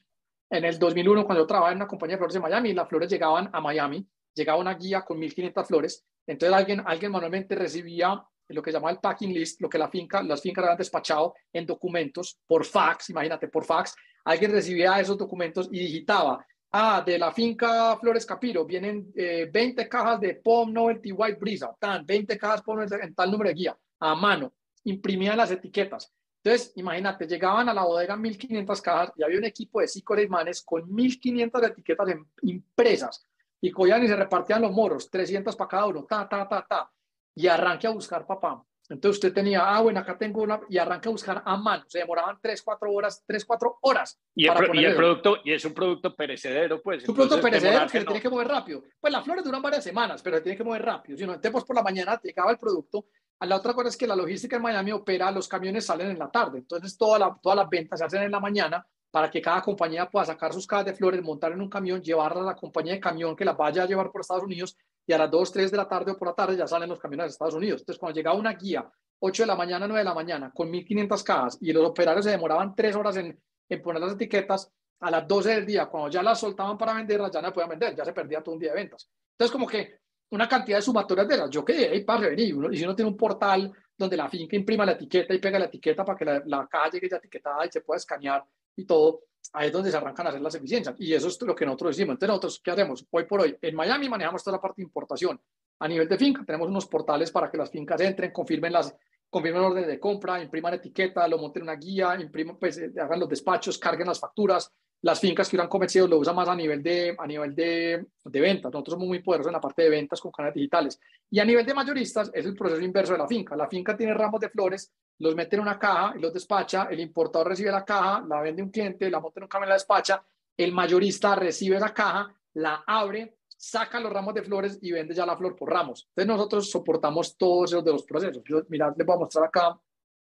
En 0.48 0.64
el 0.64 0.78
2001, 0.78 1.24
cuando 1.24 1.42
yo 1.42 1.46
trabajaba 1.48 1.72
en 1.72 1.78
una 1.78 1.88
compañía 1.88 2.14
de 2.14 2.18
flores 2.18 2.34
de 2.34 2.40
Miami, 2.40 2.72
las 2.72 2.88
flores 2.88 3.10
llegaban 3.10 3.50
a 3.52 3.60
Miami, 3.60 4.06
llegaba 4.32 4.60
una 4.60 4.74
guía 4.74 5.02
con 5.02 5.18
1.500 5.18 5.66
flores. 5.66 6.04
Entonces, 6.24 6.56
alguien, 6.56 6.82
alguien 6.86 7.10
manualmente 7.10 7.56
recibía 7.56 8.24
lo 8.50 8.62
que 8.62 8.70
se 8.70 8.76
llama 8.76 8.90
el 8.90 8.98
packing 8.98 9.32
list, 9.32 9.60
lo 9.60 9.68
que 9.68 9.78
la 9.78 9.88
finca, 9.88 10.22
las 10.22 10.40
fincas 10.40 10.64
habían 10.64 10.78
despachado 10.78 11.34
en 11.52 11.66
documentos 11.66 12.38
por 12.46 12.64
fax, 12.64 13.10
imagínate, 13.10 13.48
por 13.48 13.64
fax, 13.64 13.94
alguien 14.24 14.52
recibía 14.52 14.98
esos 15.00 15.16
documentos 15.16 15.68
y 15.70 15.78
digitaba, 15.80 16.44
ah, 16.72 17.02
de 17.04 17.18
la 17.18 17.32
finca 17.32 17.96
Flores 17.96 18.26
Capiro 18.26 18.64
vienen 18.64 19.12
20 19.14 19.82
eh, 19.82 19.88
cajas 19.88 20.20
de 20.20 20.34
POM 20.36 20.72
Novelty 20.72 21.12
White 21.12 21.38
Brisa, 21.38 21.74
tan, 21.78 22.04
20 22.06 22.38
cajas 22.38 22.62
POM 22.62 22.80
en 22.80 23.14
tal 23.14 23.30
número 23.30 23.48
de 23.48 23.54
guía, 23.54 23.78
a 24.00 24.14
mano, 24.14 24.52
imprimían 24.84 25.36
las 25.36 25.50
etiquetas. 25.50 26.12
Entonces, 26.42 26.72
imagínate, 26.76 27.26
llegaban 27.26 27.68
a 27.68 27.74
la 27.74 27.84
bodega 27.84 28.16
1500 28.16 28.80
cajas 28.80 29.12
y 29.16 29.22
había 29.22 29.38
un 29.38 29.44
equipo 29.44 29.80
de 29.80 29.88
cinco 29.88 30.14
manes 30.28 30.62
con 30.62 30.92
1500 30.92 31.62
etiquetas 31.64 32.08
impresas 32.42 33.26
y 33.60 33.70
cogían 33.70 34.02
y 34.02 34.08
se 34.08 34.16
repartían 34.16 34.62
los 34.62 34.72
moros, 34.72 35.10
300 35.10 35.54
para 35.54 35.68
cada 35.68 35.86
uno, 35.86 36.04
ta, 36.04 36.26
ta, 36.26 36.48
ta, 36.48 36.66
ta, 36.66 36.90
y 37.34 37.46
arranque 37.46 37.86
a 37.86 37.90
buscar 37.90 38.26
papá. 38.26 38.64
Entonces 38.90 39.18
usted 39.18 39.32
tenía, 39.32 39.60
ah, 39.64 39.80
bueno, 39.80 40.00
acá 40.00 40.18
tengo 40.18 40.42
una, 40.42 40.60
y 40.68 40.76
arranca 40.76 41.08
a 41.08 41.12
buscar 41.12 41.42
a 41.44 41.56
mano. 41.56 41.84
Se 41.86 42.00
demoraban 42.00 42.38
3, 42.42 42.60
4 42.60 42.92
horas, 42.92 43.22
3, 43.24 43.44
4 43.44 43.78
horas. 43.82 44.20
Y 44.34 44.48
el, 44.48 44.96
producto, 44.96 45.36
y 45.44 45.52
es 45.52 45.64
un 45.64 45.72
producto 45.72 46.14
perecedero, 46.16 46.82
pues. 46.82 47.04
Es 47.04 47.08
un 47.08 47.14
producto 47.14 47.40
perecedero 47.40 47.86
que 47.86 48.00
se 48.00 48.04
tiene 48.04 48.20
que 48.20 48.28
mover 48.28 48.48
rápido. 48.48 48.82
Pues 49.00 49.12
las 49.12 49.24
flores 49.24 49.44
duran 49.44 49.62
varias 49.62 49.84
semanas, 49.84 50.20
pero 50.22 50.38
se 50.38 50.42
tiene 50.42 50.58
que 50.58 50.64
mover 50.64 50.84
rápido. 50.84 51.16
Si 51.16 51.24
no, 51.24 51.34
entonces 51.34 51.64
por 51.64 51.76
la 51.76 51.84
mañana 51.84 52.20
llegaba 52.20 52.50
el 52.50 52.58
producto. 52.58 53.06
A 53.38 53.46
la 53.46 53.56
otra 53.56 53.72
cosa 53.74 53.88
es 53.88 53.96
que 53.96 54.08
la 54.08 54.16
logística 54.16 54.56
en 54.56 54.62
Miami 54.62 54.90
opera, 54.90 55.30
los 55.30 55.46
camiones 55.46 55.86
salen 55.86 56.10
en 56.10 56.18
la 56.18 56.30
tarde. 56.30 56.58
Entonces 56.58 56.98
toda 56.98 57.18
la, 57.18 57.38
todas 57.40 57.56
las 57.56 57.70
ventas 57.70 58.00
se 58.00 58.04
hacen 58.04 58.22
en 58.24 58.32
la 58.32 58.40
mañana 58.40 58.84
para 59.10 59.30
que 59.30 59.42
cada 59.42 59.60
compañía 59.62 60.08
pueda 60.08 60.26
sacar 60.26 60.52
sus 60.52 60.66
cajas 60.66 60.86
de 60.86 60.94
flores, 60.94 61.22
montar 61.22 61.52
en 61.52 61.60
un 61.60 61.68
camión, 61.68 62.00
llevarlas 62.00 62.44
a 62.44 62.46
la 62.46 62.56
compañía 62.56 62.94
de 62.94 63.00
camión 63.00 63.34
que 63.34 63.44
las 63.44 63.56
vaya 63.56 63.82
a 63.82 63.86
llevar 63.86 64.10
por 64.10 64.20
Estados 64.20 64.44
Unidos 64.44 64.76
y 65.06 65.12
a 65.12 65.18
las 65.18 65.30
2, 65.30 65.52
3 65.52 65.70
de 65.70 65.76
la 65.76 65.88
tarde 65.88 66.12
o 66.12 66.16
por 66.16 66.28
la 66.28 66.34
tarde 66.34 66.56
ya 66.56 66.66
salen 66.66 66.88
los 66.88 67.00
camiones 67.00 67.26
de 67.26 67.30
Estados 67.30 67.54
Unidos. 67.54 67.80
Entonces, 67.80 67.98
cuando 67.98 68.16
llegaba 68.16 68.38
una 68.38 68.52
guía, 68.52 68.88
8 69.18 69.42
de 69.42 69.46
la 69.46 69.56
mañana, 69.56 69.86
9 69.88 69.98
de 69.98 70.04
la 70.04 70.14
mañana, 70.14 70.52
con 70.54 70.70
1.500 70.70 71.24
cajas 71.24 71.58
y 71.60 71.72
los 71.72 71.84
operarios 71.84 72.24
se 72.24 72.30
demoraban 72.30 72.74
3 72.74 72.96
horas 72.96 73.16
en, 73.16 73.38
poner 73.82 74.00
las 74.00 74.12
etiquetas, 74.12 74.70
a 75.00 75.10
las 75.10 75.26
12 75.26 75.54
del 75.54 75.66
día, 75.66 75.86
cuando 75.86 76.10
ya 76.10 76.22
las 76.22 76.38
soltaban 76.38 76.76
para 76.76 76.92
venderlas, 76.92 77.30
ya 77.30 77.40
no 77.40 77.52
podían 77.52 77.70
vender, 77.70 77.96
ya 77.96 78.04
se 78.04 78.12
perdía 78.12 78.42
todo 78.42 78.54
un 78.54 78.60
día 78.60 78.70
de 78.70 78.76
ventas. 78.76 79.08
Entonces, 79.32 79.50
como 79.50 79.66
que 79.66 80.00
una 80.30 80.46
cantidad 80.46 80.78
de 80.78 80.82
sumatorias 80.82 81.26
de 81.26 81.34
esas. 81.34 81.50
Yo 81.50 81.64
quedé 81.64 81.88
ahí 81.88 82.04
para 82.04 82.20
revenir. 82.20 82.54
y 82.70 82.76
si 82.76 82.84
uno 82.84 82.94
tiene 82.94 83.10
un 83.10 83.16
portal 83.16 83.72
donde 83.96 84.16
la 84.16 84.28
finca 84.28 84.56
imprima 84.56 84.84
la 84.84 84.92
etiqueta 84.92 85.34
y 85.34 85.38
pega 85.38 85.58
la 85.58 85.64
etiqueta 85.64 86.04
para 86.04 86.18
que 86.18 86.24
la, 86.24 86.42
la 86.46 86.66
caja 86.66 86.90
llegue 86.90 87.08
ya 87.08 87.16
etiquetada 87.16 87.66
y 87.66 87.70
se 87.70 87.80
pueda 87.80 87.96
escanear 87.96 88.44
y 88.80 88.86
todo, 88.86 89.22
ahí 89.52 89.68
es 89.68 89.72
donde 89.72 89.90
se 89.90 89.96
arrancan 89.96 90.26
a 90.26 90.30
hacer 90.30 90.40
las 90.40 90.54
eficiencias. 90.54 90.94
Y 90.98 91.14
eso 91.14 91.28
es 91.28 91.40
lo 91.42 91.54
que 91.54 91.64
nosotros 91.64 91.96
decimos. 91.96 92.14
Entonces, 92.14 92.28
nosotros, 92.28 92.60
¿qué 92.62 92.70
hacemos? 92.70 93.06
Hoy 93.10 93.24
por 93.24 93.40
hoy, 93.40 93.56
en 93.60 93.74
Miami 93.74 94.08
manejamos 94.08 94.42
toda 94.42 94.56
la 94.56 94.60
parte 94.60 94.82
de 94.82 94.84
importación. 94.84 95.40
A 95.78 95.88
nivel 95.88 96.08
de 96.08 96.18
finca, 96.18 96.44
tenemos 96.44 96.68
unos 96.68 96.86
portales 96.86 97.30
para 97.30 97.50
que 97.50 97.56
las 97.56 97.70
fincas 97.70 98.00
entren, 98.00 98.32
confirmen 98.32 98.72
las 98.72 98.94
confirmen 99.30 99.62
órdenes 99.62 99.88
de 99.88 100.00
compra, 100.00 100.42
impriman 100.42 100.74
etiqueta, 100.74 101.26
lo 101.28 101.38
monten 101.38 101.62
en 101.62 101.68
una 101.68 101.76
guía, 101.76 102.16
impriman, 102.20 102.58
pues, 102.58 102.78
eh, 102.78 102.92
hagan 103.00 103.20
los 103.20 103.28
despachos, 103.28 103.78
carguen 103.78 104.08
las 104.08 104.18
facturas, 104.18 104.72
las 105.02 105.18
fincas 105.18 105.48
que 105.48 105.56
hubieran 105.56 105.68
comerciado 105.68 106.06
lo 106.06 106.18
usan 106.18 106.36
más 106.36 106.48
a 106.48 106.54
nivel 106.54 106.82
de, 106.82 107.14
a 107.18 107.26
nivel 107.26 107.54
de, 107.54 108.06
de 108.24 108.40
ventas. 108.40 108.70
Nosotros 108.70 108.94
somos 108.94 109.08
muy 109.08 109.20
poderosos 109.20 109.48
en 109.48 109.54
la 109.54 109.60
parte 109.60 109.82
de 109.82 109.90
ventas 109.90 110.20
con 110.20 110.30
canales 110.30 110.54
digitales. 110.54 111.00
Y 111.30 111.38
a 111.38 111.44
nivel 111.44 111.64
de 111.64 111.72
mayoristas 111.72 112.30
es 112.34 112.44
el 112.44 112.54
proceso 112.54 112.82
inverso 112.82 113.12
de 113.12 113.18
la 113.18 113.26
finca. 113.26 113.56
La 113.56 113.68
finca 113.68 113.96
tiene 113.96 114.12
ramos 114.12 114.40
de 114.40 114.50
flores, 114.50 114.92
los 115.18 115.34
mete 115.34 115.56
en 115.56 115.62
una 115.62 115.78
caja 115.78 116.14
y 116.16 116.20
los 116.20 116.34
despacha. 116.34 116.88
El 116.90 117.00
importador 117.00 117.48
recibe 117.48 117.70
la 117.70 117.84
caja, 117.84 118.22
la 118.28 118.42
vende 118.42 118.62
un 118.62 118.70
cliente, 118.70 119.10
la 119.10 119.20
monta 119.20 119.40
en 119.40 119.44
un 119.44 119.48
camión 119.48 119.70
la 119.70 119.74
despacha. 119.76 120.22
El 120.56 120.72
mayorista 120.72 121.34
recibe 121.34 121.76
esa 121.76 121.94
caja, 121.94 122.34
la 122.54 122.84
abre, 122.86 123.38
saca 123.56 124.00
los 124.00 124.12
ramos 124.12 124.34
de 124.34 124.42
flores 124.42 124.78
y 124.82 124.92
vende 124.92 125.14
ya 125.14 125.24
la 125.24 125.36
flor 125.36 125.56
por 125.56 125.70
ramos. 125.70 126.08
Entonces 126.10 126.26
nosotros 126.26 126.70
soportamos 126.70 127.36
todos 127.38 127.72
esos 127.72 127.84
de 127.84 127.92
los 127.92 128.04
procesos. 128.04 128.42
Yo, 128.44 128.62
mirad, 128.68 128.92
les 128.96 129.06
voy 129.06 129.16
a 129.16 129.20
mostrar 129.20 129.44
acá. 129.46 129.78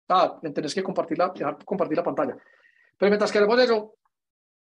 Ah, 0.09 0.39
tenés 0.53 0.75
que 0.75 0.83
compartir 0.83 1.17
la, 1.17 1.33
compartir 1.63 1.97
la 1.97 2.03
pantalla. 2.03 2.37
Pero 2.97 3.09
mientras 3.09 3.31
que 3.31 3.37
hacemos 3.37 3.59
eso, 3.59 3.95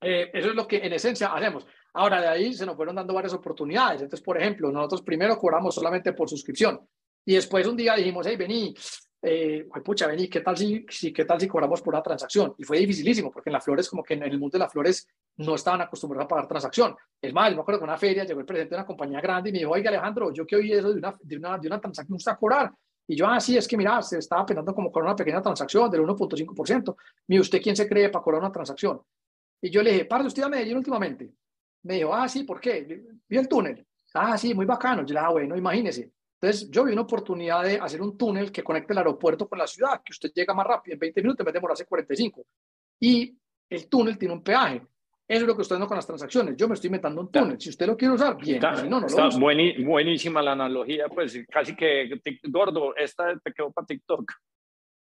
eh, 0.02 0.30
eso 0.34 0.50
es 0.50 0.56
lo 0.56 0.68
que 0.68 0.78
en 0.78 0.94
esencia 0.94 1.34
hacemos. 1.34 1.66
Ahora, 1.94 2.22
de 2.22 2.28
ahí 2.28 2.54
se 2.54 2.66
nos 2.66 2.76
fueron 2.76 2.96
dando 2.96 3.14
varias 3.14 3.34
oportunidades. 3.34 4.02
Entonces, 4.02 4.24
por 4.24 4.38
ejemplo, 4.38 4.72
nosotros 4.72 5.02
primero 5.02 5.38
cobramos 5.38 5.76
solamente 5.76 6.14
por 6.14 6.30
suscripción 6.30 6.80
y 7.26 7.36
después 7.36 7.68
un 7.68 7.76
día 7.76 7.96
dijimos, 7.96 8.26
hey, 8.28 8.36
vení, 8.38 8.74
eh, 9.22 9.68
pucha, 9.84 10.08
vení, 10.08 10.28
¿qué 10.30 10.42
tal, 10.42 10.58
si, 10.58 10.86
si, 10.90 11.12
¿qué 11.12 11.26
tal 11.26 11.40
si 11.40 11.48
cobramos 11.48 11.82
por 11.82 11.94
una 11.94 12.02
transacción? 12.02 12.56
Y 12.58 12.64
fue 12.64 12.78
dificilísimo 12.78 13.32
porque 13.32 13.50
en 13.50 13.54
las 13.54 13.64
flores, 13.64 13.90
como 13.90 14.04
que 14.04 14.14
en 14.14 14.24
el 14.24 14.40
mundo 14.40 14.58
de 14.58 14.60
las 14.60 14.72
flores 14.72 15.08
no 15.38 15.56
estaban 15.56 15.82
acostumbrados 15.82 16.26
a 16.26 16.28
pagar 16.28 16.48
transacción. 16.48 16.96
Es 17.22 17.34
más, 17.34 17.54
me 17.54 17.62
acuerdo 17.62 17.80
que 17.80 17.84
una 17.84 17.98
feria 17.98 18.24
llegó 18.24 18.40
el 18.40 18.46
presidente 18.46 18.76
de 18.76 18.80
una 18.80 18.86
compañía 18.86 19.20
grande 19.20 19.50
y 19.50 19.54
me 19.54 19.60
dijo, 19.60 19.72
oiga, 19.72 19.90
Alejandro, 19.90 20.32
yo 20.34 20.46
que 20.46 20.56
oí 20.56 20.72
eso 20.72 20.94
de 20.94 21.00
una, 21.00 21.18
de 21.20 21.38
una, 21.38 21.58
de 21.58 21.68
una 21.68 21.82
transacción, 21.82 22.16
¿usted 22.16 22.32
a 22.32 22.38
cobrar? 22.38 22.72
Y 23.08 23.16
yo, 23.16 23.28
ah, 23.28 23.40
sí, 23.40 23.58
es 23.58 23.68
que 23.68 23.76
mira, 23.76 24.02
se 24.04 24.20
estaba 24.20 24.46
pensando 24.46 24.74
como 24.74 24.92
cobrar 24.92 25.08
una 25.08 25.16
pequeña 25.16 25.42
transacción 25.42 25.90
del 25.90 26.02
1.5%. 26.02 26.96
Mire, 27.28 27.42
¿usted 27.42 27.62
quién 27.62 27.76
se 27.76 27.88
cree 27.90 28.10
para 28.10 28.24
cobrar 28.24 28.42
una 28.42 28.52
transacción? 28.52 29.02
Y 29.62 29.70
yo 29.70 29.82
le 29.82 29.92
dije, 29.92 30.06
¿para 30.06 30.26
usted 30.26 30.44
a 30.44 30.50
Medellín 30.50 30.78
últimamente? 30.78 31.32
Me 31.84 31.96
dijo, 31.96 32.14
ah, 32.14 32.28
sí, 32.28 32.44
¿por 32.44 32.60
qué? 32.60 33.04
Vi 33.28 33.38
el 33.38 33.48
túnel. 33.48 33.86
Ah, 34.14 34.38
sí, 34.38 34.54
muy 34.54 34.66
bacano. 34.66 35.02
Yo 35.02 35.14
le 35.14 35.20
dije, 35.20 35.26
ah, 35.26 35.32
bueno, 35.32 35.56
imagínese. 35.56 36.12
Entonces, 36.42 36.70
yo 36.72 36.86
vi 36.86 36.94
una 36.94 37.02
oportunidad 37.02 37.64
de 37.64 37.78
hacer 37.78 38.02
un 38.02 38.18
túnel 38.18 38.52
que 38.52 38.64
conecte 38.64 38.94
el 38.94 39.00
aeropuerto 39.00 39.48
con 39.48 39.60
la 39.60 39.68
ciudad, 39.68 40.02
que 40.04 40.12
usted 40.12 40.32
llega 40.34 40.54
más 40.54 40.66
rápido, 40.66 40.94
en 40.94 41.00
20 41.00 41.22
minutos, 41.22 41.40
en 41.42 41.46
vez 41.46 41.54
de 41.54 41.58
demorarse 41.58 41.86
45. 41.86 42.46
Y 43.02 43.38
el 43.70 43.90
túnel 43.90 44.18
tiene 44.18 44.34
un 44.34 44.44
peaje. 44.44 44.82
Eso 45.28 45.42
es 45.42 45.48
lo 45.48 45.56
que 45.56 45.62
estoy 45.62 45.76
haciendo 45.76 45.88
con 45.88 45.98
las 45.98 46.08
transacciones. 46.08 46.56
Yo 46.56 46.68
me 46.68 46.74
estoy 46.74 46.88
inventando 46.88 47.22
un 47.22 47.32
túnel. 47.32 47.60
Si 47.60 47.70
usted 47.70 47.86
lo 47.86 47.96
quiere 47.96 48.16
usar, 48.16 48.36
bien. 48.38 48.56
Está, 48.56 48.84
no, 48.84 49.02
no 49.02 49.06
está 49.06 49.30
buenísima 49.38 50.42
la 50.42 50.54
analogía. 50.54 51.08
Pues 51.08 51.38
casi 51.52 51.76
que, 51.76 52.10
gordo, 52.50 52.96
esta 52.96 53.38
te 53.38 53.54
quedó 53.54 53.72
para 53.72 53.86
TikTok. 53.86 54.32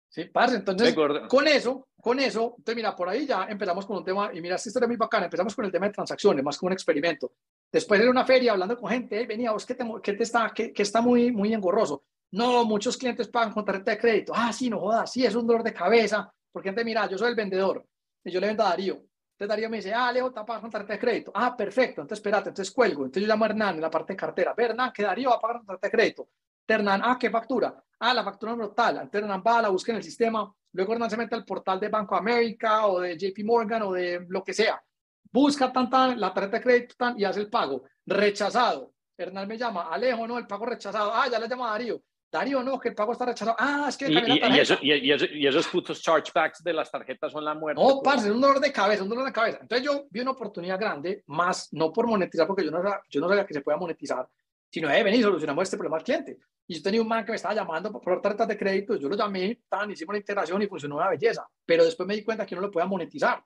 Sí, 0.10 0.26
parce, 0.26 0.56
entonces, 0.56 0.96
con 1.28 1.48
eso, 1.48 1.88
con 2.02 2.20
eso, 2.20 2.56
entonces 2.58 2.76
mira, 2.76 2.96
por 2.96 3.10
ahí 3.10 3.26
ya 3.26 3.46
empezamos 3.50 3.86
con 3.86 3.98
un 3.98 4.06
tema, 4.06 4.32
y 4.34 4.42
mira, 4.42 4.56
esta 4.56 4.70
historia 4.70 4.86
es 4.86 4.90
muy 4.90 4.98
bacana, 4.98 5.26
empezamos 5.26 5.54
con 5.54 5.66
el 5.66 5.72
tema 5.72 5.88
de 5.88 5.94
transacciones, 5.94 6.44
más 6.44 6.58
como 6.58 6.68
un 6.68 6.74
experimento. 6.74 7.34
Después 7.72 8.00
de 8.00 8.10
una 8.10 8.26
feria 8.26 8.54
hablando 8.54 8.78
con 8.78 8.90
gente, 8.90 9.18
hey, 9.20 9.26
venía, 9.28 9.52
vos 9.52 9.66
que, 9.66 9.76
te, 9.76 9.86
que 10.02 10.14
te 10.14 10.24
está, 10.24 10.52
que, 10.54 10.72
está 10.76 11.02
muy, 11.02 11.32
muy 11.32 11.54
engorroso. 11.54 12.04
No, 12.32 12.66
muchos 12.66 12.98
clientes 12.98 13.28
pagan 13.28 13.54
con 13.54 13.66
tarjeta 13.66 13.92
de 13.92 13.98
crédito. 13.98 14.32
Ah, 14.36 14.52
sí, 14.54 14.70
no 14.70 14.80
jodas, 14.80 15.12
sí, 15.12 15.26
es 15.26 15.36
un 15.36 15.46
dolor 15.46 15.64
de 15.64 15.74
cabeza. 15.74 16.32
Porque 16.52 16.70
gente, 16.70 16.84
mira, 16.84 17.08
yo 17.10 17.18
soy 17.18 17.30
el 17.30 17.36
vendedor 17.36 17.86
y 18.24 18.32
yo 18.32 18.40
le 18.40 18.48
vendo 18.48 18.64
a 18.64 18.70
Darío. 18.70 18.96
Entonces 18.96 19.50
Darío 19.50 19.70
me 19.70 19.78
dice, 19.78 19.94
ah, 19.94 20.12
Leo, 20.12 20.32
te 20.32 20.44
pagar 20.44 20.62
con 20.62 20.72
tarjeta 20.72 20.94
de 20.94 21.00
crédito. 21.00 21.32
Ah, 21.36 21.56
perfecto, 21.56 22.02
entonces 22.02 22.20
espérate, 22.20 22.50
entonces 22.50 22.74
cuelgo. 22.74 23.04
Entonces 23.04 23.22
yo 23.22 23.28
llamo 23.28 23.46
a 23.46 23.50
Hernán 23.50 23.76
en 23.76 23.82
la 23.82 23.92
parte 23.92 24.14
de 24.14 24.18
cartera. 24.18 24.54
Ve, 24.56 24.64
Hernán, 24.64 24.92
que 24.92 25.04
Darío 25.04 25.30
va 25.30 25.36
a 25.36 25.40
pagar 25.40 25.58
con 25.58 25.66
tarjeta 25.68 25.88
de 25.88 25.92
crédito. 25.92 26.30
Hernán, 26.68 27.02
ah, 27.04 27.18
¿qué 27.20 27.30
factura? 27.30 27.82
Ah, 28.00 28.14
la 28.14 28.24
factura 28.24 28.56
no 28.56 28.70
tal. 28.70 29.10
Hernán 29.12 29.44
va, 29.46 29.62
la 29.62 29.70
busca 29.70 29.92
en 29.92 29.98
el 29.98 30.04
sistema. 30.04 30.54
Luego 30.74 30.94
Hernán 30.94 31.10
se 31.10 31.18
mete 31.18 31.36
al 31.36 31.46
portal 31.46 31.80
de 31.80 31.90
Banco 31.90 32.16
América 32.16 32.86
o 32.88 33.00
de 33.00 33.18
JP 33.18 33.44
Morgan 33.46 33.84
o 33.84 33.94
de 33.94 34.26
lo 34.28 34.44
que 34.44 34.54
sea. 34.54 34.82
Busca 35.32 35.72
tanta 35.72 36.16
la 36.16 36.34
tarjeta 36.34 36.58
de 36.58 36.64
crédito 36.64 36.96
tan, 36.98 37.20
y 37.20 37.24
hace 37.24 37.40
el 37.40 37.50
pago. 37.50 37.84
Rechazado. 38.06 38.94
Hernán 39.18 39.48
me 39.48 39.58
llama, 39.58 39.88
Alejo, 39.92 40.28
no, 40.28 40.38
el 40.38 40.46
pago 40.46 40.66
rechazado. 40.66 41.12
Ah, 41.14 41.28
ya 41.32 41.40
le 41.40 41.48
llama 41.48 41.72
Darío. 41.72 42.02
Darío, 42.30 42.62
no, 42.62 42.78
que 42.78 42.90
el 42.90 42.96
pago 42.96 43.14
está 43.14 43.26
rechazado. 43.26 43.56
Ah, 43.58 43.86
es 43.88 43.98
que 43.98 44.10
y, 44.10 44.18
y, 44.18 44.56
y, 44.56 44.60
eso, 44.60 44.78
y, 44.82 45.48
esos 45.48 45.68
putos 45.70 46.02
chargebacks 46.02 46.62
de 46.62 46.74
las 46.74 46.92
tarjetas 46.92 47.32
son 47.32 47.44
la 47.44 47.56
muerte. 47.56 47.82
No, 47.82 48.02
parce, 48.02 48.28
es 48.28 48.34
un 48.34 48.42
dolor 48.42 48.60
de 48.60 48.72
cabeza, 48.72 49.04
un 49.04 49.10
dolor 49.10 49.26
de 49.26 49.32
cabeza. 49.32 49.60
Entonces 49.62 49.86
yo 49.86 50.06
vi 50.10 50.20
una 50.20 50.32
oportunidad 50.32 50.78
grande, 50.78 51.24
más 51.28 51.70
no 51.72 51.92
por 51.92 52.06
monetizar, 52.06 52.46
porque 52.46 52.66
yo 52.66 52.72
no, 52.72 52.84
yo 53.10 53.22
no 53.22 53.30
sabía 53.30 53.46
que 53.46 53.54
se 53.54 53.62
podía 53.62 53.78
monetizar, 53.78 54.28
sino, 54.70 54.90
eh, 54.92 55.04
vení, 55.04 55.22
solucionamos 55.22 55.64
este 55.64 55.78
problema 55.78 55.98
al 55.98 56.04
cliente. 56.04 56.38
Y 56.68 56.76
yo 56.76 56.84
tenía 56.84 57.02
un 57.02 57.08
man 57.08 57.24
que 57.24 57.32
me 57.32 57.38
estaba 57.38 57.56
llamando 57.56 57.92
por 57.92 58.22
tarjetas 58.22 58.48
de 58.48 58.58
crédito, 58.58 58.96
yo 58.98 59.08
lo 59.08 59.16
llamé, 59.16 59.62
tan, 59.70 59.90
hicimos 59.90 60.14
la 60.14 60.20
integración 60.20 60.62
y 60.62 60.68
funcionó 60.68 60.98
una 60.98 61.10
belleza. 61.10 61.48
Pero 61.66 61.86
después 61.86 62.06
me 62.06 62.16
di 62.16 62.24
cuenta 62.24 62.46
que 62.46 62.56
no 62.56 62.62
lo 62.62 62.70
podía 62.70 62.86
monetizar. 62.86 63.42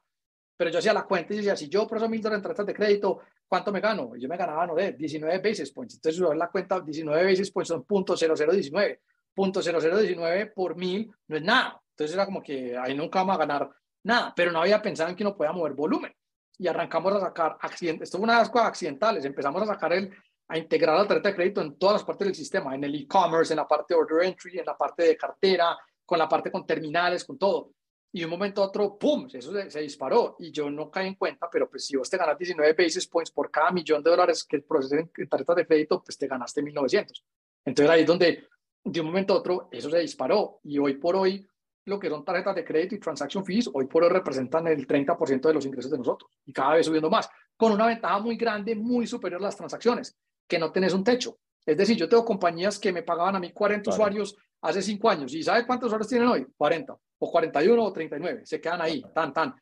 Pero 0.58 0.70
yo 0.72 0.80
hacía 0.80 0.94
la 0.94 1.04
cuenta 1.04 1.34
y 1.34 1.38
decía, 1.38 1.56
si 1.56 1.70
yo 1.70 1.88
proceso 1.88 2.10
mil 2.10 2.22
dólares 2.22 2.40
en 2.40 2.44
tarjetas 2.44 2.66
de 2.66 2.74
crédito, 2.74 3.20
¿cuánto 3.48 3.72
me 3.72 3.80
gano? 3.80 4.16
Y 4.16 4.22
yo 4.22 4.28
me 4.28 4.38
ganaba, 4.38 4.66
no 4.68 4.76
sé, 4.76 4.94
19 4.94 5.40
basis 5.40 5.72
points. 5.72 5.96
Entonces, 5.96 6.20
yo 6.20 6.34
la 6.34 6.50
cuenta, 6.50 6.80
19 6.80 7.24
basis 7.24 7.52
points 7.52 7.70
son 7.70 7.86
.0019. 7.86 9.00
.0019 9.36 10.54
por 10.54 10.76
mil 10.76 11.12
no 11.28 11.38
es 11.38 11.44
nada. 11.44 11.82
Entonces 11.92 12.16
era 12.16 12.26
como 12.26 12.44
que 12.44 12.78
ahí 12.78 12.96
nunca 12.96 13.20
vamos 13.20 13.36
a 13.36 13.40
ganar 13.40 13.70
nada. 14.04 14.34
Pero 14.36 14.52
no 14.52 14.62
había 14.62 14.82
pensado 14.82 15.10
en 15.10 15.16
que 15.16 15.24
no 15.24 15.36
podía 15.36 15.52
mover 15.52 15.74
volumen. 15.74 16.14
Y 16.58 16.68
arrancamos 16.68 17.14
a 17.14 17.22
sacar 17.22 17.58
accidentes. 17.60 18.08
Esto 18.08 18.18
fue 18.18 18.26
una 18.26 18.34
de 18.34 18.40
las 18.40 18.50
cosas 18.50 18.68
accidentales. 18.68 19.26
Empezamos 19.26 19.62
a 19.64 19.66
sacar 19.66 19.94
el, 19.94 20.14
a 20.52 20.58
integrar 20.58 20.98
la 20.98 21.08
tarjeta 21.08 21.30
de 21.30 21.36
crédito 21.36 21.62
en 21.62 21.78
todas 21.78 21.94
las 21.94 22.04
partes 22.04 22.28
del 22.28 22.36
sistema, 22.36 22.76
en 22.76 22.84
el 22.84 22.94
e-commerce, 22.94 23.54
en 23.54 23.58
la 23.58 23.68
parte 23.68 23.94
de 23.94 24.02
order 24.02 24.28
entry, 24.28 24.60
en 24.60 24.66
la 24.66 24.76
parte 24.76 25.04
de 25.04 25.16
cartera, 25.16 25.78
con 26.06 26.20
la 26.20 26.28
parte 26.28 26.52
con 26.52 26.66
terminales, 26.66 27.24
con 27.24 27.38
todo. 27.38 27.72
Y 28.12 28.20
de 28.20 28.26
un 28.26 28.32
momento 28.32 28.62
a 28.62 28.66
otro, 28.66 28.98
¡pum!, 28.98 29.30
eso 29.32 29.54
se, 29.70 29.80
disparó. 29.80 30.36
Y 30.40 30.52
yo 30.52 30.70
no 30.70 30.92
caí 30.92 31.08
en 31.08 31.16
cuenta, 31.16 31.48
pero 31.50 31.70
pues 31.70 31.86
si 31.86 31.96
vos 31.96 32.10
te 32.10 32.18
ganas 32.18 32.38
19 32.38 32.74
basis 32.74 33.08
points 33.08 33.32
por 33.32 33.50
cada 33.50 33.72
millón 33.72 34.04
de 34.04 34.10
dólares 34.10 34.44
que 34.44 34.60
proceses 34.60 35.08
en 35.18 35.30
tarjetas 35.30 35.56
de 35.56 35.66
crédito, 35.66 36.04
pues 36.04 36.18
te 36.18 36.28
ganaste 36.28 36.62
1900. 36.62 37.24
Entonces 37.64 37.90
ahí 37.90 38.02
es 38.02 38.08
donde 38.08 38.50
de 38.84 39.00
un 39.00 39.08
momento 39.08 39.34
a 39.34 39.38
otro 39.38 39.70
eso 39.72 39.90
se 39.90 40.00
disparó. 40.00 40.60
Y 40.64 40.78
hoy 40.80 40.98
por 40.98 41.16
hoy, 41.16 41.48
lo 41.86 41.98
que 41.98 42.10
son 42.10 42.26
tarjetas 42.26 42.56
de 42.56 42.66
crédito 42.66 42.96
y 42.96 43.00
transaction 43.00 43.46
fees, 43.46 43.70
hoy 43.74 43.86
por 43.86 44.04
hoy 44.04 44.10
representan 44.10 44.68
el 44.68 44.86
30% 44.86 45.48
de 45.48 45.54
los 45.54 45.66
ingresos 45.66 45.92
de 45.92 45.98
nosotros. 45.98 46.30
Y 46.46 46.52
cada 46.52 46.74
vez 46.74 46.86
subiendo 46.86 47.10
más, 47.10 47.30
con 47.56 47.72
una 47.72 47.88
ventaja 47.88 48.20
muy 48.20 48.36
grande, 48.36 48.76
muy 48.76 49.08
superior 49.08 49.40
a 49.40 49.46
las 49.46 49.56
transacciones 49.56 50.18
que 50.52 50.60
no 50.60 50.70
tenés 50.70 50.94
un 50.94 51.02
techo. 51.02 51.38
Es 51.66 51.78
decir, 51.78 51.96
yo 51.96 52.10
tengo 52.10 52.26
compañías 52.26 52.78
que 52.78 52.92
me 52.92 53.04
pagaban 53.04 53.38
a 53.38 53.40
mí 53.40 53.54
40 53.54 53.90
usuarios 53.90 54.36
hace 54.62 54.82
5 54.82 55.10
años. 55.10 55.34
¿Y 55.34 55.44
sabe 55.44 55.66
cuántos 55.66 55.88
usuarios 55.88 56.10
tienen 56.10 56.28
hoy? 56.28 56.46
40, 56.58 56.94
o 57.20 57.32
41 57.32 57.82
o 57.82 57.94
39. 57.94 58.42
Se 58.46 58.60
quedan 58.60 58.82
ahí, 58.82 59.02
tan, 59.14 59.32
tan. 59.32 59.56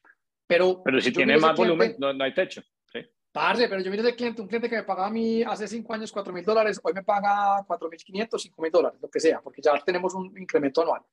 Pero, 0.48 0.82
pero 0.84 1.00
si 1.00 1.12
tiene 1.12 1.38
más 1.38 1.56
volumen, 1.56 1.96
no, 2.00 2.12
no, 2.12 2.24
hay 2.24 2.34
techo. 2.34 2.64
¿sí? 2.92 3.02
Parce, 3.32 3.70
pero 3.70 3.82
yo 3.82 3.92
miro 3.92 4.02
ese 4.02 4.16
cliente, 4.16 4.42
un 4.42 4.48
cliente 4.48 4.68
que 4.68 4.78
me 4.78 4.84
pagaba 4.84 5.10
a 5.10 5.12
mí 5.12 5.44
hace 5.44 5.68
5 5.68 5.94
años 5.94 6.12
4 6.12 6.34
mil 6.34 6.44
dólares, 6.44 6.80
hoy 6.82 6.94
me 6.94 7.04
paga 7.04 7.64
4.500, 7.68 8.40
5 8.40 8.62
mil 8.64 8.72
dólares, 8.72 9.00
lo 9.00 9.10
que 9.12 9.20
sea, 9.20 9.42
porque 9.42 9.62
ya 9.62 9.80
tenemos 9.86 10.16
un 10.16 10.36
incremento 10.40 10.82
anual. 10.82 11.04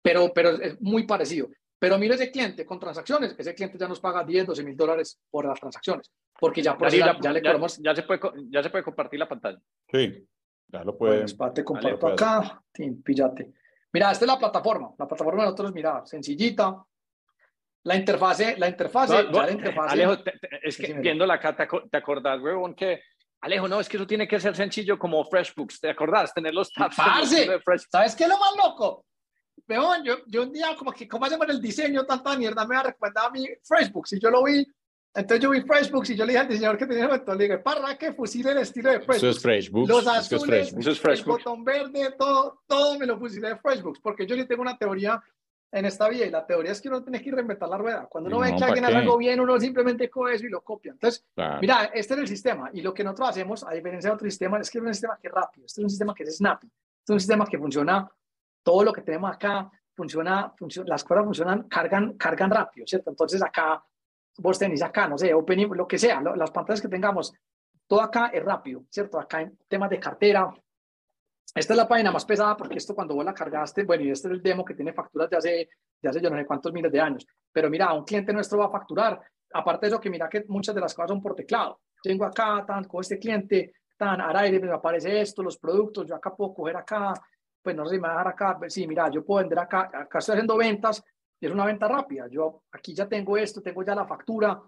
Pero, 0.00 0.32
pero 0.32 0.52
es 0.52 0.80
muy 0.80 1.06
parecido. 1.06 1.50
Pero 1.78 1.98
mira 1.98 2.14
ese 2.14 2.30
cliente 2.30 2.66
con 2.66 2.80
transacciones, 2.80 3.34
ese 3.38 3.54
cliente 3.54 3.78
ya 3.78 3.86
nos 3.86 4.00
paga 4.00 4.24
10, 4.24 4.46
12 4.46 4.64
mil 4.64 4.76
dólares 4.76 5.20
por 5.30 5.46
las 5.46 5.60
transacciones, 5.60 6.10
porque 6.38 6.60
ya, 6.60 6.76
por 6.76 6.90
ya, 6.90 7.16
ya, 7.20 7.32
le 7.32 7.40
ya, 7.40 7.56
ya, 7.80 7.94
se 7.94 8.02
puede, 8.02 8.20
ya 8.50 8.62
se 8.62 8.70
puede 8.70 8.84
compartir 8.84 9.20
la 9.20 9.28
pantalla. 9.28 9.58
Sí, 9.90 10.26
ya 10.66 10.82
lo 10.82 10.96
pueden. 10.98 11.26
Pues, 11.36 11.54
te 11.54 11.64
comparto 11.64 12.06
Dale, 12.06 12.14
acá, 12.14 12.62
píllate. 13.04 13.52
Mira, 13.92 14.10
esta 14.10 14.24
es 14.24 14.30
la 14.30 14.38
plataforma. 14.38 14.90
La 14.98 15.06
plataforma 15.06 15.42
de 15.42 15.46
nosotros, 15.46 15.72
mira, 15.72 16.04
sencillita. 16.04 16.84
La 17.84 17.96
interfase, 17.96 18.56
la 18.58 18.68
interfase, 18.68 19.22
no, 19.22 19.30
no, 19.30 19.42
la 19.42 19.52
interfase. 19.52 19.92
Alejo, 19.92 20.22
te, 20.22 20.32
te, 20.32 20.48
es 20.62 20.76
que 20.76 20.94
viéndola 20.94 21.34
acá, 21.34 21.56
te, 21.56 21.66
te 21.88 21.96
acordás, 21.96 22.40
huevón, 22.40 22.74
que 22.74 23.00
Alejo, 23.40 23.68
no, 23.68 23.78
es 23.78 23.88
que 23.88 23.96
eso 23.96 24.06
tiene 24.06 24.26
que 24.26 24.40
ser 24.40 24.56
sencillo 24.56 24.98
como 24.98 25.24
FreshBooks, 25.24 25.80
¿te 25.80 25.90
acordás? 25.90 26.34
Tener 26.34 26.52
los 26.52 26.72
tabs. 26.72 26.96
Parce, 26.96 27.48
¿sabes 27.90 28.16
qué 28.16 28.24
es 28.24 28.28
lo 28.28 28.38
más 28.38 28.56
loco? 28.56 29.04
Vean, 29.68 30.02
yo, 30.02 30.16
yo 30.26 30.42
un 30.44 30.52
día 30.52 30.74
como 30.76 30.92
que, 30.92 31.06
¿cómo 31.06 31.26
hacemos 31.26 31.46
el 31.50 31.60
diseño? 31.60 32.06
Tanta 32.06 32.36
mierda 32.36 32.66
me 32.66 32.76
ha 32.76 32.82
recomendado 32.82 33.28
a 33.28 33.30
mí 33.30 33.46
Facebook. 33.62 34.08
Si 34.08 34.18
yo 34.18 34.30
lo 34.30 34.42
vi, 34.42 34.66
entonces 35.14 35.40
yo 35.40 35.50
vi 35.50 35.60
Facebook 35.60 36.04
y 36.08 36.16
yo 36.16 36.24
le 36.24 36.32
dije 36.32 36.40
al 36.40 36.48
diseñador 36.48 36.78
que 36.78 36.86
tenía 36.86 37.04
el 37.04 37.10
botón, 37.10 37.36
le 37.36 37.44
dije, 37.44 37.58
para 37.58 37.96
que 37.98 38.12
fusile 38.14 38.52
el 38.52 38.58
estilo 38.58 38.90
de 38.90 39.00
Facebook. 39.00 39.16
Eso 39.16 39.28
es 39.28 39.42
Facebook. 39.42 39.88
Los 39.88 40.06
azules, 40.06 40.72
el 40.72 41.24
botón 41.24 41.64
verde, 41.64 42.14
todo, 42.18 42.62
todo 42.66 42.98
me 42.98 43.04
lo 43.04 43.18
fusile 43.18 43.48
de 43.48 43.56
Facebook, 43.58 43.98
porque 44.02 44.26
yo 44.26 44.36
le 44.36 44.46
tengo 44.46 44.62
una 44.62 44.78
teoría 44.78 45.22
en 45.70 45.84
esta 45.84 46.08
vida 46.08 46.24
y 46.24 46.30
la 46.30 46.46
teoría 46.46 46.72
es 46.72 46.80
que 46.80 46.88
uno 46.88 47.02
tiene 47.02 47.20
que 47.20 47.30
reinventar 47.30 47.68
la 47.68 47.76
rueda. 47.76 48.06
Cuando 48.06 48.28
uno 48.28 48.38
ve 48.38 48.54
que 48.56 48.64
alguien 48.64 48.86
hace 48.86 48.96
algo 48.96 49.18
bien, 49.18 49.38
uno 49.38 49.60
simplemente 49.60 50.08
coge 50.08 50.36
eso 50.36 50.46
y 50.46 50.48
lo 50.48 50.62
copia. 50.62 50.92
Entonces, 50.92 51.26
mira, 51.60 51.90
este 51.92 52.14
es 52.14 52.20
el 52.20 52.28
sistema 52.28 52.70
y 52.72 52.80
lo 52.80 52.94
que 52.94 53.04
nosotros 53.04 53.30
hacemos, 53.30 53.64
a 53.64 53.72
diferencia 53.72 54.08
de 54.08 54.14
otro 54.14 54.24
sistema, 54.26 54.58
es 54.58 54.70
que 54.70 54.78
es 54.78 54.84
un 54.84 54.94
sistema 54.94 55.18
que 55.20 55.28
es 55.28 55.34
rápido, 55.34 55.66
este 55.66 55.80
es 55.80 55.84
un 55.84 55.90
sistema 55.90 56.14
que 56.14 56.22
es 56.22 56.36
snappy, 56.36 56.66
este 56.66 57.04
es 57.04 57.10
un 57.10 57.20
sistema 57.20 57.46
que 57.46 57.58
funciona, 57.58 58.10
todo 58.68 58.84
lo 58.84 58.92
que 58.92 59.00
tenemos 59.00 59.30
acá 59.30 59.70
funciona, 59.96 60.52
funciona 60.54 60.90
las 60.90 61.02
cosas 61.02 61.24
funcionan, 61.24 61.62
cargan, 61.70 62.18
cargan 62.18 62.50
rápido, 62.50 62.86
¿cierto? 62.86 63.08
Entonces 63.08 63.42
acá, 63.42 63.82
vos 64.36 64.58
tenés 64.58 64.82
acá, 64.82 65.08
no 65.08 65.16
sé, 65.16 65.32
open, 65.32 65.70
lo 65.74 65.88
que 65.88 65.96
sea, 65.96 66.20
las 66.20 66.50
pantallas 66.50 66.82
que 66.82 66.88
tengamos, 66.88 67.32
todo 67.86 68.02
acá 68.02 68.26
es 68.26 68.44
rápido, 68.44 68.84
¿cierto? 68.90 69.18
Acá 69.18 69.40
en 69.40 69.56
temas 69.66 69.88
de 69.88 69.98
cartera, 69.98 70.52
esta 71.54 71.72
es 71.72 71.76
la 71.78 71.88
página 71.88 72.12
más 72.12 72.26
pesada 72.26 72.58
porque 72.58 72.76
esto 72.76 72.94
cuando 72.94 73.14
vos 73.14 73.24
la 73.24 73.32
cargaste, 73.32 73.84
bueno, 73.84 74.04
y 74.04 74.10
este 74.10 74.28
es 74.28 74.34
el 74.34 74.42
demo 74.42 74.66
que 74.66 74.74
tiene 74.74 74.92
facturas 74.92 75.30
de 75.30 75.36
hace, 75.38 75.68
de 76.02 76.08
hace 76.10 76.20
yo 76.20 76.28
no 76.28 76.36
sé 76.36 76.44
cuántos 76.44 76.70
miles 76.70 76.92
de 76.92 77.00
años, 77.00 77.26
pero 77.50 77.70
mira, 77.70 77.90
un 77.94 78.04
cliente 78.04 78.34
nuestro 78.34 78.58
va 78.58 78.66
a 78.66 78.70
facturar, 78.70 79.18
aparte 79.54 79.86
de 79.86 79.92
eso 79.92 79.98
que 80.00 80.10
mira 80.10 80.28
que 80.28 80.44
muchas 80.46 80.74
de 80.74 80.82
las 80.82 80.92
cosas 80.92 81.08
son 81.08 81.22
por 81.22 81.34
teclado. 81.34 81.80
Tengo 82.02 82.26
acá, 82.26 82.66
tan, 82.66 82.84
con 82.84 83.00
este 83.00 83.18
cliente, 83.18 83.72
tan, 83.96 84.20
al 84.20 84.36
aire 84.36 84.60
me 84.60 84.70
aparece 84.70 85.22
esto, 85.22 85.42
los 85.42 85.56
productos, 85.56 86.06
yo 86.06 86.14
acá 86.14 86.36
puedo 86.36 86.52
coger 86.52 86.76
acá, 86.76 87.14
pues 87.68 87.76
no 87.76 87.84
sé 87.84 87.96
si 87.96 88.00
me 88.00 88.08
va 88.08 88.14
a 88.14 88.16
dejar 88.16 88.28
acá, 88.28 88.58
sí, 88.70 88.86
mira, 88.86 89.10
yo 89.10 89.22
puedo 89.22 89.40
vender 89.40 89.58
acá, 89.58 89.90
acá 89.92 90.20
estoy 90.20 90.32
haciendo 90.32 90.56
ventas, 90.56 91.04
es 91.38 91.50
una 91.50 91.66
venta 91.66 91.86
rápida, 91.86 92.26
yo 92.26 92.62
aquí 92.72 92.94
ya 92.94 93.06
tengo 93.06 93.36
esto, 93.36 93.60
tengo 93.60 93.82
ya 93.82 93.94
la 93.94 94.06
factura, 94.06 94.58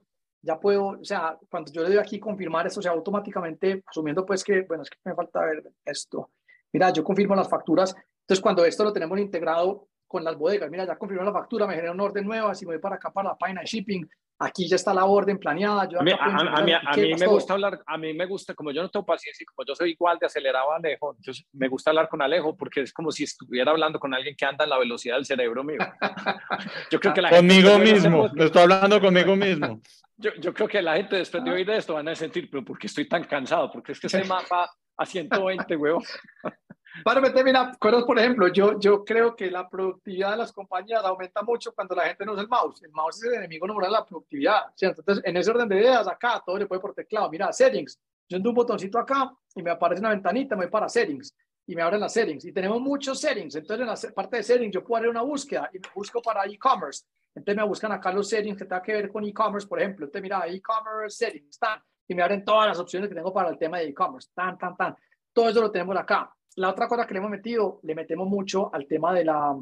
ya 0.43 0.61
puedo, 0.61 0.89
o 0.89 1.05
sea, 1.05 1.39
cuando 1.51 1.73
yo 1.73 1.83
le 1.83 1.89
doy 1.89 1.97
aquí 1.97 2.21
confirmar 2.21 2.67
esto, 2.67 2.81
o 2.81 2.83
sea, 2.83 2.93
automáticamente, 2.93 3.83
asumiendo 3.87 4.27
pues 4.27 4.45
que, 4.45 4.67
bueno, 4.69 4.83
es 4.83 4.91
que 4.91 4.99
me 5.03 5.15
falta 5.15 5.41
ver 5.47 5.73
esto, 5.83 6.33
mira, 6.75 6.91
yo 6.91 7.03
confirmo 7.03 7.35
las 7.35 7.49
facturas, 7.49 7.97
entonces 8.21 8.43
cuando 8.43 8.67
esto 8.67 8.85
lo 8.85 8.93
tenemos 8.93 9.19
integrado 9.19 9.89
con 10.07 10.23
las 10.23 10.37
bodegas, 10.37 10.71
mira, 10.71 10.85
ya 10.85 10.99
confirmó 10.99 11.25
la 11.25 11.33
factura, 11.33 11.67
me 11.67 11.77
genera 11.77 11.93
una 11.93 12.05
orden 12.05 12.27
nueva, 12.27 12.55
si 12.55 12.67
me 12.67 12.75
voy 12.75 12.83
para 12.83 12.97
acá 12.97 13.11
para 13.11 13.31
la 13.31 13.39
página 13.39 13.63
de 13.63 13.67
shipping, 13.67 14.07
aquí 14.41 14.67
ya 14.67 14.77
está 14.77 14.93
la 14.95 15.05
orden 15.05 15.39
planeada. 15.39 15.89
Yo 15.89 16.01
a 16.01 16.03
mí, 16.03 16.13
a, 16.19 16.97
mí, 16.97 17.15
me 17.15 17.27
gusta 17.27 17.53
hablar, 17.53 17.81
a 17.87 17.99
mí 17.99 18.15
me 18.15 18.27
gusta, 18.27 18.55
como 18.55 18.73
yo 18.73 18.83
no 18.83 18.89
tengo 18.89 19.05
paciencia 19.05 19.45
y 19.45 19.47
como 19.47 19.65
yo 19.67 19.75
soy 19.75 19.91
igual 19.93 20.19
de 20.19 20.27
acelerado 20.27 20.73
a 20.73 20.77
Alejo, 20.77 21.15
entonces 21.17 21.47
me 21.53 21.69
gusta 21.69 21.91
hablar 21.91 22.09
con 22.09 22.23
Alejo 22.23 22.57
porque 22.57 22.81
es 22.81 22.93
como 22.93 23.13
si 23.13 23.25
estuviera 23.25 23.71
hablando 23.71 24.01
con 24.01 24.15
alguien 24.15 24.35
que 24.35 24.47
anda 24.47 24.65
en 24.65 24.71
la 24.71 24.79
velocidad 24.79 25.17
del 25.17 25.27
cerebro 25.27 25.63
mío. 25.63 25.79
Yo 26.91 26.99
creo 26.99 27.15
que 27.15 27.23
la 27.23 27.31
conmigo 27.31 27.79
mismo, 27.79 28.29
lo 28.33 28.45
estoy 28.45 28.63
hablando 28.63 29.01
conmigo 29.01 29.37
mismo. 29.37 29.81
Yo, 30.23 30.33
yo, 30.35 30.53
creo 30.53 30.69
que 30.69 30.83
la 30.83 30.97
gente 30.97 31.17
después 31.17 31.43
de 31.43 31.51
oír 31.51 31.71
esto 31.71 31.95
van 31.95 32.07
a 32.07 32.15
sentir, 32.15 32.51
pero 32.51 32.63
¿por 32.63 32.79
qué 32.79 32.89
estoy 32.89 33.09
tan 33.09 33.25
cansado? 33.25 33.73
Porque 33.73 33.93
es 33.93 34.01
que 34.01 34.07
se 34.07 34.23
mapa 34.25 34.71
a 34.95 35.07
120, 35.07 35.77
huevo. 35.77 36.03
Para 37.05 37.21
meter, 37.21 37.45
mira, 37.45 37.73
por 37.79 38.19
ejemplo, 38.19 38.49
yo, 38.49 38.79
yo 38.79 39.05
creo 39.05 39.35
que 39.35 39.51
la 39.51 39.69
productividad 39.69 40.33
de 40.33 40.37
las 40.39 40.53
compañías 40.53 41.05
aumenta 41.05 41.43
mucho 41.43 41.73
cuando 41.75 41.95
la 41.95 42.05
gente 42.05 42.25
no 42.25 42.33
usa 42.33 42.43
el 42.43 42.49
mouse. 42.49 42.83
El 42.83 42.93
mouse 42.93 43.17
es 43.19 43.25
el 43.25 43.35
enemigo 43.35 43.67
número 43.67 43.87
de 43.87 43.93
la 43.93 44.05
productividad. 44.05 44.63
¿cierto? 44.75 45.01
Entonces, 45.03 45.25
en 45.25 45.37
ese 45.37 45.51
orden 45.51 45.69
de 45.69 45.77
ideas, 45.77 46.07
acá 46.09 46.43
todo 46.45 46.59
le 46.59 46.67
puede 46.67 46.81
por 46.81 46.95
teclado. 46.95 47.31
Mira, 47.31 47.53
settings. 47.53 47.99
Yo 48.29 48.37
endo 48.37 48.51
un 48.51 48.55
botoncito 48.55 48.99
acá 48.99 49.33
y 49.55 49.63
me 49.63 49.71
aparece 49.71 50.01
una 50.01 50.11
ventanita, 50.11 50.55
me 50.55 50.65
voy 50.65 50.71
para 50.71 50.89
settings 50.89 51.35
y 51.67 51.75
me 51.75 51.83
abren 51.83 52.01
las 52.01 52.13
settings. 52.13 52.45
Y 52.45 52.53
tenemos 52.53 52.81
muchos 52.81 53.21
settings. 53.21 53.55
Entonces, 53.55 53.81
en 53.81 54.09
la 54.09 54.15
parte 54.15 54.39
de 54.39 54.43
settings, 54.43 54.75
yo 54.75 54.85
puedo 54.85 54.99
hacer 54.99 55.11
una 55.11 55.23
búsqueda 55.23 55.71
y 55.73 55.79
me 55.79 55.89
busco 55.95 56.21
para 56.21 56.45
e-commerce. 56.45 57.05
Entonces, 57.35 57.57
me 57.57 57.69
buscan 57.69 57.93
acá 57.93 58.13
los 58.13 58.29
settings 58.29 58.59
que 58.59 58.65
tengan 58.65 58.83
que 58.83 58.93
ver 58.93 59.13
con 59.13 59.25
e-commerce, 59.25 59.69
por 59.69 59.81
ejemplo. 59.81 60.07
Entonces, 60.07 60.23
mira, 60.23 60.47
e-commerce 60.49 61.17
settings, 61.17 61.59
tan. 61.59 61.81
Y 62.09 62.15
me 62.15 62.23
abren 62.23 62.45
todas 62.45 62.67
las 62.69 62.79
opciones 62.79 63.09
que 63.09 63.15
tengo 63.15 63.33
para 63.33 63.51
el 63.51 63.59
tema 63.59 63.79
de 63.79 63.85
e-commerce, 63.85 64.31
tan, 64.35 64.59
tan, 64.59 64.77
tan. 64.77 64.97
Todo 65.33 65.49
eso 65.49 65.61
lo 65.61 65.71
tenemos 65.71 65.97
acá. 65.97 66.35
La 66.61 66.69
otra 66.69 66.87
cosa 66.89 67.07
que 67.07 67.15
le 67.15 67.21
hemos 67.21 67.31
metido, 67.31 67.81
le 67.85 67.95
metemos 67.95 68.29
mucho 68.29 68.73
al 68.75 68.87
tema 68.87 69.15
de 69.15 69.25
la 69.25 69.59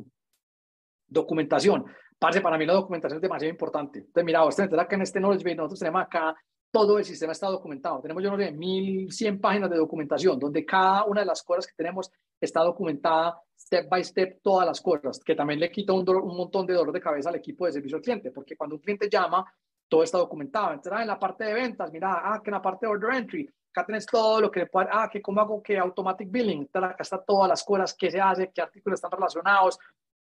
documentación. 1.07 1.87
Parce, 2.19 2.41
para 2.41 2.59
mí 2.59 2.67
la 2.67 2.73
documentación 2.73 3.19
es 3.19 3.23
demasiado 3.23 3.53
importante. 3.53 4.01
Entonces, 4.01 4.25
mira, 4.25 4.45
usted 4.45 4.69
que 4.69 4.95
en 4.97 5.03
este 5.03 5.21
Knowledge 5.21 5.45
Base 5.45 5.55
nosotros 5.55 5.79
tenemos 5.79 6.03
acá 6.03 6.35
todo 6.73 6.99
el 6.99 7.05
sistema 7.05 7.31
está 7.31 7.47
documentado. 7.47 8.01
Tenemos, 8.01 8.21
yo 8.21 8.33
no 8.33 8.37
sé, 8.37 8.51
1100 8.51 9.41
páginas 9.41 9.71
de 9.71 9.77
documentación, 9.77 10.41
donde 10.41 10.67
cada 10.67 11.05
una 11.05 11.21
de 11.21 11.27
las 11.27 11.45
cosas 11.45 11.69
que 11.69 11.75
tenemos 11.77 12.11
está 12.41 12.63
documentada 12.63 13.41
step 13.57 13.89
by 13.89 14.03
step, 14.03 14.41
todas 14.43 14.67
las 14.67 14.81
cosas, 14.81 15.21
que 15.21 15.37
también 15.37 15.61
le 15.61 15.71
quita 15.71 15.93
un, 15.93 16.09
un 16.09 16.37
montón 16.37 16.67
de 16.67 16.75
dolor 16.75 16.93
de 16.93 17.01
cabeza 17.01 17.29
al 17.29 17.37
equipo 17.37 17.65
de 17.65 17.73
servicio 17.75 17.99
al 17.99 18.03
cliente, 18.03 18.33
porque 18.33 18.57
cuando 18.57 18.75
un 18.75 18.83
cliente 18.83 19.09
llama, 19.09 19.45
todo 19.87 20.03
está 20.03 20.19
documentado. 20.19 20.73
Entonces, 20.73 20.93
ah, 20.93 21.03
en 21.03 21.09
la 21.09 21.19
parte 21.19 21.45
de 21.45 21.55
ventas, 21.55 21.93
mira, 21.93 22.23
ah, 22.25 22.41
que 22.43 22.51
en 22.51 22.55
la 22.55 22.63
parte 22.63 22.87
de 22.87 22.93
order 22.93 23.15
entry, 23.15 23.49
acá 23.71 23.87
tenés 23.87 24.07
todo 24.07 24.41
lo 24.41 24.51
que 24.51 24.67
puede, 24.67 24.89
ah, 24.91 25.09
que 25.11 25.23
cómo 25.23 25.41
hago 25.41 25.63
que 25.63 25.79
automatic 25.79 26.31
billing, 26.31 26.69
acá 26.73 26.97
está 27.01 27.23
todas 27.23 27.49
las 27.49 27.63
cosas, 27.65 27.95
qué 27.95 28.11
se 28.11 28.21
hace, 28.21 28.51
qué 28.53 28.61
artículos 28.61 28.99
están 28.99 29.11
relacionados, 29.11 29.79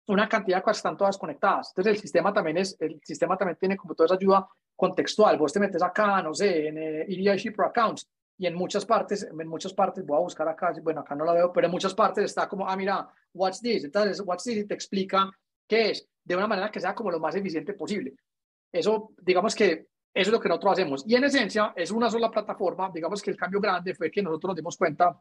una 0.09 0.29
cantidad 0.29 0.59
de 0.59 0.63
cosas 0.63 0.79
están 0.79 0.97
todas 0.97 1.19
conectadas. 1.19 1.71
Entonces 1.71 1.95
el 1.95 2.01
sistema 2.01 2.33
también 2.33 2.59
es, 2.59 2.77
el 2.81 3.01
sistema 3.03 3.37
también 3.37 3.57
tiene 3.59 3.77
como 3.77 3.95
toda 3.95 4.07
esa 4.07 4.15
ayuda 4.15 4.49
contextual. 4.75 5.37
Vos 5.37 5.53
te 5.53 5.61
metes 5.61 5.83
acá, 5.83 6.23
no 6.23 6.35
sé, 6.35 6.69
en 6.69 6.79
eh, 6.79 7.03
EDI 7.09 7.37
Shipper 7.37 7.67
Accounts 7.67 8.09
y 8.39 8.47
en 8.47 8.55
muchas 8.55 8.85
partes, 8.85 9.25
en 9.25 9.49
muchas 9.49 9.73
partes, 9.73 10.05
voy 10.05 10.19
a 10.19 10.21
buscar 10.21 10.47
acá, 10.49 10.73
bueno, 10.83 11.01
acá 11.01 11.15
no 11.15 11.25
la 11.25 11.33
veo, 11.33 11.53
pero 11.53 11.67
en 11.67 11.73
muchas 11.73 11.95
partes 11.95 12.25
está 12.25 12.49
como, 12.49 12.69
ah, 12.69 12.77
mira, 12.77 13.09
what's 13.33 13.61
this? 13.61 13.85
Entonces, 13.85 14.21
what's 14.25 14.45
this? 14.45 14.59
Y 14.59 14.67
te 14.67 14.75
explica 14.75 15.31
qué 15.67 15.91
es, 15.91 16.07
de 16.23 16.37
una 16.37 16.47
manera 16.47 16.71
que 16.71 16.81
sea 16.81 16.95
como 16.95 17.11
lo 17.11 17.19
más 17.19 17.35
eficiente 17.35 17.73
posible. 17.73 18.15
Eso, 18.71 19.13
digamos 19.19 19.55
que 19.55 19.87
eso 20.17 20.31
es 20.31 20.33
lo 20.33 20.41
que 20.41 20.49
nosotros 20.49 20.73
hacemos. 20.73 21.05
Y 21.07 21.15
en 21.15 21.25
esencia 21.25 21.75
es 21.77 21.91
una 21.91 22.11
sola 22.11 22.31
plataforma. 22.31 22.91
Digamos 22.93 23.21
que 23.21 23.31
el 23.31 23.37
cambio 23.37 23.61
grande 23.61 23.95
fue 23.95 24.11
que 24.11 24.23
nosotros 24.23 24.49
nos 24.49 24.57
dimos 24.57 24.75
cuenta. 24.75 25.15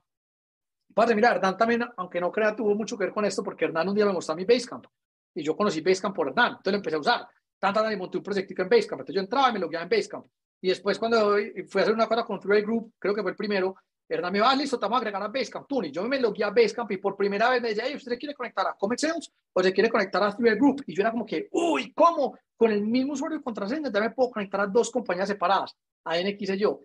Padre, 0.94 1.16
mira, 1.16 1.32
Hernán 1.32 1.58
también, 1.58 1.86
aunque 1.98 2.22
no 2.22 2.32
crea, 2.32 2.56
tuvo 2.56 2.74
mucho 2.76 2.98
que 2.98 3.04
ver 3.04 3.14
con 3.14 3.26
esto 3.26 3.44
porque 3.44 3.66
Hernán 3.66 3.90
un 3.90 3.96
día 3.96 4.06
me 4.06 4.14
mostró 4.14 4.34
mi 4.38 4.46
Basecamp. 4.46 4.86
Y 5.34 5.44
yo 5.44 5.58
conocí 5.58 5.82
Basecamp 5.82 6.16
por 6.16 6.30
Hernán. 6.30 6.52
Entonces 6.52 6.72
lo 6.72 6.78
empecé 6.78 6.96
a 6.96 7.00
usar. 7.00 7.28
Tanta 7.60 7.92
y 7.92 7.98
monté 7.98 8.20
un 8.20 8.24
proyecto 8.24 8.62
en 8.62 8.70
Basecamp. 8.70 9.02
Entonces 9.02 9.16
yo 9.16 9.20
entraba 9.20 9.50
y 9.50 9.54
me 9.54 9.60
logueaba 9.60 9.84
en 9.84 9.90
Basecamp. 9.90 10.28
Y 10.62 10.70
después 10.70 10.98
cuando 10.98 11.36
fui 11.68 11.82
a 11.82 11.84
hacer 11.84 11.94
una 11.94 12.08
cosa 12.08 12.24
con 12.24 12.40
Three 12.40 12.62
Group, 12.62 12.94
creo 12.98 13.14
que 13.14 13.22
fue 13.22 13.32
el 13.32 13.38
primero, 13.38 13.76
Hernán 14.08 14.32
me 14.32 14.40
va, 14.40 14.52
ah, 14.52 14.56
listo, 14.56 14.80
te 14.80 14.86
vamos 14.86 14.96
a 14.96 15.00
agregar 15.00 15.22
a 15.22 15.28
Basecamp. 15.28 15.68
Tú, 15.68 15.84
y 15.84 15.92
yo 15.92 16.04
me 16.08 16.22
logué 16.22 16.46
a 16.46 16.52
Basecamp 16.52 16.90
y 16.94 16.98
por 17.00 17.18
primera 17.18 17.50
vez 17.50 17.62
me 17.62 17.74
decía, 17.74 17.94
¿usted 17.94 18.18
quiere 18.18 18.34
conectar 18.34 18.66
a 18.66 18.76
Comet 18.76 18.98
Sales 18.98 19.30
o 19.52 19.62
se 19.62 19.74
quiere 19.74 19.90
conectar 19.90 20.24
a 20.24 20.34
Three 20.34 20.56
Group? 20.56 20.86
Y 20.88 20.96
yo 20.96 21.02
era 21.02 21.12
como 21.12 21.26
que, 21.26 21.50
uy, 21.52 21.92
¿cómo? 21.94 22.38
Con 22.58 22.72
el 22.72 22.82
mismo 22.82 23.14
usuario 23.14 23.38
y 23.38 23.42
contraseña 23.42 23.92
ya 23.92 24.00
me 24.00 24.12
puedo 24.12 24.32
conectar 24.32 24.62
a 24.62 24.68
dos 24.68 24.90
compañías 24.92 25.28
separadas, 25.28 25.76
a 26.04 26.18
NX 26.18 26.50
y 26.50 26.58
yo. 26.58 26.82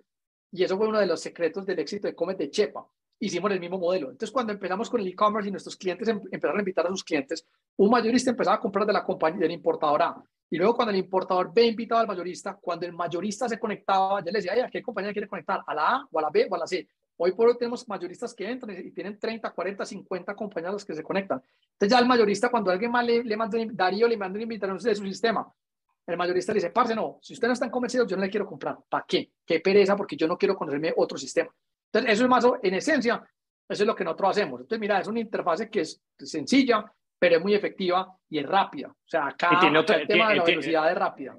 Y 0.53 0.65
eso 0.65 0.77
fue 0.77 0.89
uno 0.89 0.99
de 0.99 1.07
los 1.07 1.21
secretos 1.21 1.65
del 1.65 1.79
éxito 1.79 2.09
de 2.09 2.15
Comet 2.15 2.37
de 2.39 2.51
Chepa. 2.51 2.87
Hicimos 3.21 3.53
el 3.53 3.61
mismo 3.61 3.79
modelo. 3.79 4.11
Entonces, 4.11 4.33
cuando 4.33 4.53
empezamos 4.53 4.91
con 4.91 5.01
el 5.01 5.09
e-commerce 5.09 5.49
y 5.49 5.53
nuestros 5.53 5.77
clientes 5.77 6.09
em, 6.09 6.21
empezaron 6.31 6.57
a 6.57 6.63
invitar 6.63 6.87
a 6.87 6.89
sus 6.89 7.05
clientes, 7.05 7.47
un 7.77 7.91
mayorista 7.91 8.31
empezaba 8.31 8.57
a 8.57 8.61
comprar 8.61 8.87
de 8.87 8.95
la 8.95 9.05
compañía, 9.05 9.41
del 9.41 9.53
importador 9.53 10.03
A. 10.03 10.25
Y 10.49 10.57
luego, 10.57 10.75
cuando 10.75 10.91
el 10.91 10.99
importador 10.99 11.53
B 11.53 11.67
invitaba 11.67 12.01
al 12.01 12.09
mayorista, 12.09 12.59
cuando 12.61 12.87
el 12.87 12.93
mayorista 12.93 13.49
se 13.49 13.59
conectaba, 13.59 14.25
ya 14.25 14.33
le 14.33 14.39
decía, 14.39 14.65
¿a 14.65 14.71
qué 14.71 14.83
compañía 14.83 15.13
quiere 15.13 15.29
conectar? 15.29 15.61
¿A 15.67 15.75
la 15.75 15.89
A 15.89 16.09
o 16.11 16.19
a 16.19 16.23
la 16.23 16.31
B 16.31 16.49
o 16.51 16.55
a 16.55 16.59
la 16.59 16.67
C? 16.67 16.89
Hoy 17.23 17.33
por 17.33 17.49
hoy 17.49 17.59
tenemos 17.59 17.87
mayoristas 17.87 18.35
que 18.35 18.51
entran 18.51 18.75
y 18.79 18.93
tienen 18.93 19.19
30, 19.19 19.51
40, 19.51 19.85
50 19.85 20.35
compañeros 20.35 20.87
que 20.87 20.95
se 20.95 21.03
conectan. 21.03 21.43
Entonces 21.73 21.91
ya 21.91 21.99
el 21.99 22.07
mayorista, 22.07 22.49
cuando 22.49 22.71
alguien 22.71 22.91
más 22.91 23.05
le, 23.05 23.23
le 23.23 23.37
manda, 23.37 23.59
Darío 23.73 24.09
le 24.09 24.17
manda 24.17 24.37
una 24.37 24.45
invitación 24.45 24.79
de 24.79 24.95
su 24.95 25.05
sistema, 25.05 25.53
el 26.07 26.17
mayorista 26.17 26.53
le 26.53 26.57
dice, 26.61 26.71
parce, 26.71 26.95
no, 26.95 27.19
si 27.21 27.35
usted 27.35 27.47
no 27.47 27.53
está 27.53 27.71
convencido, 27.71 28.07
yo 28.07 28.17
no 28.17 28.23
le 28.23 28.31
quiero 28.31 28.47
comprar. 28.47 28.79
¿Para 28.89 29.05
qué? 29.07 29.33
Qué 29.45 29.61
pereza, 29.61 29.95
porque 29.97 30.17
yo 30.17 30.27
no 30.27 30.39
quiero 30.39 30.57
conocerme 30.57 30.95
otro 30.97 31.19
sistema. 31.19 31.55
Entonces, 31.93 32.15
eso 32.15 32.25
es 32.25 32.31
más, 32.31 32.47
en 32.63 32.75
esencia, 32.75 33.23
eso 33.69 33.83
es 33.83 33.87
lo 33.87 33.95
que 33.95 34.05
nosotros 34.05 34.31
hacemos. 34.31 34.63
Entonces, 34.63 34.81
mira, 34.81 34.99
es 34.99 35.07
una 35.07 35.21
interfase 35.21 35.69
que 35.69 35.83
es 35.83 36.03
sencilla, 36.19 36.91
pero 37.19 37.37
es 37.37 37.43
muy 37.43 37.55
efectiva 37.55 38.17
y 38.31 38.39
es 38.39 38.47
rápida. 38.47 38.89
O 38.89 39.09
sea, 39.09 39.27
acá 39.27 39.61
el 39.63 40.07
tema 40.07 40.31
de 40.31 40.37
la 40.37 40.45
velocidad 40.45 40.91
es 40.91 40.97
rápida. 40.97 41.37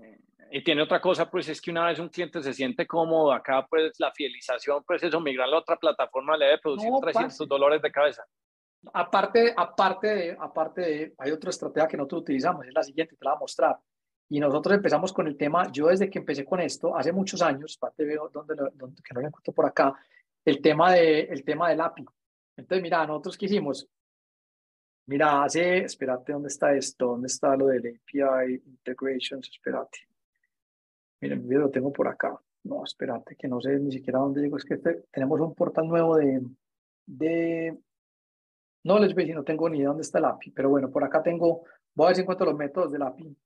Y 0.53 0.61
tiene 0.63 0.81
otra 0.81 0.99
cosa, 0.99 1.31
pues 1.31 1.47
es 1.47 1.61
que 1.61 1.71
una 1.71 1.85
vez 1.85 1.97
un 1.97 2.09
cliente 2.09 2.43
se 2.43 2.53
siente 2.53 2.85
cómodo, 2.85 3.31
acá 3.31 3.65
pues 3.69 3.97
la 3.99 4.11
fidelización, 4.11 4.83
pues 4.85 5.01
eso, 5.01 5.21
migrar 5.21 5.47
a 5.47 5.57
otra 5.57 5.77
plataforma 5.77 6.35
le 6.35 6.45
debe 6.45 6.57
producir 6.57 6.91
300 7.01 7.47
dolores 7.47 7.81
de 7.81 7.89
cabeza. 7.89 8.25
Aparte, 8.93 9.53
aparte, 9.55 10.07
de, 10.07 10.37
aparte 10.37 10.81
de, 10.81 11.13
hay 11.19 11.31
otra 11.31 11.51
estrategia 11.51 11.87
que 11.87 11.95
nosotros 11.95 12.23
utilizamos, 12.23 12.67
es 12.67 12.73
la 12.73 12.83
siguiente, 12.83 13.15
te 13.15 13.23
la 13.23 13.31
voy 13.31 13.37
a 13.37 13.39
mostrar. 13.39 13.77
Y 14.27 14.41
nosotros 14.41 14.75
empezamos 14.75 15.13
con 15.13 15.25
el 15.27 15.37
tema, 15.37 15.71
yo 15.71 15.87
desde 15.87 16.09
que 16.09 16.19
empecé 16.19 16.43
con 16.43 16.59
esto, 16.59 16.97
hace 16.97 17.13
muchos 17.13 17.41
años, 17.41 17.77
parte 17.77 18.03
veo 18.03 18.27
donde, 18.27 18.55
donde, 18.73 19.01
que 19.01 19.13
no 19.13 19.21
lo 19.21 19.27
encuentro 19.27 19.53
por 19.53 19.65
acá, 19.65 19.95
el 20.43 20.61
tema, 20.61 20.91
de, 20.91 21.21
el 21.21 21.45
tema 21.45 21.69
del 21.69 21.79
API. 21.79 22.05
Entonces, 22.57 22.83
mira, 22.83 23.07
nosotros 23.07 23.37
qué 23.37 23.45
hicimos, 23.45 23.87
mira, 25.05 25.43
hace, 25.43 25.85
espérate, 25.85 26.33
¿dónde 26.33 26.49
está 26.49 26.73
esto? 26.73 27.07
¿Dónde 27.07 27.27
está 27.27 27.55
lo 27.55 27.67
del 27.67 28.01
API 28.03 28.61
Integrations? 28.65 29.47
Espérate. 29.49 30.10
Miren, 31.21 31.47
video 31.47 31.61
lo 31.61 31.69
tengo 31.69 31.93
por 31.93 32.07
acá. 32.07 32.35
No, 32.63 32.83
espérate, 32.83 33.35
que 33.35 33.47
no 33.47 33.61
sé 33.61 33.79
ni 33.79 33.91
siquiera 33.91 34.19
dónde 34.19 34.41
llego. 34.41 34.57
Es 34.57 34.65
que 34.65 34.73
este, 34.73 35.05
tenemos 35.11 35.39
un 35.39 35.53
portal 35.53 35.87
nuevo 35.87 36.17
de, 36.17 36.41
de, 37.05 37.77
voy 38.83 38.97
a 38.97 39.07
decir, 39.07 39.35
no 39.35 39.43
tengo 39.43 39.69
ni 39.69 39.77
idea 39.77 39.89
dónde 39.89 40.01
está 40.01 40.17
el 40.17 40.25
API, 40.25 40.51
pero 40.51 40.69
bueno, 40.69 40.89
por 40.89 41.03
acá 41.03 41.21
tengo, 41.21 41.63
voy 41.93 42.05
a 42.05 42.07
ver 42.07 42.15
si 42.15 42.21
encuentro 42.21 42.45
los 42.47 42.57
métodos 42.57 42.91
del 42.91 43.03
API. 43.03 43.37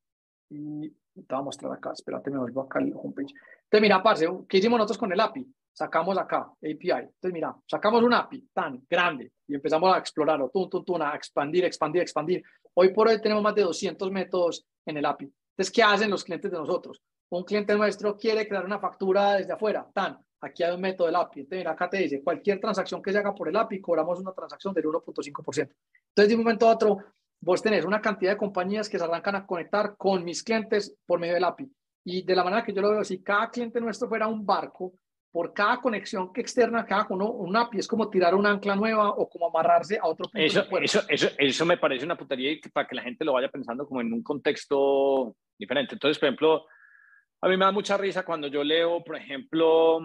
Y 0.49 0.89
te 0.89 1.35
voy 1.35 1.39
a 1.39 1.41
mostrar 1.41 1.71
acá, 1.73 1.91
espérate, 1.91 2.29
me 2.29 2.37
vuelvo 2.37 2.61
acá 2.61 2.79
al 2.79 2.93
homepage. 2.95 3.33
Entonces, 3.63 3.81
mira, 3.81 4.01
parce, 4.01 4.27
¿qué 4.47 4.57
hicimos 4.57 4.77
nosotros 4.77 4.97
con 4.97 5.11
el 5.11 5.19
API? 5.19 5.45
Sacamos 5.73 6.17
acá, 6.17 6.51
API. 6.57 6.91
Entonces, 6.91 7.33
mira, 7.33 7.53
sacamos 7.65 8.03
un 8.03 8.13
API 8.13 8.47
tan 8.53 8.85
grande 8.89 9.33
y 9.47 9.55
empezamos 9.55 9.93
a 9.93 9.97
explorarlo, 9.97 10.49
tum, 10.49 10.69
tum, 10.69 10.85
tum, 10.85 11.01
a 11.01 11.15
expandir, 11.15 11.65
expandir, 11.65 12.01
expandir. 12.01 12.43
Hoy 12.73 12.93
por 12.93 13.09
hoy 13.09 13.19
tenemos 13.19 13.43
más 13.43 13.55
de 13.55 13.63
200 13.63 14.11
métodos 14.11 14.65
en 14.85 14.97
el 14.97 15.05
API. 15.05 15.25
Entonces, 15.25 15.73
¿qué 15.73 15.83
hacen 15.83 16.09
los 16.09 16.23
clientes 16.23 16.51
de 16.51 16.57
nosotros? 16.57 17.01
Un 17.29 17.43
cliente 17.43 17.75
nuestro 17.75 18.15
quiere 18.15 18.47
crear 18.47 18.65
una 18.65 18.79
factura 18.79 19.33
desde 19.33 19.53
afuera, 19.53 19.87
tan, 19.93 20.17
aquí 20.41 20.63
hay 20.63 20.73
un 20.73 20.81
método 20.81 21.07
del 21.07 21.15
API. 21.15 21.41
Entonces, 21.41 21.59
mira, 21.59 21.71
acá 21.71 21.89
te 21.89 21.97
dice, 21.97 22.23
cualquier 22.23 22.59
transacción 22.59 23.01
que 23.01 23.11
se 23.11 23.17
haga 23.17 23.33
por 23.33 23.49
el 23.49 23.55
API, 23.55 23.81
cobramos 23.81 24.19
una 24.19 24.31
transacción 24.31 24.73
del 24.73 24.85
1.5%. 24.85 25.69
Entonces, 26.09 26.29
de 26.29 26.35
un 26.35 26.43
momento 26.43 26.67
a 26.67 26.73
otro, 26.73 26.97
vos 27.41 27.61
tenés 27.61 27.85
una 27.85 28.01
cantidad 28.01 28.31
de 28.31 28.37
compañías 28.37 28.89
que 28.89 28.97
se 28.97 29.03
arrancan 29.03 29.35
a 29.35 29.45
conectar 29.45 29.95
con 29.97 30.23
mis 30.23 30.43
clientes 30.43 30.95
por 31.05 31.19
medio 31.19 31.33
del 31.33 31.43
API. 31.43 31.71
Y 32.05 32.21
de 32.23 32.35
la 32.35 32.43
manera 32.43 32.63
que 32.63 32.73
yo 32.73 32.81
lo 32.81 32.91
veo, 32.91 33.03
si 33.03 33.21
cada 33.21 33.49
cliente 33.49 33.81
nuestro 33.81 34.07
fuera 34.07 34.27
un 34.27 34.45
barco, 34.45 34.93
por 35.31 35.53
cada 35.53 35.81
conexión 35.81 36.31
que 36.31 36.39
externa 36.39 36.85
cada 36.85 37.07
uno 37.09 37.29
un 37.29 37.57
API 37.57 37.79
es 37.79 37.89
como 37.89 38.09
tirar 38.09 38.33
una 38.35 38.51
ancla 38.51 38.73
nueva 38.73 39.09
o 39.09 39.27
como 39.27 39.47
amarrarse 39.47 39.97
a 39.97 40.07
otro 40.07 40.29
punto. 40.29 40.39
Eso, 40.39 40.65
eso, 40.79 41.01
eso, 41.09 41.27
eso 41.37 41.65
me 41.65 41.77
parece 41.77 42.05
una 42.05 42.15
putería 42.15 42.53
y 42.53 42.61
para 42.69 42.87
que 42.87 42.95
la 42.95 43.01
gente 43.01 43.25
lo 43.25 43.33
vaya 43.33 43.49
pensando 43.49 43.85
como 43.85 43.99
en 43.99 44.13
un 44.13 44.23
contexto 44.23 45.35
diferente. 45.59 45.95
Entonces, 45.95 46.17
por 46.19 46.27
ejemplo, 46.27 46.65
a 47.41 47.47
mí 47.47 47.57
me 47.57 47.65
da 47.65 47.71
mucha 47.71 47.97
risa 47.97 48.23
cuando 48.23 48.47
yo 48.47 48.63
leo, 48.63 49.03
por 49.03 49.15
ejemplo, 49.15 49.99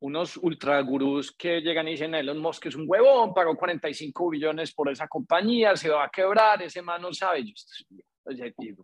unos 0.00 0.36
ultra 0.36 0.80
gurús 0.80 1.32
que 1.32 1.60
llegan 1.60 1.88
y 1.88 1.92
dicen, 1.92 2.14
Elon 2.14 2.38
Musk 2.38 2.66
es 2.66 2.76
un 2.76 2.84
huevón, 2.86 3.34
pagó 3.34 3.56
45 3.56 4.30
billones 4.30 4.72
por 4.72 4.90
esa 4.90 5.08
compañía, 5.08 5.76
se 5.76 5.88
va 5.88 6.04
a 6.04 6.10
quebrar, 6.10 6.62
ese 6.62 6.82
man 6.82 7.02
no 7.02 7.12
sabe. 7.12 7.44
Yo, 7.44 7.54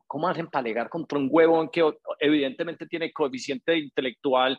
¿Cómo 0.06 0.28
hacen 0.28 0.48
para 0.48 0.60
alegar 0.60 0.88
contra 0.88 1.18
un 1.18 1.28
huevón 1.30 1.68
que 1.68 1.88
evidentemente 2.18 2.86
tiene 2.86 3.12
coeficiente 3.12 3.76
intelectual 3.78 4.58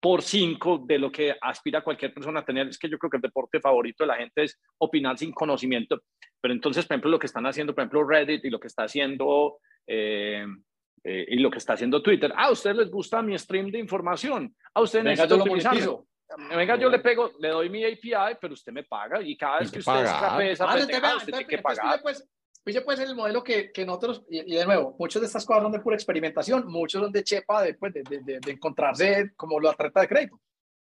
por 0.00 0.22
cinco 0.22 0.82
de 0.86 0.98
lo 0.98 1.12
que 1.12 1.36
aspira 1.40 1.84
cualquier 1.84 2.14
persona 2.14 2.40
a 2.40 2.44
tener? 2.44 2.68
Es 2.68 2.78
que 2.78 2.88
yo 2.88 2.98
creo 2.98 3.10
que 3.10 3.18
el 3.18 3.22
deporte 3.22 3.60
favorito 3.60 4.04
de 4.04 4.08
la 4.08 4.16
gente 4.16 4.44
es 4.44 4.58
opinar 4.78 5.18
sin 5.18 5.32
conocimiento. 5.32 6.00
Pero 6.40 6.54
entonces, 6.54 6.86
por 6.86 6.94
ejemplo, 6.94 7.10
lo 7.10 7.18
que 7.18 7.26
están 7.26 7.46
haciendo, 7.46 7.74
por 7.74 7.82
ejemplo, 7.82 8.06
Reddit 8.06 8.44
y 8.44 8.50
lo 8.50 8.60
que 8.60 8.68
está 8.68 8.84
haciendo... 8.84 9.58
Eh, 9.86 10.46
eh, 11.02 11.24
y 11.28 11.36
lo 11.38 11.50
que 11.50 11.58
está 11.58 11.74
haciendo 11.74 12.02
Twitter. 12.02 12.32
Ah, 12.36 12.46
a 12.46 12.50
ustedes 12.50 12.76
les 12.76 12.90
gusta 12.90 13.22
mi 13.22 13.38
stream 13.38 13.70
de 13.70 13.78
información. 13.78 14.54
A 14.74 14.82
ustedes 14.82 15.04
Venga, 15.04 15.26
yo 15.26 15.36
lo 15.36 16.06
Venga, 16.56 16.76
yo 16.76 16.88
le 16.88 17.00
pego, 17.00 17.32
le 17.40 17.48
doy 17.48 17.68
mi 17.68 17.84
API, 17.84 18.36
pero 18.40 18.54
usted 18.54 18.72
me 18.72 18.84
paga 18.84 19.20
y 19.20 19.36
cada 19.36 19.58
vez 19.58 19.70
que 19.70 19.80
usted 19.80 20.04
escape 20.04 20.52
esa 20.52 20.70
ah, 20.70 20.76
pendejada, 20.76 21.16
usted 21.16 21.32
tiene 21.32 21.46
que 21.46 21.58
pagar. 21.58 22.00
Pues, 22.02 22.24
pues, 22.62 22.80
pues 22.82 23.00
el 23.00 23.16
modelo 23.16 23.42
que, 23.42 23.72
que 23.72 23.84
nosotros, 23.84 24.24
y, 24.28 24.54
de 24.54 24.64
nuevo, 24.64 24.94
muchas 24.98 25.22
de 25.22 25.26
estas 25.26 25.44
cosas 25.44 25.64
son 25.64 25.72
de 25.72 25.80
pura 25.80 25.96
experimentación, 25.96 26.68
muchos 26.68 27.02
son 27.02 27.10
de 27.10 27.24
chepa, 27.24 27.62
de, 27.62 27.74
pues, 27.74 27.92
de, 27.94 28.02
de, 28.02 28.38
de, 28.38 28.52
encontrarse 28.52 29.32
como 29.34 29.58
la 29.58 29.72
trata 29.72 30.02
de 30.02 30.08
crédito, 30.08 30.40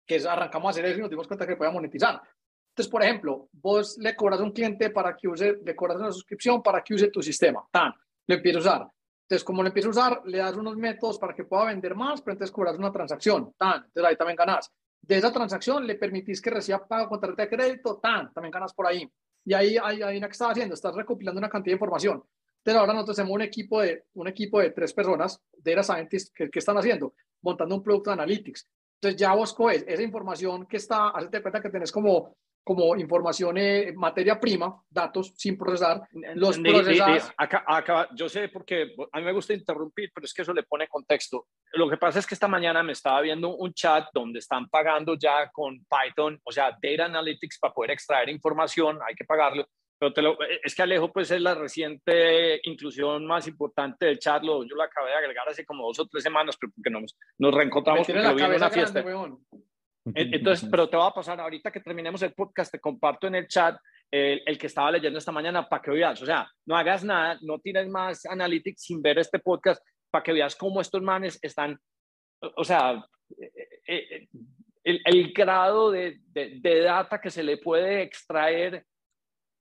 que 0.05 0.15
es, 0.15 0.25
arrancamos 0.25 0.67
a 0.67 0.69
hacer 0.71 0.85
eso 0.85 0.97
y 0.97 1.01
nos 1.01 1.11
dimos 1.11 1.27
cuenta 1.27 1.45
que 1.45 1.55
podía 1.55 1.71
monetizar. 1.71 2.21
Entonces, 2.69 2.91
por 2.91 3.03
ejemplo, 3.03 3.47
vos 3.51 3.97
le 3.99 4.15
cobras 4.15 4.39
a 4.39 4.43
un 4.43 4.51
cliente 4.51 4.89
para 4.89 5.15
que 5.15 5.27
use, 5.27 5.57
le 5.63 5.75
cobras 5.75 5.97
una 5.97 6.11
suscripción 6.11 6.63
para 6.63 6.83
que 6.83 6.95
use 6.95 7.09
tu 7.09 7.21
sistema, 7.21 7.63
tan, 7.71 7.93
lo 8.25 8.35
empieza 8.35 8.57
a 8.57 8.61
usar. 8.61 8.87
Entonces, 9.25 9.43
como 9.43 9.63
lo 9.63 9.69
empieza 9.69 9.87
a 9.87 9.91
usar, 9.91 10.21
le 10.25 10.37
das 10.37 10.55
unos 10.55 10.77
métodos 10.77 11.17
para 11.17 11.33
que 11.33 11.45
pueda 11.45 11.65
vender 11.65 11.95
más, 11.95 12.21
pero 12.21 12.33
entonces 12.33 12.53
cobras 12.53 12.77
una 12.77 12.91
transacción, 12.91 13.53
tan, 13.57 13.85
entonces 13.85 14.05
ahí 14.05 14.15
también 14.15 14.35
ganas. 14.35 14.71
De 15.01 15.17
esa 15.17 15.33
transacción 15.33 15.85
le 15.85 15.95
permitís 15.95 16.39
que 16.39 16.51
reciba 16.51 16.87
pago 16.87 17.09
con 17.09 17.19
tarjeta 17.19 17.43
de 17.43 17.49
crédito, 17.49 17.97
tan, 17.97 18.31
también 18.33 18.51
ganas 18.51 18.73
por 18.73 18.85
ahí. 18.85 19.11
Y 19.43 19.53
ahí 19.53 19.77
hay, 19.81 20.01
una 20.01 20.27
que 20.27 20.31
estás 20.31 20.51
haciendo, 20.51 20.75
estás 20.75 20.95
recopilando 20.95 21.39
una 21.39 21.49
cantidad 21.49 21.71
de 21.71 21.77
información. 21.77 22.23
Entonces 22.57 22.79
ahora 22.79 22.93
nosotros 22.93 23.15
tenemos 23.15 23.35
un 23.35 23.41
equipo 23.41 23.81
de, 23.81 24.05
un 24.13 24.27
equipo 24.27 24.59
de 24.59 24.69
tres 24.71 24.93
personas, 24.93 25.41
de 25.57 25.75
data 25.75 25.83
scientists, 25.83 26.31
que, 26.31 26.49
que 26.51 26.59
están 26.59 26.77
haciendo, 26.77 27.15
montando 27.41 27.75
un 27.75 27.83
producto 27.83 28.11
de 28.11 28.13
analytics. 28.15 28.67
Entonces 28.95 29.19
ya 29.19 29.33
vos 29.33 29.53
coges 29.53 29.85
esa 29.87 30.03
información 30.03 30.67
que 30.67 30.77
está, 30.77 31.09
hazte 31.09 31.41
cuenta 31.41 31.61
que 31.61 31.69
tenés 31.69 31.91
como 31.91 32.35
como 32.65 32.95
información, 32.95 33.59
eh, 33.59 33.93
materia 33.95 34.39
prima, 34.39 34.75
datos 34.89 35.33
sin 35.37 35.55
procesar, 35.55 36.01
los 36.33 36.57
procesas. 36.57 37.31
Acá, 37.37 37.63
acá, 37.67 38.09
yo 38.15 38.27
sé 38.27 38.49
porque 38.49 38.95
a 39.11 39.19
mí 39.19 39.23
me 39.23 39.33
gusta 39.33 39.53
interrumpir, 39.53 40.09
pero 40.13 40.25
es 40.25 40.33
que 40.33 40.41
eso 40.41 40.51
le 40.51 40.63
pone 40.63 40.87
contexto. 40.87 41.45
Lo 41.73 41.87
que 41.87 41.97
pasa 41.97 42.17
es 42.17 42.25
que 42.25 42.33
esta 42.33 42.47
mañana 42.47 42.81
me 42.81 42.93
estaba 42.93 43.21
viendo 43.21 43.55
un 43.55 43.71
chat 43.71 44.07
donde 44.11 44.39
están 44.39 44.67
pagando 44.67 45.15
ya 45.15 45.51
con 45.51 45.85
Python, 45.85 46.41
o 46.43 46.51
sea, 46.51 46.71
Data 46.81 47.05
Analytics 47.05 47.59
para 47.59 47.73
poder 47.73 47.91
extraer 47.91 48.29
información, 48.29 48.97
hay 49.07 49.13
que 49.13 49.25
pagarlo. 49.25 49.67
Pero 49.99 50.11
te 50.11 50.23
lo, 50.23 50.35
es 50.63 50.73
que 50.73 50.81
Alejo, 50.81 51.13
pues 51.13 51.29
es 51.29 51.41
la 51.41 51.53
reciente 51.53 52.59
inclusión 52.63 53.27
más 53.27 53.47
importante 53.47 54.07
del 54.07 54.17
chat. 54.17 54.41
Lo, 54.41 54.63
yo 54.63 54.75
lo 54.75 54.83
acabé 54.83 55.11
de 55.11 55.17
agregar 55.17 55.47
hace 55.47 55.63
como 55.63 55.85
dos 55.85 55.99
o 55.99 56.07
tres 56.07 56.23
semanas, 56.23 56.57
pero 56.59 56.73
porque 56.75 56.89
nos, 56.89 57.15
nos 57.37 57.53
reencontramos 57.53 58.07
porque 58.07 58.21
lo 58.21 58.33
vi 58.33 58.41
en 58.41 58.55
una 58.55 58.69
fiesta. 58.71 59.05
Entonces, 60.13 60.67
pero 60.69 60.87
te 60.87 60.97
va 60.97 61.07
a 61.07 61.13
pasar, 61.13 61.39
ahorita 61.39 61.71
que 61.71 61.79
terminemos 61.79 62.21
el 62.21 62.33
podcast, 62.33 62.71
te 62.71 62.79
comparto 62.79 63.25
en 63.25 63.35
el 63.35 63.47
chat 63.47 63.75
el, 64.11 64.41
el 64.45 64.57
que 64.57 64.67
estaba 64.67 64.91
leyendo 64.91 65.17
esta 65.17 65.31
mañana 65.31 65.67
para 65.67 65.81
que 65.81 65.91
veas, 65.91 66.21
o 66.21 66.25
sea, 66.25 66.47
no 66.67 66.77
hagas 66.77 67.03
nada, 67.03 67.39
no 67.41 67.59
tires 67.59 67.89
más 67.89 68.25
analytics 68.25 68.83
sin 68.83 69.01
ver 69.01 69.17
este 69.17 69.39
podcast 69.39 69.83
para 70.11 70.23
que 70.23 70.33
veas 70.33 70.55
cómo 70.55 70.79
estos 70.79 71.01
manes 71.01 71.39
están, 71.41 71.79
o 72.55 72.63
sea, 72.63 73.03
eh, 73.37 73.51
eh, 73.87 74.27
el, 74.83 75.01
el 75.03 75.33
grado 75.33 75.89
de, 75.89 76.19
de, 76.27 76.59
de, 76.61 76.81
data 76.81 77.19
que 77.19 77.31
se 77.31 77.43
le 77.43 77.57
puede 77.57 78.03
extraer 78.03 78.85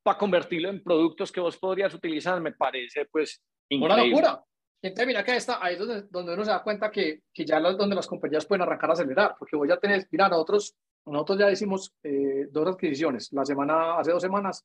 para 0.02 0.18
convertirlo 0.18 0.68
en 0.68 0.84
productos 0.84 1.32
que 1.32 1.40
vos 1.40 1.56
podrías 1.56 1.94
utilizar 1.94 2.38
me 2.42 2.52
parece 2.52 3.06
pues 3.06 3.42
increíble. 3.70 3.94
Una 3.94 4.04
locura. 4.04 4.44
Entonces, 4.84 5.06
mira 5.06 5.24
que 5.24 5.34
está, 5.34 5.64
ahí 5.64 5.74
es 5.74 5.78
donde, 5.78 6.02
donde 6.10 6.34
uno 6.34 6.44
se 6.44 6.50
da 6.50 6.62
cuenta 6.62 6.90
que, 6.90 7.22
que 7.32 7.46
ya 7.46 7.56
es 7.56 7.78
donde 7.78 7.96
las 7.96 8.06
compañías 8.06 8.44
pueden 8.44 8.62
arrancar 8.62 8.90
a 8.90 8.92
acelerar, 8.92 9.34
porque 9.38 9.56
voy 9.56 9.70
a 9.72 9.78
tener, 9.78 10.06
mira, 10.10 10.28
nosotros, 10.28 10.76
nosotros 11.06 11.38
ya 11.38 11.50
hicimos 11.50 11.94
eh, 12.02 12.48
dos 12.50 12.68
adquisiciones. 12.68 13.32
La 13.32 13.46
semana, 13.46 13.98
hace 13.98 14.10
dos 14.10 14.20
semanas, 14.20 14.62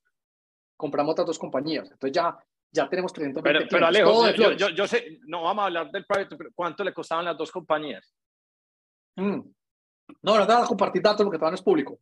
compramos 0.76 1.13
otras 1.13 1.28
dos 1.28 1.39
compañías. 1.39 1.89
Entonces 1.89 2.11
ya, 2.11 2.38
ya 2.70 2.89
tenemos 2.89 3.13
320 3.13 3.41
Pero, 3.41 3.70
pero 3.72 3.88
Alejo, 3.88 4.30
yo, 4.32 4.51
yo, 4.51 4.70
yo, 4.72 4.88
sé, 4.88 5.20
no 5.26 5.43
vamos 5.43 5.61
a 5.61 5.65
hablar 5.67 5.89
del 5.89 6.05
private, 6.05 6.36
pero 6.36 6.49
¿cuánto 6.53 6.84
le 6.84 6.93
costaban 6.93 7.24
las 7.24 7.38
dos 7.38 7.49
compañías? 7.49 8.13
Mm. 9.15 9.39
No, 10.22 10.38
no 10.38 10.45
te 10.45 10.53
voy 10.53 10.63
a 10.63 10.67
compartir 10.67 11.01
datos 11.01 11.24
porque 11.24 11.38
todavía 11.38 11.51
no 11.51 11.55
es 11.55 11.63
público. 11.63 11.97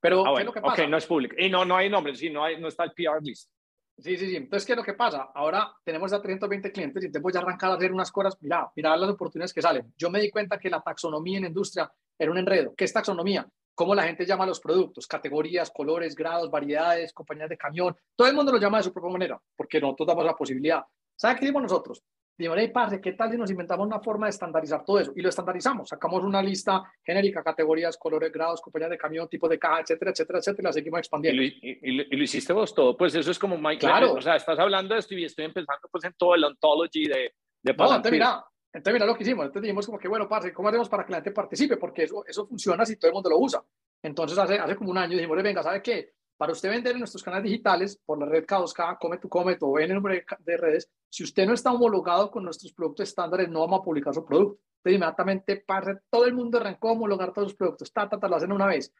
Pero, 0.00 0.24
ah, 0.26 0.30
bueno, 0.30 0.36
¿qué 0.36 0.40
es 0.40 0.46
lo 0.46 0.52
que 0.54 0.60
pasa? 0.62 0.82
Ok, 0.84 0.88
no 0.88 0.96
es 0.96 1.06
público. 1.06 1.36
Y 1.36 1.50
no, 1.50 1.66
no 1.66 1.76
hay 1.76 1.90
nombre, 1.90 2.14
sí, 2.14 2.30
no, 2.30 2.42
hay, 2.42 2.58
no 2.58 2.68
está 2.68 2.84
el 2.84 2.92
PR 2.92 3.22
list. 3.22 3.50
Sí, 3.98 4.16
sí, 4.16 4.26
sí. 4.28 4.36
Entonces, 4.36 4.64
¿qué 4.64 4.72
es 4.72 4.76
lo 4.78 4.84
que 4.84 4.94
pasa? 4.94 5.30
Ahora 5.34 5.72
tenemos 5.84 6.12
a 6.12 6.22
320 6.22 6.70
clientes 6.70 7.04
y 7.04 7.10
te 7.10 7.18
voy 7.18 7.32
a 7.34 7.40
arrancar 7.40 7.72
a 7.72 7.74
hacer 7.74 7.92
unas 7.92 8.12
cosas. 8.12 8.36
Mira, 8.40 8.70
mira 8.76 8.96
las 8.96 9.10
oportunidades 9.10 9.52
que 9.52 9.60
salen. 9.60 9.92
Yo 9.96 10.08
me 10.08 10.20
di 10.20 10.30
cuenta 10.30 10.58
que 10.58 10.70
la 10.70 10.80
taxonomía 10.80 11.38
en 11.38 11.46
industria 11.46 11.90
era 12.16 12.30
un 12.30 12.38
enredo. 12.38 12.74
¿Qué 12.76 12.84
es 12.84 12.92
taxonomía? 12.92 13.48
Cómo 13.74 13.94
la 13.94 14.04
gente 14.04 14.24
llama 14.24 14.46
los 14.46 14.60
productos, 14.60 15.06
categorías, 15.06 15.70
colores, 15.70 16.14
grados, 16.14 16.50
variedades, 16.50 17.12
compañías 17.12 17.48
de 17.48 17.56
camión. 17.56 17.96
Todo 18.14 18.28
el 18.28 18.34
mundo 18.34 18.52
lo 18.52 18.58
llama 18.58 18.78
de 18.78 18.84
su 18.84 18.92
propia 18.92 19.10
manera, 19.10 19.40
porque 19.56 19.80
nosotros 19.80 20.06
damos 20.06 20.24
la 20.24 20.34
posibilidad. 20.34 20.82
¿Sabe 21.16 21.38
qué 21.40 21.46
dimos 21.46 21.62
nosotros? 21.62 22.02
Dijimos, 22.38 22.56
hey, 22.60 22.70
parce, 22.72 23.00
¿qué 23.00 23.14
tal 23.14 23.32
si 23.32 23.36
nos 23.36 23.50
inventamos 23.50 23.84
una 23.84 23.98
forma 23.98 24.26
de 24.26 24.30
estandarizar 24.30 24.84
todo 24.84 25.00
eso? 25.00 25.12
Y 25.16 25.22
lo 25.22 25.28
estandarizamos. 25.28 25.88
Sacamos 25.88 26.22
una 26.22 26.40
lista 26.40 26.84
genérica, 27.02 27.42
categorías, 27.42 27.96
colores, 27.96 28.30
grados, 28.30 28.60
compañías 28.60 28.90
de 28.90 28.96
camión, 28.96 29.28
tipo 29.28 29.48
de 29.48 29.58
caja, 29.58 29.80
etcétera, 29.80 30.12
etcétera, 30.12 30.38
etcétera, 30.38 30.62
y 30.62 30.66
la 30.66 30.72
seguimos 30.72 30.98
expandiendo. 31.00 31.42
Y 31.42 31.50
lo, 31.50 31.66
y, 31.66 32.06
y 32.12 32.16
lo, 32.16 32.22
hiciste 32.22 32.52
vos 32.52 32.72
todo. 32.72 32.96
Pues 32.96 33.12
eso 33.16 33.32
es 33.32 33.38
como 33.40 33.58
Mike. 33.58 33.80
Claro. 33.80 34.12
O 34.12 34.20
sea, 34.20 34.36
estás 34.36 34.56
hablando 34.56 34.94
de 34.94 35.00
esto 35.00 35.16
y 35.16 35.24
estoy 35.24 35.46
empezando 35.46 35.88
pues 35.90 36.04
en 36.04 36.12
todo 36.12 36.36
el 36.36 36.44
ontology 36.44 37.08
de, 37.08 37.34
de 37.60 37.74
no, 37.74 37.86
entonces 37.86 38.12
mira, 38.12 38.44
entonces 38.72 38.94
mira 38.94 39.06
lo 39.06 39.16
que 39.16 39.24
hicimos. 39.24 39.46
Entonces 39.46 39.62
dijimos 39.62 39.86
como 39.86 39.98
que, 39.98 40.06
bueno, 40.06 40.28
parce, 40.28 40.52
¿cómo 40.52 40.68
hacemos 40.68 40.88
para 40.88 41.04
que 41.04 41.10
la 41.10 41.18
gente 41.18 41.32
participe? 41.32 41.76
Porque 41.76 42.04
eso, 42.04 42.24
eso 42.24 42.46
funciona 42.46 42.86
si 42.86 42.94
todo 42.94 43.08
el 43.08 43.14
mundo 43.14 43.30
lo 43.30 43.38
usa. 43.38 43.64
Entonces 44.00 44.38
hace, 44.38 44.60
hace 44.60 44.76
como 44.76 44.92
un 44.92 44.98
año 44.98 45.16
dijimos, 45.16 45.42
venga, 45.42 45.60
¿sabe 45.64 45.82
qué? 45.82 46.12
Para 46.38 46.52
usted 46.52 46.70
vender 46.70 46.92
en 46.92 47.00
nuestros 47.00 47.22
canales 47.22 47.50
digitales, 47.50 48.00
por 48.06 48.16
la 48.16 48.26
red 48.26 48.46
K2K, 48.46 48.96
Come 49.28 49.56
tu 49.56 49.66
o 49.66 49.78
en 49.80 49.90
el 49.90 49.96
número 49.96 50.22
de 50.38 50.56
redes, 50.56 50.88
si 51.10 51.24
usted 51.24 51.44
no 51.44 51.52
está 51.52 51.72
homologado 51.72 52.30
con 52.30 52.44
nuestros 52.44 52.72
productos 52.72 53.08
estándares, 53.08 53.48
no 53.48 53.60
vamos 53.60 53.80
a 53.80 53.82
publicar 53.82 54.14
su 54.14 54.24
producto. 54.24 54.60
Entonces, 54.76 54.96
inmediatamente, 54.96 55.56
para 55.66 56.00
todo 56.08 56.26
el 56.26 56.34
mundo 56.34 56.58
arrancó 56.58 56.90
a 56.90 56.92
homologar 56.92 57.32
todos 57.32 57.48
los 57.48 57.56
productos, 57.56 57.92
ta, 57.92 58.08
ta, 58.08 58.20
ta, 58.20 58.28
lo 58.28 58.36
hacen 58.36 58.52
una 58.52 58.66
vez. 58.66 58.94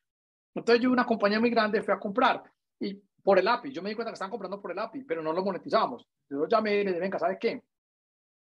Entonces, 0.52 0.82
yo, 0.82 0.90
una 0.90 1.06
compañía 1.06 1.38
muy 1.38 1.50
grande, 1.50 1.80
fui 1.80 1.94
a 1.94 2.00
comprar 2.00 2.42
y 2.80 3.00
por 3.22 3.38
el 3.38 3.46
API, 3.46 3.72
yo 3.72 3.82
me 3.82 3.90
di 3.90 3.94
cuenta 3.94 4.10
que 4.10 4.14
estaban 4.14 4.32
comprando 4.32 4.60
por 4.60 4.72
el 4.72 4.78
API, 4.80 5.04
pero 5.04 5.22
no 5.22 5.32
lo 5.32 5.44
monetizábamos. 5.44 6.08
Yo 6.28 6.48
llamé 6.48 6.80
y 6.80 6.84
le 6.84 6.90
dije, 6.90 7.00
venga, 7.00 7.20
¿sabe 7.20 7.38
qué? 7.38 7.62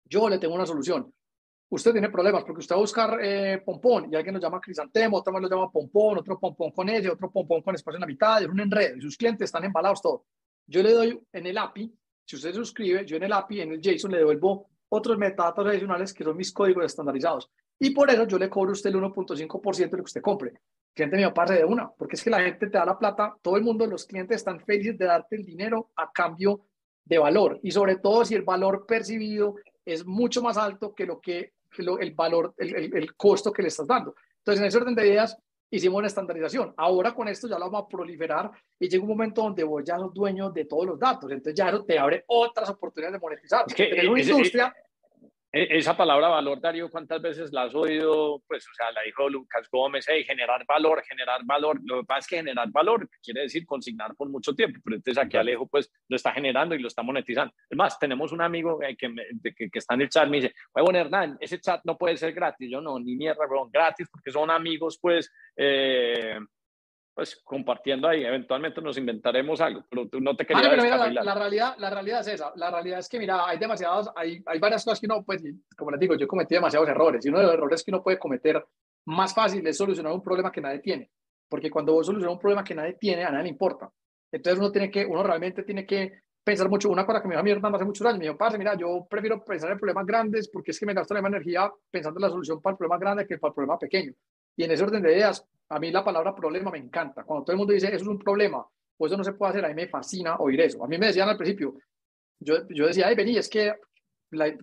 Yo 0.05 0.28
le 0.28 0.38
tengo 0.38 0.55
una 0.55 0.66
solución 0.66 1.14
usted 1.74 1.92
tiene 1.92 2.10
problemas 2.10 2.44
porque 2.44 2.60
usted 2.60 2.74
va 2.74 2.78
a 2.78 2.82
buscar 2.82 3.18
eh, 3.22 3.62
pompón 3.64 4.12
y 4.12 4.16
alguien 4.16 4.34
lo 4.34 4.40
llama 4.40 4.60
crisantemo, 4.60 5.16
otro 5.16 5.40
lo 5.40 5.48
llama 5.48 5.70
pompón, 5.70 6.18
otro 6.18 6.38
pompón 6.38 6.70
con 6.70 6.88
ese, 6.90 7.08
otro 7.08 7.30
pompón 7.30 7.62
con 7.62 7.74
espacio 7.74 7.96
en 7.96 8.02
la 8.02 8.06
mitad, 8.06 8.42
es 8.42 8.48
un 8.48 8.60
enredo 8.60 8.96
y 8.96 9.00
sus 9.00 9.16
clientes 9.16 9.46
están 9.46 9.64
embalados 9.64 10.02
todos. 10.02 10.22
Yo 10.66 10.82
le 10.82 10.92
doy 10.92 11.20
en 11.32 11.46
el 11.46 11.56
API, 11.56 11.90
si 12.26 12.36
usted 12.36 12.50
se 12.50 12.56
suscribe, 12.56 13.06
yo 13.06 13.16
en 13.16 13.22
el 13.22 13.32
API, 13.32 13.62
en 13.62 13.72
el 13.72 13.80
JSON 13.80 14.10
le 14.10 14.18
devuelvo 14.18 14.68
otros 14.90 15.16
metadatos 15.16 15.66
adicionales 15.66 16.12
que 16.12 16.24
son 16.24 16.36
mis 16.36 16.52
códigos 16.52 16.84
estandarizados. 16.84 17.50
Y 17.78 17.90
por 17.90 18.10
eso 18.10 18.26
yo 18.26 18.38
le 18.38 18.50
cobro 18.50 18.70
a 18.70 18.72
usted 18.72 18.90
el 18.90 18.96
1.5% 18.96 19.76
de 19.76 19.84
lo 19.84 19.96
que 19.96 20.02
usted 20.02 20.20
compre. 20.20 20.52
cliente 20.94 21.16
mío, 21.16 21.32
pase 21.32 21.54
de 21.54 21.64
una, 21.64 21.90
porque 21.90 22.16
es 22.16 22.22
que 22.22 22.28
la 22.28 22.42
gente 22.42 22.66
te 22.66 22.76
da 22.76 22.84
la 22.84 22.98
plata, 22.98 23.34
todo 23.40 23.56
el 23.56 23.62
mundo, 23.62 23.86
los 23.86 24.04
clientes 24.04 24.36
están 24.36 24.60
felices 24.60 24.98
de 24.98 25.06
darte 25.06 25.36
el 25.36 25.44
dinero 25.46 25.90
a 25.96 26.12
cambio 26.12 26.66
de 27.04 27.18
valor 27.18 27.58
y 27.62 27.70
sobre 27.70 27.96
todo 27.96 28.24
si 28.24 28.34
el 28.34 28.42
valor 28.42 28.84
percibido 28.86 29.56
es 29.84 30.06
mucho 30.06 30.42
más 30.42 30.56
alto 30.56 30.94
que 30.94 31.06
lo 31.06 31.20
que, 31.20 31.52
el 31.78 32.14
valor, 32.14 32.54
el, 32.56 32.94
el, 32.94 33.14
costo 33.14 33.52
que 33.52 33.62
le 33.62 33.68
estás 33.68 33.86
dando. 33.86 34.14
Entonces, 34.38 34.60
en 34.60 34.66
ese 34.66 34.78
orden 34.78 34.94
de 34.94 35.06
ideas, 35.06 35.36
hicimos 35.72 35.98
una 35.98 36.06
estandarización. 36.06 36.74
Ahora 36.76 37.14
con 37.14 37.28
esto 37.28 37.48
ya 37.48 37.58
lo 37.58 37.70
vamos 37.70 37.84
a 37.84 37.88
proliferar 37.88 38.50
y 38.78 38.88
llega 38.88 39.02
un 39.02 39.08
momento 39.08 39.42
donde 39.42 39.64
vos 39.64 39.82
ya 39.84 39.96
sos 39.98 40.12
dueño 40.12 40.50
de 40.50 40.66
todos 40.66 40.86
los 40.86 40.98
datos. 40.98 41.30
Entonces 41.30 41.54
ya 41.54 41.82
te 41.84 41.98
abre 41.98 42.24
otras 42.26 42.68
oportunidades 42.68 43.14
de 43.14 43.20
monetizar. 43.20 43.64
Es 43.66 43.74
que 43.74 44.06
una 44.08 44.20
industria 44.20 44.74
e, 44.76 44.91
esa 45.53 45.94
palabra 45.94 46.28
valor, 46.28 46.62
Darío, 46.62 46.90
¿cuántas 46.90 47.20
veces 47.20 47.53
la 47.53 47.64
has 47.64 47.74
oído? 47.74 48.42
Pues, 48.48 48.66
o 48.66 48.74
sea, 48.74 48.90
la 48.90 49.03
dijo 49.03 49.28
Lucas 49.28 49.68
Gómez, 49.70 50.07
hey, 50.09 50.24
generar 50.24 50.64
valor, 50.66 51.03
generar 51.07 51.44
valor. 51.44 51.78
Lo 51.84 52.00
que 52.00 52.07
pasa 52.07 52.20
es 52.20 52.26
que 52.26 52.36
generar 52.36 52.70
valor 52.70 53.07
quiere 53.22 53.42
decir 53.42 53.66
consignar 53.66 54.14
por 54.16 54.30
mucho 54.30 54.55
tiempo, 54.55 54.80
pero 54.82 54.96
entonces 54.96 55.22
aquí 55.22 55.36
Alejo, 55.36 55.66
pues, 55.66 55.92
lo 56.09 56.16
está 56.16 56.32
generando 56.32 56.74
y 56.74 56.78
lo 56.78 56.88
está 56.88 57.03
monetizando. 57.03 57.53
Es 57.68 57.76
más, 57.76 57.98
tenemos 57.98 58.32
un 58.32 58.40
amigo 58.40 58.82
eh, 58.82 58.96
que, 58.96 59.14
que, 59.55 59.68
que, 59.68 59.78
está 59.78 59.92
en 59.92 60.00
el 60.00 60.09
chat, 60.09 60.26
me 60.26 60.38
dice, 60.38 60.55
bueno, 60.72 60.98
Hernán, 60.98 61.36
ese 61.38 61.61
chat 61.61 61.82
no 61.84 61.98
puede 61.98 62.16
ser 62.16 62.32
gratis. 62.32 62.70
Yo 62.70 62.80
no, 62.80 62.98
ni 62.98 63.14
mierda, 63.14 63.46
bro, 63.46 63.68
gratis, 63.70 64.09
porque 64.11 64.30
son 64.30 64.50
amigos, 64.50 64.98
pues, 65.03 65.30
eh, 65.57 66.38
pues 67.14 67.36
compartiendo 67.44 68.08
ahí, 68.08 68.24
eventualmente 68.24 68.80
nos 68.80 68.96
inventaremos 68.96 69.60
algo, 69.60 69.84
pero 69.88 70.08
tú 70.08 70.20
no 70.20 70.34
te 70.34 70.46
querías 70.46 70.64
la, 70.66 71.34
realidad, 71.34 71.74
la 71.78 71.90
realidad 71.90 72.20
es 72.20 72.28
esa, 72.28 72.52
la 72.56 72.70
realidad 72.70 73.00
es 73.00 73.08
que 73.08 73.18
mira, 73.18 73.46
hay 73.46 73.58
demasiados, 73.58 74.10
hay, 74.16 74.42
hay 74.46 74.58
varias 74.58 74.84
cosas 74.84 74.98
que 74.98 75.06
uno, 75.06 75.22
pues, 75.22 75.42
como 75.76 75.90
les 75.90 76.00
digo, 76.00 76.14
yo 76.14 76.26
cometí 76.26 76.54
demasiados 76.54 76.88
errores 76.88 77.24
y 77.24 77.28
uno 77.28 77.38
de 77.38 77.44
los 77.44 77.54
errores 77.54 77.84
que 77.84 77.90
uno 77.90 78.02
puede 78.02 78.18
cometer 78.18 78.64
más 79.06 79.34
fácil 79.34 79.66
es 79.66 79.76
solucionar 79.76 80.12
un 80.12 80.22
problema 80.22 80.50
que 80.50 80.62
nadie 80.62 80.78
tiene, 80.78 81.10
porque 81.48 81.70
cuando 81.70 81.92
vos 81.92 82.06
solucionas 82.06 82.34
un 82.34 82.40
problema 82.40 82.64
que 82.64 82.74
nadie 82.74 82.94
tiene, 82.94 83.24
a 83.24 83.30
nadie 83.30 83.44
le 83.44 83.50
importa. 83.50 83.90
Entonces 84.32 84.58
uno 84.58 84.72
tiene 84.72 84.90
que, 84.90 85.04
uno 85.04 85.22
realmente 85.22 85.64
tiene 85.64 85.84
que 85.84 86.22
pensar 86.42 86.68
mucho, 86.70 86.88
una 86.88 87.04
cosa 87.04 87.20
que 87.20 87.28
me 87.28 87.34
dijo 87.34 87.40
a 87.40 87.44
mi 87.44 87.50
hermano 87.50 87.76
hace 87.76 87.84
muchos 87.84 88.06
años, 88.06 88.18
me 88.18 88.24
dijo, 88.24 88.38
parce, 88.38 88.56
mira, 88.56 88.74
yo 88.74 89.06
prefiero 89.08 89.44
pensar 89.44 89.70
en 89.70 89.78
problemas 89.78 90.06
grandes 90.06 90.48
porque 90.48 90.70
es 90.70 90.80
que 90.80 90.86
me 90.86 90.94
gasto 90.94 91.12
la 91.12 91.20
misma 91.20 91.36
energía 91.36 91.70
pensando 91.90 92.18
en 92.18 92.22
la 92.22 92.30
solución 92.30 92.62
para 92.62 92.72
el 92.72 92.78
problema 92.78 92.98
grande 92.98 93.26
que 93.26 93.38
para 93.38 93.50
el 93.50 93.54
problema 93.54 93.78
pequeño. 93.78 94.12
Y 94.57 94.64
en 94.64 94.70
ese 94.70 94.82
orden 94.82 95.03
de 95.03 95.12
ideas, 95.12 95.46
a 95.68 95.78
mí 95.78 95.90
la 95.90 96.05
palabra 96.05 96.34
problema 96.34 96.70
me 96.70 96.78
encanta. 96.78 97.24
Cuando 97.24 97.44
todo 97.44 97.53
el 97.53 97.59
mundo 97.59 97.72
dice, 97.72 97.88
eso 97.88 97.96
es 97.96 98.07
un 98.07 98.18
problema, 98.18 98.66
pues 98.96 99.11
eso 99.11 99.18
no 99.18 99.24
se 99.24 99.32
puede 99.32 99.50
hacer, 99.50 99.64
a 99.64 99.68
mí 99.68 99.74
me 99.74 99.88
fascina 99.88 100.36
oír 100.36 100.61
eso. 100.61 100.84
A 100.84 100.88
mí 100.88 100.98
me 100.98 101.07
decían 101.07 101.28
al 101.28 101.36
principio, 101.36 101.74
yo, 102.38 102.68
yo 102.68 102.86
decía, 102.86 103.07
ay, 103.09 103.14
vení, 103.14 103.36
es 103.36 103.48
que 103.48 103.72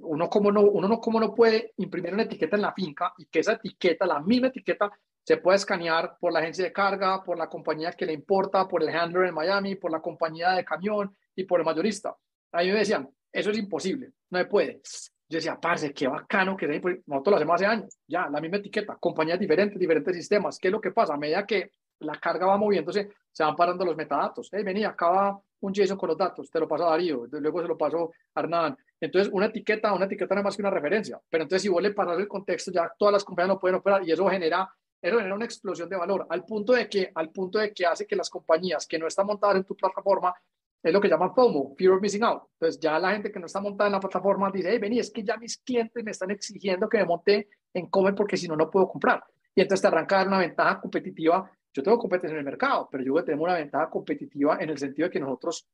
uno, 0.02 0.30
como 0.30 0.52
no, 0.52 0.62
uno 0.62 0.88
no, 0.88 1.00
como 1.00 1.20
no 1.20 1.34
puede 1.34 1.74
imprimir 1.78 2.14
una 2.14 2.24
etiqueta 2.24 2.56
en 2.56 2.64
la 2.64 2.74
finca 2.74 3.14
y 3.18 3.26
que 3.26 3.40
esa 3.40 3.54
etiqueta, 3.54 4.06
la 4.06 4.20
misma 4.20 4.48
etiqueta, 4.48 4.92
se 5.24 5.38
pueda 5.38 5.58
escanear 5.58 6.18
por 6.20 6.34
la 6.34 6.40
agencia 6.40 6.64
de 6.64 6.74
carga, 6.74 7.24
por 7.24 7.38
la 7.38 7.48
compañía 7.48 7.92
que 7.92 8.06
le 8.06 8.14
importa, 8.14 8.68
por 8.68 8.82
el 8.82 8.90
handler 8.90 9.28
en 9.28 9.36
Miami, 9.36 9.76
por 9.76 9.92
la 9.92 10.02
compañía 10.02 10.52
de 10.52 10.66
camión 10.66 11.16
y 11.36 11.44
por 11.44 11.60
el 11.60 11.66
mayorista. 11.66 12.16
A 12.52 12.62
mí 12.64 12.72
me 12.72 12.80
decían, 12.80 13.08
eso 13.32 13.52
es 13.52 13.58
imposible, 13.58 14.12
no 14.32 14.40
se 14.40 14.46
puede. 14.46 14.82
Yo 15.30 15.38
decía, 15.38 15.60
parce, 15.62 15.94
qué 15.94 16.08
bacano 16.08 16.58
que 16.58 16.68
nosotros 17.06 17.32
lo 17.32 17.36
hacemos 17.36 17.56
hace 17.56 17.66
años, 17.68 18.00
ya, 18.08 18.28
la 18.30 18.42
misma 18.42 18.58
etiqueta, 18.58 18.98
compañías 19.00 19.40
diferentes, 19.40 19.80
diferentes 19.80 20.16
sistemas. 20.16 20.58
¿Qué 20.58 20.70
es 20.70 20.72
lo 20.72 20.82
que 20.82 20.90
pasa? 20.90 21.14
A 21.14 21.18
medida 21.18 21.46
que 21.46 21.72
la 22.00 22.16
carga 22.16 22.48
va 22.48 22.58
moviéndose, 22.58 23.10
se 23.32 23.44
van 23.44 23.56
parando 23.56 23.86
los 23.86 23.96
metadatos. 23.96 24.50
Hey, 24.52 24.64
venía, 24.64 24.90
acaba 24.90 25.40
un 25.60 25.74
JSON 25.74 25.98
con 25.98 26.10
los 26.10 26.18
datos, 26.18 26.50
te 26.50 26.60
lo 26.60 26.68
paso 26.68 26.88
a 26.88 26.92
Darío, 26.92 27.28
luego 27.30 27.62
se 27.62 27.68
lo 27.68 27.78
paso 27.78 28.12
a 28.34 28.40
Hernán. 28.40 28.76
Entonces, 29.00 29.32
una 29.32 29.48
etiqueta, 29.48 29.94
una 29.94 30.06
etiqueta 30.06 30.34
no 30.34 30.42
es 30.42 30.46
más 30.46 30.56
que 30.56 30.64
una 30.64 30.72
referencia. 30.72 31.22
Pero 31.30 31.44
entonces, 31.44 31.62
si 31.62 31.70
vos 31.70 31.84
le 31.84 31.92
pasas 31.92 32.18
el 32.18 32.28
contexto, 32.28 32.72
ya 32.72 32.92
todas 32.98 33.14
las 33.14 33.24
compañías 33.24 33.56
no 33.56 33.60
pueden 33.60 33.76
operar 33.76 34.08
y 34.08 34.12
eso 34.12 34.28
genera, 34.28 34.68
eso 35.00 35.18
genera 35.18 35.36
una 35.36 35.46
explosión 35.46 35.90
de 35.90 35.96
valor, 35.96 36.26
al 36.28 36.44
punto 36.44 36.74
de 36.74 36.90
que, 36.90 37.12
al 37.14 37.30
punto 37.30 37.60
de 37.60 37.72
que 37.72 37.86
hace 37.86 38.08
que 38.08 38.16
las 38.16 38.32
compañías 38.32 38.88
que 38.88 38.98
no 38.98 39.06
están 39.06 39.28
montadas 39.28 39.58
en 39.58 39.64
tu 39.64 39.76
plataforma 39.76 40.34
es 40.82 40.94
lo 40.94 41.02
que 41.02 41.10
llaman 41.10 41.34
FOMO, 41.34 41.76
Fear 41.78 41.94
of 41.94 42.02
Missing 42.02 42.24
Out. 42.24 42.44
Entonces 42.54 42.80
ya 42.80 42.98
la 43.00 43.12
gente 43.12 43.32
que 43.32 43.40
no 43.40 43.46
está 43.46 43.60
montada 43.60 43.88
en 43.88 43.94
la 43.94 44.00
plataforma 44.00 44.50
dice, 44.52 44.70
hey, 44.72 44.80
vení, 44.80 45.00
es 45.00 45.12
que 45.12 45.24
ya 45.24 45.38
mis 45.38 45.58
clientes 45.58 46.04
me 46.04 46.12
están 46.12 46.32
exigiendo 46.32 46.88
que 46.88 46.98
me 47.00 47.06
monte 47.06 47.50
en 47.74 47.88
Comer 47.88 48.16
porque 48.16 48.38
si 48.38 48.48
no, 48.48 48.56
no 48.56 48.70
puedo 48.70 48.88
comprar. 48.88 49.24
Y 49.54 49.62
entonces 49.62 49.82
te 49.82 49.88
arranca 49.88 50.16
a 50.16 50.20
dar 50.20 50.28
una 50.28 50.40
ventaja 50.40 50.80
competitiva. 50.80 51.52
Yo 51.74 51.84
tengo 51.84 51.98
competencia 51.98 52.34
en 52.34 52.40
el 52.40 52.46
mercado, 52.46 52.88
pero 52.92 53.04
yo 53.04 53.24
tengo 53.24 53.44
una 53.44 53.56
ventaja 53.56 53.90
competitiva 53.90 54.58
en 54.60 54.70
el 54.70 54.78
sentido 54.78 55.08
de 55.08 55.12
que 55.12 55.20
nosotros 55.20 55.68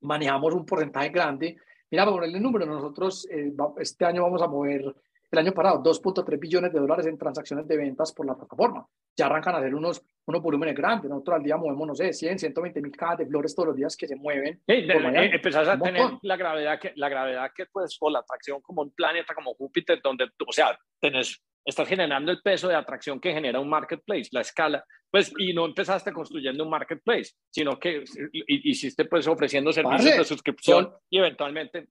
manejamos 0.00 0.52
un 0.54 0.66
porcentaje 0.66 1.10
grande. 1.10 1.56
Mira, 1.90 2.04
para 2.04 2.16
ponerle 2.16 2.38
el 2.38 2.42
número, 2.42 2.66
nosotros 2.66 3.26
eh, 3.30 3.52
este 3.78 4.04
año 4.04 4.22
vamos 4.22 4.42
a 4.42 4.48
mover 4.48 4.94
el 5.34 5.46
año 5.46 5.52
pasado 5.52 5.82
2.3 5.82 6.38
billones 6.38 6.72
de 6.72 6.80
dólares 6.80 7.06
en 7.06 7.18
transacciones 7.18 7.66
de 7.68 7.76
ventas 7.76 8.12
por 8.12 8.26
la 8.26 8.34
plataforma. 8.34 8.86
Ya 9.16 9.26
arrancan 9.26 9.54
a 9.54 9.58
hacer 9.58 9.74
unos, 9.74 10.02
unos 10.26 10.42
volúmenes 10.42 10.74
grandes. 10.74 11.10
Nosotros 11.10 11.36
al 11.36 11.42
día 11.42 11.56
movemos, 11.56 11.86
no 11.88 11.94
sé, 11.94 12.12
100, 12.12 12.38
120 12.38 12.80
mil 12.80 12.96
cajas 12.96 13.18
de 13.18 13.26
flores 13.26 13.54
todos 13.54 13.68
los 13.68 13.76
días 13.76 13.96
que 13.96 14.08
se 14.08 14.16
mueven. 14.16 14.62
Sí, 14.66 14.74
eh, 14.74 15.30
empezás 15.32 15.68
a 15.68 15.78
tener 15.78 16.02
la 16.22 16.36
gravedad, 16.36 16.80
que, 16.80 16.92
la 16.96 17.08
gravedad 17.08 17.50
que, 17.54 17.66
pues, 17.66 17.98
por 17.98 18.12
la 18.12 18.20
atracción 18.20 18.60
como 18.60 18.82
un 18.82 18.92
planeta 18.92 19.34
como 19.34 19.54
Júpiter, 19.54 20.00
donde, 20.02 20.24
o 20.24 20.52
sea, 20.52 20.78
tenés, 21.00 21.42
estás 21.64 21.88
generando 21.88 22.30
el 22.32 22.40
peso 22.42 22.68
de 22.68 22.76
atracción 22.76 23.20
que 23.20 23.32
genera 23.32 23.60
un 23.60 23.68
marketplace, 23.68 24.28
la 24.32 24.40
escala, 24.40 24.84
pues, 25.10 25.32
y 25.38 25.52
no 25.52 25.64
empezaste 25.64 26.12
construyendo 26.12 26.64
un 26.64 26.70
marketplace, 26.70 27.32
sino 27.50 27.78
que 27.78 28.04
hiciste, 28.32 29.04
pues, 29.04 29.26
ofreciendo 29.26 29.72
servicios 29.72 30.18
de 30.18 30.24
suscripción 30.24 30.92
y 31.10 31.18
eventualmente 31.18 31.88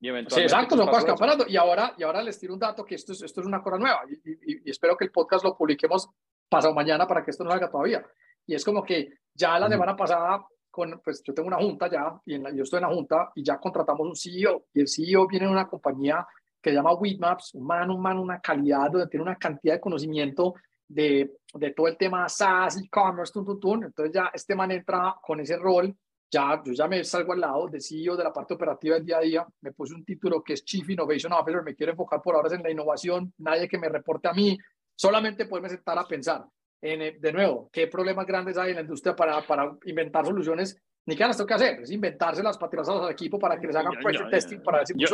y 0.00 0.08
sí, 0.28 0.40
exacto, 0.40 0.76
son 0.76 0.86
cosas 0.88 1.04
que 1.04 1.52
Y 1.52 1.56
ahora, 1.56 1.94
y 1.96 2.02
ahora 2.02 2.22
les 2.22 2.38
tiro 2.38 2.52
un 2.54 2.60
dato 2.60 2.84
que 2.84 2.96
esto 2.96 3.12
es, 3.12 3.22
esto 3.22 3.40
es 3.40 3.46
una 3.46 3.62
cosa 3.62 3.78
nueva. 3.78 4.02
Y, 4.24 4.70
espero 4.70 4.96
que 4.96 5.04
el 5.04 5.10
podcast 5.10 5.44
lo 5.44 5.56
publiquemos 5.56 6.08
pasado 6.48 6.74
mañana 6.74 7.06
para 7.06 7.24
que 7.24 7.30
esto 7.30 7.44
no 7.44 7.50
salga 7.50 7.70
todavía. 7.70 8.04
Y 8.46 8.54
es 8.54 8.64
como 8.64 8.82
que 8.82 9.10
ya 9.34 9.58
la 9.58 9.68
semana 9.68 9.96
pasada, 9.96 10.46
con, 10.70 11.00
pues 11.02 11.22
yo 11.24 11.32
tengo 11.32 11.48
una 11.48 11.56
junta 11.56 11.88
ya 11.90 12.20
y 12.26 12.34
en 12.34 12.54
yo 12.54 12.62
estoy 12.62 12.78
en 12.78 12.88
la 12.88 12.94
junta 12.94 13.30
y 13.34 13.42
ya 13.42 13.58
contratamos 13.58 14.06
un 14.06 14.14
CEO 14.14 14.66
y 14.74 14.80
el 14.80 14.88
CEO 14.88 15.26
viene 15.26 15.46
de 15.46 15.52
una 15.52 15.66
compañía 15.66 16.26
que 16.60 16.70
se 16.70 16.76
llama 16.76 16.94
Weedmaps, 16.94 17.54
un 17.54 17.66
man, 17.66 17.90
un 17.90 18.00
man, 18.00 18.18
una 18.18 18.40
calidad 18.40 18.90
donde 18.90 19.08
tiene 19.08 19.22
una 19.22 19.36
cantidad 19.36 19.74
de 19.74 19.80
conocimiento 19.80 20.54
de, 20.86 21.38
de 21.54 21.70
todo 21.70 21.88
el 21.88 21.96
tema 21.96 22.28
SaaS, 22.28 22.76
e-commerce, 22.76 23.32
Entonces 23.38 24.12
ya 24.12 24.30
este 24.32 24.54
man 24.54 24.70
entra 24.70 25.16
con 25.22 25.40
ese 25.40 25.56
rol 25.56 25.96
ya, 26.30 26.62
yo 26.64 26.72
ya 26.72 26.88
me 26.88 27.02
salgo 27.04 27.32
al 27.32 27.40
lado 27.40 27.68
de 27.68 27.80
CEO 27.80 28.16
de 28.16 28.24
la 28.24 28.32
parte 28.32 28.54
operativa 28.54 28.96
del 28.96 29.06
día 29.06 29.18
a 29.18 29.20
día, 29.20 29.46
me 29.60 29.72
puse 29.72 29.94
un 29.94 30.04
título 30.04 30.42
que 30.42 30.54
es 30.54 30.64
Chief 30.64 30.88
Innovation 30.88 31.32
Officer, 31.32 31.62
me 31.62 31.74
quiero 31.74 31.92
enfocar 31.92 32.20
por 32.22 32.34
ahora 32.34 32.54
en 32.54 32.62
la 32.62 32.70
innovación, 32.70 33.32
nadie 33.38 33.68
que 33.68 33.78
me 33.78 33.88
reporte 33.88 34.28
a 34.28 34.32
mí, 34.32 34.56
solamente 34.94 35.46
poderme 35.46 35.68
sentar 35.68 35.98
a 35.98 36.04
pensar 36.04 36.44
en, 36.80 37.02
eh, 37.02 37.16
de 37.18 37.32
nuevo, 37.32 37.70
qué 37.72 37.86
problemas 37.86 38.26
grandes 38.26 38.58
hay 38.58 38.70
en 38.70 38.76
la 38.76 38.82
industria 38.82 39.14
para, 39.14 39.40
para 39.42 39.76
inventar 39.84 40.24
soluciones, 40.24 40.80
ni 41.06 41.14
qué 41.14 41.24
las 41.24 41.36
tengo 41.36 41.46
que 41.46 41.54
hacer, 41.54 41.80
es 41.80 41.90
inventárselas 41.92 42.58
para 42.58 42.70
tirarlas 42.70 43.02
al 43.02 43.12
equipo 43.12 43.38
para 43.38 43.60
que 43.60 43.68
les 43.68 43.76
hagan 43.76 43.92
pressure 44.02 44.28
testing 44.28 44.60
para 44.60 44.78
ver 44.78 44.86
si 44.88 44.94
yo, 44.96 45.06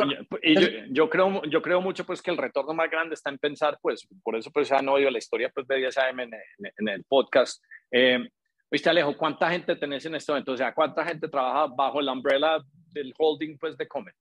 yo, 0.89 1.09
creo, 1.09 1.43
yo 1.43 1.61
creo 1.61 1.81
mucho 1.81 2.03
pues 2.03 2.21
que 2.21 2.31
el 2.31 2.37
retorno 2.37 2.73
más 2.73 2.89
grande 2.89 3.13
está 3.13 3.29
en 3.29 3.37
pensar, 3.37 3.77
pues, 3.79 4.07
por 4.23 4.35
eso 4.35 4.49
pues 4.51 4.71
han 4.71 4.89
oído 4.89 5.11
la 5.11 5.19
historia 5.19 5.51
pues 5.53 5.67
de 5.67 5.77
10 5.77 5.97
AM 5.99 6.19
en, 6.21 6.31
en, 6.77 6.87
el 6.89 7.03
podcast, 7.03 7.63
eh, 7.91 8.27
Viste, 8.73 8.89
Alejo, 8.89 9.15
¿cuánta 9.15 9.51
gente 9.51 9.75
tenés 9.75 10.03
en 10.07 10.15
este 10.15 10.31
momento? 10.31 10.53
O 10.53 10.57
sea, 10.57 10.73
¿cuánta 10.73 11.05
gente 11.05 11.27
trabaja 11.27 11.67
bajo 11.67 12.01
la 12.01 12.11
umbrella 12.11 12.57
del 12.91 13.13
holding 13.19 13.55
pues, 13.59 13.77
de 13.77 13.87
Comet? 13.87 14.15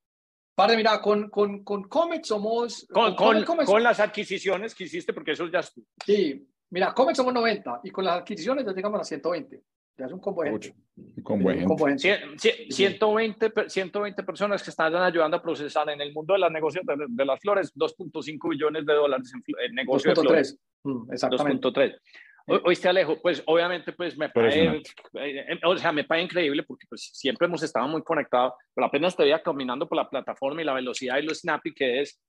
Padre, 0.54 0.76
mira, 0.76 1.00
con, 1.00 1.30
con, 1.30 1.64
con 1.64 1.84
Comet 1.84 2.22
somos... 2.22 2.86
Con, 2.92 3.16
con, 3.16 3.42
con, 3.64 3.82
las 3.82 3.98
adquisiciones 3.98 4.74
que 4.74 4.84
hiciste, 4.84 5.14
porque 5.14 5.30
eso 5.30 5.46
ya 5.46 5.60
es... 5.60 5.72
Sí, 6.04 6.46
mira, 6.68 6.92
Comet 6.92 7.16
somos 7.16 7.32
90 7.32 7.80
y 7.84 7.90
con 7.90 8.04
las 8.04 8.18
adquisiciones 8.18 8.66
ya 8.66 8.72
llegamos 8.72 9.00
a 9.00 9.04
120. 9.04 9.62
Ya 9.96 10.04
es 10.04 10.12
un 10.12 10.20
combo 10.20 10.42
gente. 10.42 10.74
gente. 11.24 12.66
120, 12.68 13.52
120 13.68 14.22
personas 14.22 14.62
que 14.62 14.68
están 14.68 14.94
ayudando 14.94 15.38
a 15.38 15.42
procesar 15.42 15.88
en 15.88 16.02
el 16.02 16.12
mundo 16.12 16.34
de 16.34 16.40
las 16.40 16.52
negocios 16.52 16.84
de, 16.84 17.24
las 17.24 17.40
flores 17.40 17.74
2.5 17.74 18.50
billones 18.50 18.84
de 18.84 18.92
dólares 18.92 19.32
en, 19.34 19.74
negocios 19.74 20.14
de 20.14 20.20
flores. 20.20 20.58
2.3. 20.84 21.06
Mm, 21.08 21.12
exactamente. 21.12 21.68
2.3. 21.68 21.98
Oíste, 22.46 22.88
Alejo, 22.88 23.20
pues 23.20 23.42
obviamente 23.46 23.92
pues 23.92 24.16
me 24.16 24.28
parece, 24.28 24.82
eh, 25.14 25.60
o 25.64 25.76
sea, 25.76 25.92
me 25.92 26.04
parece 26.04 26.24
increíble 26.24 26.62
porque 26.64 26.86
pues 26.88 27.10
siempre 27.12 27.46
hemos 27.46 27.62
estado 27.62 27.86
muy 27.88 28.02
conectados, 28.02 28.54
pero 28.74 28.86
apenas 28.86 29.16
te 29.16 29.22
veía 29.22 29.42
caminando 29.42 29.88
por 29.88 29.96
la 29.96 30.08
plataforma 30.08 30.60
y 30.60 30.64
la 30.64 30.74
velocidad 30.74 31.18
y 31.18 31.22
lo 31.22 31.34
snappy 31.34 31.72
que 31.72 32.00
es, 32.00 32.20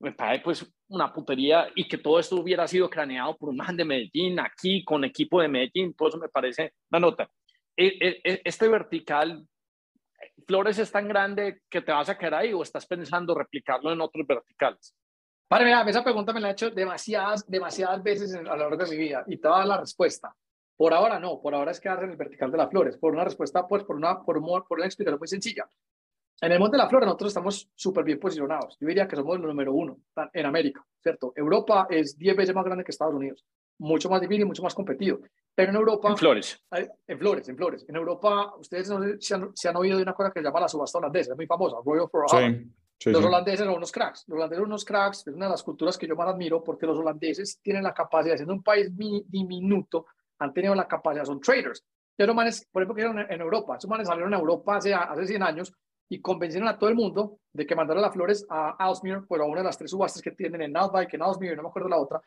me 0.00 0.12
parece 0.12 0.42
pues 0.42 0.74
una 0.88 1.12
putería 1.12 1.68
y 1.74 1.86
que 1.88 1.98
todo 1.98 2.18
esto 2.18 2.36
hubiera 2.36 2.66
sido 2.66 2.90
craneado 2.90 3.36
por 3.36 3.50
un 3.50 3.56
man 3.56 3.76
de 3.76 3.84
Medellín, 3.84 4.40
aquí 4.40 4.84
con 4.84 5.04
equipo 5.04 5.40
de 5.40 5.48
Medellín, 5.48 5.94
todo 5.94 6.08
eso 6.08 6.18
me 6.18 6.28
parece 6.28 6.74
una 6.90 7.00
nota. 7.00 7.30
E, 7.76 7.86
e, 7.86 8.20
e, 8.24 8.42
este 8.44 8.68
vertical, 8.68 9.46
Flores 10.46 10.78
es 10.78 10.90
tan 10.90 11.08
grande 11.08 11.62
que 11.70 11.80
te 11.80 11.92
vas 11.92 12.08
a 12.08 12.18
quedar 12.18 12.34
ahí 12.34 12.52
o 12.52 12.62
estás 12.62 12.86
pensando 12.86 13.34
replicarlo 13.34 13.92
en 13.92 14.00
otros 14.00 14.26
verticales? 14.26 14.94
Vale, 15.52 15.66
mira, 15.66 15.82
esa 15.82 16.02
pregunta 16.02 16.32
me 16.32 16.40
la 16.40 16.48
he 16.48 16.52
hecho 16.52 16.70
demasiadas, 16.70 17.46
demasiadas 17.46 18.02
veces 18.02 18.34
a 18.34 18.40
lo 18.40 18.56
largo 18.56 18.74
de 18.74 18.90
mi 18.90 18.96
vida 18.96 19.22
y 19.26 19.36
toda 19.36 19.66
la 19.66 19.76
respuesta. 19.76 20.34
Por 20.74 20.94
ahora 20.94 21.20
no, 21.20 21.42
por 21.42 21.54
ahora 21.54 21.72
es 21.72 21.78
quedarse 21.78 22.04
en 22.04 22.12
el 22.12 22.16
vertical 22.16 22.50
de 22.50 22.56
las 22.56 22.70
flores, 22.70 22.96
por 22.96 23.12
una 23.12 23.22
respuesta, 23.22 23.68
pues 23.68 23.84
por 23.84 23.96
una, 23.96 24.22
por, 24.22 24.40
por 24.40 24.78
una 24.78 24.86
explicación 24.86 25.18
muy 25.18 25.28
sencilla. 25.28 25.68
En 26.40 26.52
el 26.52 26.58
monte 26.58 26.78
de 26.78 26.82
la 26.82 26.88
flores 26.88 27.06
nosotros 27.06 27.28
estamos 27.28 27.70
súper 27.74 28.02
bien 28.02 28.18
posicionados. 28.18 28.78
Yo 28.80 28.88
diría 28.88 29.06
que 29.06 29.14
somos 29.14 29.36
el 29.36 29.42
número 29.42 29.74
uno 29.74 29.98
en 30.32 30.46
América, 30.46 30.82
¿cierto? 31.02 31.34
Europa 31.36 31.86
es 31.90 32.16
10 32.16 32.34
veces 32.34 32.54
más 32.54 32.64
grande 32.64 32.82
que 32.82 32.90
Estados 32.90 33.14
Unidos. 33.14 33.44
mucho 33.76 34.08
más 34.08 34.22
difícil, 34.22 34.46
mucho 34.46 34.62
más 34.62 34.74
competido. 34.74 35.20
Pero 35.54 35.68
en 35.68 35.76
Europa... 35.76 36.08
En 36.08 36.16
flores. 36.16 36.64
En 37.06 37.18
flores, 37.18 37.46
en 37.50 37.56
flores. 37.58 37.84
En 37.86 37.96
Europa, 37.96 38.54
ustedes 38.58 38.88
no 38.88 39.02
si 39.20 39.34
han, 39.34 39.52
han, 39.68 39.76
oído 39.76 39.98
de 39.98 40.02
una 40.02 40.14
cosa 40.14 40.30
que 40.32 40.40
se 40.40 40.44
llama 40.44 40.60
la 40.60 40.68
subasta 40.68 40.96
holandesa, 40.96 41.32
es 41.32 41.36
muy 41.36 41.46
famosa, 41.46 41.76
Royal 41.84 42.08
for 42.08 42.24
sí, 42.30 42.72
Los 43.06 43.24
holandeses 43.24 43.66
son 43.66 43.76
unos 43.76 43.92
cracks. 43.92 44.24
Los 44.26 44.36
holandeses 44.36 44.60
son 44.60 44.66
unos 44.66 44.84
cracks, 44.84 45.26
es 45.26 45.34
una 45.34 45.46
de 45.46 45.52
las 45.52 45.62
culturas 45.62 45.98
que 45.98 46.06
yo 46.06 46.14
más 46.14 46.28
admiro 46.28 46.62
porque 46.62 46.86
los 46.86 46.98
holandeses 46.98 47.58
tienen 47.60 47.82
la 47.82 47.94
capacidad, 47.94 48.36
siendo 48.36 48.54
un 48.54 48.62
país 48.62 48.90
diminuto, 48.94 50.06
han 50.38 50.52
tenido 50.52 50.74
la 50.74 50.86
capacidad, 50.86 51.24
son 51.24 51.40
traders. 51.40 51.84
Los 52.18 52.36
manes, 52.36 52.68
por 52.70 52.82
ejemplo, 52.82 52.94
que 52.94 53.02
eran 53.02 53.30
en 53.30 53.40
Europa, 53.40 53.76
esos 53.76 53.90
manes 53.90 54.06
salieron 54.06 54.32
a 54.34 54.38
Europa 54.38 54.76
hace, 54.76 54.94
hace 54.94 55.26
100 55.26 55.42
años 55.42 55.72
y 56.08 56.20
convencieron 56.20 56.68
a 56.68 56.78
todo 56.78 56.90
el 56.90 56.94
mundo 56.94 57.38
de 57.52 57.66
que 57.66 57.74
mandaran 57.74 58.02
las 58.02 58.12
flores 58.12 58.46
a 58.48 58.70
Ausmir, 58.84 59.22
pues 59.26 59.40
a 59.40 59.44
una 59.44 59.60
de 59.60 59.64
las 59.64 59.78
tres 59.78 59.90
subastas 59.90 60.22
que 60.22 60.30
tienen 60.32 60.62
en 60.62 60.76
Outback, 60.76 61.14
en 61.14 61.22
Ausmir, 61.22 61.56
no 61.56 61.62
me 61.62 61.68
acuerdo 61.70 61.88
la 61.88 61.98
otra, 61.98 62.20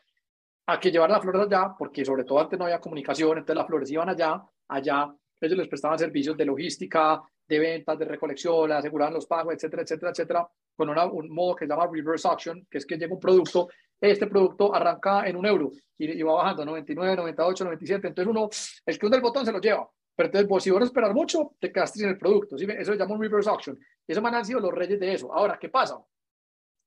a 0.66 0.80
que 0.80 0.90
llevaran 0.90 1.14
las 1.14 1.22
flores 1.22 1.42
allá, 1.42 1.74
porque 1.78 2.04
sobre 2.04 2.24
todo 2.24 2.40
antes 2.40 2.58
no 2.58 2.64
había 2.64 2.80
comunicación, 2.80 3.38
entonces 3.38 3.56
las 3.56 3.66
flores 3.66 3.90
iban 3.90 4.08
allá, 4.08 4.42
allá 4.68 5.14
ellos 5.40 5.58
les 5.58 5.68
prestaban 5.68 5.98
servicios 5.98 6.36
de 6.36 6.44
logística, 6.44 7.20
de 7.46 7.58
ventas, 7.58 7.98
de 7.98 8.04
recolección, 8.04 8.68
les 8.68 8.78
aseguraban 8.78 9.14
los 9.14 9.26
pagos, 9.26 9.54
etcétera, 9.54 9.82
etcétera, 9.82 10.10
etcétera, 10.10 10.48
con 10.74 10.88
un 10.88 11.30
modo 11.30 11.54
que 11.54 11.64
se 11.64 11.68
llama 11.68 11.88
reverse 11.90 12.28
auction, 12.28 12.66
que 12.70 12.78
es 12.78 12.86
que 12.86 12.96
llega 12.96 13.14
un 13.14 13.20
producto, 13.20 13.68
este 14.00 14.26
producto 14.26 14.74
arranca 14.74 15.26
en 15.26 15.36
un 15.36 15.46
euro 15.46 15.72
y, 15.98 16.22
va 16.22 16.34
bajando 16.34 16.64
99, 16.64 17.16
98, 17.16 17.64
97, 17.64 18.08
entonces 18.08 18.30
uno, 18.30 18.48
el 18.84 18.98
que 18.98 19.06
hunde 19.06 19.16
el 19.16 19.22
botón 19.22 19.46
se 19.46 19.52
lo 19.52 19.60
lleva, 19.60 19.88
pero 20.14 20.26
entonces 20.26 20.48
vos 20.48 20.62
si 20.62 20.70
vos 20.70 20.82
esperar 20.82 21.14
mucho, 21.14 21.52
te 21.58 21.72
quedaste 21.72 22.00
sin 22.00 22.08
el 22.08 22.18
producto, 22.18 22.58
¿sí? 22.58 22.66
eso 22.68 22.92
se 22.92 22.98
llama 22.98 23.14
un 23.14 23.22
reverse 23.22 23.48
auction, 23.48 23.78
y 24.06 24.12
esos 24.12 24.24
han 24.24 24.44
sido 24.44 24.60
los 24.60 24.72
reyes 24.72 25.00
de 25.00 25.14
eso. 25.14 25.32
Ahora, 25.32 25.58
¿qué 25.58 25.68
pasa? 25.68 25.98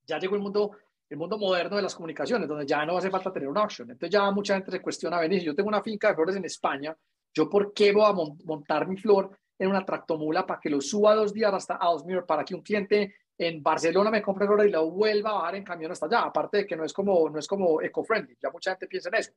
Ya 0.06 0.20
llegó 0.20 0.36
el 0.36 0.42
mundo 0.42 0.72
el 1.10 1.18
mundo 1.18 1.38
moderno 1.40 1.76
de 1.76 1.82
las 1.82 1.96
comunicaciones, 1.96 2.48
donde 2.48 2.68
ya 2.68 2.86
no 2.86 2.98
hace 2.98 3.10
falta 3.10 3.34
tener 3.34 3.50
un 3.50 3.58
auction. 3.58 3.90
Entonces 3.90 4.12
ya 4.12 4.30
mucha 4.32 4.54
gente 4.54 4.72
se 4.72 4.80
cuestiona, 4.80 5.20
venir, 5.20 5.42
yo 5.42 5.56
tengo 5.56 5.68
una 5.68 5.82
finca 5.82 6.10
de 6.10 6.16
flores 6.16 6.36
en 6.36 6.46
España, 6.46 6.96
¿yo 7.34 7.50
por 7.50 7.74
qué 7.74 7.92
voy 7.92 8.06
a 8.06 8.14
montar 8.46 8.88
mi 8.88 8.98
flor 8.98 9.38
en 9.58 9.70
una 9.70 9.86
tractomula 9.86 10.46
para 10.46 10.60
que 10.60 10.70
lo 10.70 10.82
suba 10.82 11.16
dos 11.16 11.34
días 11.34 11.54
hasta 11.54 11.76
Ausmir 11.76 12.24
para 12.26 12.44
que 12.44 12.56
un 12.56 12.62
cliente 12.62 13.14
en 13.40 13.64
Barcelona 13.64 14.12
me 14.12 14.22
compre 14.22 14.46
flores 14.46 14.68
y 14.68 14.72
lo 14.72 14.92
vuelva 14.92 15.30
a 15.30 15.34
bajar 15.34 15.56
en 15.56 15.64
camión 15.64 15.92
hasta 15.92 16.08
allá? 16.08 16.24
Aparte 16.24 16.58
de 16.58 16.68
que 16.68 16.76
no 16.76 16.84
es 16.84 16.92
como, 16.92 17.30
no 17.30 17.40
es 17.40 17.48
como 17.48 17.82
eco-friendly, 17.82 18.38
ya 18.42 18.52
mucha 18.52 18.72
gente 18.72 18.88
piensa 18.88 19.08
en 19.08 19.16
eso. 19.16 19.32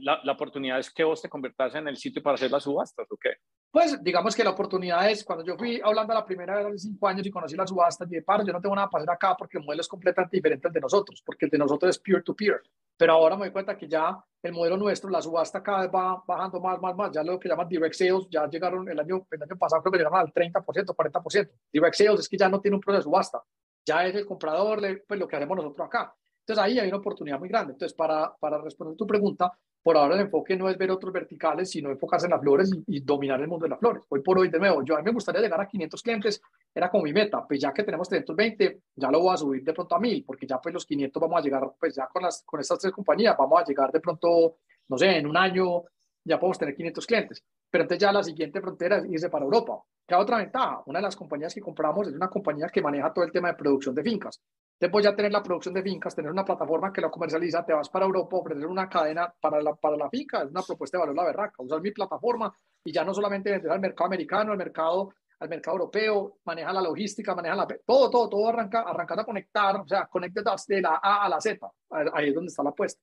la, 0.00 0.20
la, 0.24 0.32
oportunidad 0.32 0.80
es 0.80 0.90
que 0.90 1.04
vos 1.04 1.22
te 1.22 1.28
convertas 1.28 1.76
en 1.76 1.86
el 1.86 1.96
sitio 1.96 2.20
para 2.20 2.34
hacer 2.34 2.50
las 2.50 2.64
subastas, 2.64 3.06
¿o 3.08 3.16
qué? 3.16 3.34
Pues 3.70 4.02
digamos 4.02 4.34
que 4.34 4.42
la 4.42 4.50
oportunidad 4.50 5.08
es, 5.08 5.24
cuando 5.24 5.44
yo 5.44 5.56
fui 5.56 5.80
hablando 5.82 6.12
la 6.12 6.26
primera 6.26 6.56
vez 6.56 6.66
hace 6.66 6.78
cinco 6.78 7.06
años 7.06 7.24
y 7.24 7.30
conocí 7.30 7.54
la 7.54 7.68
subasta, 7.68 8.04
dije, 8.04 8.22
paro, 8.22 8.44
yo 8.44 8.52
no 8.52 8.60
tengo 8.60 8.74
nada 8.74 8.90
para 8.90 9.04
hacer 9.04 9.14
acá 9.14 9.36
porque 9.38 9.58
el 9.58 9.64
modelo 9.64 9.80
es 9.80 9.88
completamente 9.88 10.36
diferente 10.36 10.66
al 10.66 10.74
de 10.74 10.80
nosotros, 10.80 11.22
porque 11.24 11.44
el 11.46 11.50
de 11.52 11.58
nosotros 11.58 11.90
es 11.90 11.98
peer-to-peer. 12.00 12.62
Pero 13.02 13.14
ahora 13.14 13.34
me 13.34 13.46
doy 13.46 13.50
cuenta 13.50 13.76
que 13.76 13.88
ya 13.88 14.16
el 14.40 14.52
modelo 14.52 14.76
nuestro, 14.76 15.10
la 15.10 15.20
subasta 15.20 15.60
cada 15.60 15.80
vez 15.80 15.90
va 15.92 16.22
bajando 16.24 16.60
más, 16.60 16.80
más, 16.80 16.94
más. 16.94 17.10
Ya 17.10 17.24
lo 17.24 17.36
que 17.36 17.48
llaman 17.48 17.66
direct 17.66 17.96
sales, 17.96 18.28
ya 18.30 18.48
llegaron 18.48 18.88
el 18.88 19.00
año, 19.00 19.26
el 19.28 19.42
año 19.42 19.58
pasado, 19.58 19.82
creo 19.82 19.90
que 19.90 19.98
llegaron 19.98 20.20
al 20.20 20.32
30%, 20.32 20.94
40%. 20.94 21.50
Direct 21.72 21.96
sales 21.96 22.20
es 22.20 22.28
que 22.28 22.36
ya 22.36 22.48
no 22.48 22.60
tiene 22.60 22.76
un 22.76 22.80
proceso 22.80 22.98
de 22.98 23.02
subasta. 23.02 23.42
Ya 23.84 24.06
es 24.06 24.14
el 24.14 24.24
comprador, 24.24 24.78
pues 25.08 25.18
lo 25.18 25.26
que 25.26 25.34
hacemos 25.34 25.56
nosotros 25.56 25.84
acá. 25.84 26.14
Entonces 26.42 26.64
ahí 26.64 26.78
hay 26.78 26.88
una 26.88 26.98
oportunidad 26.98 27.38
muy 27.38 27.48
grande. 27.48 27.72
Entonces, 27.72 27.96
para, 27.96 28.34
para 28.38 28.58
responder 28.58 28.96
tu 28.96 29.06
pregunta, 29.06 29.52
por 29.82 29.96
ahora 29.96 30.14
el 30.14 30.22
enfoque 30.22 30.56
no 30.56 30.68
es 30.68 30.78
ver 30.78 30.90
otros 30.90 31.12
verticales, 31.12 31.70
sino 31.70 31.90
enfocarse 31.90 32.26
en 32.26 32.30
las 32.30 32.40
flores 32.40 32.70
y, 32.86 33.00
dominar 33.00 33.40
el 33.40 33.48
mundo 33.48 33.64
de 33.64 33.70
las 33.70 33.80
flores. 33.80 34.04
Hoy 34.08 34.20
por 34.20 34.38
hoy, 34.38 34.48
de 34.48 34.58
nuevo, 34.58 34.84
yo 34.84 34.94
a 34.94 34.98
mí 34.98 35.04
me 35.04 35.12
gustaría 35.12 35.40
llegar 35.40 35.60
a 35.60 35.66
500 35.66 36.02
clientes, 36.02 36.42
era 36.72 36.88
como 36.88 37.04
mi 37.04 37.12
meta, 37.12 37.44
pues 37.46 37.60
ya 37.60 37.72
que 37.72 37.82
tenemos 37.82 38.08
320, 38.08 38.80
ya 38.94 39.10
lo 39.10 39.20
voy 39.20 39.34
a 39.34 39.36
subir 39.36 39.64
de 39.64 39.72
pronto 39.72 39.96
a 39.96 39.98
1000, 39.98 40.24
porque 40.24 40.46
ya 40.46 40.60
pues 40.60 40.72
los 40.72 40.86
500 40.86 41.20
vamos 41.20 41.38
a 41.38 41.42
llegar, 41.42 41.72
pues 41.78 41.94
ya 41.96 42.06
con, 42.06 42.22
las, 42.22 42.44
con 42.44 42.60
estas 42.60 42.78
tres 42.78 42.92
compañías, 42.92 43.36
vamos 43.36 43.60
a 43.60 43.64
llegar 43.64 43.90
de 43.90 44.00
pronto, 44.00 44.56
no 44.88 44.98
sé, 44.98 45.18
en 45.18 45.26
un 45.26 45.36
año 45.36 45.82
ya 46.24 46.38
podemos 46.38 46.58
tener 46.58 46.74
500 46.76 47.06
clientes. 47.06 47.44
Pero 47.68 47.82
entonces 47.82 48.02
ya 48.02 48.12
la 48.12 48.22
siguiente 48.22 48.60
frontera 48.60 48.98
es 48.98 49.06
irse 49.06 49.30
para 49.30 49.44
Europa. 49.44 49.82
¿Qué 50.06 50.14
otra 50.14 50.36
ventaja? 50.36 50.82
Una 50.86 50.98
de 50.98 51.04
las 51.04 51.16
compañías 51.16 51.54
que 51.54 51.60
compramos 51.60 52.06
es 52.06 52.14
una 52.14 52.28
compañía 52.28 52.68
que 52.68 52.82
maneja 52.82 53.12
todo 53.12 53.24
el 53.24 53.32
tema 53.32 53.48
de 53.48 53.54
producción 53.54 53.94
de 53.94 54.02
fincas. 54.02 54.40
Después 54.78 55.04
ya 55.04 55.14
tener 55.14 55.30
la 55.30 55.42
producción 55.42 55.74
de 55.74 55.82
fincas, 55.82 56.14
tener 56.14 56.30
una 56.30 56.44
plataforma 56.44 56.92
que 56.92 57.00
la 57.00 57.10
comercializa, 57.10 57.64
te 57.64 57.72
vas 57.72 57.88
para 57.88 58.04
Europa, 58.04 58.36
ofrecer 58.36 58.66
una 58.66 58.88
cadena 58.88 59.32
para 59.40 59.62
la, 59.62 59.74
para 59.74 59.96
la 59.96 60.10
finca, 60.10 60.42
es 60.42 60.50
una 60.50 60.62
propuesta 60.62 60.96
de 60.96 61.02
valor 61.02 61.16
la 61.16 61.24
berraca, 61.24 61.62
usar 61.62 61.80
mi 61.80 61.92
plataforma 61.92 62.52
y 62.84 62.92
ya 62.92 63.04
no 63.04 63.14
solamente 63.14 63.50
vender 63.50 63.70
al 63.70 63.80
mercado 63.80 64.06
americano, 64.06 64.52
al 64.52 64.58
mercado, 64.58 65.14
al 65.38 65.48
mercado 65.48 65.76
europeo, 65.76 66.38
maneja 66.44 66.72
la 66.72 66.82
logística, 66.82 67.34
maneja 67.34 67.54
la... 67.54 67.66
Todo, 67.86 68.10
todo, 68.10 68.28
todo 68.28 68.48
arranca, 68.48 68.80
arrancar 68.80 69.20
a 69.20 69.24
conectar, 69.24 69.76
o 69.76 69.86
sea, 69.86 70.06
conecte 70.06 70.42
de 70.68 70.82
la 70.82 71.00
A 71.02 71.24
a 71.24 71.28
la 71.28 71.40
Z, 71.40 71.64
ahí 72.12 72.28
es 72.28 72.34
donde 72.34 72.48
está 72.48 72.64
la 72.64 72.70
apuesta. 72.70 73.00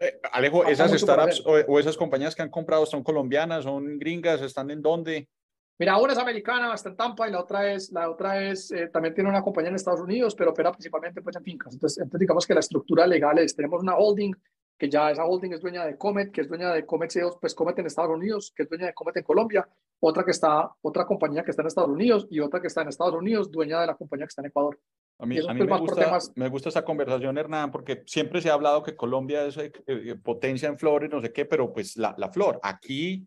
Eh, 0.00 0.20
Alejo, 0.32 0.64
esas 0.64 0.90
startups 0.92 1.44
o, 1.46 1.78
esas 1.78 1.96
compañías 1.96 2.34
que 2.34 2.42
han 2.42 2.50
comprado 2.50 2.84
son 2.86 3.04
colombianas, 3.04 3.64
son 3.64 3.98
gringas, 3.98 4.42
están 4.42 4.70
en 4.70 4.82
dónde? 4.82 5.28
Mira, 5.76 5.98
una 5.98 6.12
es 6.12 6.18
americana, 6.18 6.72
está 6.72 6.90
en 6.90 6.96
Tampa, 6.96 7.28
y 7.28 7.32
la 7.32 7.40
otra 7.40 7.72
es, 7.72 7.90
la 7.90 8.08
otra 8.08 8.40
es 8.40 8.70
eh, 8.70 8.88
también 8.92 9.12
tiene 9.12 9.28
una 9.28 9.42
compañía 9.42 9.70
en 9.70 9.76
Estados 9.76 10.00
Unidos, 10.00 10.34
pero 10.36 10.52
opera 10.52 10.70
principalmente 10.70 11.20
pues, 11.20 11.34
en 11.34 11.42
fincas. 11.42 11.74
Entonces, 11.74 11.98
entonces, 11.98 12.20
digamos 12.20 12.46
que 12.46 12.54
la 12.54 12.60
estructura 12.60 13.06
legal 13.06 13.38
es, 13.38 13.56
tenemos 13.56 13.82
una 13.82 13.96
holding, 13.96 14.32
que 14.78 14.88
ya 14.88 15.10
esa 15.10 15.24
holding 15.24 15.52
es 15.52 15.60
dueña 15.60 15.84
de 15.84 15.96
Comet, 15.96 16.30
que 16.30 16.42
es 16.42 16.48
dueña 16.48 16.72
de 16.72 16.86
Comet 16.86 17.12
pues 17.40 17.54
Comet 17.54 17.78
en 17.78 17.86
Estados 17.86 18.10
Unidos, 18.12 18.52
que 18.54 18.64
es 18.64 18.68
dueña 18.68 18.86
de 18.86 18.94
Comet 18.94 19.16
en 19.16 19.24
Colombia, 19.24 19.68
otra 20.00 20.24
que 20.24 20.30
está, 20.30 20.70
otra 20.82 21.06
compañía 21.06 21.42
que 21.42 21.50
está 21.50 21.62
en 21.62 21.68
Estados 21.68 21.90
Unidos 21.90 22.26
y 22.30 22.38
otra 22.38 22.60
que 22.60 22.68
está 22.68 22.82
en 22.82 22.88
Estados 22.88 23.14
Unidos, 23.14 23.50
dueña 23.50 23.80
de 23.80 23.88
la 23.88 23.94
compañía 23.96 24.26
que 24.26 24.30
está 24.30 24.42
en 24.42 24.48
Ecuador. 24.48 24.78
A 25.18 25.26
mí, 25.26 25.38
a 25.38 25.54
mí 25.54 25.64
me, 25.64 25.78
gusta, 25.78 26.18
me 26.34 26.48
gusta 26.48 26.68
esa 26.68 26.84
conversación, 26.84 27.38
Hernán, 27.38 27.70
porque 27.70 28.02
siempre 28.06 28.40
se 28.40 28.50
ha 28.50 28.54
hablado 28.54 28.82
que 28.82 28.96
Colombia 28.96 29.44
es 29.44 29.56
eh, 29.56 29.72
eh, 29.86 30.16
potencia 30.22 30.68
en 30.68 30.78
flores, 30.78 31.10
no 31.10 31.20
sé 31.20 31.32
qué, 31.32 31.44
pero 31.44 31.72
pues 31.72 31.96
la, 31.96 32.14
la 32.18 32.30
flor, 32.30 32.58
aquí, 32.62 33.26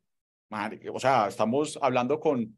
o 0.94 1.00
sea, 1.00 1.28
estamos 1.28 1.78
hablando 1.82 2.20
con 2.20 2.58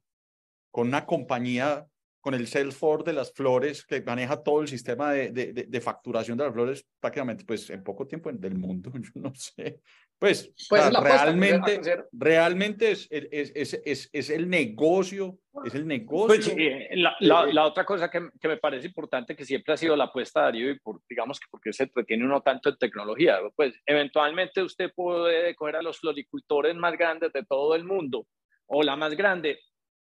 con 0.72 0.88
una 0.88 1.06
compañía, 1.06 1.89
con 2.21 2.33
el 2.33 2.47
Salesforce 2.47 3.05
de 3.05 3.13
las 3.13 3.31
flores, 3.31 3.85
que 3.85 4.01
maneja 4.01 4.43
todo 4.43 4.61
el 4.61 4.67
sistema 4.67 5.11
de, 5.11 5.31
de, 5.31 5.53
de, 5.53 5.81
facturación 5.81 6.37
de 6.37 6.43
las 6.43 6.53
flores 6.53 6.85
prácticamente, 6.99 7.45
pues 7.45 7.69
en 7.69 7.83
poco 7.83 8.05
tiempo 8.05 8.31
del 8.31 8.55
mundo, 8.55 8.91
yo 9.15 9.21
no 9.21 9.33
sé. 9.33 9.81
Pues, 10.19 10.53
pues 10.67 10.91
realmente, 10.91 11.79
realmente 12.11 12.91
es, 12.91 13.07
es, 13.09 13.79
es, 13.85 14.09
es, 14.11 14.29
el 14.29 14.49
negocio, 14.49 15.39
es 15.63 15.73
el 15.73 15.87
negocio. 15.87 16.53
Pues, 16.53 16.89
la, 16.91 17.15
la, 17.21 17.45
la, 17.45 17.65
otra 17.65 17.85
cosa 17.85 18.11
que, 18.11 18.27
que, 18.37 18.49
me 18.49 18.57
parece 18.57 18.87
importante, 18.87 19.33
que 19.33 19.45
siempre 19.45 19.73
ha 19.73 19.77
sido 19.77 19.95
la 19.95 20.05
apuesta 20.05 20.41
de 20.41 20.45
Darío, 20.45 20.71
y 20.71 20.79
por, 20.79 20.99
digamos 21.09 21.39
que 21.39 21.45
porque 21.49 21.71
se 21.71 21.83
entretiene 21.83 22.25
uno 22.25 22.41
tanto 22.41 22.67
en 22.67 22.77
tecnología, 22.77 23.39
pues 23.55 23.73
eventualmente 23.85 24.61
usted 24.61 24.91
puede 24.93 25.55
coger 25.55 25.77
a 25.77 25.81
los 25.81 25.99
floricultores 25.99 26.75
más 26.75 26.97
grandes 26.97 27.31
de 27.31 27.45
todo 27.45 27.73
el 27.73 27.85
mundo, 27.85 28.27
o 28.65 28.83
la 28.83 28.97
más 28.97 29.15
grande, 29.15 29.57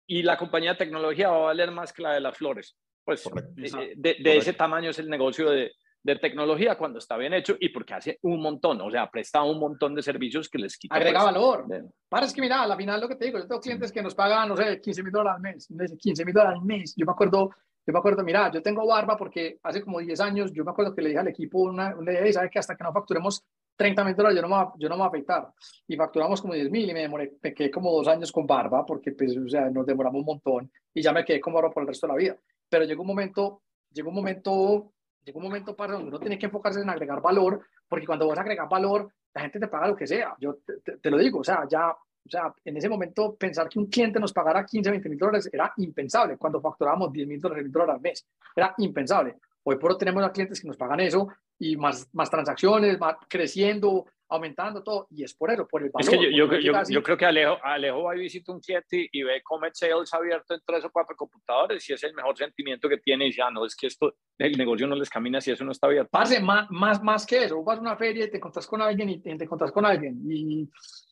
y 0.07 0.23
la 0.23 0.37
compañía 0.37 0.73
de 0.73 0.79
tecnología 0.79 1.31
va 1.31 1.37
a 1.37 1.41
valer 1.41 1.71
más 1.71 1.93
que 1.93 2.03
la 2.03 2.15
de 2.15 2.21
las 2.21 2.37
flores. 2.37 2.77
Pues 3.05 3.27
eh, 3.27 3.93
de, 3.97 4.37
ese 4.37 4.55
tamaño 4.55 4.91
es 4.91 4.99
el 4.99 5.11
negocio 5.11 5.51
de, 5.51 5.73
de, 6.03 6.17
tecnología 6.17 6.77
cuando 6.77 6.99
está 6.99 7.19
bien 7.19 7.35
hecho 7.35 7.55
y 7.61 7.69
porque 7.69 7.95
hace 7.95 8.19
un 8.23 8.41
montón, 8.41 8.81
o 8.81 8.91
sea, 8.91 9.11
presta 9.11 9.43
un 9.43 9.59
montón 9.59 9.95
de 9.95 10.03
servicios 10.03 10.49
que 10.49 10.59
les 10.59 10.79
quita. 10.79 10.95
Agrega 10.95 11.21
pues, 11.21 11.35
valor. 11.35 11.67
Para, 12.09 12.25
es 12.25 12.33
que 12.33 12.41
mira, 12.41 12.63
al 12.63 12.77
final 12.77 13.01
lo 13.01 13.09
que 13.09 13.17
te 13.17 13.27
digo, 13.27 13.39
yo 13.39 13.47
tengo 13.47 13.61
clientes 13.61 13.93
que 13.93 14.03
nos 14.03 14.15
pagan, 14.15 14.49
no 14.49 14.57
sé, 14.57 14.81
15 14.81 15.03
mil 15.03 15.13
dólares 15.13 15.37
al 15.37 15.43
mes, 15.43 15.97
15 15.99 16.25
mil 16.25 16.35
dólares 16.35 16.59
al 16.61 16.67
mes. 16.67 16.95
Yo 16.97 17.05
me 17.05 17.13
acuerdo, 17.13 17.51
yo 17.87 17.93
me 17.93 17.99
acuerdo, 17.99 18.25
mira, 18.25 18.51
yo 18.51 18.63
tengo 18.63 18.87
barba 18.87 19.19
porque 19.19 19.59
hace 19.63 19.83
como 19.83 20.01
10 20.01 20.21
años, 20.21 20.53
yo 20.53 20.65
me 20.65 20.71
acuerdo 20.71 20.95
que 20.95 21.03
le 21.03 21.09
dije 21.11 21.21
al 21.21 21.29
equipo 21.29 21.59
una, 21.59 21.95
una 21.95 22.13
idea, 22.13 22.33
¿sabes 22.33 22.51
que 22.51 22.59
hasta 22.59 22.75
que 22.75 22.85
no 22.85 22.93
facturemos 22.93 23.45
30 23.77 24.05
mil 24.05 24.15
dólares 24.15 24.37
yo 24.37 24.43
no, 24.43 24.49
me, 24.49 24.67
yo 24.79 24.89
no 24.89 24.97
me 24.97 24.99
voy 25.01 25.07
a 25.07 25.09
afectar. 25.09 25.49
Y 25.87 25.97
facturamos 25.97 26.41
como 26.41 26.55
10 26.55 26.71
mil 26.71 26.89
y 26.89 26.95
me 26.95 27.01
demoré, 27.01 27.33
me 27.43 27.55
quedé 27.55 27.71
como 27.71 27.91
dos 27.93 28.09
años 28.09 28.31
con 28.31 28.47
barba 28.47 28.85
porque 28.87 29.13
pues, 29.13 29.37
o 29.37 29.49
sea, 29.49 29.69
nos 29.71 29.87
demoramos 29.87 30.21
un 30.21 30.27
montón 30.27 30.71
y 30.93 31.03
ya 31.03 31.13
me 31.13 31.25
quedé 31.25 31.41
con 31.41 31.53
barba 31.53 31.71
por 31.71 31.83
el 31.83 31.89
resto 31.89 32.07
de 32.07 32.13
la 32.13 32.19
vida. 32.19 32.37
Pero 32.69 32.85
llegó 32.85 33.03
un 33.03 33.09
momento, 33.09 33.63
llegó 33.93 34.11
un 34.11 34.15
momento, 34.15 34.93
llegó 35.25 35.39
un 35.39 35.45
momento 35.45 35.75
para 35.75 35.95
donde 35.95 36.09
uno 36.09 36.19
tiene 36.19 36.39
que 36.39 36.47
enfocarse 36.47 36.81
en 36.81 36.91
agregar 36.91 37.21
valor 37.21 37.65
porque 37.89 38.07
cuando 38.07 38.27
vas 38.27 38.39
a 38.39 38.43
agregar 38.43 38.69
valor, 38.69 39.13
la 39.35 39.43
gente 39.43 39.59
te 39.59 39.69
paga 39.69 39.89
lo 39.89 39.97
que 39.97 40.07
sea. 40.07 40.35
Yo 40.39 40.59
te, 40.65 40.99
te, 40.99 41.11
lo 41.11 41.19
digo, 41.19 41.41
o 41.41 41.45
sea, 41.45 41.67
ya, 41.69 41.91
o 41.91 42.31
sea, 42.31 42.55
en 42.65 42.77
ese 42.77 42.89
momento 42.89 43.35
pensar 43.35 43.69
que 43.69 43.79
un 43.79 43.87
cliente 43.87 44.19
nos 44.19 44.33
pagara 44.33 44.65
15, 44.65 44.91
20 44.91 45.09
mil 45.09 45.19
dólares 45.19 45.51
era 45.53 45.73
impensable 45.77 46.37
cuando 46.39 46.61
facturábamos 46.61 47.13
10 47.13 47.29
mil 47.29 47.41
dólares, 47.41 47.71
dólares 47.71 47.95
al 47.95 48.01
mes. 48.01 48.27
Era 48.57 48.75
impensable. 48.79 49.37
Hoy 49.65 49.77
por 49.77 49.93
hoy 49.93 49.99
tenemos 49.99 50.23
a 50.25 50.31
clientes 50.31 50.61
que 50.61 50.69
nos 50.69 50.77
pagan 50.77 51.01
eso 51.01 51.29
y 51.59 51.77
más, 51.77 52.09
más 52.13 52.31
transacciones, 52.31 52.99
más 52.99 53.17
creciendo, 53.29 54.07
aumentando 54.29 54.83
todo, 54.83 55.07
y 55.11 55.23
es 55.23 55.35
por 55.35 55.51
eso, 55.51 55.67
por 55.67 55.83
el 55.83 55.91
valor. 55.91 56.01
Es 56.01 56.09
que 56.09 56.37
yo, 56.37 56.47
yo, 56.47 56.83
yo, 56.89 57.03
creo 57.03 57.17
que 57.17 57.25
Alejo, 57.25 57.59
Alejo 57.63 58.03
va 58.05 58.13
a 58.13 58.15
visitar 58.17 58.55
un 58.55 58.61
cliente 58.61 59.09
y 59.11 59.23
ve 59.23 59.43
Comet 59.43 59.75
Sales 59.75 60.13
abierto 60.13 60.55
en 60.55 60.61
tres 60.65 60.85
o 60.85 60.91
cuatro 60.91 61.15
computadores 61.17 61.89
y 61.89 61.93
es 61.93 62.03
el 62.03 62.15
mejor 62.15 62.37
sentimiento 62.37 62.89
que 62.89 62.99
tiene 62.99 63.29
y 63.29 63.33
ya 63.33 63.51
no, 63.51 63.65
es 63.65 63.77
que 63.77 63.87
esto, 63.87 64.15
el 64.39 64.57
negocio 64.57 64.87
no 64.87 64.97
les 64.97 65.11
camina 65.11 65.41
si 65.41 65.51
eso 65.51 65.65
no 65.65 65.73
está 65.73 65.87
abierto. 65.87 66.11
Parce, 66.11 66.41
más, 66.41 66.71
más, 66.71 67.03
más 67.03 67.27
que 67.27 67.45
eso, 67.45 67.63
vas 67.63 67.79
a 67.79 67.81
una 67.81 67.97
feria 67.97 68.25
y 68.25 68.31
te 68.31 68.39
encuentras 68.39 68.67
con 68.67 68.83
alguien 68.83 69.09
y 69.11 69.21
te, 69.21 69.31
encuentras 69.31 69.73
con 69.73 69.87
alguien 69.87 70.21
y 70.29 70.69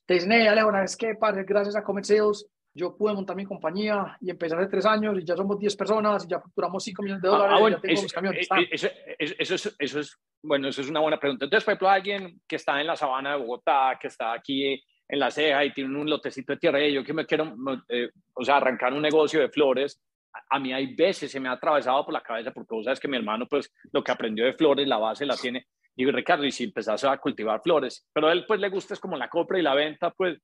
te 0.06 0.14
dicen, 0.14 0.32
hey 0.32 0.46
Alejo, 0.46 0.74
es 0.76 0.96
que, 0.96 1.14
parce, 1.14 1.44
gracias 1.44 1.76
a 1.76 1.84
Comet 1.84 2.04
Sales 2.04 2.46
yo 2.74 2.96
pude 2.96 3.12
montar 3.12 3.36
mi 3.36 3.44
compañía 3.44 4.16
y 4.20 4.30
empezar 4.30 4.58
hace 4.58 4.70
tres 4.70 4.86
años 4.86 5.18
y 5.18 5.24
ya 5.24 5.36
somos 5.36 5.58
10 5.58 5.76
personas 5.76 6.24
y 6.24 6.28
ya 6.28 6.40
facturamos 6.40 6.82
5 6.82 7.02
millones 7.02 7.22
de 7.22 7.28
ah, 7.28 7.32
dólares. 7.32 7.54
Ah, 7.54 7.60
bueno, 7.60 7.80
y 7.82 7.96
ya 7.96 8.06
camiones, 8.14 8.48
eh, 8.50 8.68
eso, 8.70 8.88
eso, 9.18 9.54
es, 9.54 9.76
eso, 9.78 10.00
es, 10.00 10.18
bueno, 10.42 10.68
eso 10.68 10.80
es 10.80 10.88
una 10.88 11.00
buena 11.00 11.18
pregunta. 11.18 11.44
Entonces, 11.44 11.64
por 11.64 11.72
ejemplo, 11.72 11.88
alguien 11.90 12.40
que 12.48 12.56
está 12.56 12.80
en 12.80 12.86
la 12.86 12.96
sabana 12.96 13.32
de 13.32 13.38
Bogotá, 13.38 13.98
que 14.00 14.08
está 14.08 14.32
aquí 14.32 14.82
en 15.08 15.18
la 15.18 15.30
ceja 15.30 15.64
y 15.64 15.72
tiene 15.72 15.98
un 15.98 16.08
lotecito 16.08 16.52
de 16.52 16.58
tierra 16.58 16.82
y 16.82 16.94
yo 16.94 17.04
que 17.04 17.12
me 17.12 17.26
quiero, 17.26 17.54
eh, 17.88 18.10
o 18.34 18.44
sea, 18.44 18.56
arrancar 18.56 18.94
un 18.94 19.02
negocio 19.02 19.40
de 19.40 19.50
flores, 19.50 20.00
a 20.48 20.58
mí 20.58 20.72
hay 20.72 20.94
veces 20.94 21.30
se 21.30 21.40
me 21.40 21.50
ha 21.50 21.52
atravesado 21.52 22.04
por 22.04 22.14
la 22.14 22.22
cabeza 22.22 22.52
porque 22.52 22.74
vos 22.74 22.84
sabes 22.84 22.98
que 22.98 23.08
mi 23.08 23.18
hermano, 23.18 23.46
pues, 23.46 23.70
lo 23.92 24.02
que 24.02 24.12
aprendió 24.12 24.46
de 24.46 24.54
flores, 24.54 24.88
la 24.88 24.96
base 24.96 25.26
la 25.26 25.36
tiene. 25.36 25.66
Y 25.94 26.10
Ricardo, 26.10 26.46
y 26.46 26.52
si 26.52 26.64
empezás 26.64 27.04
a 27.04 27.18
cultivar 27.18 27.60
flores, 27.62 28.08
pero 28.14 28.28
a 28.28 28.32
él, 28.32 28.46
pues, 28.46 28.58
le 28.58 28.70
gusta 28.70 28.94
es 28.94 29.00
como 29.00 29.16
la 29.16 29.28
compra 29.28 29.58
y 29.58 29.62
la 29.62 29.74
venta, 29.74 30.10
pues, 30.10 30.38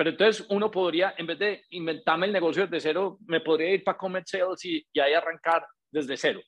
pero 0.00 0.12
entonces 0.12 0.46
uno 0.48 0.70
podría, 0.70 1.12
en 1.18 1.26
vez 1.26 1.38
de 1.38 1.64
inventarme 1.72 2.24
el 2.24 2.32
negocio 2.32 2.66
desde 2.66 2.80
cero, 2.80 3.18
me 3.26 3.42
podría 3.42 3.74
ir 3.74 3.84
para 3.84 3.98
Comet 3.98 4.26
Sales 4.26 4.64
y, 4.64 4.82
y 4.94 4.98
ahí 4.98 5.12
arrancar 5.12 5.66
desde 5.90 6.16
cero. 6.16 6.40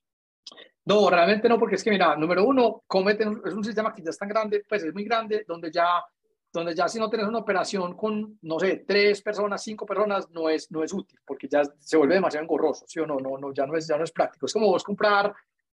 No, 0.86 1.10
realmente 1.10 1.50
no, 1.50 1.58
porque 1.58 1.74
es 1.74 1.84
que 1.84 1.90
mira, 1.90 2.16
número 2.16 2.46
uno, 2.46 2.82
Comet 2.86 3.20
es 3.20 3.52
un 3.52 3.62
sistema 3.62 3.92
que 3.92 4.02
ya 4.02 4.08
es 4.08 4.16
tan 4.16 4.30
grande, 4.30 4.64
pues 4.66 4.84
es 4.84 4.94
muy 4.94 5.04
grande, 5.04 5.44
donde 5.46 5.70
ya, 5.70 6.02
donde 6.50 6.74
ya 6.74 6.88
si 6.88 6.98
no 6.98 7.10
tienes 7.10 7.28
una 7.28 7.40
operación 7.40 7.94
con, 7.94 8.38
no 8.40 8.58
sé, 8.58 8.86
tres 8.88 9.20
personas, 9.20 9.62
cinco 9.62 9.84
personas, 9.84 10.30
no 10.30 10.48
es, 10.48 10.70
no 10.70 10.82
es 10.82 10.90
útil, 10.94 11.20
porque 11.22 11.46
ya 11.46 11.62
se 11.78 11.98
vuelve 11.98 12.14
demasiado 12.14 12.44
engorroso, 12.44 12.86
¿sí 12.88 13.00
o 13.00 13.06
no? 13.06 13.18
No, 13.18 13.36
no, 13.36 13.52
ya 13.52 13.66
no 13.66 13.76
es, 13.76 13.86
ya 13.86 13.98
no 13.98 14.04
es 14.04 14.12
práctico. 14.12 14.46
Es 14.46 14.52
como 14.54 14.68
vos 14.68 14.82
comprar 14.82 15.30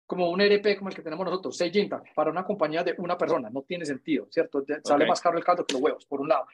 como 0.07 0.31
un 0.31 0.41
ERP 0.41 0.77
como 0.77 0.89
el 0.89 0.95
que 0.95 1.01
tenemos 1.03 1.25
nosotros, 1.25 1.55
Seijinta, 1.55 2.01
para 2.15 2.31
una 2.31 2.43
compañía 2.43 2.81
de 2.81 2.95
una 2.97 3.17
persona, 3.17 3.49
no 3.51 3.61
tiene 3.61 3.85
sentido, 3.85 4.25
¿cierto? 4.31 4.63
Sale 4.83 5.05
más 5.05 5.21
caro 5.21 5.37
el 5.37 5.43
caldo 5.43 5.63
que 5.63 5.73
los 5.73 5.81
huevos, 5.83 6.05
por 6.05 6.21
un 6.21 6.29
lado. 6.29 6.47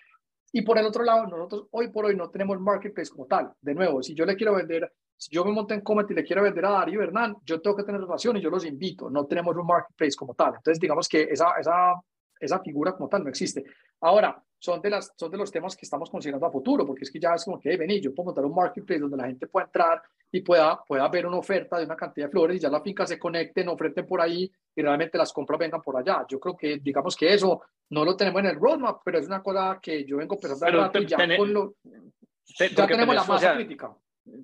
Y 0.56 0.62
por 0.62 0.78
el 0.78 0.86
otro 0.86 1.04
lado, 1.04 1.26
nosotros 1.26 1.68
hoy 1.72 1.88
por 1.88 2.06
hoy 2.06 2.16
no 2.16 2.30
tenemos 2.30 2.60
marketplace 2.60 3.10
como 3.10 3.26
tal. 3.26 3.52
De 3.60 3.74
nuevo, 3.74 4.04
si 4.04 4.14
yo 4.14 4.24
le 4.24 4.36
quiero 4.36 4.54
vender, 4.54 4.94
si 5.18 5.34
yo 5.34 5.44
me 5.44 5.52
monto 5.52 5.74
en 5.74 5.82
Comet 5.82 6.10
y 6.12 6.14
le 6.14 6.24
quiero 6.24 6.44
vender 6.44 6.64
a 6.66 6.70
Darío 6.70 7.02
Hernán, 7.02 7.38
yo 7.44 7.60
tengo 7.60 7.76
que 7.76 7.84
tener 7.84 8.00
relación 8.00 8.38
y 8.38 8.42
yo 8.42 8.52
los 8.52 8.64
invito. 8.64 9.10
No 9.10 9.26
tenemos 9.26 9.56
un 9.56 9.66
marketplace 9.66 10.16
como 10.16 10.36
tal. 10.36 10.54
Entonces, 10.56 10.80
digamos 10.80 11.10
que 11.10 11.24
esa, 11.24 11.54
esa, 11.60 11.96
esa 12.40 12.60
figura 12.60 12.94
como 12.94 13.10
tal 13.10 13.24
no 13.24 13.30
existe. 13.30 13.66
Ahora, 14.02 14.44
son 14.60 14.80
de, 14.80 14.92
las, 14.92 15.12
son 15.18 15.32
de 15.32 15.38
los 15.38 15.52
temas 15.52 15.76
que 15.76 15.86
estamos 15.86 16.08
considerando 16.12 16.46
a 16.46 16.52
futuro, 16.52 16.86
porque 16.86 17.04
es 17.04 17.12
que 17.12 17.20
ya 17.20 17.34
es 17.34 17.44
como 17.44 17.60
que, 17.60 17.72
hey, 17.72 17.78
vení, 17.78 18.00
yo 18.00 18.14
puedo 18.14 18.28
montar 18.28 18.46
un 18.46 18.54
marketplace 18.54 19.02
donde 19.02 19.18
la 19.18 19.26
gente 19.26 19.48
pueda 19.48 19.66
entrar 19.66 20.04
y 20.35 20.41
pueda, 20.41 20.84
pueda 20.84 21.07
ver 21.10 21.27
una 21.27 21.38
oferta 21.38 21.77
de 21.77 21.85
una 21.85 21.95
cantidad 21.95 22.26
de 22.26 22.31
flores 22.31 22.57
y 22.57 22.60
ya 22.60 22.68
la 22.68 22.81
finca 22.81 23.05
se 23.05 23.19
conecten, 23.19 23.69
ofrenten 23.69 24.07
por 24.07 24.19
ahí 24.19 24.51
y 24.76 24.81
realmente 24.81 25.15
las 25.15 25.31
compras 25.31 25.60
vengan 25.60 25.80
por 25.80 25.95
allá. 25.95 26.26
Yo 26.27 26.39
creo 26.39 26.57
que, 26.57 26.80
digamos 26.80 27.15
que 27.15 27.31
eso 27.31 27.61
no 27.91 28.03
lo 28.03 28.18
tenemos 28.18 28.39
en 28.39 28.47
el 28.47 28.55
roadmap, 28.55 29.01
pero 29.05 29.19
es 29.19 29.27
una 29.27 29.43
cosa 29.43 29.80
que 29.80 30.03
yo 30.03 30.18
vengo 30.18 30.35
pensando 30.39 30.65
pero 30.65 30.81
rato 30.81 30.99
y 30.99 31.05
ya, 31.05 31.38
con 31.38 31.53
lo, 31.53 31.76
ya 32.57 32.88
tenemos 32.88 33.14
la 33.14 33.23
masa 33.26 33.53
crítica. 33.53 33.95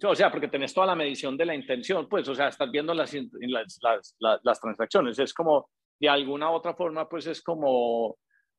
O 0.03 0.15
sea, 0.15 0.29
porque 0.31 0.47
tenés 0.47 0.75
toda 0.75 0.85
la 0.85 0.95
medición 0.95 1.35
de 1.35 1.45
la 1.47 1.55
intención, 1.55 2.07
pues, 2.07 2.27
o 2.29 2.35
sea, 2.35 2.49
estás 2.49 2.69
viendo 2.69 2.93
las, 2.93 3.11
las, 3.11 4.15
las, 4.19 4.39
las 4.43 4.59
transacciones. 4.59 5.17
Es 5.17 5.33
como, 5.33 5.71
de 5.99 6.07
alguna 6.07 6.51
otra 6.51 6.75
forma, 6.75 7.09
pues 7.09 7.25
es 7.25 7.41
como 7.41 8.17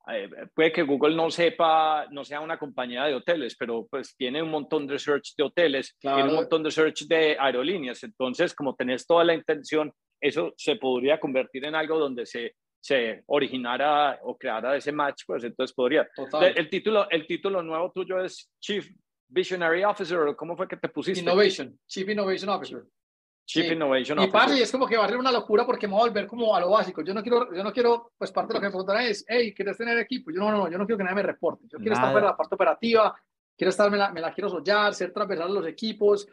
eh, 0.09 0.29
puede 0.55 0.73
que 0.73 0.83
Google 0.83 1.15
no 1.15 1.31
sepa, 1.31 2.07
no 2.11 2.25
sea 2.25 2.41
una 2.41 2.59
compañía 2.59 3.05
de 3.05 3.15
hoteles, 3.15 3.57
pero 3.57 3.87
pues 3.91 4.17
tiene 4.17 4.43
un 4.43 4.51
montón 4.51 4.87
de 4.87 4.99
search 4.99 5.35
de 5.37 5.45
hoteles, 5.45 5.97
tiene 6.01 6.25
un 6.25 6.35
montón 6.35 6.63
de 6.63 6.71
search 6.71 7.07
de 7.07 7.37
aerolíneas. 7.39 8.03
Entonces, 8.03 8.55
como 8.55 8.75
tenés 8.75 9.07
toda 9.07 9.25
la 9.25 9.35
intención, 9.35 9.93
eso 10.21 10.55
se 10.57 10.77
podría 10.77 11.21
convertir 11.21 11.65
en 11.65 11.75
algo 11.75 11.99
donde 11.99 12.27
se, 12.27 12.57
se 12.81 13.23
originara 13.27 14.19
o 14.23 14.37
creara 14.37 14.77
ese 14.77 14.93
match, 14.93 15.23
pues 15.27 15.45
entonces 15.45 15.75
podría. 15.75 16.09
El, 16.57 16.69
título, 16.69 17.09
el 17.11 17.27
título 17.27 17.63
nuevo 17.63 17.93
tuyo 17.93 18.23
es 18.23 18.51
Chief 18.61 18.89
Visionary 19.29 19.85
Officer, 19.85 20.35
¿cómo 20.37 20.57
fue 20.57 20.67
que 20.67 20.77
te 20.77 20.89
pusiste? 20.89 21.21
Innovation, 21.21 21.79
Chief 21.87 22.09
Innovation 22.09 22.51
Officer. 22.51 22.83
Chief 23.51 23.73
Innovation 23.73 24.21
y 24.21 24.29
Officer. 24.29 24.59
Y 24.59 24.63
es 24.63 24.71
como 24.71 24.87
que 24.87 24.97
va 24.97 25.05
a 25.05 25.09
ser 25.09 25.19
una 25.19 25.33
locura 25.33 25.67
porque 25.67 25.89
me 25.89 25.95
voy 25.95 26.03
a 26.03 26.05
volver 26.07 26.27
como 26.29 26.55
a 26.55 26.61
lo 26.61 26.71
básico. 26.71 27.03
Yo 27.03 27.13
no 27.13 27.21
quiero, 27.21 27.53
yo 27.53 27.65
no 27.65 27.73
quiero, 27.73 28.13
pues 28.17 28.31
parte 28.31 28.53
de 28.53 28.55
lo 28.55 28.61
que 28.61 28.67
me 28.67 28.71
preguntarán 28.71 29.07
es, 29.07 29.25
hey, 29.27 29.53
¿quieres 29.53 29.77
tener 29.77 29.99
equipo? 29.99 30.31
Yo 30.31 30.39
no, 30.39 30.53
no, 30.53 30.71
yo 30.71 30.79
no 30.79 30.87
quiero 30.87 30.99
que 30.99 31.05
nadie 31.05 31.17
me 31.17 31.23
reporte. 31.25 31.65
Yo 31.67 31.79
quiero 31.79 31.95
estar 31.95 32.17
en 32.17 32.25
la 32.25 32.37
parte 32.37 32.55
operativa, 32.55 33.13
quiero 33.57 33.71
estar, 33.71 33.91
me 33.91 33.97
la, 33.97 34.13
me 34.13 34.21
la 34.21 34.33
quiero 34.33 34.49
sollar, 34.49 34.95
ser 34.95 35.13
transversal 35.13 35.49
a 35.49 35.55
los 35.55 35.67
equipos, 35.67 36.29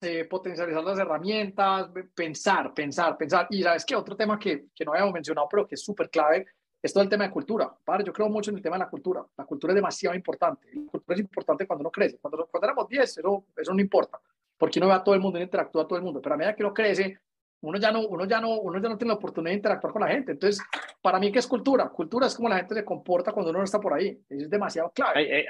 eh, 0.00 0.26
potencializar 0.26 0.84
las 0.84 0.98
herramientas, 0.98 1.90
pensar, 2.14 2.72
pensar, 2.72 3.16
pensar. 3.16 3.48
Y 3.50 3.64
sabes 3.64 3.84
que 3.84 3.96
otro 3.96 4.16
tema 4.16 4.38
que, 4.38 4.66
que 4.72 4.84
no 4.84 4.92
habíamos 4.92 5.12
mencionado, 5.12 5.48
pero 5.50 5.66
que 5.66 5.74
es 5.74 5.82
súper 5.82 6.08
clave, 6.08 6.46
es 6.80 6.92
todo 6.92 7.02
el 7.02 7.10
tema 7.10 7.24
de 7.24 7.30
cultura. 7.30 7.74
Padre, 7.84 8.04
yo 8.04 8.12
creo 8.12 8.28
mucho 8.28 8.52
en 8.52 8.58
el 8.58 8.62
tema 8.62 8.76
de 8.76 8.84
la 8.84 8.88
cultura. 8.88 9.26
La 9.36 9.44
cultura 9.44 9.72
es 9.72 9.74
demasiado 9.74 10.14
importante. 10.14 10.68
La 10.72 10.88
cultura 10.88 11.14
es 11.16 11.20
importante 11.20 11.66
cuando 11.66 11.80
uno 11.80 11.90
crece. 11.90 12.18
Cuando, 12.18 12.46
cuando 12.46 12.64
éramos 12.64 12.88
10, 12.88 13.18
eso, 13.18 13.44
eso 13.56 13.74
no 13.74 13.80
importa 13.80 14.20
porque 14.60 14.78
uno 14.78 14.88
ve 14.88 14.94
a 14.94 15.02
todo 15.02 15.14
el 15.14 15.22
mundo 15.22 15.38
y 15.38 15.42
interactúa 15.42 15.84
a 15.84 15.88
todo 15.88 15.98
el 15.98 16.04
mundo, 16.04 16.20
pero 16.20 16.34
a 16.34 16.38
medida 16.38 16.54
que 16.54 16.62
uno 16.62 16.74
crece, 16.74 17.18
uno 17.62 17.78
ya 17.78 17.90
no, 17.90 18.06
uno 18.06 18.26
ya 18.26 18.42
no, 18.42 18.60
uno 18.60 18.78
ya 18.78 18.90
no 18.90 18.98
tiene 18.98 19.08
la 19.08 19.14
oportunidad 19.14 19.52
de 19.52 19.56
interactuar 19.56 19.90
con 19.90 20.02
la 20.02 20.08
gente. 20.08 20.32
Entonces, 20.32 20.62
para 21.00 21.18
mí, 21.18 21.32
¿qué 21.32 21.38
es 21.38 21.46
cultura? 21.46 21.88
Cultura 21.88 22.26
es 22.26 22.34
como 22.34 22.50
la 22.50 22.58
gente 22.58 22.74
se 22.74 22.84
comporta 22.84 23.32
cuando 23.32 23.50
uno 23.50 23.60
no 23.60 23.64
está 23.64 23.80
por 23.80 23.94
ahí. 23.94 24.18
es 24.28 24.50
demasiado 24.50 24.92
clave. 24.94 25.46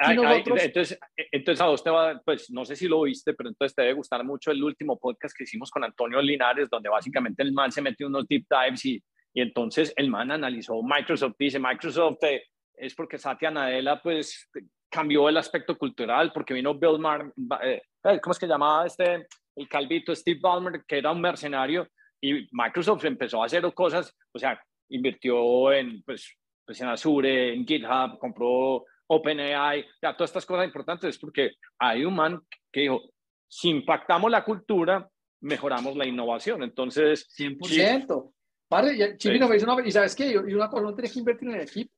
entonces, 0.59 0.99
entonces, 1.17 1.61
a 1.61 1.67
vos 1.67 1.83
te 1.83 1.91
va, 1.91 2.21
pues 2.25 2.51
no 2.51 2.65
sé 2.65 2.77
si 2.77 2.87
lo 2.87 3.03
viste, 3.03 3.35
pero 3.35 3.49
entonces 3.49 3.75
te 3.75 3.83
debe 3.83 3.95
gustar 3.95 4.25
mucho 4.25 4.53
el 4.53 4.63
último 4.63 4.97
podcast 4.97 5.37
que 5.37 5.43
hicimos 5.43 5.73
con 5.73 5.83
Antonio 5.83 6.23
Linares, 6.23 6.71
donde 6.71 6.89
básicamente 6.89 7.43
el 7.43 7.53
man 7.53 7.73
se 7.73 7.83
metió 7.83 8.07
unos 8.07 8.29
deep 8.29 8.47
dives 8.49 8.85
y, 8.85 9.03
y 9.35 9.41
entonces 9.41 9.93
el 9.97 10.09
man 10.09 10.31
analizó 10.31 10.81
Microsoft, 10.85 11.35
dice 11.37 11.59
Microsoft 11.59 12.23
eh, 12.23 12.45
es 12.75 12.95
porque 12.95 13.19
Satya 13.19 13.51
Nadella 13.51 14.01
pues 14.01 14.49
cambió 14.89 15.29
el 15.29 15.37
aspecto 15.37 15.79
cultural, 15.79 16.33
porque 16.33 16.55
vino 16.55 16.75
Bill 16.75 16.99
Mar, 16.99 17.33
eh, 17.63 17.83
¿cómo 18.03 18.33
es 18.33 18.39
que 18.39 18.47
llamaba 18.47 18.87
este, 18.87 19.27
el 19.57 19.69
calvito 19.69 20.15
Steve 20.15 20.41
Ballmer, 20.41 20.85
que 20.87 20.99
era 20.99 21.13
un 21.13 21.21
mercenario, 21.21 21.87
y 22.21 22.49
Microsoft 22.53 23.05
empezó 23.05 23.43
a 23.43 23.47
hacer 23.47 23.73
cosas, 23.73 24.15
o 24.33 24.39
sea, 24.39 24.61
invirtió 24.89 25.73
en, 25.73 26.03
pues, 26.03 26.37
pues 26.65 26.81
en 26.81 26.89
Azure, 26.89 27.55
en 27.55 27.67
GitHub, 27.67 28.19
compró 28.19 28.85
OpenAI, 29.07 29.85
ya 30.03 30.17
todas 30.17 30.31
estas 30.31 30.47
cosas 30.47 30.67
importantes, 30.67 31.19
porque 31.19 31.53
hay 31.79 32.05
un 32.05 32.15
man 32.15 32.41
que 32.71 32.83
dijo, 32.83 33.01
si 33.49 33.71
impactamos 33.71 34.31
la 34.31 34.45
cultura, 34.45 35.09
mejoramos 35.41 35.97
la 35.97 36.07
innovación. 36.07 36.63
Entonces, 36.63 37.29
100%. 37.37 38.33
Padre, 38.69 39.19
y, 39.19 39.89
y 39.89 39.91
sabes 39.91 40.15
qué, 40.15 40.31
y 40.31 40.55
una 40.55 40.69
cosa, 40.69 40.83
no 40.83 40.95
tienes 40.95 41.13
que 41.13 41.19
invertir 41.19 41.49
en 41.49 41.57
el 41.57 41.63
equipo. 41.63 41.93